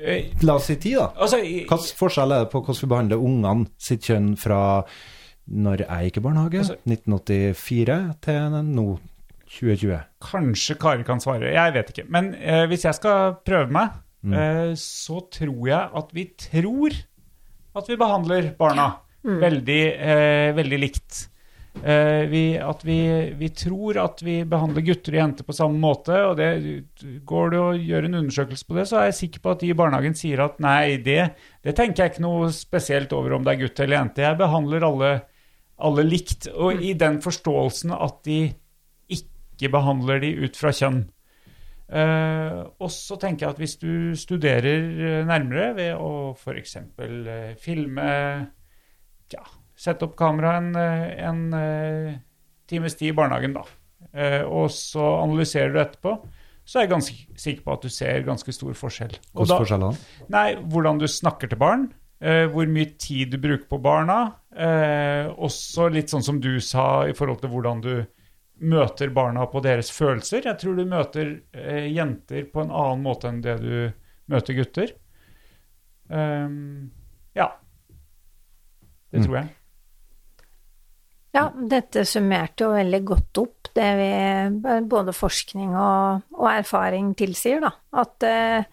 Eh, 0.00 0.30
La 0.42 0.54
oss 0.56 0.64
si 0.70 0.76
tid, 0.80 0.96
da. 0.96 1.10
Altså, 1.20 1.40
Hvilken 1.44 1.96
forskjell 1.98 2.32
er 2.32 2.44
det 2.44 2.52
på 2.52 2.62
hvordan 2.64 2.80
vi 2.80 2.90
behandler 2.92 3.24
ungene 3.30 3.66
sitt 3.80 4.06
kjønn 4.08 4.30
fra 4.40 4.60
når 5.50 5.84
jeg 5.86 6.10
gikk 6.10 6.20
i 6.20 6.24
barnehage, 6.26 6.58
Altså- 6.62 6.76
1984, 6.86 7.98
til 8.22 8.58
nå, 8.70 8.86
2020? 9.50 10.00
Kanskje 10.22 10.78
Kari 10.78 11.04
kan 11.04 11.20
svare, 11.20 11.52
jeg 11.52 11.72
vet 11.74 11.90
ikke. 11.90 12.06
Men 12.08 12.34
eh, 12.34 12.66
hvis 12.70 12.84
jeg 12.86 12.94
skal 12.94 13.34
prøve 13.44 13.70
meg, 13.74 13.90
eh, 14.30 14.74
så 14.78 15.20
tror 15.30 15.66
jeg 15.66 15.90
at 16.02 16.12
vi 16.14 16.28
tror 16.38 16.94
at 17.76 17.86
vi 17.88 17.96
behandler 17.96 18.54
barna 18.58 18.92
veldig, 19.24 19.82
eh, 19.98 20.52
veldig 20.56 20.78
likt. 20.80 21.26
Eh, 21.84 22.26
vi, 22.26 22.58
at 22.58 22.82
vi, 22.84 22.96
vi 23.38 23.48
tror 23.54 23.96
at 24.02 24.20
vi 24.26 24.40
behandler 24.44 24.82
gutter 24.84 25.14
og 25.14 25.20
jenter 25.20 25.46
på 25.46 25.54
samme 25.54 25.78
måte, 25.78 26.16
og 26.26 26.36
det, 26.36 26.48
går 27.24 27.50
det 27.54 27.60
å 27.62 27.68
gjøre 27.78 28.10
en 28.10 28.18
undersøkelse 28.24 28.66
på 28.66 28.74
det, 28.76 28.86
så 28.90 28.98
er 29.00 29.04
jeg 29.10 29.18
sikker 29.20 29.44
på 29.44 29.52
at 29.54 29.62
de 29.62 29.70
i 29.70 29.76
barnehagen 29.78 30.16
sier 30.18 30.42
at 30.44 30.58
nei, 30.60 30.96
det, 30.98 31.30
det 31.62 31.76
tenker 31.78 32.04
jeg 32.04 32.14
ikke 32.16 32.24
noe 32.26 32.50
spesielt 32.52 33.14
over 33.16 33.36
om 33.38 33.46
det 33.46 33.54
er 33.54 33.62
gutt 33.62 33.80
eller 33.80 34.00
jente. 34.00 34.26
Jeg 34.26 34.40
behandler 34.42 34.88
alle, 34.90 35.12
alle 35.80 36.04
likt, 36.06 36.50
og 36.52 36.82
i 36.82 36.92
den 36.98 37.20
forståelsen 37.24 37.94
at 37.96 38.20
de 38.26 38.42
ikke 39.10 39.72
behandler 39.72 40.22
de 40.22 40.34
ut 40.44 40.58
fra 40.58 40.72
kjønn. 40.74 41.02
Uh, 41.90 42.70
og 42.78 42.90
så 42.94 43.16
tenker 43.18 43.48
jeg 43.48 43.54
at 43.56 43.58
hvis 43.58 43.74
du 43.80 44.14
studerer 44.14 44.68
eh, 44.78 45.22
nærmere 45.26 45.72
ved 45.74 45.96
å 45.98 46.36
f.eks. 46.38 46.76
Uh, 46.94 47.56
filme 47.58 48.06
ja, 49.34 49.42
Sette 49.80 50.04
opp 50.04 50.16
kamera 50.18 50.58
en, 50.58 50.74
eh, 50.76 51.12
en 51.24 51.46
uh, 51.56 52.18
times 52.68 52.98
tid 52.98 53.14
i 53.14 53.16
barnehagen, 53.16 53.54
da. 53.56 53.64
Uh, 54.12 54.42
og 54.44 54.66
så 54.74 55.06
analyserer 55.22 55.72
du 55.72 55.80
etterpå, 55.80 56.12
så 56.68 56.78
er 56.78 56.84
jeg 56.84 56.92
ganske 56.92 57.40
sikker 57.40 57.64
på 57.64 57.76
at 57.78 57.86
du 57.86 57.92
ser 57.92 58.26
ganske 58.26 58.52
stor 58.52 58.76
forskjell. 58.76 59.16
Hvordan 59.32 59.62
forskjell 59.62 59.86
da-? 59.86 59.94
Nei, 60.36 60.44
hvordan 60.74 61.00
du 61.00 61.06
snakker 61.08 61.48
til 61.50 61.60
barn, 61.60 61.88
eh, 61.88 61.99
hvor 62.52 62.66
mye 62.68 62.90
tid 63.00 63.30
du 63.32 63.38
bruker 63.40 63.66
på 63.70 63.78
barna. 63.80 64.16
Eh, 64.52 65.28
også 65.32 65.86
litt 65.92 66.10
sånn 66.12 66.24
som 66.26 66.40
du 66.42 66.58
sa 66.60 67.06
i 67.08 67.14
forhold 67.16 67.40
til 67.40 67.52
hvordan 67.54 67.80
du 67.84 67.94
møter 68.60 69.08
barna 69.16 69.46
på 69.48 69.62
deres 69.64 69.88
følelser. 69.94 70.44
Jeg 70.44 70.58
tror 70.60 70.76
du 70.76 70.84
møter 70.84 71.30
eh, 71.56 71.86
jenter 71.94 72.44
på 72.52 72.60
en 72.60 72.70
annen 72.74 73.00
måte 73.06 73.30
enn 73.30 73.40
det 73.44 73.56
du 73.62 73.76
møter 74.30 74.58
gutter. 74.58 74.92
Ehm, 76.10 76.90
ja. 77.34 77.48
Det 79.10 79.20
Mm. 79.20 79.24
tror 79.26 79.36
jeg. 79.40 79.48
Ja, 81.32 81.44
dette 81.54 82.04
summerte 82.04 82.64
jo 82.66 82.72
veldig 82.74 83.00
godt 83.06 83.38
opp 83.38 83.68
det 83.74 83.90
vi 83.96 84.80
både 84.90 85.12
forskning 85.14 85.70
og, 85.78 86.22
og 86.34 86.48
erfaring 86.50 87.12
tilsier, 87.14 87.60
da. 87.62 87.70
At 88.02 88.22
eh, 88.26 88.64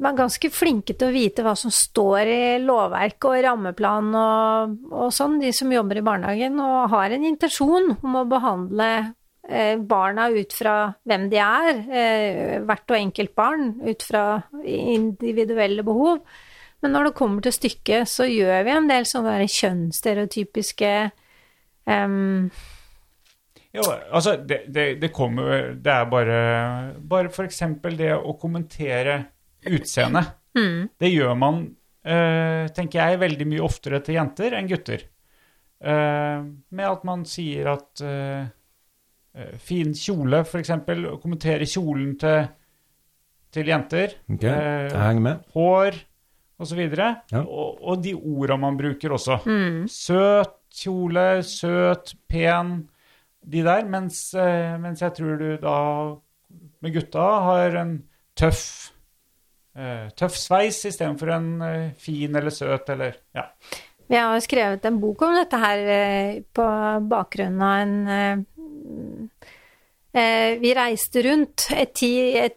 man 0.00 0.14
er 0.14 0.22
ganske 0.22 0.48
flinke 0.52 0.94
til 0.96 1.10
å 1.10 1.14
vite 1.14 1.44
hva 1.44 1.52
som 1.58 1.72
står 1.74 2.28
i 2.32 2.42
lovverk 2.64 3.26
og 3.28 3.40
rammeplan 3.44 4.10
og, 4.16 4.76
og 4.96 5.10
sånn, 5.12 5.38
de 5.42 5.52
som 5.56 5.72
jobber 5.72 6.00
i 6.00 6.04
barnehagen, 6.04 6.56
og 6.64 6.92
har 6.94 7.12
en 7.12 7.26
intensjon 7.28 7.92
om 7.98 8.16
å 8.16 8.26
behandle 8.28 8.88
eh, 9.44 9.76
barna 9.76 10.30
ut 10.32 10.54
fra 10.56 10.76
hvem 11.04 11.26
de 11.32 11.40
er, 11.44 11.82
eh, 11.92 12.54
hvert 12.64 12.88
og 12.88 12.96
enkelt 12.96 13.34
barn, 13.36 13.74
ut 13.84 14.06
fra 14.06 14.24
individuelle 14.64 15.84
behov. 15.84 16.22
Men 16.80 16.96
når 16.96 17.10
det 17.10 17.18
kommer 17.18 17.44
til 17.44 17.52
stykket, 17.52 18.08
så 18.08 18.24
gjør 18.24 18.64
vi 18.64 18.72
en 18.72 18.88
del 18.88 19.08
sånne 19.08 19.34
kjønnsstereotypiske 19.52 20.92
um, 21.84 22.46
Jo, 23.76 23.84
altså, 24.08 24.38
det, 24.48 24.62
det, 24.72 24.86
det 25.02 25.12
kommer 25.14 25.76
Det 25.76 25.92
er 25.92 26.08
bare 26.10 26.38
Bare 27.04 27.44
eksempel 27.44 28.00
det 28.00 28.14
å 28.16 28.32
kommentere 28.40 29.18
utseende. 29.68 30.24
Det 30.98 31.10
gjør 31.10 31.36
man, 31.38 31.62
uh, 32.06 32.66
tenker 32.74 33.00
jeg, 33.00 33.20
veldig 33.22 33.48
mye 33.52 33.64
oftere 33.64 34.00
til 34.04 34.18
jenter 34.18 34.56
enn 34.58 34.70
gutter. 34.70 35.04
Uh, 35.80 36.44
med 36.76 36.86
at 36.86 37.04
man 37.08 37.24
sier 37.24 37.70
at 37.72 38.02
eh, 38.04 38.42
eh, 39.32 39.52
fin 39.64 39.94
kjole, 39.96 40.42
eksempel, 40.60 41.06
å 41.08 41.16
kjolen 41.64 42.18
til, 42.20 42.50
til 43.54 43.70
jenter. 43.72 44.18
Ok, 44.28 44.44
jeg 44.44 44.92
henger 44.92 45.24
med. 45.24 45.46
hår 45.54 45.96
osv. 46.60 46.82
Ja. 46.92 47.14
Og, 47.40 47.80
og 47.80 48.02
de 48.04 48.12
orda 48.12 48.58
man 48.60 48.76
bruker 48.76 49.16
også. 49.16 49.40
Søt 49.88 50.58
kjole, 50.70 51.40
søt, 51.48 52.12
pen, 52.28 52.90
de 53.40 53.64
der. 53.64 53.88
Mens, 53.88 54.34
mens 54.84 55.00
jeg 55.00 55.16
tror 55.16 55.40
du 55.40 55.48
da 55.64 55.78
med 56.84 56.92
gutta 56.92 57.24
har 57.48 57.80
en 57.80 57.96
tøff 58.36 58.89
tøff 60.16 60.36
sveis 60.38 60.82
istedenfor 60.88 61.32
en 61.36 61.48
eh, 61.66 61.92
fin 61.98 62.36
eller 62.36 62.52
søt 62.54 62.90
eller 62.92 63.16
Ja. 63.36 63.48
Vi 64.10 64.18
har 64.18 64.34
jo 64.34 64.42
skrevet 64.42 64.86
en 64.88 64.98
bok 64.98 65.22
om 65.22 65.36
dette 65.38 65.58
her 65.62 65.80
eh, 65.94 66.40
på 66.42 66.66
bakgrunn 67.06 67.60
av 67.62 67.74
en 67.78 67.92
eh, 68.10 68.40
eh, 70.18 70.58
Vi 70.58 70.72
reiste 70.74 71.22
rundt 71.28 71.68
et, 71.70 71.94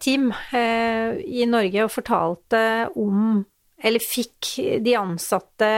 team 0.02 0.32
eh, 0.50 1.14
i 1.22 1.46
Norge 1.46 1.84
og 1.84 1.94
fortalte 1.94 2.64
om 2.98 3.44
Eller 3.78 4.02
fikk 4.02 4.56
de 4.82 4.96
ansatte 4.98 5.70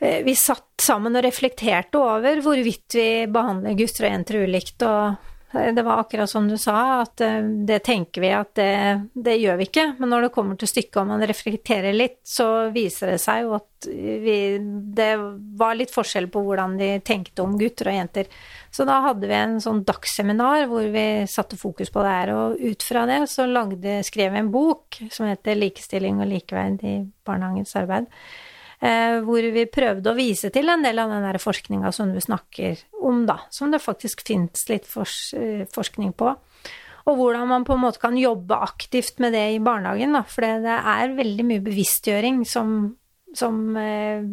eh, 0.00 0.24
Vi 0.24 0.34
satt 0.40 0.80
sammen 0.80 1.20
og 1.20 1.26
reflekterte 1.28 2.00
over 2.00 2.40
hvorvidt 2.40 2.96
vi 2.96 3.10
behandler 3.28 3.76
gutter 3.76 4.08
og 4.08 4.16
jenter 4.16 4.40
ulikt. 4.46 4.88
og 4.88 5.04
eh, 5.12 5.31
det 5.52 5.82
var 5.82 6.00
akkurat 6.00 6.30
som 6.30 6.48
du 6.48 6.56
sa, 6.58 7.02
at 7.02 7.20
eh, 7.20 7.42
det 7.42 7.82
tenker 7.84 8.24
vi 8.24 8.30
at 8.32 8.54
det, 8.56 8.72
det 9.12 9.36
gjør 9.36 9.58
vi 9.60 9.66
ikke. 9.68 9.86
Men 9.98 10.12
når 10.12 10.26
det 10.26 10.32
kommer 10.34 10.56
til 10.60 10.70
stykket 10.70 11.00
og 11.02 11.10
man 11.10 11.24
reflekterer 11.28 11.92
litt, 11.96 12.20
så 12.24 12.70
viser 12.72 13.12
det 13.12 13.20
seg 13.22 13.44
jo 13.44 13.54
at 13.58 13.68
vi, 13.88 14.36
det 14.94 15.10
var 15.58 15.74
litt 15.76 15.92
forskjell 15.92 16.28
på 16.32 16.42
hvordan 16.46 16.76
de 16.78 16.90
tenkte 17.04 17.44
om 17.44 17.56
gutter 17.60 17.90
og 17.90 17.98
jenter. 17.98 18.30
Så 18.72 18.86
da 18.88 19.00
hadde 19.08 19.28
vi 19.28 19.36
en 19.36 19.58
sånn 19.60 19.82
dagsseminar 19.88 20.68
hvor 20.70 20.86
vi 20.94 21.06
satte 21.28 21.58
fokus 21.60 21.92
på 21.92 22.04
det 22.04 22.14
her, 22.14 22.32
og 22.36 22.62
ut 22.62 22.86
fra 22.86 23.04
det 23.10 23.24
så 23.32 23.48
lagde, 23.50 23.98
skrev 24.06 24.32
vi 24.32 24.42
en 24.44 24.54
bok 24.54 25.02
som 25.10 25.28
heter 25.28 25.58
'Likestilling 25.58 26.22
og 26.22 26.30
likeverd 26.30 26.80
i 26.86 26.96
barnehagens 27.26 27.76
arbeid'. 27.82 28.08
Eh, 28.82 29.20
hvor 29.22 29.44
vi 29.54 29.62
prøvde 29.70 30.10
å 30.10 30.16
vise 30.18 30.48
til 30.50 30.66
en 30.72 30.82
del 30.82 30.98
av 30.98 31.12
den 31.12 31.22
der 31.22 31.36
forskninga 31.38 31.92
som 31.94 32.10
du 32.10 32.18
snakker 32.18 32.80
om, 32.98 33.20
da. 33.28 33.36
Som 33.54 33.70
det 33.70 33.78
faktisk 33.78 34.24
fins 34.26 34.64
litt 34.66 34.88
eh, 34.98 35.62
forskning 35.70 36.10
på. 36.18 36.32
Og 37.06 37.18
hvordan 37.18 37.46
man 37.50 37.66
på 37.66 37.76
en 37.76 37.84
måte 37.84 38.02
kan 38.02 38.18
jobbe 38.18 38.58
aktivt 38.58 39.22
med 39.22 39.36
det 39.38 39.44
i 39.54 39.62
barnehagen, 39.62 40.18
da. 40.18 40.24
For 40.26 40.42
det 40.66 40.80
er 40.80 41.14
veldig 41.14 41.46
mye 41.46 41.62
bevisstgjøring 41.62 42.42
som, 42.42 42.74
som 43.38 43.62
eh, 43.78 44.26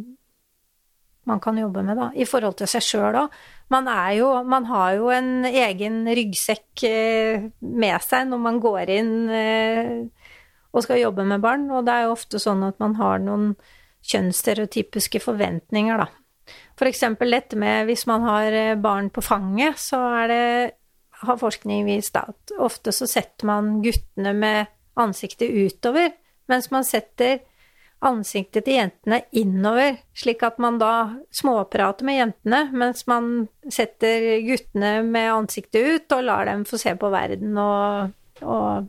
man 1.30 1.46
kan 1.46 1.62
jobbe 1.62 1.86
med, 1.86 2.02
da. 2.02 2.10
I 2.18 2.26
forhold 2.26 2.58
til 2.58 2.74
seg 2.74 2.90
sjøl 2.90 3.22
òg. 3.22 3.40
Man 3.70 3.86
er 3.86 4.16
jo 4.18 4.36
Man 4.50 4.66
har 4.66 4.98
jo 4.98 5.12
en 5.14 5.46
egen 5.46 6.08
ryggsekk 6.10 6.90
med 7.62 8.02
seg 8.02 8.32
når 8.32 8.48
man 8.50 8.58
går 8.58 8.98
inn 8.98 9.12
og 10.74 10.82
skal 10.82 11.04
jobbe 11.04 11.22
med 11.22 11.44
barn, 11.44 11.68
og 11.70 11.86
det 11.86 11.94
er 11.94 12.08
jo 12.08 12.16
ofte 12.16 12.42
sånn 12.42 12.66
at 12.66 12.82
man 12.82 12.98
har 12.98 13.22
noen 13.22 13.54
kjønnsstereotypiske 14.06 15.22
forventninger, 15.24 16.00
da. 16.00 16.08
For 16.80 16.90
eksempel 16.90 17.36
dette 17.36 17.60
med 17.60 17.90
hvis 17.90 18.06
man 18.10 18.26
har 18.26 18.56
eh, 18.56 18.78
barn 18.80 19.12
på 19.14 19.24
fanget, 19.26 19.80
så 19.82 20.00
er 20.22 20.32
det, 20.32 20.44
har 21.26 21.40
forskning 21.42 21.86
vist 21.90 22.16
at 22.16 22.54
ofte 22.60 22.94
så 22.96 23.08
setter 23.10 23.50
man 23.50 23.80
guttene 23.84 24.34
med 24.34 24.72
ansiktet 25.00 25.52
utover, 25.52 26.14
mens 26.50 26.70
man 26.72 26.88
setter 26.88 27.42
ansiktet 28.06 28.64
til 28.64 28.78
jentene 28.78 29.20
innover, 29.36 29.98
slik 30.16 30.44
at 30.48 30.60
man 30.64 30.78
da 30.80 30.94
småprater 31.36 32.08
med 32.08 32.20
jentene, 32.22 32.62
mens 32.72 33.04
man 33.12 33.50
setter 33.68 34.40
guttene 34.46 34.94
med 35.04 35.34
ansiktet 35.34 35.84
ut 35.84 36.16
og 36.16 36.24
lar 36.30 36.48
dem 36.48 36.64
få 36.68 36.80
se 36.80 36.96
på 37.00 37.12
verden 37.12 37.60
og, 37.60 38.16
og. 38.46 38.88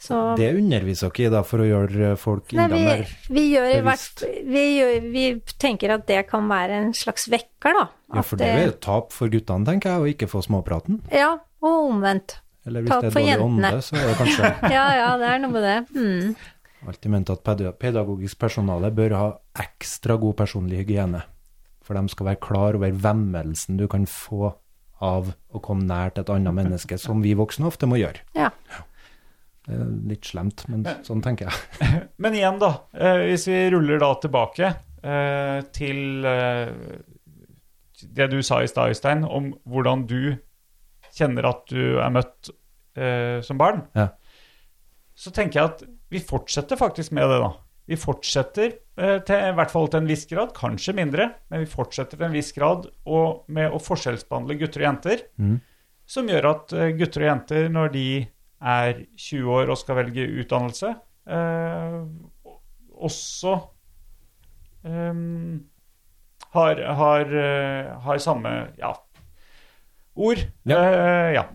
Så 0.00 0.18
Det 0.38 0.48
underviser 0.56 1.10
dere 1.12 1.26
i 1.28 1.32
da, 1.34 1.42
for 1.44 1.60
å 1.60 1.66
gjøre 1.68 2.14
folk 2.16 2.54
Nei, 2.56 2.64
enda 2.64 2.76
vi, 2.78 2.84
mer 2.88 3.02
vi, 3.28 3.42
gjør 3.52 3.72
bevisst. 3.84 4.22
vi, 4.48 4.62
gjør, 4.78 5.08
vi 5.12 5.24
tenker 5.60 5.92
at 5.92 6.06
det 6.08 6.22
kan 6.30 6.46
være 6.48 6.78
en 6.86 6.94
slags 6.96 7.26
vekker, 7.28 7.76
da. 7.76 7.82
Ja, 8.16 8.22
for 8.24 8.40
det 8.40 8.48
er 8.48 8.62
jo 8.64 8.70
et 8.72 8.80
tap 8.84 9.12
for 9.12 9.28
guttene, 9.32 9.68
tenker 9.68 9.92
jeg, 9.92 10.00
å 10.00 10.08
ikke 10.14 10.30
få 10.32 10.40
småpraten. 10.46 11.02
Ja, 11.12 11.34
og 11.60 11.90
omvendt. 11.90 12.38
Eller 12.64 12.84
hvis 12.84 12.92
Tap 12.92 13.04
det 13.04 13.10
er 13.10 13.14
dårlig 13.18 13.28
jentene. 13.28 13.68
ånde, 13.74 13.82
så 13.84 13.96
er 13.96 14.08
det 14.08 14.16
kanskje 14.20 14.48
Ja, 14.76 14.86
ja, 14.96 15.10
det 15.20 15.28
er 15.34 15.38
noe 15.44 15.52
med 15.52 15.64
det. 15.64 15.76
Mm. 15.96 16.34
alltid 16.88 17.12
ment 17.12 17.30
at 17.32 17.44
pedagogisk 17.80 18.40
personale 18.40 18.90
bør 18.96 19.16
ha 19.16 19.28
ekstra 19.60 20.16
god 20.20 20.36
personlig 20.40 20.80
hygiene. 20.82 21.22
For 21.84 21.96
de 21.96 22.12
skal 22.12 22.32
være 22.32 22.40
klar 22.40 22.76
over 22.78 22.92
vemmelsen 23.04 23.76
du 23.80 23.86
kan 23.90 24.04
få 24.08 24.54
av 25.00 25.32
å 25.52 25.60
komme 25.64 25.86
nær 25.88 26.12
til 26.12 26.24
et 26.24 26.32
annet 26.32 26.56
menneske, 26.56 26.98
som 27.00 27.22
vi 27.24 27.32
voksne 27.36 27.68
ofte 27.68 27.88
må 27.88 27.96
gjøre. 28.00 28.20
Ja. 28.36 28.50
Er 28.68 28.84
litt 30.10 30.28
slemt, 30.30 30.64
men 30.70 30.84
sånn 31.06 31.22
tenker 31.24 31.48
jeg. 31.48 31.88
Men 32.22 32.36
igjen, 32.36 32.58
da. 32.60 32.72
Eh, 32.94 33.24
hvis 33.30 33.46
vi 33.50 33.58
ruller 33.72 34.00
da 34.02 34.10
tilbake 34.22 34.68
eh, 34.70 35.58
til 35.74 36.26
eh, 36.28 36.72
det 38.00 38.30
du 38.32 38.38
sa 38.46 38.60
i 38.62 38.68
stad, 38.70 38.94
Øystein, 38.94 39.24
om 39.24 39.50
hvordan 39.68 40.06
du 40.10 40.36
kjenner 41.14 41.50
at 41.50 41.66
du 41.70 41.98
er 42.00 42.12
møtt 42.14 42.54
som 43.46 43.56
barn, 43.56 43.84
Ja. 43.96 44.08
så 45.16 45.30
tenker 45.32 45.60
jeg 45.60 45.68
at 45.70 45.82
vi 46.12 46.20
fortsetter 46.20 46.76
faktisk 46.76 47.12
med 47.16 47.30
det, 47.30 47.36
da. 47.40 47.50
Vi 47.88 47.96
fortsetter 47.96 48.74
til, 48.74 49.44
i 49.46 49.54
hvert 49.56 49.72
fall 49.72 49.86
til 49.88 50.02
en 50.02 50.10
viss 50.10 50.26
grad, 50.28 50.50
kanskje 50.56 50.92
mindre, 50.98 51.28
men 51.48 51.62
vi 51.62 51.70
fortsetter 51.70 52.18
til 52.18 52.26
en 52.26 52.34
viss 52.34 52.50
grad 52.52 52.88
og 53.06 53.46
med 53.54 53.70
å 53.72 53.80
forskjellsbehandle 53.80 54.58
gutter 54.60 54.82
og 54.82 54.88
jenter, 54.88 55.22
mm. 55.38 55.54
som 56.04 56.28
gjør 56.28 56.50
at 56.50 56.74
gutter 56.98 57.24
og 57.24 57.30
jenter, 57.30 57.70
når 57.72 57.94
de 57.94 58.06
er 58.60 59.04
20 59.16 59.52
år 59.56 59.72
og 59.72 59.78
skal 59.80 59.98
velge 60.02 60.26
utdannelse, 60.42 60.94
eh, 61.30 62.00
også 63.00 63.54
eh, 64.84 65.22
har, 66.50 66.82
har, 67.00 67.34
eh, 67.44 67.90
har 68.04 68.18
samme 68.18 68.52
ja, 68.78 68.92
ord. 70.16 70.44
Ja. 70.64 70.78
Eh, 70.84 71.32
ja. 71.38 71.46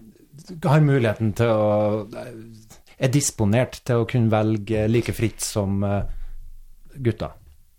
Har 0.65 0.83
muligheten 0.83 1.31
til 1.33 1.47
å 1.47 2.05
Er 2.95 3.11
disponert 3.11 3.79
til 3.87 4.03
å 4.03 4.07
kunne 4.07 4.31
velge 4.31 4.85
like 4.87 5.11
fritt 5.15 5.43
som 5.43 5.83
eh, 5.83 6.05
gutta. 6.95 7.33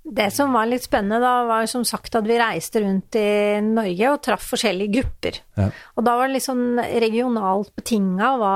Det 0.06 0.28
som 0.30 0.52
var 0.54 0.68
litt 0.70 0.84
spennende 0.86 1.18
da, 1.18 1.32
var 1.48 1.66
som 1.66 1.82
sagt 1.86 2.14
at 2.14 2.26
vi 2.28 2.36
reiste 2.38 2.78
rundt 2.84 3.16
i 3.18 3.58
Norge 3.64 4.10
og 4.12 4.20
traff 4.22 4.44
forskjellige 4.52 4.92
grupper. 4.94 5.40
Ja. 5.58 5.66
Og 5.98 6.06
da 6.06 6.14
var 6.14 6.28
det 6.28 6.36
litt 6.36 6.46
sånn 6.46 6.78
regionalt 6.78 7.72
betinga 7.74 8.28
hva, 8.38 8.52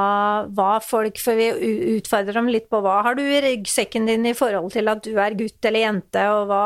hva 0.47 0.69
folk 0.85 1.19
For 1.19 1.39
vi 1.39 1.49
utfordrer 1.97 2.39
dem 2.39 2.53
litt 2.55 2.69
på 2.71 2.79
hva 2.85 3.01
har 3.07 3.19
du 3.19 3.25
i 3.25 3.41
ryggsekken 3.43 4.07
din 4.07 4.29
i 4.31 4.37
forhold 4.39 4.71
til 4.77 4.93
at 4.93 5.03
du 5.03 5.19
er 5.19 5.35
gutt 5.39 5.67
eller 5.67 5.87
jente, 5.89 6.23
og 6.31 6.47
hva, 6.53 6.65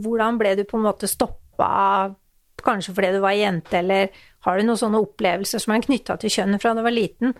hvordan 0.00 0.40
ble 0.40 0.56
du 0.56 0.64
på 0.68 0.80
en 0.80 0.86
måte 0.88 1.10
stoppa 1.10 1.72
kanskje 2.62 2.94
fordi 2.96 3.12
du 3.16 3.20
var 3.20 3.36
jente, 3.36 3.82
eller 3.82 4.24
har 4.46 4.56
du 4.56 4.64
noen 4.64 4.80
sånne 4.80 5.02
opplevelser 5.02 5.60
som 5.60 5.74
er 5.74 5.84
knytta 5.84 6.16
til 6.22 6.32
kjønn 6.32 6.60
fra 6.62 6.72
du 6.78 6.82
var 6.84 6.94
liten. 6.94 7.36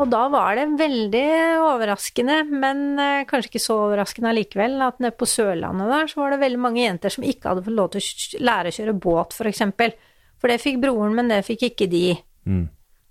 Og 0.00 0.08
da 0.08 0.22
var 0.32 0.56
det 0.56 0.66
veldig 0.80 1.26
overraskende, 1.60 2.40
men 2.48 2.84
eh, 3.00 3.26
kanskje 3.28 3.50
ikke 3.52 3.62
så 3.62 3.76
overraskende 3.84 4.30
allikevel, 4.32 4.78
at 4.86 5.00
nede 5.02 5.16
på 5.18 5.28
Sørlandet 5.28 5.90
der 5.92 6.08
så 6.08 6.22
var 6.22 6.32
det 6.32 6.42
veldig 6.44 6.60
mange 6.62 6.84
jenter 6.86 7.12
som 7.12 7.26
ikke 7.26 7.50
hadde 7.50 7.64
fått 7.66 7.76
lov 7.76 7.90
til 7.92 8.00
å 8.00 8.44
lære 8.48 8.72
å 8.72 8.76
kjøre 8.78 8.98
båt, 9.06 9.36
for 9.36 9.50
eksempel. 9.50 9.92
For 10.40 10.48
det 10.48 10.62
fikk 10.62 10.80
broren, 10.80 11.16
men 11.18 11.28
det 11.28 11.42
fikk 11.44 11.66
ikke 11.68 11.90
de. 11.92 12.04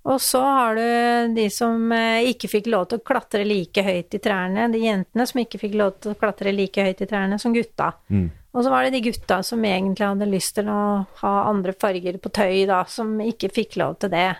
Og 0.10 0.18
så 0.24 0.42
har 0.42 0.80
du 0.80 1.36
de 1.36 1.46
som 1.54 1.92
eh, 1.94 2.32
ikke 2.32 2.50
fikk 2.50 2.72
lov 2.74 2.88
til 2.90 3.02
å 3.02 3.06
klatre 3.06 3.46
like 3.46 3.84
høyt 3.86 4.16
i 4.18 4.22
trærne, 4.24 4.70
de 4.74 4.82
jentene 4.82 5.30
som 5.30 5.42
ikke 5.44 5.62
fikk 5.62 5.76
lov 5.78 6.00
til 6.02 6.16
å 6.16 6.18
klatre 6.18 6.56
like 6.56 6.86
høyt 6.88 7.04
i 7.06 7.10
trærne 7.12 7.38
som 7.42 7.54
gutta. 7.54 7.92
Og 8.50 8.66
så 8.66 8.72
var 8.74 8.88
det 8.88 8.96
de 8.96 9.04
gutta 9.06 9.44
som 9.46 9.62
egentlig 9.62 10.08
hadde 10.08 10.26
lyst 10.32 10.56
til 10.58 10.72
å 10.74 10.80
ha 11.22 11.34
andre 11.52 11.76
farger 11.78 12.18
på 12.18 12.32
tøy, 12.34 12.64
da, 12.66 12.82
som 12.90 13.20
ikke 13.22 13.52
fikk 13.54 13.78
lov 13.78 14.00
til 14.02 14.10
det. 14.16 14.32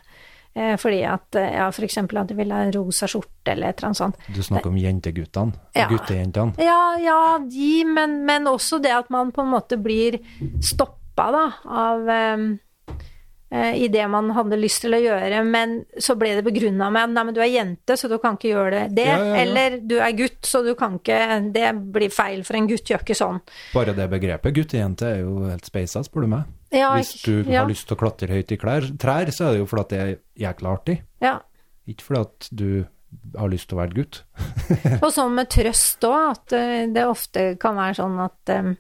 Eh, 0.56 0.76
fordi 0.82 1.04
at, 1.06 1.36
eh, 1.36 1.54
ja, 1.56 1.68
eksempel 1.72 2.18
at 2.18 2.28
de 2.28 2.36
ville 2.36 2.54
ha 2.54 2.66
en 2.66 2.74
rosa 2.74 3.08
skjorte 3.08 3.54
eller 3.54 3.70
et 3.70 3.78
eller 3.80 3.92
annet 3.92 3.98
sånt. 4.02 4.16
Du 4.34 4.42
snakker 4.44 4.72
om 4.72 4.78
jenteguttene, 4.78 5.54
Ja. 5.76 5.88
guttejentene. 5.88 6.58
Ja, 6.58 6.98
ja, 6.98 7.40
de, 7.40 7.86
men, 7.86 8.26
men 8.26 8.46
også 8.50 8.82
det 8.82 8.92
at 8.92 9.10
man 9.10 9.32
på 9.32 9.42
en 9.46 9.54
måte 9.54 9.78
blir 9.82 10.20
stoppa, 10.60 11.30
da, 11.32 11.46
av 11.68 12.10
um, 12.40 12.60
i 13.52 13.88
det 13.90 14.04
man 14.08 14.30
hadde 14.32 14.58
lyst 14.62 14.82
til 14.82 14.94
å 14.94 15.00
gjøre, 15.02 15.44
men 15.44 15.86
så 15.98 16.14
ble 16.16 16.36
det 16.38 16.44
begrunna 16.46 16.92
med 16.94 17.16
nei, 17.16 17.24
men 17.24 17.34
du 17.34 17.42
er 17.42 17.50
jente, 17.50 17.98
så 17.98 18.08
du 18.08 18.18
kan 18.22 18.38
ikke 18.38 18.52
gjøre 18.54 18.72
det. 18.72 18.84
det 18.96 19.08
Ja, 19.08 19.18
ja, 19.18 19.26
ja. 19.26 19.40
Eller 19.42 19.80
du 19.82 19.98
er 20.00 20.14
gutt, 20.14 20.42
så 20.46 20.62
du 20.64 20.76
kan 20.76 21.00
ikke 21.00 21.52
Det 21.54 21.72
blir 21.92 22.10
feil, 22.14 22.44
for 22.44 22.56
en 22.56 22.68
gutt 22.70 22.86
gjør 22.86 23.02
ikke 23.02 23.18
sånn. 23.18 23.42
Bare 23.74 23.96
det 23.98 24.10
begrepet 24.10 24.54
guttejente 24.54 25.10
er 25.16 25.20
jo 25.24 25.50
helt 25.50 25.66
speisa, 25.66 26.04
spør 26.06 26.28
du 26.28 26.34
meg. 26.36 26.44
Ja, 26.76 26.94
Hvis 26.96 27.16
du 27.26 27.42
ja, 27.50 27.64
har 27.64 27.70
lyst 27.70 27.88
til 27.90 27.98
å 27.98 28.00
klatre 28.00 28.30
høyt 28.30 28.52
i 28.54 28.60
klær, 28.62 28.86
trær, 29.02 29.32
så 29.34 29.48
er 29.48 29.56
det 29.56 29.64
jo 29.64 29.70
fordi 29.70 29.86
at 29.86 29.94
det 29.94 30.02
er 30.04 30.12
jækla 30.46 30.74
artig. 30.78 30.98
Ja. 31.24 31.40
Ikke 31.90 32.06
fordi 32.06 32.22
at 32.22 32.50
du 32.52 32.70
har 33.40 33.50
lyst 33.50 33.70
til 33.70 33.78
å 33.78 33.82
være 33.82 33.98
gutt. 33.98 34.22
Og 35.04 35.10
sånn 35.14 35.34
med 35.38 35.50
trøst 35.50 36.06
òg, 36.06 36.20
at 36.36 36.56
eh, 36.58 36.84
det 36.94 37.08
ofte 37.10 37.50
kan 37.62 37.80
være 37.80 37.98
sånn 37.98 38.20
at 38.22 38.54
um, 38.54 38.76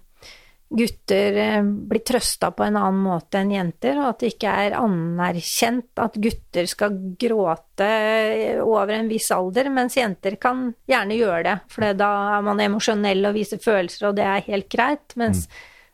gutter 0.70 1.40
eh, 1.42 1.64
blir 1.64 2.04
trøsta 2.06 2.52
på 2.54 2.68
en 2.68 2.78
annen 2.78 3.02
måte 3.02 3.42
enn 3.42 3.56
jenter, 3.56 3.98
og 3.98 4.12
at 4.12 4.22
det 4.22 4.32
ikke 4.36 4.54
er 4.66 4.78
anerkjent 4.78 6.04
at 6.06 6.20
gutter 6.22 6.70
skal 6.70 7.00
gråte 7.20 7.90
over 8.62 8.94
en 9.00 9.10
viss 9.10 9.32
alder, 9.34 9.72
mens 9.74 9.98
jenter 9.98 10.38
kan 10.42 10.68
gjerne 10.90 11.18
gjøre 11.18 11.42
det, 11.50 11.58
for 11.74 11.98
da 11.98 12.12
er 12.38 12.46
man 12.46 12.62
emosjonell 12.68 13.32
og 13.32 13.38
viser 13.40 13.62
følelser, 13.64 14.12
og 14.12 14.22
det 14.22 14.30
er 14.30 14.48
helt 14.52 14.70
greit, 14.70 15.18
mens 15.18 15.48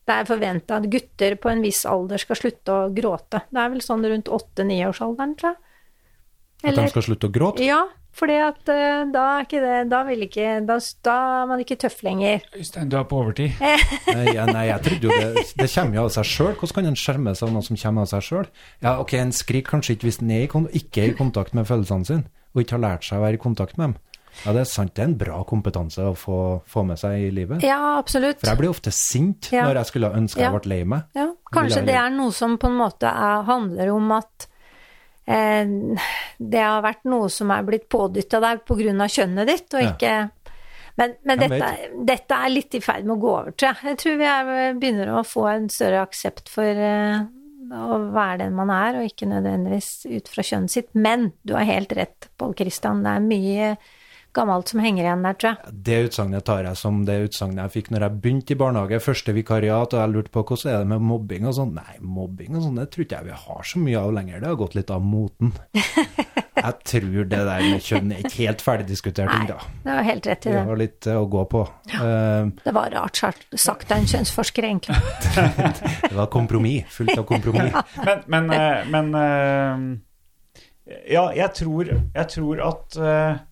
det 0.05 0.15
er 0.15 0.27
forventa 0.29 0.79
at 0.79 0.87
gutter 0.91 1.35
på 1.41 1.49
en 1.49 1.63
viss 1.65 1.81
alder 1.89 2.21
skal 2.21 2.37
slutte 2.37 2.73
å 2.73 2.89
gråte. 2.93 3.41
Det 3.49 3.61
er 3.61 3.71
vel 3.73 3.81
sånn 3.81 4.05
rundt 4.05 4.29
åtte-niårsalderen, 4.29 5.37
tror 5.39 5.55
jeg. 5.55 5.61
At 6.65 6.77
de 6.77 6.89
skal 6.93 7.05
slutte 7.05 7.29
å 7.29 7.33
gråte. 7.33 7.65
Ja, 7.65 7.81
fordi 8.15 8.35
at 8.39 8.69
eh, 8.71 9.01
da 9.11 9.23
er 9.35 9.43
ikke 9.43 9.59
det 9.59 9.79
Da 9.91 9.99
vil 10.07 10.23
ikke 10.23 10.53
Da, 10.65 10.77
da 11.03 11.15
er 11.41 11.49
man 11.49 11.61
ikke 11.61 11.77
tøff 11.83 11.99
lenger. 12.05 12.45
Øystein, 12.55 12.87
du 12.91 12.95
er 12.99 13.03
på 13.09 13.19
overtid. 13.19 13.57
Nei, 14.15 14.29
jeg, 14.31 14.45
nei, 14.55 14.63
jeg 14.69 14.85
trodde 14.85 15.09
jo 15.09 15.17
det 15.19 15.43
Det 15.59 15.67
kommer 15.73 15.99
jo 15.99 16.05
av 16.05 16.13
seg 16.15 16.29
sjøl. 16.31 16.53
Hvordan 16.55 16.77
kan 16.77 16.89
en 16.91 16.99
skjerme 16.99 17.35
seg 17.35 17.49
av 17.49 17.53
noe 17.57 17.67
som 17.67 17.81
kommer 17.81 18.05
av 18.05 18.11
seg 18.13 18.25
sjøl? 18.29 18.49
Ja, 18.85 18.95
ok, 19.03 19.17
en 19.19 19.35
skriker 19.35 19.75
kanskje 19.75 19.97
ikke 19.97 20.09
hvis 20.09 20.21
en 20.23 20.31
er 20.31 20.47
ikke 20.47 21.03
er 21.03 21.11
i 21.11 21.17
kontakt 21.17 21.57
med 21.57 21.67
følelsene 21.67 22.07
sine, 22.07 22.29
og 22.55 22.63
ikke 22.63 22.77
har 22.77 22.85
lært 22.85 23.07
seg 23.07 23.19
å 23.19 23.25
være 23.25 23.39
i 23.39 23.41
kontakt 23.41 23.79
med 23.81 23.89
dem. 23.89 23.97
Ja, 24.43 24.51
det 24.53 24.61
er 24.65 24.67
sant, 24.69 24.91
det 24.97 25.01
er 25.03 25.07
en 25.09 25.17
bra 25.17 25.37
kompetanse 25.47 26.03
å 26.05 26.15
få, 26.17 26.39
få 26.69 26.83
med 26.85 26.99
seg 27.01 27.27
i 27.27 27.29
livet. 27.33 27.63
Ja, 27.65 27.95
absolutt. 27.99 28.41
For 28.41 28.51
jeg 28.51 28.59
blir 28.59 28.69
ofte 28.73 28.91
sint 28.93 29.49
Ja. 29.53 29.63
når 29.69 29.79
jeg 29.81 29.85
skulle 29.93 30.11
ønske 30.17 30.41
jeg 30.43 30.49
Ja. 30.51 30.57
ble 30.59 30.69
lei 30.73 30.83
meg. 30.83 31.03
Ja, 31.15 31.29
kanskje 31.55 31.85
det 31.87 31.95
er 31.95 32.09
noe 32.13 32.31
som 32.35 32.57
på 32.61 32.67
en 32.67 32.77
måte 32.77 33.07
er, 33.09 33.43
handler 33.47 33.93
om 33.95 34.11
at 34.17 34.47
eh, 35.27 35.65
det 36.37 36.61
har 36.61 36.83
vært 36.85 37.05
noe 37.09 37.29
som 37.33 37.49
er 37.55 37.63
blitt 37.63 37.87
pådytta 37.89 38.41
deg 38.43 38.65
pga. 38.67 39.07
kjønnet 39.09 39.47
ditt, 39.47 39.73
og 39.73 39.81
ikke 39.95 40.31
Men, 40.97 41.15
men 41.25 41.39
dette, 41.39 41.71
dette 42.07 42.31
er 42.31 42.49
litt 42.53 42.73
i 42.77 42.79
ferd 42.79 43.03
med 43.03 43.17
å 43.17 43.19
gå 43.19 43.31
over, 43.33 43.51
tror 43.51 43.73
jeg. 43.73 43.83
Jeg 43.83 43.97
tror 43.99 44.13
vi 44.21 44.27
er, 44.31 44.73
begynner 44.79 45.09
å 45.11 45.25
få 45.27 45.41
en 45.51 45.65
større 45.67 45.99
aksept 46.05 46.47
for 46.47 46.63
eh, 46.63 47.19
å 47.75 47.97
være 48.13 48.37
den 48.45 48.55
man 48.55 48.69
er, 48.71 49.01
og 49.01 49.09
ikke 49.09 49.27
nødvendigvis 49.27 50.05
ut 50.05 50.27
fra 50.31 50.45
kjønnet 50.47 50.71
sitt. 50.71 50.87
Men 50.95 51.33
du 51.43 51.51
har 51.57 51.65
helt 51.67 51.91
rett, 51.97 52.29
Pål 52.39 52.53
Kristian. 52.55 53.03
Det 53.03 53.11
er 53.11 53.25
mye 53.27 53.73
gammelt 54.35 54.71
som 54.71 54.81
henger 54.83 55.05
igjen 55.07 55.23
der, 55.25 55.37
tror 55.39 55.51
jeg. 55.53 55.73
Det 55.87 55.99
utsagnet 56.09 56.45
tar 56.47 56.63
jeg 56.67 56.79
som 56.79 57.01
det 57.07 57.15
utsagnet 57.29 57.63
jeg 57.63 57.73
fikk 57.77 57.91
når 57.95 58.05
jeg 58.07 58.19
begynte 58.23 58.55
i 58.55 58.59
barnehage, 58.59 59.01
første 59.03 59.35
vikariat, 59.35 59.95
og 59.95 60.01
jeg 60.03 60.13
lurte 60.13 60.33
på 60.35 60.43
hvordan 60.45 60.73
er 60.73 60.83
det 60.83 60.89
med 60.93 61.05
mobbing 61.09 61.47
og 61.49 61.55
sånn. 61.57 61.73
Nei, 61.79 61.95
mobbing 62.01 62.55
og 62.59 62.65
sånn, 62.67 62.79
det 62.81 62.89
tror 62.93 63.07
ikke 63.07 63.19
jeg 63.21 63.29
vi 63.31 63.39
har 63.45 63.69
så 63.71 63.81
mye 63.83 64.01
av 64.03 64.13
lenger. 64.19 64.41
Det 64.43 64.51
har 64.51 64.59
gått 64.61 64.75
litt 64.79 64.93
av 64.95 65.03
moten. 65.05 65.53
Jeg 66.55 66.77
tror 66.87 67.25
det 67.29 67.39
der 67.45 67.61
med 67.67 67.83
kjønn 67.83 68.11
er 68.15 68.21
ikke 68.23 68.37
helt 68.39 68.61
ferdigdiskutert 68.63 69.27
Nei, 69.27 69.41
ennå. 69.43 69.57
Det 69.83 69.91
var 69.97 70.05
helt 70.07 70.27
rett 70.31 70.45
i 70.47 70.49
Vi 70.49 70.53
det. 70.55 70.61
har 70.69 70.79
litt 70.79 71.07
eh, 71.11 71.17
å 71.19 71.25
gå 71.29 71.41
på. 71.51 71.61
Ja, 71.91 72.05
Det 72.63 72.73
var 72.73 72.93
rart 72.95 73.19
sagt 73.19 73.91
av 73.91 73.97
en 73.99 74.07
kjønnsforsker, 74.09 74.65
egentlig. 74.71 74.95
Det 76.09 76.15
var 76.15 76.29
kompromiss, 76.33 76.87
fullt 76.95 77.19
av 77.19 77.27
kompromiss. 77.29 77.75
Men, 78.07 78.23
men, 78.31 78.49
eh, 78.55 78.87
men 78.95 79.11
eh, 79.19 81.03
Ja, 81.11 81.27
jeg 81.35 81.51
tror, 81.59 81.91
jeg 81.91 82.27
tror 82.33 82.63
at 82.71 82.97
eh, 83.03 83.43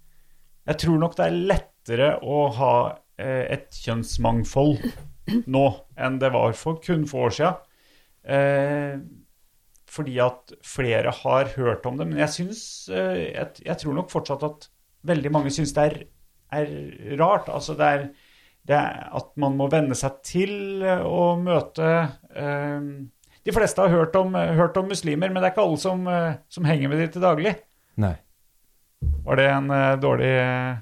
Jeg 0.70 0.80
tror 0.86 1.02
nok 1.02 1.18
det 1.18 1.26
er 1.26 1.42
lettere 1.52 2.12
å 2.24 2.46
ha 2.56 2.76
eh, 3.20 3.44
et 3.58 3.68
kjønnsmangfold 3.84 4.80
nå 5.54 5.66
enn 6.00 6.20
det 6.22 6.32
var 6.34 6.56
for 6.58 6.80
kun 6.84 7.04
få 7.10 7.28
år 7.28 7.36
siden. 7.38 7.62
Eh, 8.24 9.02
fordi 9.94 10.18
at 10.24 10.54
flere 10.66 11.12
har 11.14 11.52
hørt 11.58 11.86
om 11.86 12.00
det. 12.00 12.08
Men 12.10 12.22
jeg 12.24 12.36
synes, 12.38 12.62
eh, 12.90 13.34
jeg, 13.34 13.66
jeg 13.68 13.80
tror 13.84 13.98
nok 14.00 14.14
fortsatt 14.14 14.46
at 14.48 14.70
veldig 15.08 15.32
mange 15.36 15.52
syns 15.54 15.76
det 15.76 15.88
er, 15.90 15.98
er 16.56 16.72
rart. 17.20 17.52
Altså 17.52 17.76
det 17.78 17.90
er, 17.90 18.08
det 18.70 18.80
er 18.80 19.04
at 19.20 19.34
man 19.40 19.58
må 19.60 19.68
venne 19.72 19.98
seg 19.98 20.22
til 20.26 20.86
å 20.88 21.34
møte 21.42 21.92
eh, 22.32 22.90
De 23.44 23.52
fleste 23.52 23.84
har 23.84 23.92
hørt 23.92 24.16
om, 24.16 24.34
hørt 24.34 24.78
om 24.80 24.88
muslimer, 24.88 25.28
men 25.28 25.42
det 25.42 25.50
er 25.50 25.56
ikke 25.56 25.68
alle 25.68 25.82
som, 25.82 26.08
eh, 26.08 26.40
som 26.48 26.68
henger 26.68 26.90
med 26.92 27.04
de 27.04 27.10
til 27.12 27.26
daglig. 27.26 27.58
Nei. 28.00 28.16
Var 29.26 29.36
det 29.40 29.46
en 29.52 29.70
uh, 29.72 29.96
dårlig 30.02 30.32
eh, 30.36 30.76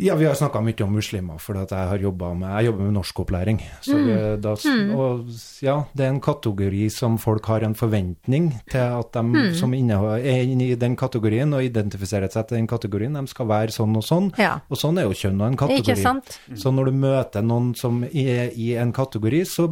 Ja, 0.00 0.14
vi 0.16 0.24
har 0.24 0.32
snakka 0.34 0.62
mye 0.64 0.80
om 0.86 0.94
muslimer, 0.96 1.36
for 1.38 1.58
at 1.60 1.70
jeg 1.74 1.88
har 1.90 1.98
jobba 2.00 2.30
med, 2.34 2.48
jeg 2.56 2.70
jobber 2.70 2.86
med 2.86 2.94
norskopplæring. 2.94 3.58
Så 3.84 3.98
Mm. 3.98 4.40
da, 4.40 4.54
og 4.96 5.26
ja, 5.60 5.74
det 5.94 6.06
er 6.06 6.08
en 6.08 6.20
kategori 6.24 6.86
som 6.90 7.18
folk 7.18 7.44
har 7.44 7.60
en 7.66 7.74
forventning 7.74 8.46
til 8.70 8.78
at 8.80 9.12
de 9.12 9.22
Mm. 9.22 9.54
som 9.54 9.72
innehar- 9.72 10.24
er 10.24 10.42
inne 10.48 10.70
i 10.70 10.74
den 10.74 10.96
kategorien 10.96 11.52
og 11.52 11.60
identifiserer 11.62 12.30
seg 12.32 12.48
til 12.48 12.56
den 12.56 12.66
kategorien, 12.66 13.12
de 13.12 13.26
skal 13.26 13.46
være 13.46 13.68
sånn 13.76 13.94
og 13.94 14.02
sånn. 14.02 14.32
Ja. 14.38 14.60
Og 14.70 14.78
sånn 14.78 14.96
er 14.98 15.02
jo 15.02 15.10
kjønn 15.12 15.38
og 15.42 15.46
en 15.48 15.56
kategori. 15.58 15.92
Ikke 15.92 15.96
sant? 16.02 16.38
Så 16.54 16.72
når 16.72 16.84
du 16.86 16.92
møter 16.92 17.42
noen 17.44 17.74
som 17.76 18.02
er 18.04 18.52
i 18.56 18.76
en 18.76 18.92
kategori, 18.94 19.42
så 19.44 19.68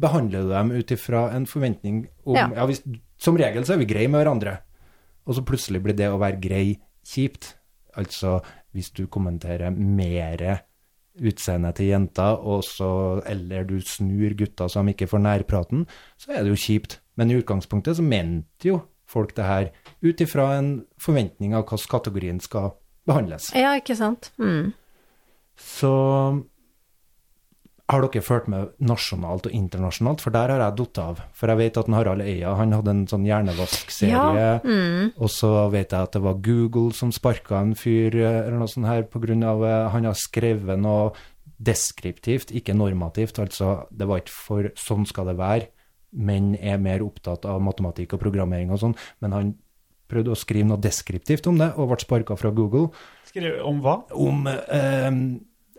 behandler 0.00 0.42
du 0.44 0.48
dem 0.48 0.70
ut 0.70 0.86
ifra 0.90 1.34
en 1.34 1.44
forventning 1.44 2.06
om 2.24 2.36
Ja. 2.36 2.48
ja. 2.54 2.66
hvis, 2.66 2.80
Som 3.18 3.36
regel 3.36 3.64
så 3.64 3.74
er 3.74 3.78
vi 3.78 3.84
greie 3.84 4.08
med 4.08 4.24
hverandre, 4.24 4.60
og 5.26 5.34
så 5.34 5.44
plutselig 5.44 5.82
blir 5.82 5.94
det 5.96 6.06
å 6.08 6.18
være 6.18 6.40
grei 6.40 6.78
kjipt. 7.08 7.54
Altså 7.98 8.38
hvis 8.76 8.90
du 8.94 9.06
kommenterer 9.10 9.70
mere 9.74 10.58
utseendet 11.18 11.78
til 11.78 11.90
jenter, 11.90 12.38
og 12.46 12.62
så, 12.64 13.20
eller 13.26 13.64
du 13.66 13.80
snur 13.82 14.36
gutta 14.38 14.68
så 14.68 14.84
de 14.86 14.94
ikke 14.94 15.08
får 15.10 15.24
nærpraten, 15.24 15.86
så 16.18 16.32
er 16.32 16.44
det 16.44 16.52
jo 16.54 16.62
kjipt. 16.62 17.00
Men 17.18 17.30
i 17.30 17.38
utgangspunktet 17.40 17.98
så 17.98 18.04
mente 18.06 18.70
jo 18.70 18.80
folk 19.08 19.34
det 19.36 19.44
her 19.44 19.70
ut 20.04 20.20
ifra 20.20 20.52
en 20.58 20.70
forventning 21.00 21.56
av 21.56 21.64
hvordan 21.64 21.90
kategorien 21.90 22.40
skal 22.44 22.76
behandles. 23.08 23.50
Ja, 23.56 23.74
ikke 23.80 23.96
sant. 23.96 24.30
Mm. 24.38 24.72
Så 25.58 25.92
har 27.88 28.04
dere 28.04 28.20
ført 28.20 28.48
med 28.52 28.74
nasjonalt 28.84 29.46
og 29.48 29.54
internasjonalt, 29.56 30.20
for 30.20 30.34
der 30.34 30.52
har 30.52 30.60
jeg 30.60 30.76
datt 30.76 30.98
av. 31.00 31.22
For 31.36 31.48
jeg 31.48 31.60
vet 31.62 31.78
at 31.80 31.88
Harald 31.94 32.24
Eia 32.24 32.52
han 32.58 32.74
hadde 32.76 32.92
en 32.92 33.06
sånn 33.08 33.24
hjernevaskserie, 33.24 34.12
Ja, 34.12 34.58
mm. 34.60 35.16
og 35.16 35.32
så 35.32 35.52
vet 35.72 35.94
jeg 35.96 36.08
at 36.10 36.18
det 36.18 36.22
var 36.26 36.42
Google 36.44 36.92
som 36.96 37.14
sparka 37.14 37.62
en 37.62 37.72
fyr 37.78 38.18
eh, 38.20 38.42
eller 38.42 38.60
noe 38.60 38.68
sånt 38.68 38.90
her 38.90 39.06
av 39.48 39.64
eh, 39.64 39.88
han 39.94 40.10
har 40.10 40.20
skrevet 40.20 40.80
noe 40.84 41.14
deskriptivt, 41.58 42.52
ikke 42.52 42.76
normativt. 42.76 43.40
Altså 43.40 43.88
det 43.90 44.06
var 44.10 44.20
ikke 44.20 44.36
for 44.36 44.70
sånn 44.78 45.08
skal 45.08 45.32
det 45.32 45.38
være, 45.40 45.72
men 46.12 46.54
er 46.60 46.76
mer 46.82 47.02
opptatt 47.06 47.48
av 47.48 47.64
matematikk 47.64 48.14
og 48.14 48.22
programmering 48.26 48.70
og 48.70 48.84
sånn. 48.84 48.96
Men 49.24 49.36
han 49.36 49.56
prøvde 50.08 50.32
å 50.32 50.38
skrive 50.38 50.68
noe 50.68 50.80
deskriptivt 50.80 51.48
om 51.48 51.56
det, 51.60 51.72
og 51.76 51.88
ble 51.90 52.00
sparka 52.04 52.36
fra 52.36 52.52
Google 52.52 52.88
Skrev 53.28 53.60
om 53.64 53.80
hva? 53.84 54.00
om 54.16 54.46
eh, 54.48 55.10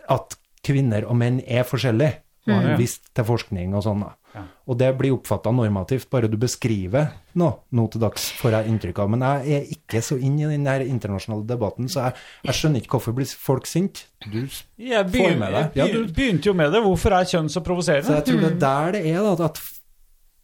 at 0.09 0.39
kvinner 0.65 1.05
og 1.07 1.15
menn 1.19 1.41
er 1.47 1.63
forskjellige. 1.67 2.17
Og 2.49 2.55
har 2.55 2.77
vist 2.79 3.03
til 3.13 3.25
forskning 3.27 3.75
og 3.77 3.83
sånn. 3.85 3.99
Ja. 4.33 4.41
Og 4.71 4.77
det 4.79 4.87
blir 4.97 5.11
oppfatta 5.13 5.51
normativt, 5.53 6.07
bare 6.09 6.29
du 6.31 6.37
beskriver 6.39 7.11
noe 7.37 7.59
nå 7.77 7.83
til 7.93 8.01
dags, 8.01 8.23
får 8.39 8.55
jeg 8.55 8.71
inntrykk 8.71 9.01
av. 9.03 9.09
Men 9.13 9.21
jeg 9.21 9.53
er 9.59 9.67
ikke 9.75 10.01
så 10.01 10.17
inn 10.17 10.39
i 10.39 10.47
den 10.49 10.63
der 10.65 10.81
internasjonale 10.81 11.45
debatten, 11.45 11.85
så 11.91 12.07
jeg, 12.07 12.15
jeg 12.47 12.57
skjønner 12.57 12.81
ikke 12.81 12.95
hvorfor 12.97 13.13
blir 13.19 13.29
folk 13.37 13.67
sinte. 13.69 14.07
Du, 14.25 14.39
Jeg 14.81 15.05
Får 15.05 15.13
begyn- 15.13 15.37
med 15.43 15.53
deg. 15.53 15.77
Ja, 15.77 15.87
du- 15.93 16.07
begynte 16.15 16.49
jo 16.49 16.53
med 16.57 16.71
det. 16.73 16.81
Hvorfor 16.87 17.13
er 17.19 17.29
kjønn 17.29 17.51
så 17.53 17.61
provoserende? 17.61 18.07
Så 18.07 18.17
jeg 18.17 18.25
tror 18.31 18.39
det 18.41 18.51
er 18.55 18.59
der 18.65 18.91
det 18.97 19.05
er, 19.13 19.21
da, 19.35 19.45
at 19.51 19.61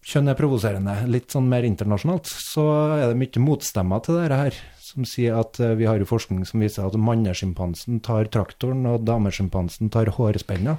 kjønn 0.05 0.29
er 0.29 0.37
provoserende, 0.37 0.95
litt 1.09 1.31
sånn 1.33 1.47
mer 1.49 1.63
internasjonalt, 1.65 2.29
så 2.29 2.65
er 2.99 3.07
det 3.13 3.17
mye 3.17 3.41
motstemmer 3.41 4.03
til 4.05 4.19
dette 4.19 4.37
her, 4.43 4.53
som 4.95 5.07
sier 5.07 5.38
at 5.38 5.59
eh, 5.59 5.76
vi 5.77 5.88
har 5.89 5.99
jo 5.99 6.07
forskning 6.09 6.45
som 6.47 6.63
viser 6.63 6.88
at 6.88 6.97
mannesjimpansen 6.97 8.01
tar 8.05 8.31
traktoren, 8.34 8.85
og 8.89 9.05
damesjimpansen 9.07 9.91
tar 9.93 10.13
hårspenna, 10.15 10.77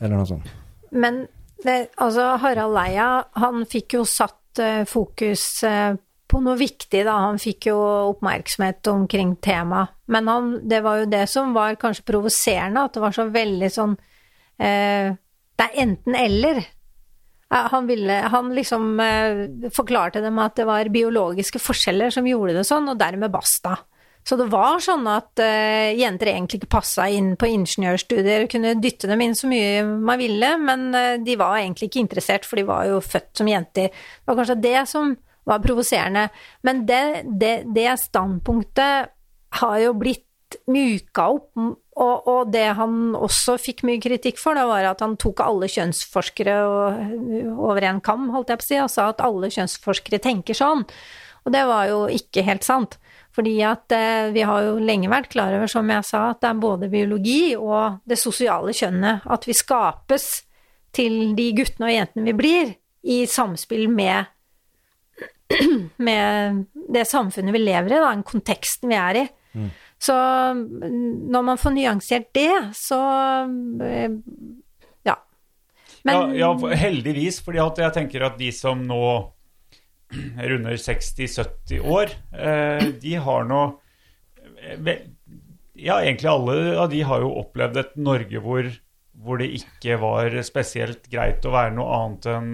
eller 0.00 0.16
noe 0.16 0.28
sånt. 0.30 0.52
Men 0.90 1.24
det, 1.64 1.90
altså, 2.00 2.36
Harald 2.40 2.76
Leia, 2.76 3.08
han 3.42 3.66
fikk 3.68 3.98
jo 3.98 4.06
satt 4.08 4.62
uh, 4.62 4.86
fokus 4.88 5.44
uh, 5.66 5.98
på 6.30 6.40
noe 6.44 6.56
viktig, 6.58 7.02
da. 7.06 7.16
Han 7.26 7.40
fikk 7.42 7.70
jo 7.70 7.78
oppmerksomhet 8.12 8.86
omkring 8.92 9.34
temaet. 9.42 9.96
Men 10.10 10.30
han, 10.30 10.52
det 10.68 10.80
var 10.84 11.02
jo 11.02 11.10
det 11.10 11.24
som 11.30 11.54
var 11.56 11.78
kanskje 11.80 12.06
provoserende, 12.06 12.86
at 12.86 12.96
det 12.96 13.02
var 13.02 13.14
så 13.14 13.26
veldig 13.30 13.70
sånn 13.70 13.96
eh, 14.58 15.10
Det 15.58 15.66
er 15.66 15.82
enten-eller. 15.84 16.62
Han, 17.50 17.86
ville, 17.90 18.20
han 18.30 18.52
liksom 18.54 19.00
eh, 19.02 19.70
forklarte 19.74 20.22
dem 20.22 20.36
at 20.38 20.54
det 20.60 20.68
var 20.68 20.90
biologiske 20.92 21.58
forskjeller 21.58 22.12
som 22.14 22.28
gjorde 22.28 22.54
det 22.54 22.66
sånn, 22.68 22.86
og 22.92 23.00
dermed 23.00 23.32
basta. 23.34 23.74
Så 24.22 24.36
det 24.36 24.46
var 24.52 24.78
sånn 24.84 25.06
at 25.10 25.40
eh, 25.42 25.96
jenter 25.98 26.30
egentlig 26.30 26.60
ikke 26.60 26.74
passa 26.76 27.08
inn 27.10 27.32
på 27.40 27.48
ingeniørstudier, 27.50 28.46
kunne 28.52 28.76
dytte 28.78 29.08
dem 29.10 29.24
inn 29.24 29.34
så 29.34 29.48
mye 29.50 29.82
man 29.82 30.20
ville, 30.20 30.52
men 30.60 30.86
eh, 30.94 31.16
de 31.24 31.34
var 31.40 31.58
egentlig 31.58 31.90
ikke 31.90 32.04
interessert, 32.04 32.46
for 32.46 32.60
de 32.60 32.68
var 32.68 32.86
jo 32.86 33.00
født 33.02 33.40
som 33.40 33.50
jenter. 33.50 33.90
Det 33.90 34.30
var 34.30 34.38
kanskje 34.42 34.60
det 34.62 34.76
som 34.92 35.14
var 35.50 35.64
provoserende. 35.64 36.28
Men 36.62 36.84
det, 36.86 37.04
det, 37.40 37.54
det 37.74 37.88
standpunktet 38.04 39.10
har 39.58 39.78
jo 39.82 39.96
blitt 39.98 40.60
myka 40.70 41.26
opp, 41.34 41.50
og, 42.00 42.28
og 42.30 42.52
det 42.54 42.66
han 42.78 43.14
også 43.18 43.58
fikk 43.60 43.82
mye 43.84 44.00
kritikk 44.00 44.38
for, 44.40 44.56
det 44.56 44.64
var 44.68 44.88
at 44.88 45.02
han 45.04 45.18
tok 45.20 45.42
alle 45.44 45.68
kjønnsforskere 45.68 46.56
over 47.52 47.86
en 47.90 48.00
kam, 48.04 48.30
holdt 48.32 48.52
jeg 48.54 48.60
på 48.60 48.66
å 48.66 48.70
si, 48.70 48.78
og 48.80 48.92
sa 48.92 49.08
at 49.12 49.20
alle 49.24 49.50
kjønnsforskere 49.52 50.22
tenker 50.24 50.56
sånn. 50.56 50.86
Og 51.44 51.52
det 51.52 51.62
var 51.68 51.88
jo 51.90 52.02
ikke 52.12 52.44
helt 52.46 52.64
sant. 52.64 52.96
Fordi 53.36 53.54
at 53.62 53.92
eh, 53.94 54.30
vi 54.34 54.42
har 54.46 54.64
jo 54.66 54.78
lenge 54.82 55.10
vært 55.12 55.30
klar 55.32 55.54
over, 55.54 55.70
som 55.70 55.88
jeg 55.92 56.06
sa, 56.08 56.30
at 56.32 56.40
det 56.42 56.50
er 56.50 56.62
både 56.62 56.90
biologi 56.92 57.54
og 57.56 58.00
det 58.08 58.18
sosiale 58.18 58.74
kjønnet. 58.76 59.28
At 59.30 59.46
vi 59.46 59.56
skapes 59.56 60.26
til 60.96 61.36
de 61.38 61.50
guttene 61.60 61.88
og 61.90 61.94
jentene 61.94 62.26
vi 62.26 62.36
blir, 62.36 62.72
i 63.00 63.22
samspill 63.30 63.86
med, 63.92 64.28
med 66.08 66.64
det 66.92 67.06
samfunnet 67.08 67.54
vi 67.56 67.62
lever 67.62 67.94
i, 67.94 68.00
da, 68.00 68.10
den 68.10 68.26
konteksten 68.28 68.90
vi 68.90 68.98
er 68.98 69.22
i. 69.22 69.24
Så 70.00 70.14
mm, 70.56 71.28
når 71.32 71.42
man 71.44 71.58
får 71.60 71.74
nyansert 71.76 72.30
det, 72.36 72.52
så 72.78 72.96
eh, 73.84 74.14
ja. 75.04 75.16
Men 76.08 76.32
ja, 76.38 76.54
ja, 76.54 76.76
heldigvis, 76.80 77.42
fordi 77.44 77.60
jeg 77.60 77.92
tenker 77.98 78.24
at 78.30 78.38
de 78.40 78.48
som 78.56 78.80
nå 78.88 79.00
runder 80.50 80.78
60-70 80.80 81.84
år, 81.84 82.14
eh, 82.32 82.86
de 83.02 83.14
har 83.26 83.44
nå 83.50 83.60
eh, 84.64 85.04
Ja, 85.80 86.00
egentlig 86.02 86.28
alle 86.28 86.56
av 86.80 86.88
de 86.92 87.02
har 87.06 87.22
jo 87.22 87.30
opplevd 87.40 87.76
et 87.80 87.92
Norge 88.00 88.40
hvor, 88.44 88.66
hvor 89.20 89.38
det 89.40 89.46
ikke 89.60 90.00
var 90.02 90.34
spesielt 90.44 91.06
greit 91.12 91.44
å 91.48 91.52
være 91.54 91.72
noe 91.76 91.94
annet 92.00 92.26
enn 92.28 92.50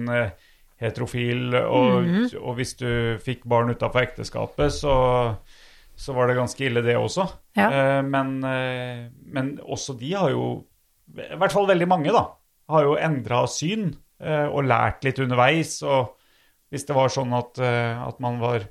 heterofil, 0.77 1.55
og, 1.57 2.03
Mhm. 2.05 2.27
og 2.37 2.55
hvis 2.59 2.75
du 2.77 3.17
fikk 3.23 3.41
barn 3.49 3.71
utafor 3.73 4.03
ekteskapet, 4.05 4.71
så, 4.77 4.93
så 5.97 6.13
var 6.13 6.29
det 6.29 6.37
ganske 6.37 6.61
ille, 6.67 6.83
det 6.85 6.93
også. 6.99 7.25
Ja. 7.57 7.67
Eh, 7.73 8.01
men, 8.05 8.35
eh, 8.45 9.07
men 9.33 9.55
også 9.65 9.95
de 9.97 10.11
har 10.13 10.29
jo, 10.33 10.49
i 11.17 11.37
hvert 11.39 11.55
fall 11.55 11.69
veldig 11.69 11.87
mange, 11.89 12.13
da, 12.13 12.27
har 12.69 12.85
jo 12.85 12.97
endra 13.01 13.45
syn 13.49 13.89
eh, 14.21 14.45
og 14.45 14.67
lært 14.69 15.07
litt 15.07 15.21
underveis. 15.23 15.79
Og 15.87 16.13
hvis 16.69 16.85
det 16.85 16.97
var 16.97 17.09
sånn 17.13 17.33
at, 17.33 17.57
at 17.63 18.17
man 18.23 18.41
var 18.43 18.67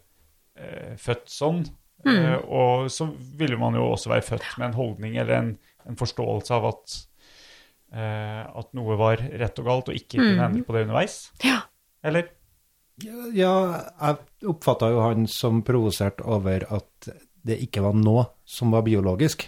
født 1.01 1.29
sånn, 1.33 1.63
eh, 2.07 2.37
og 2.45 2.87
så 2.93 3.09
ville 3.37 3.59
man 3.61 3.75
jo 3.77 3.91
også 3.95 4.13
være 4.13 4.25
født 4.25 4.51
med 4.61 4.71
en 4.71 4.77
holdning 4.79 5.17
eller 5.21 5.39
en, 5.41 5.51
en 5.89 5.99
forståelse 5.99 6.55
av 6.57 6.69
at, 6.71 6.97
eh, 7.97 8.43
at 8.45 8.71
noe 8.77 8.97
var 9.01 9.21
rett 9.21 9.61
og 9.63 9.69
galt, 9.69 9.91
og 9.91 9.99
ikke 9.99 10.21
kunne 10.21 10.45
endre 10.47 10.65
på 10.67 10.77
det 10.77 10.87
underveis. 10.87 11.19
ja. 11.45 11.63
Eller? 12.07 12.29
Ja, 13.05 13.27
jeg 13.37 14.49
oppfatta 14.49 14.89
jo 14.93 15.03
han 15.05 15.27
som 15.29 15.61
provosert 15.67 16.23
over 16.25 16.65
at 16.73 17.11
det 17.47 17.59
ikke 17.63 17.85
var 17.85 17.97
noe 17.99 18.25
som 18.49 18.73
var 18.75 18.87
biologisk. 18.87 19.47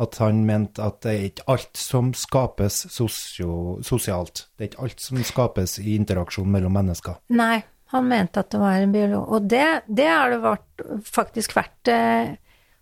At 0.00 0.16
han 0.22 0.44
mente 0.48 0.84
at 0.84 1.02
det 1.04 1.12
er 1.12 1.26
ikke 1.28 1.46
alt 1.52 1.80
som 1.80 2.12
skapes 2.16 2.86
sosio, 2.92 3.80
sosialt. 3.84 4.46
Det 4.56 4.64
er 4.64 4.70
ikke 4.70 4.86
alt 4.86 5.04
som 5.04 5.20
skapes 5.26 5.76
i 5.82 5.96
interaksjon 5.96 6.48
mellom 6.48 6.72
mennesker. 6.76 7.18
Nei, 7.36 7.58
han 7.92 8.06
mente 8.08 8.40
at 8.40 8.52
det 8.52 8.60
var 8.62 8.78
en 8.80 8.94
biolog. 8.94 9.26
Og 9.28 9.50
det, 9.50 9.66
det 9.88 10.08
har 10.08 10.32
det 10.32 10.40
vært, 10.44 10.84
faktisk 11.08 11.56
vært 11.58 11.92
eh, 11.92 12.32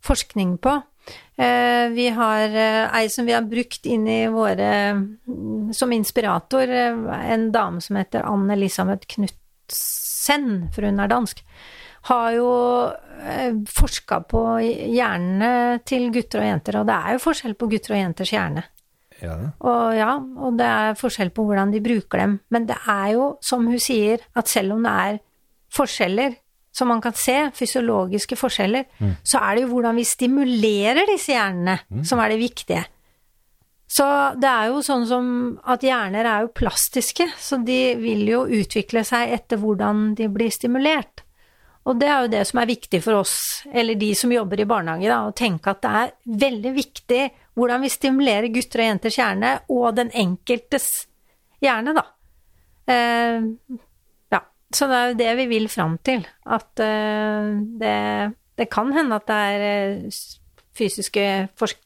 forskning 0.04 0.58
på. 0.62 0.76
Eh, 1.38 1.88
vi 1.94 2.08
har 2.08 2.48
eh, 2.50 2.96
ei 2.98 3.08
som 3.08 3.26
vi 3.26 3.34
har 3.36 3.44
brukt 3.46 3.86
inn 3.86 4.08
i 4.10 4.24
våre 4.26 4.70
mm, 4.94 5.70
som 5.74 5.92
inspirator, 5.94 6.66
eh, 6.66 6.96
en 7.32 7.52
dame 7.54 7.82
som 7.84 7.98
heter 8.00 8.26
Anne-Elisabeth 8.26 9.06
Knutsen, 9.14 10.48
for 10.74 10.88
hun 10.88 10.98
er 10.98 11.12
dansk. 11.12 11.44
Har 12.08 12.32
jo 12.32 12.50
forska 13.68 14.20
på 14.30 14.40
hjernene 14.62 15.80
til 15.86 16.08
gutter 16.14 16.40
og 16.40 16.46
jenter, 16.46 16.78
og 16.80 16.86
det 16.88 16.96
er 16.96 17.16
jo 17.16 17.22
forskjell 17.22 17.56
på 17.58 17.68
gutter 17.70 17.94
og 17.94 18.00
jenters 18.00 18.32
hjerne. 18.32 18.62
Ja. 19.18 19.34
Og 19.66 19.96
ja, 19.98 20.12
og 20.14 20.58
det 20.58 20.68
er 20.70 20.98
forskjell 20.98 21.32
på 21.34 21.44
hvordan 21.46 21.74
de 21.74 21.82
bruker 21.84 22.22
dem. 22.22 22.36
Men 22.54 22.68
det 22.70 22.78
er 22.86 23.14
jo, 23.16 23.32
som 23.44 23.66
hun 23.66 23.82
sier, 23.82 24.22
at 24.38 24.50
selv 24.50 24.76
om 24.76 24.86
det 24.86 24.94
er 25.08 25.18
forskjeller 25.74 26.38
som 26.78 26.92
man 26.92 27.02
kan 27.02 27.16
se, 27.18 27.36
fysiologiske 27.58 28.38
forskjeller, 28.38 28.86
så 29.26 29.42
er 29.42 29.56
det 29.56 29.66
jo 29.66 29.72
hvordan 29.72 29.98
vi 29.98 30.06
stimulerer 30.06 31.10
disse 31.10 31.34
hjernene 31.34 32.04
som 32.06 32.22
er 32.22 32.34
det 32.34 32.40
viktige. 32.40 32.84
Så 33.88 34.04
det 34.36 34.48
er 34.48 34.68
jo 34.68 34.82
sånn 34.84 35.06
som 35.08 35.28
at 35.64 35.84
hjerner 35.84 36.26
er 36.28 36.44
jo 36.44 36.52
plastiske, 36.52 37.24
så 37.40 37.56
de 37.64 37.96
vil 37.96 38.26
jo 38.28 38.42
utvikle 38.44 39.00
seg 39.08 39.32
etter 39.32 39.60
hvordan 39.62 40.12
de 40.18 40.28
blir 40.28 40.52
stimulert. 40.52 41.24
Og 41.88 41.96
det 41.96 42.08
er 42.12 42.20
jo 42.20 42.32
det 42.34 42.42
som 42.50 42.60
er 42.60 42.68
viktig 42.68 43.00
for 43.00 43.22
oss, 43.22 43.36
eller 43.72 43.96
de 43.96 44.10
som 44.18 44.32
jobber 44.32 44.60
i 44.60 44.68
barnehage, 44.68 45.08
da, 45.08 45.22
å 45.24 45.32
tenke 45.32 45.72
at 45.72 45.80
det 45.80 45.92
er 46.02 46.14
veldig 46.44 46.72
viktig 46.76 47.22
hvordan 47.56 47.86
vi 47.86 47.90
stimulerer 47.94 48.52
gutter 48.52 48.84
og 48.84 48.90
jenters 48.90 49.18
hjerne, 49.18 49.54
og 49.72 49.86
den 49.96 50.12
enkeltes 50.12 50.90
hjerne, 51.64 51.96
da. 51.96 52.04
Eh, 52.92 53.48
så 54.74 54.86
det 54.90 54.96
er 54.98 55.08
jo 55.12 55.18
det 55.18 55.36
vi 55.36 55.46
vil 55.54 55.68
fram 55.72 55.98
til. 56.04 56.24
At 56.46 56.80
eh, 56.84 57.52
det, 57.80 57.94
det 58.58 58.68
kan 58.70 58.92
hende 58.92 59.16
at 59.16 59.26
det 59.30 59.36
er 59.36 59.66
eh, 59.68 60.18
fysiske 60.78 61.26
forsk 61.58 61.78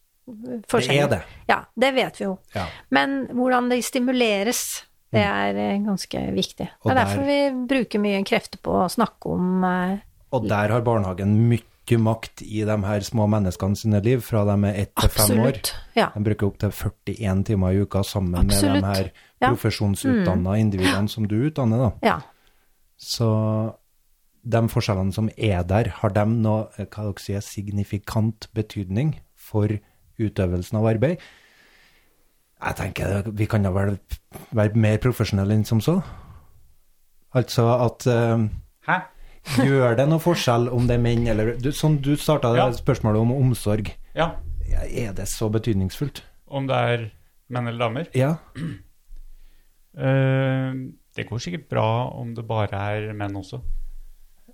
forskjeller. 0.70 1.08
det. 1.10 1.20
Ja, 1.48 1.60
det 1.74 1.92
vet 1.96 2.20
vi 2.20 2.24
jo. 2.28 2.36
Ja. 2.54 2.66
Men 2.94 3.26
hvordan 3.34 3.68
de 3.72 3.80
stimuleres, 3.82 4.62
det 5.12 5.24
er 5.24 5.58
eh, 5.58 5.78
ganske 5.84 6.22
viktig. 6.34 6.68
Og 6.82 6.90
det 6.90 6.94
er 6.96 7.00
derfor 7.04 7.22
der- 7.22 7.28
vi 7.28 7.66
bruker 7.68 8.00
mye 8.02 8.22
krefter 8.24 8.58
på 8.62 8.78
å 8.84 8.88
snakke 8.90 9.32
om 9.34 9.64
Og 10.32 10.48
der 10.48 10.70
har 10.72 10.80
barnehagen 10.80 11.34
mye 11.50 11.98
makt 11.98 12.40
i 12.46 12.62
de 12.64 12.76
her 12.86 13.00
små 13.04 13.26
menneskene 13.28 13.76
sine 13.76 14.00
liv, 14.00 14.22
fra 14.24 14.44
de 14.46 14.54
er 14.70 14.74
ett 14.86 14.94
til 14.96 15.08
fem 15.10 15.40
år. 15.42 15.48
Absolutt. 15.48 15.72
Ja. 15.98 16.06
De 16.14 16.22
bruker 16.24 16.46
opptil 16.46 16.70
41 16.72 17.44
timer 17.44 17.72
i 17.74 17.82
uka 17.82 18.02
sammen 18.06 18.46
med 18.46 18.54
de 18.62 18.80
her 18.86 19.10
Ja. 19.42 19.50
mm. 19.50 20.54
individene 20.56 21.08
som 21.08 21.26
du 21.28 21.34
utdanner, 21.50 21.78
da. 21.78 21.90
ja. 22.06 22.20
Så 23.02 23.28
de 24.42 24.62
forskjellene 24.70 25.14
som 25.14 25.28
er 25.36 25.62
der, 25.66 25.90
har 26.00 26.14
de 26.14 26.24
noe 26.30 26.66
eh, 26.78 26.86
hva 26.86 27.08
dere 27.08 27.22
sier, 27.22 27.42
signifikant 27.44 28.48
betydning 28.54 29.16
for 29.38 29.70
utøvelsen 30.22 30.78
av 30.78 30.86
arbeid? 30.92 31.22
Jeg 32.62 32.78
tenker 32.78 33.30
vi 33.34 33.46
kan 33.50 33.64
da 33.66 33.72
vel 33.74 33.96
være 34.54 34.78
mer 34.78 35.00
profesjonelle 35.02 35.56
enn 35.58 35.66
som 35.66 35.80
så. 35.82 35.96
Altså 37.34 37.64
at 37.88 38.06
uh, 38.06 38.44
Hæ? 38.86 38.98
Gjør 39.66 39.96
det 39.98 40.04
noe 40.06 40.22
forskjell 40.22 40.68
om 40.70 40.86
det 40.86 40.94
er 40.98 41.02
menn 41.02 41.24
eller 41.26 41.56
du, 41.58 41.72
Sånn 41.74 41.96
du 42.04 42.12
starta 42.20 42.52
Ja. 42.54 42.68
spørsmålet 42.76 43.24
om 43.24 43.32
omsorg. 43.34 43.90
Ja. 44.14 44.36
Er 44.86 45.10
det 45.16 45.26
så 45.32 45.48
betydningsfullt? 45.50 46.22
Om 46.46 46.68
det 46.70 46.78
er 46.92 47.02
menn 47.50 47.66
eller 47.66 47.82
damer? 47.82 48.10
Ja. 48.14 48.36
Eh, 49.98 50.70
det 51.16 51.28
går 51.28 51.40
sikkert 51.44 51.68
bra 51.70 51.86
om 52.16 52.34
det 52.34 52.44
bare 52.48 52.82
er 52.96 53.12
menn 53.16 53.36
også. 53.36 53.60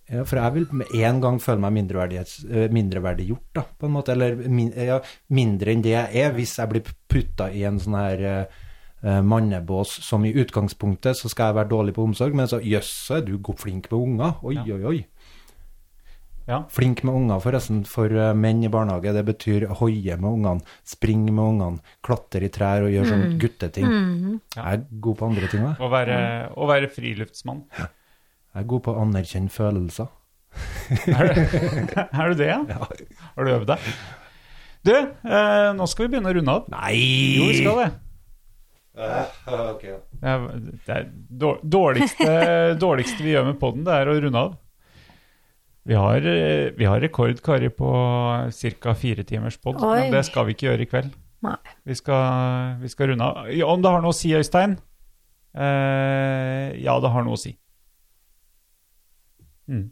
Ja, 0.08 0.22
for 0.24 0.40
jeg 0.40 0.54
vil 0.54 0.66
med 0.80 0.94
en 0.96 1.18
gang 1.20 1.36
føle 1.42 1.60
meg 1.60 1.90
eh, 1.92 2.70
mindreverdiggjort, 2.72 3.50
da, 3.58 3.64
på 3.76 3.86
en 3.88 3.92
måte. 3.92 4.14
Eller 4.14 4.38
min, 4.48 4.70
ja, 4.72 5.00
mindre 5.36 5.74
enn 5.74 5.84
det 5.84 5.92
jeg 5.92 6.22
er, 6.24 6.32
hvis 6.32 6.56
jeg 6.58 6.70
blir 6.72 6.88
putta 7.12 7.50
i 7.52 7.66
en 7.68 7.76
sånn 7.82 7.98
her 7.98 8.24
eh, 8.24 9.20
mannebås 9.20 9.98
som 10.06 10.24
i 10.24 10.32
utgangspunktet 10.32 11.18
så 11.18 11.28
skal 11.30 11.52
jeg 11.52 11.58
være 11.60 11.72
dårlig 11.74 11.94
på 11.98 12.06
omsorg, 12.08 12.34
men 12.34 12.48
så 12.50 12.62
jøss, 12.64 12.90
er 13.14 13.26
du 13.26 13.36
flink 13.60 13.90
med 13.92 13.98
unger. 14.00 14.40
Oi, 14.42 14.54
Ja. 14.56 14.64
oi, 14.78 14.84
oi. 14.94 15.06
Ja. 16.48 16.62
Flink 16.72 17.02
med 17.04 17.12
unger, 17.12 17.40
forresten, 17.44 17.82
for 17.84 18.08
eh, 18.08 18.30
menn 18.32 18.62
i 18.64 18.70
barnehage. 18.72 19.12
Det 19.12 19.24
betyr 19.28 19.66
hoie 19.82 20.16
med 20.16 20.28
ungene, 20.30 20.62
springe 20.88 21.28
med 21.28 21.44
ungene, 21.44 21.82
klatre 22.04 22.48
i 22.48 22.52
trær 22.52 22.86
og 22.86 22.92
gjøre 22.94 23.10
sånn 23.10 23.34
gutteting. 23.42 23.90
Jeg 24.56 24.64
er 24.64 24.86
god 25.04 25.18
på 25.20 25.28
andre 25.28 25.50
ting 25.52 25.66
òg. 25.68 25.82
Å 25.84 25.90
være, 25.92 26.20
å 26.56 26.68
være 26.70 26.88
friluftsmann. 26.94 27.60
Jeg 27.76 28.62
er 28.62 28.68
god 28.72 28.84
på 28.86 28.94
å 28.94 29.02
anerkjenne 29.04 29.52
følelser. 29.52 30.08
Er 31.12 31.28
du, 31.28 31.40
er 32.22 32.32
du 32.32 32.40
det, 32.40 32.48
ja? 32.48 32.62
Har 32.80 33.44
du 33.44 33.52
øvd 33.52 33.68
deg? 33.74 33.90
Du, 34.88 34.94
eh, 34.96 35.66
nå 35.76 35.88
skal 35.90 36.06
vi 36.06 36.14
begynne 36.14 36.32
å 36.32 36.36
runde 36.38 36.54
av. 36.54 36.70
Nei! 36.72 36.94
Jo, 37.36 37.50
vi 37.50 37.58
skal 37.60 37.82
det. 37.82 37.90
Ok, 38.98 39.84
ja. 39.84 39.98
Det 40.24 40.32
er, 40.32 40.40
det 40.88 40.96
er 40.96 41.04
dårligste, 41.76 42.32
dårligste 42.80 43.22
vi 43.22 43.36
gjør 43.36 43.46
med 43.52 43.60
podden, 43.60 43.84
det 43.86 43.94
er 44.00 44.10
å 44.10 44.16
runde 44.24 44.42
av. 44.48 44.56
Vi 45.88 45.94
har, 45.96 46.16
eh, 46.16 46.70
vi 46.76 46.84
har 46.84 47.00
rekord, 47.00 47.40
Kari, 47.42 47.70
på 47.72 47.90
ca. 48.52 48.94
fire 48.94 49.24
timers 49.24 49.56
pod, 49.56 49.80
men 49.80 50.12
det 50.12 50.26
skal 50.26 50.44
vi 50.44 50.52
ikke 50.52 50.66
gjøre 50.66 50.84
i 50.84 50.88
kveld. 50.90 51.14
Nei. 51.46 51.54
Vi 51.88 51.94
skal, 51.96 52.74
vi 52.82 52.90
skal 52.92 53.08
runde 53.08 53.24
av. 53.24 53.46
Ja, 53.54 53.70
Om 53.72 53.80
det 53.82 53.92
har 53.94 54.02
noe 54.04 54.12
å 54.12 54.16
si, 54.16 54.34
Øystein? 54.36 54.74
Eh, 55.56 56.74
ja, 56.82 56.98
det 57.00 57.12
har 57.14 57.24
noe 57.24 57.38
å 57.38 57.40
si. 57.40 57.54
Mm. 59.68 59.86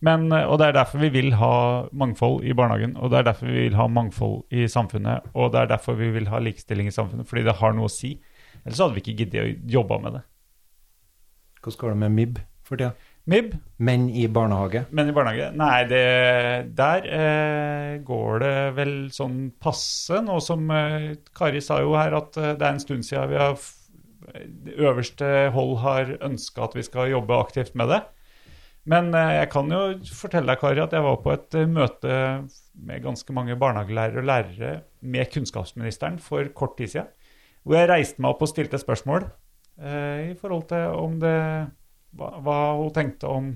Men, 0.00 0.32
eh, 0.32 0.46
og 0.48 0.58
det 0.60 0.70
er 0.70 0.78
derfor 0.78 1.02
vi 1.04 1.10
vil 1.12 1.36
ha 1.36 1.88
mangfold 1.92 2.44
i 2.44 2.54
barnehagen, 2.56 2.96
og 2.96 3.12
det 3.12 3.18
er 3.18 3.28
derfor 3.28 3.50
vi 3.50 3.66
vil 3.66 3.76
ha 3.76 3.86
mangfold 3.88 4.56
i 4.56 4.64
samfunnet, 4.72 5.28
og 5.34 5.52
det 5.52 5.60
er 5.60 5.72
derfor 5.74 5.98
vi 6.00 6.08
vil 6.14 6.30
ha 6.32 6.40
likestilling 6.40 6.88
i 6.88 6.96
samfunnet, 6.96 7.28
fordi 7.28 7.44
det 7.44 7.58
har 7.60 7.76
noe 7.76 7.90
å 7.90 7.92
si. 7.92 8.14
Ellers 8.64 8.80
hadde 8.80 8.96
vi 8.96 9.04
ikke 9.04 9.18
giddet 9.20 9.42
å 9.42 9.72
jobbe 9.76 10.00
med 10.00 10.16
det. 10.16 10.24
Hvordan 11.60 11.80
går 11.82 11.92
det 11.92 12.00
med 12.06 12.16
MIB 12.16 12.40
for 12.64 12.80
tida? 12.80 12.94
MIB, 13.26 13.56
Menn 13.82 14.04
i 14.08 14.28
barnehage. 14.30 14.84
men 14.94 15.10
i 15.10 15.14
barnehage 15.14 15.48
Nei, 15.58 15.80
det, 15.90 16.02
der 16.78 17.08
eh, 17.10 17.94
går 18.06 18.38
det 18.44 18.52
vel 18.76 18.94
sånn 19.14 19.48
passe, 19.58 20.20
nå 20.22 20.38
som 20.44 20.70
eh, 20.70 21.16
Kari 21.34 21.62
sa 21.64 21.80
jo 21.82 21.96
her 21.98 22.14
at 22.20 22.38
eh, 22.38 22.54
det 22.54 22.62
er 22.62 22.76
en 22.76 22.84
stund 22.84 23.06
siden 23.08 23.32
vi 23.32 23.40
har 23.40 23.58
øverste 24.76 25.50
hold 25.54 25.78
har 25.82 26.12
ønska 26.24 26.66
at 26.66 26.76
vi 26.76 26.84
skal 26.86 27.10
jobbe 27.10 27.36
aktivt 27.38 27.74
med 27.78 27.90
det. 27.92 28.00
Men 28.86 29.10
eh, 29.14 29.32
jeg 29.40 29.50
kan 29.50 29.70
jo 29.72 29.80
fortelle 30.14 30.52
deg, 30.52 30.60
Kari, 30.60 30.82
at 30.82 30.94
jeg 30.94 31.02
var 31.02 31.18
på 31.22 31.32
et 31.34 31.58
eh, 31.58 31.66
møte 31.66 32.18
med 32.86 33.02
ganske 33.02 33.34
mange 33.34 33.56
barnehagelærere 33.58 34.22
og 34.22 34.28
lærere 34.30 34.72
med 35.02 35.32
kunnskapsministeren 35.32 36.20
for 36.22 36.46
kort 36.54 36.76
tid 36.78 36.94
siden. 36.94 37.10
Hvor 37.66 37.80
jeg 37.80 37.90
reiste 37.90 38.22
meg 38.22 38.34
opp 38.34 38.44
og 38.46 38.52
stilte 38.52 38.78
spørsmål 38.78 39.26
eh, 39.26 40.30
i 40.30 40.36
forhold 40.38 40.68
til 40.70 40.94
om 40.94 41.18
det 41.22 41.34
hva, 42.16 42.32
hva 42.42 42.56
hun 42.80 42.90
tenkte 42.96 43.28
om 43.30 43.52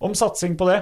om 0.00 0.14
satsing 0.16 0.54
på 0.56 0.64
det. 0.70 0.78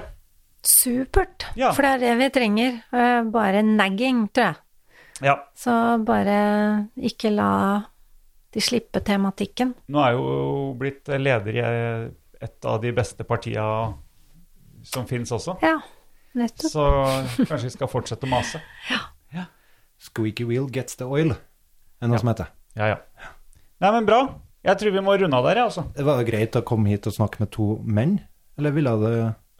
Supert. 0.63 1.45
Ja. 1.59 1.73
For 1.75 1.83
det 1.83 1.89
er 1.97 1.99
det 2.05 2.13
vi 2.21 2.27
trenger. 2.35 2.77
Eh, 2.95 3.23
Bare 3.31 3.61
nagging, 3.65 4.25
tror 4.31 4.45
jeg. 4.53 4.55
Ja. 5.27 5.33
Så 5.59 5.73
bare 6.07 6.35
ikke 6.95 7.31
la 7.35 7.49
de 8.55 8.61
slippe 8.63 9.01
tematikken. 9.05 9.73
Nå 9.91 9.99
er 10.05 10.15
jo 10.15 10.29
blitt 10.79 11.11
leder 11.19 11.57
i 11.59 11.63
et 12.39 12.65
av 12.65 12.79
de 12.81 12.93
beste 12.95 13.25
partia 13.27 13.65
som 14.87 15.03
fins 15.09 15.31
også. 15.35 15.57
Ja, 15.61 15.75
nettopp. 16.39 16.71
Så 16.71 16.85
kanskje 17.49 17.65
vi 17.67 17.73
skal 17.75 17.91
fortsette 17.91 18.27
å 18.29 18.31
mase. 18.31 18.61
Ja. 19.35 19.43
Squeaky 19.99 20.47
wheel 20.47 20.69
gets 20.73 20.95
the 20.97 21.03
oil, 21.05 21.35
er 21.99 22.07
noe 22.07 22.15
Ja. 22.15 22.21
som 22.23 22.29
heter. 22.31 22.47
Ja, 22.79 22.87
ja. 22.95 22.95
Nei, 23.83 23.91
men 23.91 24.07
bra. 24.07 24.21
Jeg 24.65 24.75
tror 24.81 24.91
vi 24.91 25.01
må 25.03 25.13
runde 25.15 25.37
av 25.37 25.45
der, 25.47 25.61
jeg, 25.61 25.69
altså. 25.71 25.83
Det 25.95 26.03
var 26.07 26.23
greit 26.27 26.57
å 26.59 26.63
komme 26.67 26.91
hit 26.91 27.07
og 27.07 27.15
snakke 27.15 27.39
med 27.43 27.51
to 27.55 27.67
menn, 27.87 28.17
eller 28.59 28.75
ville 28.75 28.95
det 29.03 29.13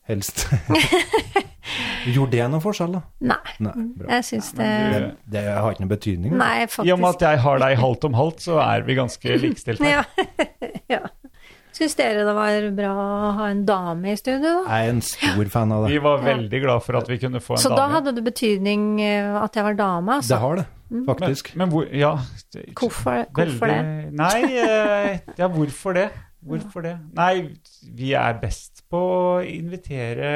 helst 0.09 0.47
Gjorde 2.09 2.31
det 2.33 2.45
noen 2.49 2.63
forskjell, 2.63 2.93
da? 2.95 3.01
Nei, 3.29 3.53
Nei, 3.61 3.73
jeg 4.15 4.25
syns 4.25 4.49
det 4.57 4.67
Det, 4.93 5.01
det 5.35 5.43
har 5.51 5.73
ikke 5.75 5.83
noen 5.83 5.91
betydning. 5.91 6.35
Nei, 6.39 6.63
I 6.65 6.93
og 6.95 7.01
med 7.03 7.09
at 7.11 7.25
jeg 7.27 7.41
har 7.43 7.61
deg 7.61 7.75
halvt 7.79 8.07
om 8.09 8.15
halvt, 8.17 8.43
så 8.47 8.59
er 8.63 8.85
vi 8.87 8.95
ganske 8.99 9.39
likestilte. 9.43 9.85
her. 9.85 10.07
Ja. 10.89 10.99
ja. 10.99 11.01
Syns 11.79 11.95
dere 11.95 12.25
det 12.27 12.33
var 12.35 12.65
bra 12.75 12.89
å 12.91 13.27
ha 13.37 13.45
en 13.53 13.61
dame 13.63 14.11
i 14.11 14.17
studio, 14.19 14.65
da? 14.65 14.79
Jeg 14.79 14.89
er 14.89 14.89
en 14.91 15.01
stor 15.05 15.51
fan 15.53 15.71
av 15.71 15.85
det. 15.85 15.93
Vi 15.93 16.01
var 16.03 16.25
veldig 16.25 16.59
glad 16.65 16.83
for 16.83 16.99
at 16.99 17.07
vi 17.07 17.17
kunne 17.21 17.39
få 17.39 17.55
en 17.55 17.61
Så 17.63 17.71
da 17.71 17.85
hadde 17.93 18.11
det 18.17 18.23
betydning 18.25 18.99
eh, 18.99 19.37
at 19.39 19.55
jeg 19.55 19.63
var 19.63 19.77
dame, 19.79 20.11
Det 20.11 20.17
altså? 20.25 20.39
har 20.43 20.59
det, 20.59 20.65
Men, 20.89 21.05
faktisk. 21.07 21.53
men 21.55 21.71
hvor 21.71 21.87
Ja. 21.95 22.17
Hvorfor, 22.75 23.23
Hvorfor, 23.31 23.71
veldig, 23.71 24.09
det? 24.09 24.11
Nei, 24.19 24.41
eh, 24.59 25.19
ja, 25.39 25.47
hvorfor 25.47 25.95
det? 25.95 26.09
Hvorfor 26.39 26.83
det? 26.85 26.93
Nei, 27.17 27.51
vi 27.83 28.13
er 28.15 28.37
best 28.39 28.85
på 28.89 28.99
å 28.99 29.31
invitere 29.43 30.29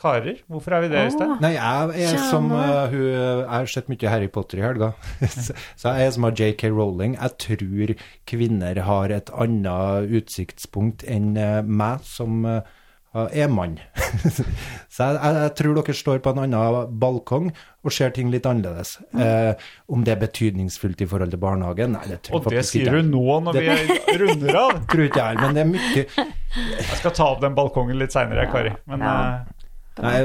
karer. 0.00 0.40
Hvorfor 0.50 0.74
er 0.74 0.82
vi 0.84 0.90
det, 0.90 1.04
Øystein? 1.06 1.36
Nei, 1.42 1.52
jeg 1.54 2.08
er 2.08 2.24
som 2.32 2.50
uh, 2.50 2.90
hun 2.90 3.04
Jeg 3.06 3.46
har 3.46 3.70
sett 3.70 3.92
mye 3.92 4.10
Harry 4.10 4.30
Potter 4.32 4.58
i 4.58 4.64
helga. 4.66 4.90
så 5.30 5.94
jeg 5.94 6.08
er 6.08 6.10
som 6.16 6.26
har 6.26 6.34
JK 6.34 6.66
Rowling. 6.74 7.14
Jeg 7.14 7.38
tror 7.46 7.94
kvinner 8.32 8.82
har 8.88 9.14
et 9.14 9.30
annet 9.30 10.10
utsiktspunkt 10.18 11.06
enn 11.06 11.32
uh, 11.38 11.60
meg, 11.62 12.02
som 12.10 12.42
eh, 12.48 12.66
er 13.14 13.48
mann. 13.50 13.72
så 14.34 14.44
jeg, 14.44 15.16
jeg, 15.16 15.34
jeg 15.40 15.52
tror 15.58 15.74
dere 15.80 15.94
står 15.98 16.20
på 16.22 16.30
en 16.34 16.40
annen 16.44 16.92
balkong 17.02 17.48
og 17.82 17.94
ser 17.96 18.12
ting 18.14 18.30
litt 18.30 18.46
annerledes. 18.46 18.92
Eh, 19.18 19.54
om 19.90 20.04
det 20.06 20.12
er 20.14 20.20
betydningsfullt 20.20 21.00
i 21.02 21.08
forhold 21.10 21.32
til 21.34 21.40
barnehagen? 21.42 21.96
Nei, 21.96 22.04
det 22.12 22.20
tror 22.28 22.38
Og 22.38 22.50
jeg 22.52 22.60
det 22.62 22.66
sier 22.70 22.86
ikke. 22.86 23.00
du 23.02 23.14
nå 23.16 23.38
når 23.48 23.58
vi 23.58 24.18
runder 24.22 24.60
av. 24.62 24.76
Tror 24.92 25.06
ikke 25.08 25.24
jeg, 25.24 25.40
men 25.42 25.56
det 25.58 25.64
er 25.64 25.70
mye 25.72 26.04
Jeg 26.06 27.00
skal 27.00 27.16
ta 27.18 27.26
opp 27.32 27.40
den 27.42 27.56
balkongen 27.58 27.98
litt 27.98 28.14
seinere, 28.14 28.46
Kari. 28.52 28.76
Men 28.90 29.02
Ja. 29.06 29.16
eh, 29.40 29.56
Nei, 30.00 30.20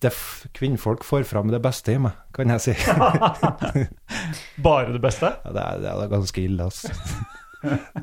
det, 0.00 0.08
f- 0.14 0.46
kvinnfolk 0.56 1.02
får 1.04 1.26
fram 1.28 1.50
det 1.52 1.58
beste 1.60 1.92
i 1.92 1.98
meg, 2.00 2.14
kan 2.32 2.48
jeg 2.54 2.62
si. 2.64 2.74
bare 4.64 4.92
det 4.94 5.00
beste? 5.02 5.32
Ja, 5.44 5.52
det, 5.52 5.64
er, 5.64 5.82
det 5.82 5.90
er 5.92 6.12
ganske 6.12 6.42
ille, 6.46 6.64
altså. 6.70 6.92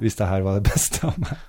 Hvis 0.04 0.18
det 0.20 0.28
her 0.30 0.44
var 0.46 0.60
det 0.60 0.68
beste 0.70 1.08
av 1.08 1.18
meg. 1.24 1.40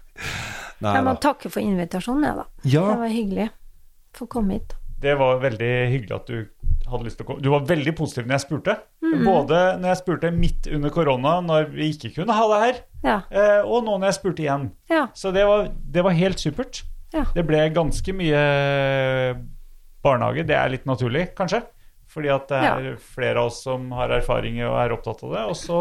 Nei 0.85 0.93
Jeg 0.95 1.05
må 1.07 1.13
da. 1.17 1.21
takke 1.21 1.51
for 1.51 1.61
invitasjonen, 1.65 2.25
jeg, 2.25 2.37
da. 2.37 2.45
Ja, 2.65 2.83
Det 2.93 2.99
var 2.99 3.09
hyggelig. 3.15 3.47
å 3.51 4.17
Få 4.19 4.27
komme 4.29 4.53
hit. 4.59 4.75
Det 5.01 5.15
var 5.19 5.39
veldig 5.41 5.71
hyggelig 5.93 6.15
at 6.17 6.27
du 6.27 6.49
hadde 6.89 7.05
lyst 7.05 7.19
til 7.19 7.27
å 7.27 7.29
komme. 7.29 7.43
Du 7.43 7.51
var 7.51 7.61
veldig 7.69 7.93
positiv 7.97 8.27
når 8.27 8.35
jeg 8.39 8.45
spurte. 8.47 8.77
Mm. 9.05 9.25
Både 9.27 9.59
når 9.81 9.89
jeg 9.93 9.99
spurte 10.01 10.31
midt 10.33 10.69
under 10.73 10.91
korona, 10.95 11.41
når 11.45 11.67
vi 11.75 11.91
ikke 11.93 12.15
kunne 12.15 12.33
ha 12.37 12.47
det 12.53 12.61
her, 12.65 12.81
Ja. 13.05 13.17
eh, 13.31 13.61
og 13.65 13.85
nå 13.85 13.99
når 13.99 14.07
jeg 14.13 14.15
spurte 14.21 14.43
igjen. 14.45 14.71
ja. 14.89 15.07
Så 15.15 15.33
det 15.35 15.45
var, 15.47 15.69
det 15.91 16.03
var 16.05 16.13
helt 16.13 16.39
supert. 16.39 16.83
Ja. 17.13 17.25
Det 17.35 17.45
ble 17.47 17.69
ganske 17.71 18.13
mye 18.15 18.41
barnehage. 20.05 20.47
Det 20.47 20.57
er 20.57 20.69
litt 20.73 20.87
naturlig, 20.89 21.29
kanskje. 21.39 21.63
Fordi 22.09 22.31
at 22.33 22.49
det 22.49 22.61
er 22.65 22.97
flere 23.03 23.41
av 23.43 23.47
oss 23.51 23.63
som 23.67 23.91
har 23.93 24.09
erfaring 24.15 24.61
og 24.65 24.77
er 24.81 24.95
opptatt 24.95 25.25
av 25.27 25.33
det. 25.35 25.45
Og 25.51 25.57
så 25.59 25.81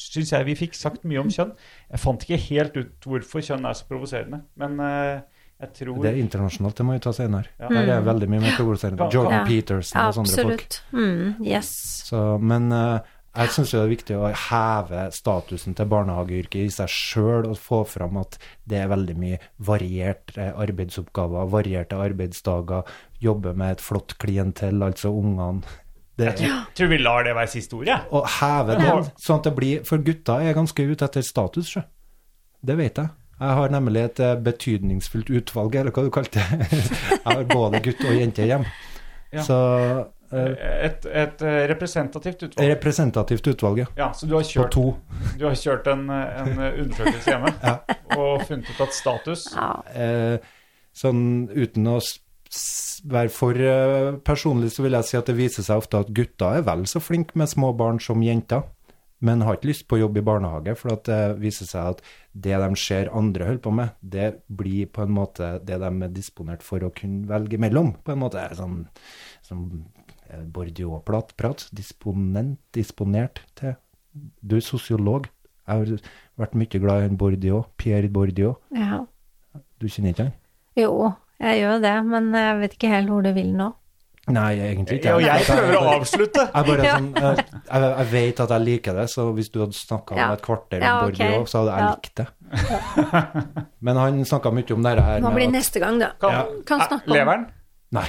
syns 0.00 0.32
jeg 0.34 0.46
vi 0.48 0.56
fikk 0.58 0.74
sagt 0.78 1.04
mye 1.08 1.22
om 1.22 1.30
kjønn. 1.32 1.54
Jeg 1.90 2.02
fant 2.02 2.26
ikke 2.26 2.40
helt 2.48 2.76
ut 2.80 3.08
hvorfor 3.08 3.44
kjønn 3.44 3.64
er 3.68 3.78
så 3.78 3.86
provoserende. 3.88 4.42
Men 4.60 4.78
eh, 4.80 5.22
jeg 5.64 5.72
tror 5.78 6.02
det 6.02 6.10
er 6.12 6.20
internasjonalt, 6.20 6.76
det 6.76 6.84
må 6.86 6.96
vi 6.96 7.02
ta 7.06 7.12
senere. 7.14 7.50
Ja. 7.62 7.68
Der 7.72 7.92
er 7.96 8.06
veldig 8.06 8.28
mye 8.32 8.42
mer 8.42 8.56
provoserende. 8.58 9.06
Ja. 9.06 9.10
Jordan 9.14 9.40
Ja. 9.40 9.44
Peterson 9.48 10.00
og 10.02 10.16
sånne 10.18 10.38
folk. 10.42 10.64
Absolutt. 10.64 10.80
Mm, 10.92 11.44
yes. 11.46 11.70
Så, 12.10 12.22
men 12.42 12.72
eh, 12.74 13.12
jeg 13.34 13.50
syns 13.50 13.72
det 13.74 13.78
er 13.80 13.88
viktig 13.90 14.16
å 14.18 14.28
heve 14.48 15.04
statusen 15.14 15.74
til 15.74 15.88
barnehageyrket 15.90 16.68
i 16.68 16.74
seg 16.74 16.90
sjøl, 16.92 17.48
og 17.50 17.56
få 17.58 17.80
fram 17.88 18.18
at 18.20 18.36
det 18.70 18.78
er 18.82 18.90
veldig 18.92 19.16
mye 19.18 19.38
varierte 19.58 20.52
arbeidsoppgaver, 20.54 21.48
varierte 21.50 21.98
arbeidsdager, 21.98 22.86
jobbe 23.24 23.54
med 23.58 23.74
et 23.78 23.82
flott 23.82 24.14
klientell, 24.22 24.82
altså 24.86 25.10
ungene. 25.10 25.62
Det, 26.16 26.24
Jeg 26.28 26.36
tror, 26.38 26.58
tror 26.78 26.88
vi 26.92 26.98
lar 27.02 27.24
det 27.26 27.34
være 27.34 27.50
siste 27.50 27.74
ord, 27.74 27.86
jeg. 27.90 28.00
å 28.14 28.20
heve 28.38 28.76
den, 28.78 29.06
sånn 29.18 29.40
at 29.40 29.48
det 29.48 29.52
blir 29.56 29.80
For 29.88 29.98
gutta 29.98 30.36
er 30.46 30.54
ganske 30.54 30.84
ute 30.86 31.04
etter 31.08 31.24
status, 31.26 31.72
sjø. 31.74 31.82
Det 32.64 32.76
vet 32.78 33.00
jeg. 33.02 33.08
Jeg 33.40 33.56
har 33.58 33.68
nemlig 33.74 34.04
et 34.06 34.20
eh, 34.22 34.36
betydningsfullt 34.46 35.30
utvalg, 35.34 35.74
eller 35.80 35.90
hva 35.90 36.04
du 36.06 36.10
kalte 36.14 36.38
det. 36.38 36.68
Jeg 37.24 37.24
har 37.26 37.42
både 37.50 37.80
gutt 37.82 38.04
og 38.06 38.14
jente 38.14 38.46
hjem. 38.46 38.62
Ja. 39.34 39.42
Så 39.42 39.56
eh, 40.30 40.54
Et, 40.86 41.04
et 41.10 41.42
eh, 41.42 41.58
representativt 41.72 42.46
utvalg. 42.46 42.68
representativt 42.76 43.50
utvalg, 43.50 43.82
ja. 43.82 43.86
Ja, 43.98 44.12
så 44.14 44.30
du 44.30 44.36
har 44.38 44.46
kjørt, 44.46 44.78
du 45.38 45.44
har 45.48 45.58
kjørt 45.58 45.90
en, 45.92 46.06
en 46.14 46.52
undersøkelse 46.62 47.34
hjemme 47.34 47.50
Ja. 47.62 47.74
og 48.16 48.46
funnet 48.46 48.70
ut 48.70 48.80
at 48.86 48.94
status 48.94 49.48
Ja. 49.56 49.68
Eh, 49.98 50.38
sånn 50.94 51.48
uten 51.50 51.90
å 51.90 51.98
være 53.04 53.32
for 53.32 53.58
eh, 53.60 54.14
personlig, 54.24 54.72
så 54.74 54.84
vil 54.84 54.96
jeg 54.98 55.08
si 55.08 55.18
at 55.18 55.28
det 55.28 55.36
viser 55.38 55.66
seg 55.66 55.82
ofte 55.82 56.00
at 56.00 56.12
gutter 56.14 56.60
er 56.60 56.64
vel 56.66 56.86
så 56.90 57.02
flinke 57.02 57.36
med 57.38 57.50
små 57.50 57.72
barn 57.76 58.00
som 58.02 58.22
jenter, 58.24 58.64
men 59.24 59.44
har 59.46 59.56
ikke 59.56 59.70
lyst 59.70 59.86
på 59.88 59.98
jobb 60.00 60.18
i 60.20 60.24
barnehage, 60.24 60.74
for 60.76 60.92
at 60.94 61.06
det 61.08 61.20
viser 61.40 61.68
seg 61.68 61.94
at 61.94 62.02
det 62.46 62.58
de 62.60 62.80
ser 62.80 63.12
andre 63.16 63.48
holder 63.48 63.62
på 63.64 63.72
med, 63.72 63.94
det 64.00 64.28
blir 64.48 64.90
på 64.92 65.04
en 65.04 65.14
måte 65.16 65.54
det 65.64 65.78
de 65.80 65.90
er 65.90 66.12
disponert 66.12 66.64
for 66.66 66.84
å 66.84 66.92
kunne 66.94 67.28
velge 67.30 67.60
mellom. 67.60 67.94
På 68.04 68.12
en 68.12 68.20
måte 68.24 68.44
sånn, 68.58 68.82
sånn 69.46 69.64
eh, 70.28 70.44
Bourdieu-prat. 70.44 71.68
Disponent, 71.72 72.60
disponert 72.76 73.40
til 73.56 73.78
Du 74.14 74.58
er 74.60 74.62
sosiolog. 74.62 75.26
Jeg 75.64 75.80
har 75.80 76.10
vært 76.38 76.54
mye 76.60 76.78
glad 76.78 77.02
i 77.02 77.08
en 77.08 77.18
Bordeaux, 77.18 77.70
Pierre 77.80 78.12
Bordeaux. 78.12 78.60
ja. 78.76 79.04
Du 79.78 79.88
kjenner 79.90 80.14
ikke 80.14 80.24
han? 80.24 80.34
Jo, 80.78 81.12
jeg 81.40 81.60
gjør 81.62 81.80
det, 81.82 81.94
men 82.06 82.32
jeg 82.34 82.60
vet 82.60 82.72
ikke 82.78 82.88
helt 82.92 83.08
hvor 83.08 83.22
du 83.22 83.32
vil 83.32 83.50
nå. 83.56 83.72
Nei, 84.32 84.54
egentlig 84.56 85.00
ikke. 85.02 85.14
Og 85.18 85.20
jeg 85.20 85.44
prøver 85.44 85.74
å 85.76 85.80
avslutte. 85.98 86.44
Jeg, 86.54 86.64
bare, 86.64 86.84
sånn, 86.94 87.08
jeg, 87.12 87.42
jeg, 87.68 87.82
jeg 87.98 88.06
vet 88.12 88.38
at 88.40 88.52
jeg 88.54 88.62
liker 88.64 88.94
det, 88.96 89.04
så 89.12 89.26
hvis 89.36 89.50
du 89.52 89.58
hadde 89.60 89.76
snakka 89.76 90.16
Ja. 90.16 90.28
om 90.30 90.32
et 90.38 90.44
kvarter 90.46 90.78
om 90.80 90.86
Ja, 90.86 90.94
ok. 91.04 91.18
Bordeaux, 91.18 91.50
så 91.52 91.60
hadde 91.60 91.74
jeg 91.74 91.84
Ja. 91.84 91.90
likt 91.92 92.14
det. 92.16 93.64
Men 93.84 93.96
han 94.00 94.22
snakka 94.24 94.52
mye 94.56 94.72
om 94.72 94.82
det 94.86 94.94
her 94.96 95.20
blir 95.20 95.44
at- 95.44 95.52
neste 95.52 95.80
gang, 95.82 95.98
da? 96.00 96.12
Kan, 96.20 96.30
Ja. 96.32 96.46
Kan 96.64 96.80
snakke 96.80 97.04
om- 97.10 97.14
Leveren? 97.18 97.44
Nei, 97.92 98.06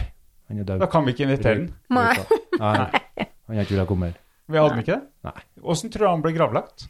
han 0.47 0.60
er 0.60 0.64
død. 0.64 0.80
Da 0.80 0.85
kan 0.88 1.06
vi 1.06 1.11
ikke 1.14 1.26
invitere 1.27 1.56
den. 1.56 1.73
Nei. 1.89 2.15
Nei, 2.60 2.77
han 3.47 3.57
er 3.57 3.61
ikke 3.65 3.76
villet 3.76 3.88
komme 3.88 4.06
her. 4.06 4.15
Vi 4.47 4.57
hadde 4.57 4.80
ikke 4.80 4.95
det? 4.95 5.02
Nei. 5.26 5.41
Åssen 5.64 5.89
tror 5.91 5.99
du 5.99 6.07
han 6.14 6.22
ble 6.22 6.31
gravlagt? 6.31 6.88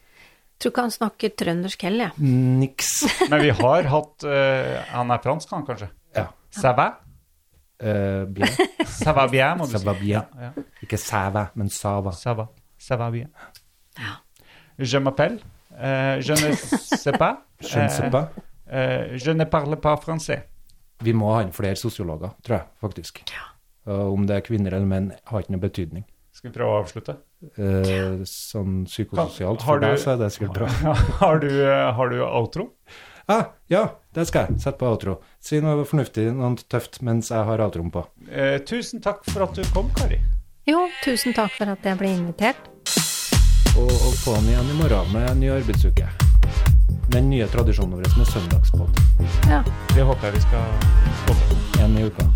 Tror 0.59 0.71
ikke 0.71 0.83
han 0.85 0.93
snakker 0.93 1.33
trøndersk 1.35 1.81
heller, 1.87 2.11
jeg. 2.15 2.35
Niks. 2.61 2.91
Men 3.31 3.41
vi 3.43 3.49
har 3.57 3.89
hatt 3.91 4.23
uh, 4.23 4.75
Han 4.93 5.11
er 5.11 5.23
fransk, 5.23 5.51
han 5.51 5.65
kanskje? 5.67 5.89
Ja. 6.15 6.29
Ça 6.55 6.71
va? 6.77 6.87
Uh, 7.83 8.23
bien. 8.31 8.47
Ça 8.99 9.11
va 9.13 9.27
bien, 9.27 9.57
må 9.59 9.65
du 9.67 9.71
Ça 9.75 9.81
si. 9.83 9.85
va 9.85 9.93
bien. 9.99 10.23
Ja, 10.39 10.51
ja. 10.55 10.63
Ikke 10.85 10.97
sæva, 11.01 11.49
men 11.55 11.69
sava. 11.69 12.13
Ça 12.15 12.33
va. 12.37 12.47
Ça 12.79 12.95
va 12.95 13.09
bien. 13.11 13.27
Je 14.79 14.97
m'appelle. 14.97 15.39
Uh, 15.71 16.21
je 16.21 16.33
ne 16.39 16.53
sais 16.55 17.11
pas. 17.17 17.41
Je 17.59 17.79
ne 17.79 17.89
sais 17.89 18.09
pas. 18.09 18.29
Eh, 18.67 19.17
je 19.17 19.31
ne 19.31 19.45
parle 19.45 19.77
pas 19.79 19.95
français. 19.97 20.41
Vi 21.03 21.13
må 21.13 21.29
ha 21.35 21.41
inn 21.45 21.53
flere 21.53 21.75
sosiologer, 21.79 22.33
tror 22.43 22.57
jeg 22.57 22.65
faktisk. 22.81 23.21
Ja. 23.31 23.45
om 23.85 24.25
det 24.25 24.35
er 24.35 24.41
kvinner 24.41 24.73
eller 24.73 24.89
menn, 24.89 25.11
har 25.29 25.43
ikke 25.43 25.53
noe 25.53 25.61
betydning. 25.61 26.05
Skal 26.45 26.51
vi 26.51 26.57
prøve 26.59 26.73
å 26.75 26.81
avslutte? 26.83 27.13
Eh, 27.57 28.19
sånn 28.29 28.83
psykososialt 28.85 29.63
for 29.65 29.79
du- 29.79 29.87
deg, 29.87 29.97
så 29.97 30.11
er 30.11 30.17
det 30.19 30.27
sikkert 30.35 30.53
bra. 30.53 30.67
har, 31.23 31.39
du, 31.41 31.47
eh, 31.49 31.91
har 31.97 32.09
du 32.11 32.19
outro? 32.21 32.67
Ah, 33.27 33.47
ja, 33.67 33.87
det 34.13 34.27
skal 34.29 34.45
jeg. 34.45 34.59
Sett 34.61 34.77
på 34.77 34.85
outro. 34.85 35.15
Si 35.41 35.57
noe 35.57 35.81
fornuftig, 35.89 36.27
noe 36.37 36.53
tøft, 36.69 37.01
mens 37.01 37.31
jeg 37.33 37.41
har 37.47 37.63
outroen 37.65 37.89
på. 37.89 38.05
Eh, 38.29 38.59
tusen 38.61 39.01
takk 39.01 39.25
for 39.25 39.47
at 39.47 39.57
du 39.57 39.63
kom, 39.73 39.89
Kari. 39.97 40.19
Jo, 40.69 40.85
tusen 41.01 41.33
takk 41.33 41.49
for 41.57 41.73
at 41.73 41.81
jeg 41.81 41.97
ble 41.97 42.13
invitert. 42.13 42.61
Og, 43.73 43.89
og 43.89 44.13
på'n 44.21 44.45
igjen 44.53 44.69
i 44.69 44.77
morgen 44.83 45.09
med 45.17 45.25
en 45.31 45.41
ny 45.41 45.49
arbeidsuke. 45.55 46.05
Den 47.09 47.31
nye 47.33 47.49
tradisjonen 47.49 47.97
vår 47.97 48.13
med 48.21 48.29
søndagspod. 48.29 49.01
Ja. 49.49 49.63
Det 49.97 50.05
håper 50.05 50.29
jeg 50.29 50.37
vi 50.37 50.45
skal 50.45 50.71
få 51.25 51.39
til. 51.41 51.67
En 51.87 51.97
i 51.97 52.05
uka. 52.05 52.29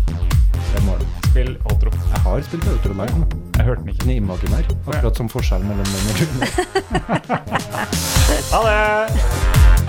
Det. 0.74 1.06
Spill 1.30 1.56
outro. 1.64 1.90
Jeg 2.12 2.20
har 2.24 2.40
spilt 2.42 2.68
outro 2.68 2.92
der. 2.92 3.26
Jeg 3.56 3.64
hørte 3.64 3.80
den 3.80 3.88
ikke. 3.88 4.02
Den 4.02 4.10
er 4.10 4.14
imaginær. 4.14 4.64
Akkurat 4.86 5.16
som 5.16 5.28
forskjellen 5.28 5.68
mellom 5.68 5.86
den 5.86 6.08
og 6.08 6.14
Rune. 6.20 6.46
Ha 8.52 8.58
det! 8.66 9.79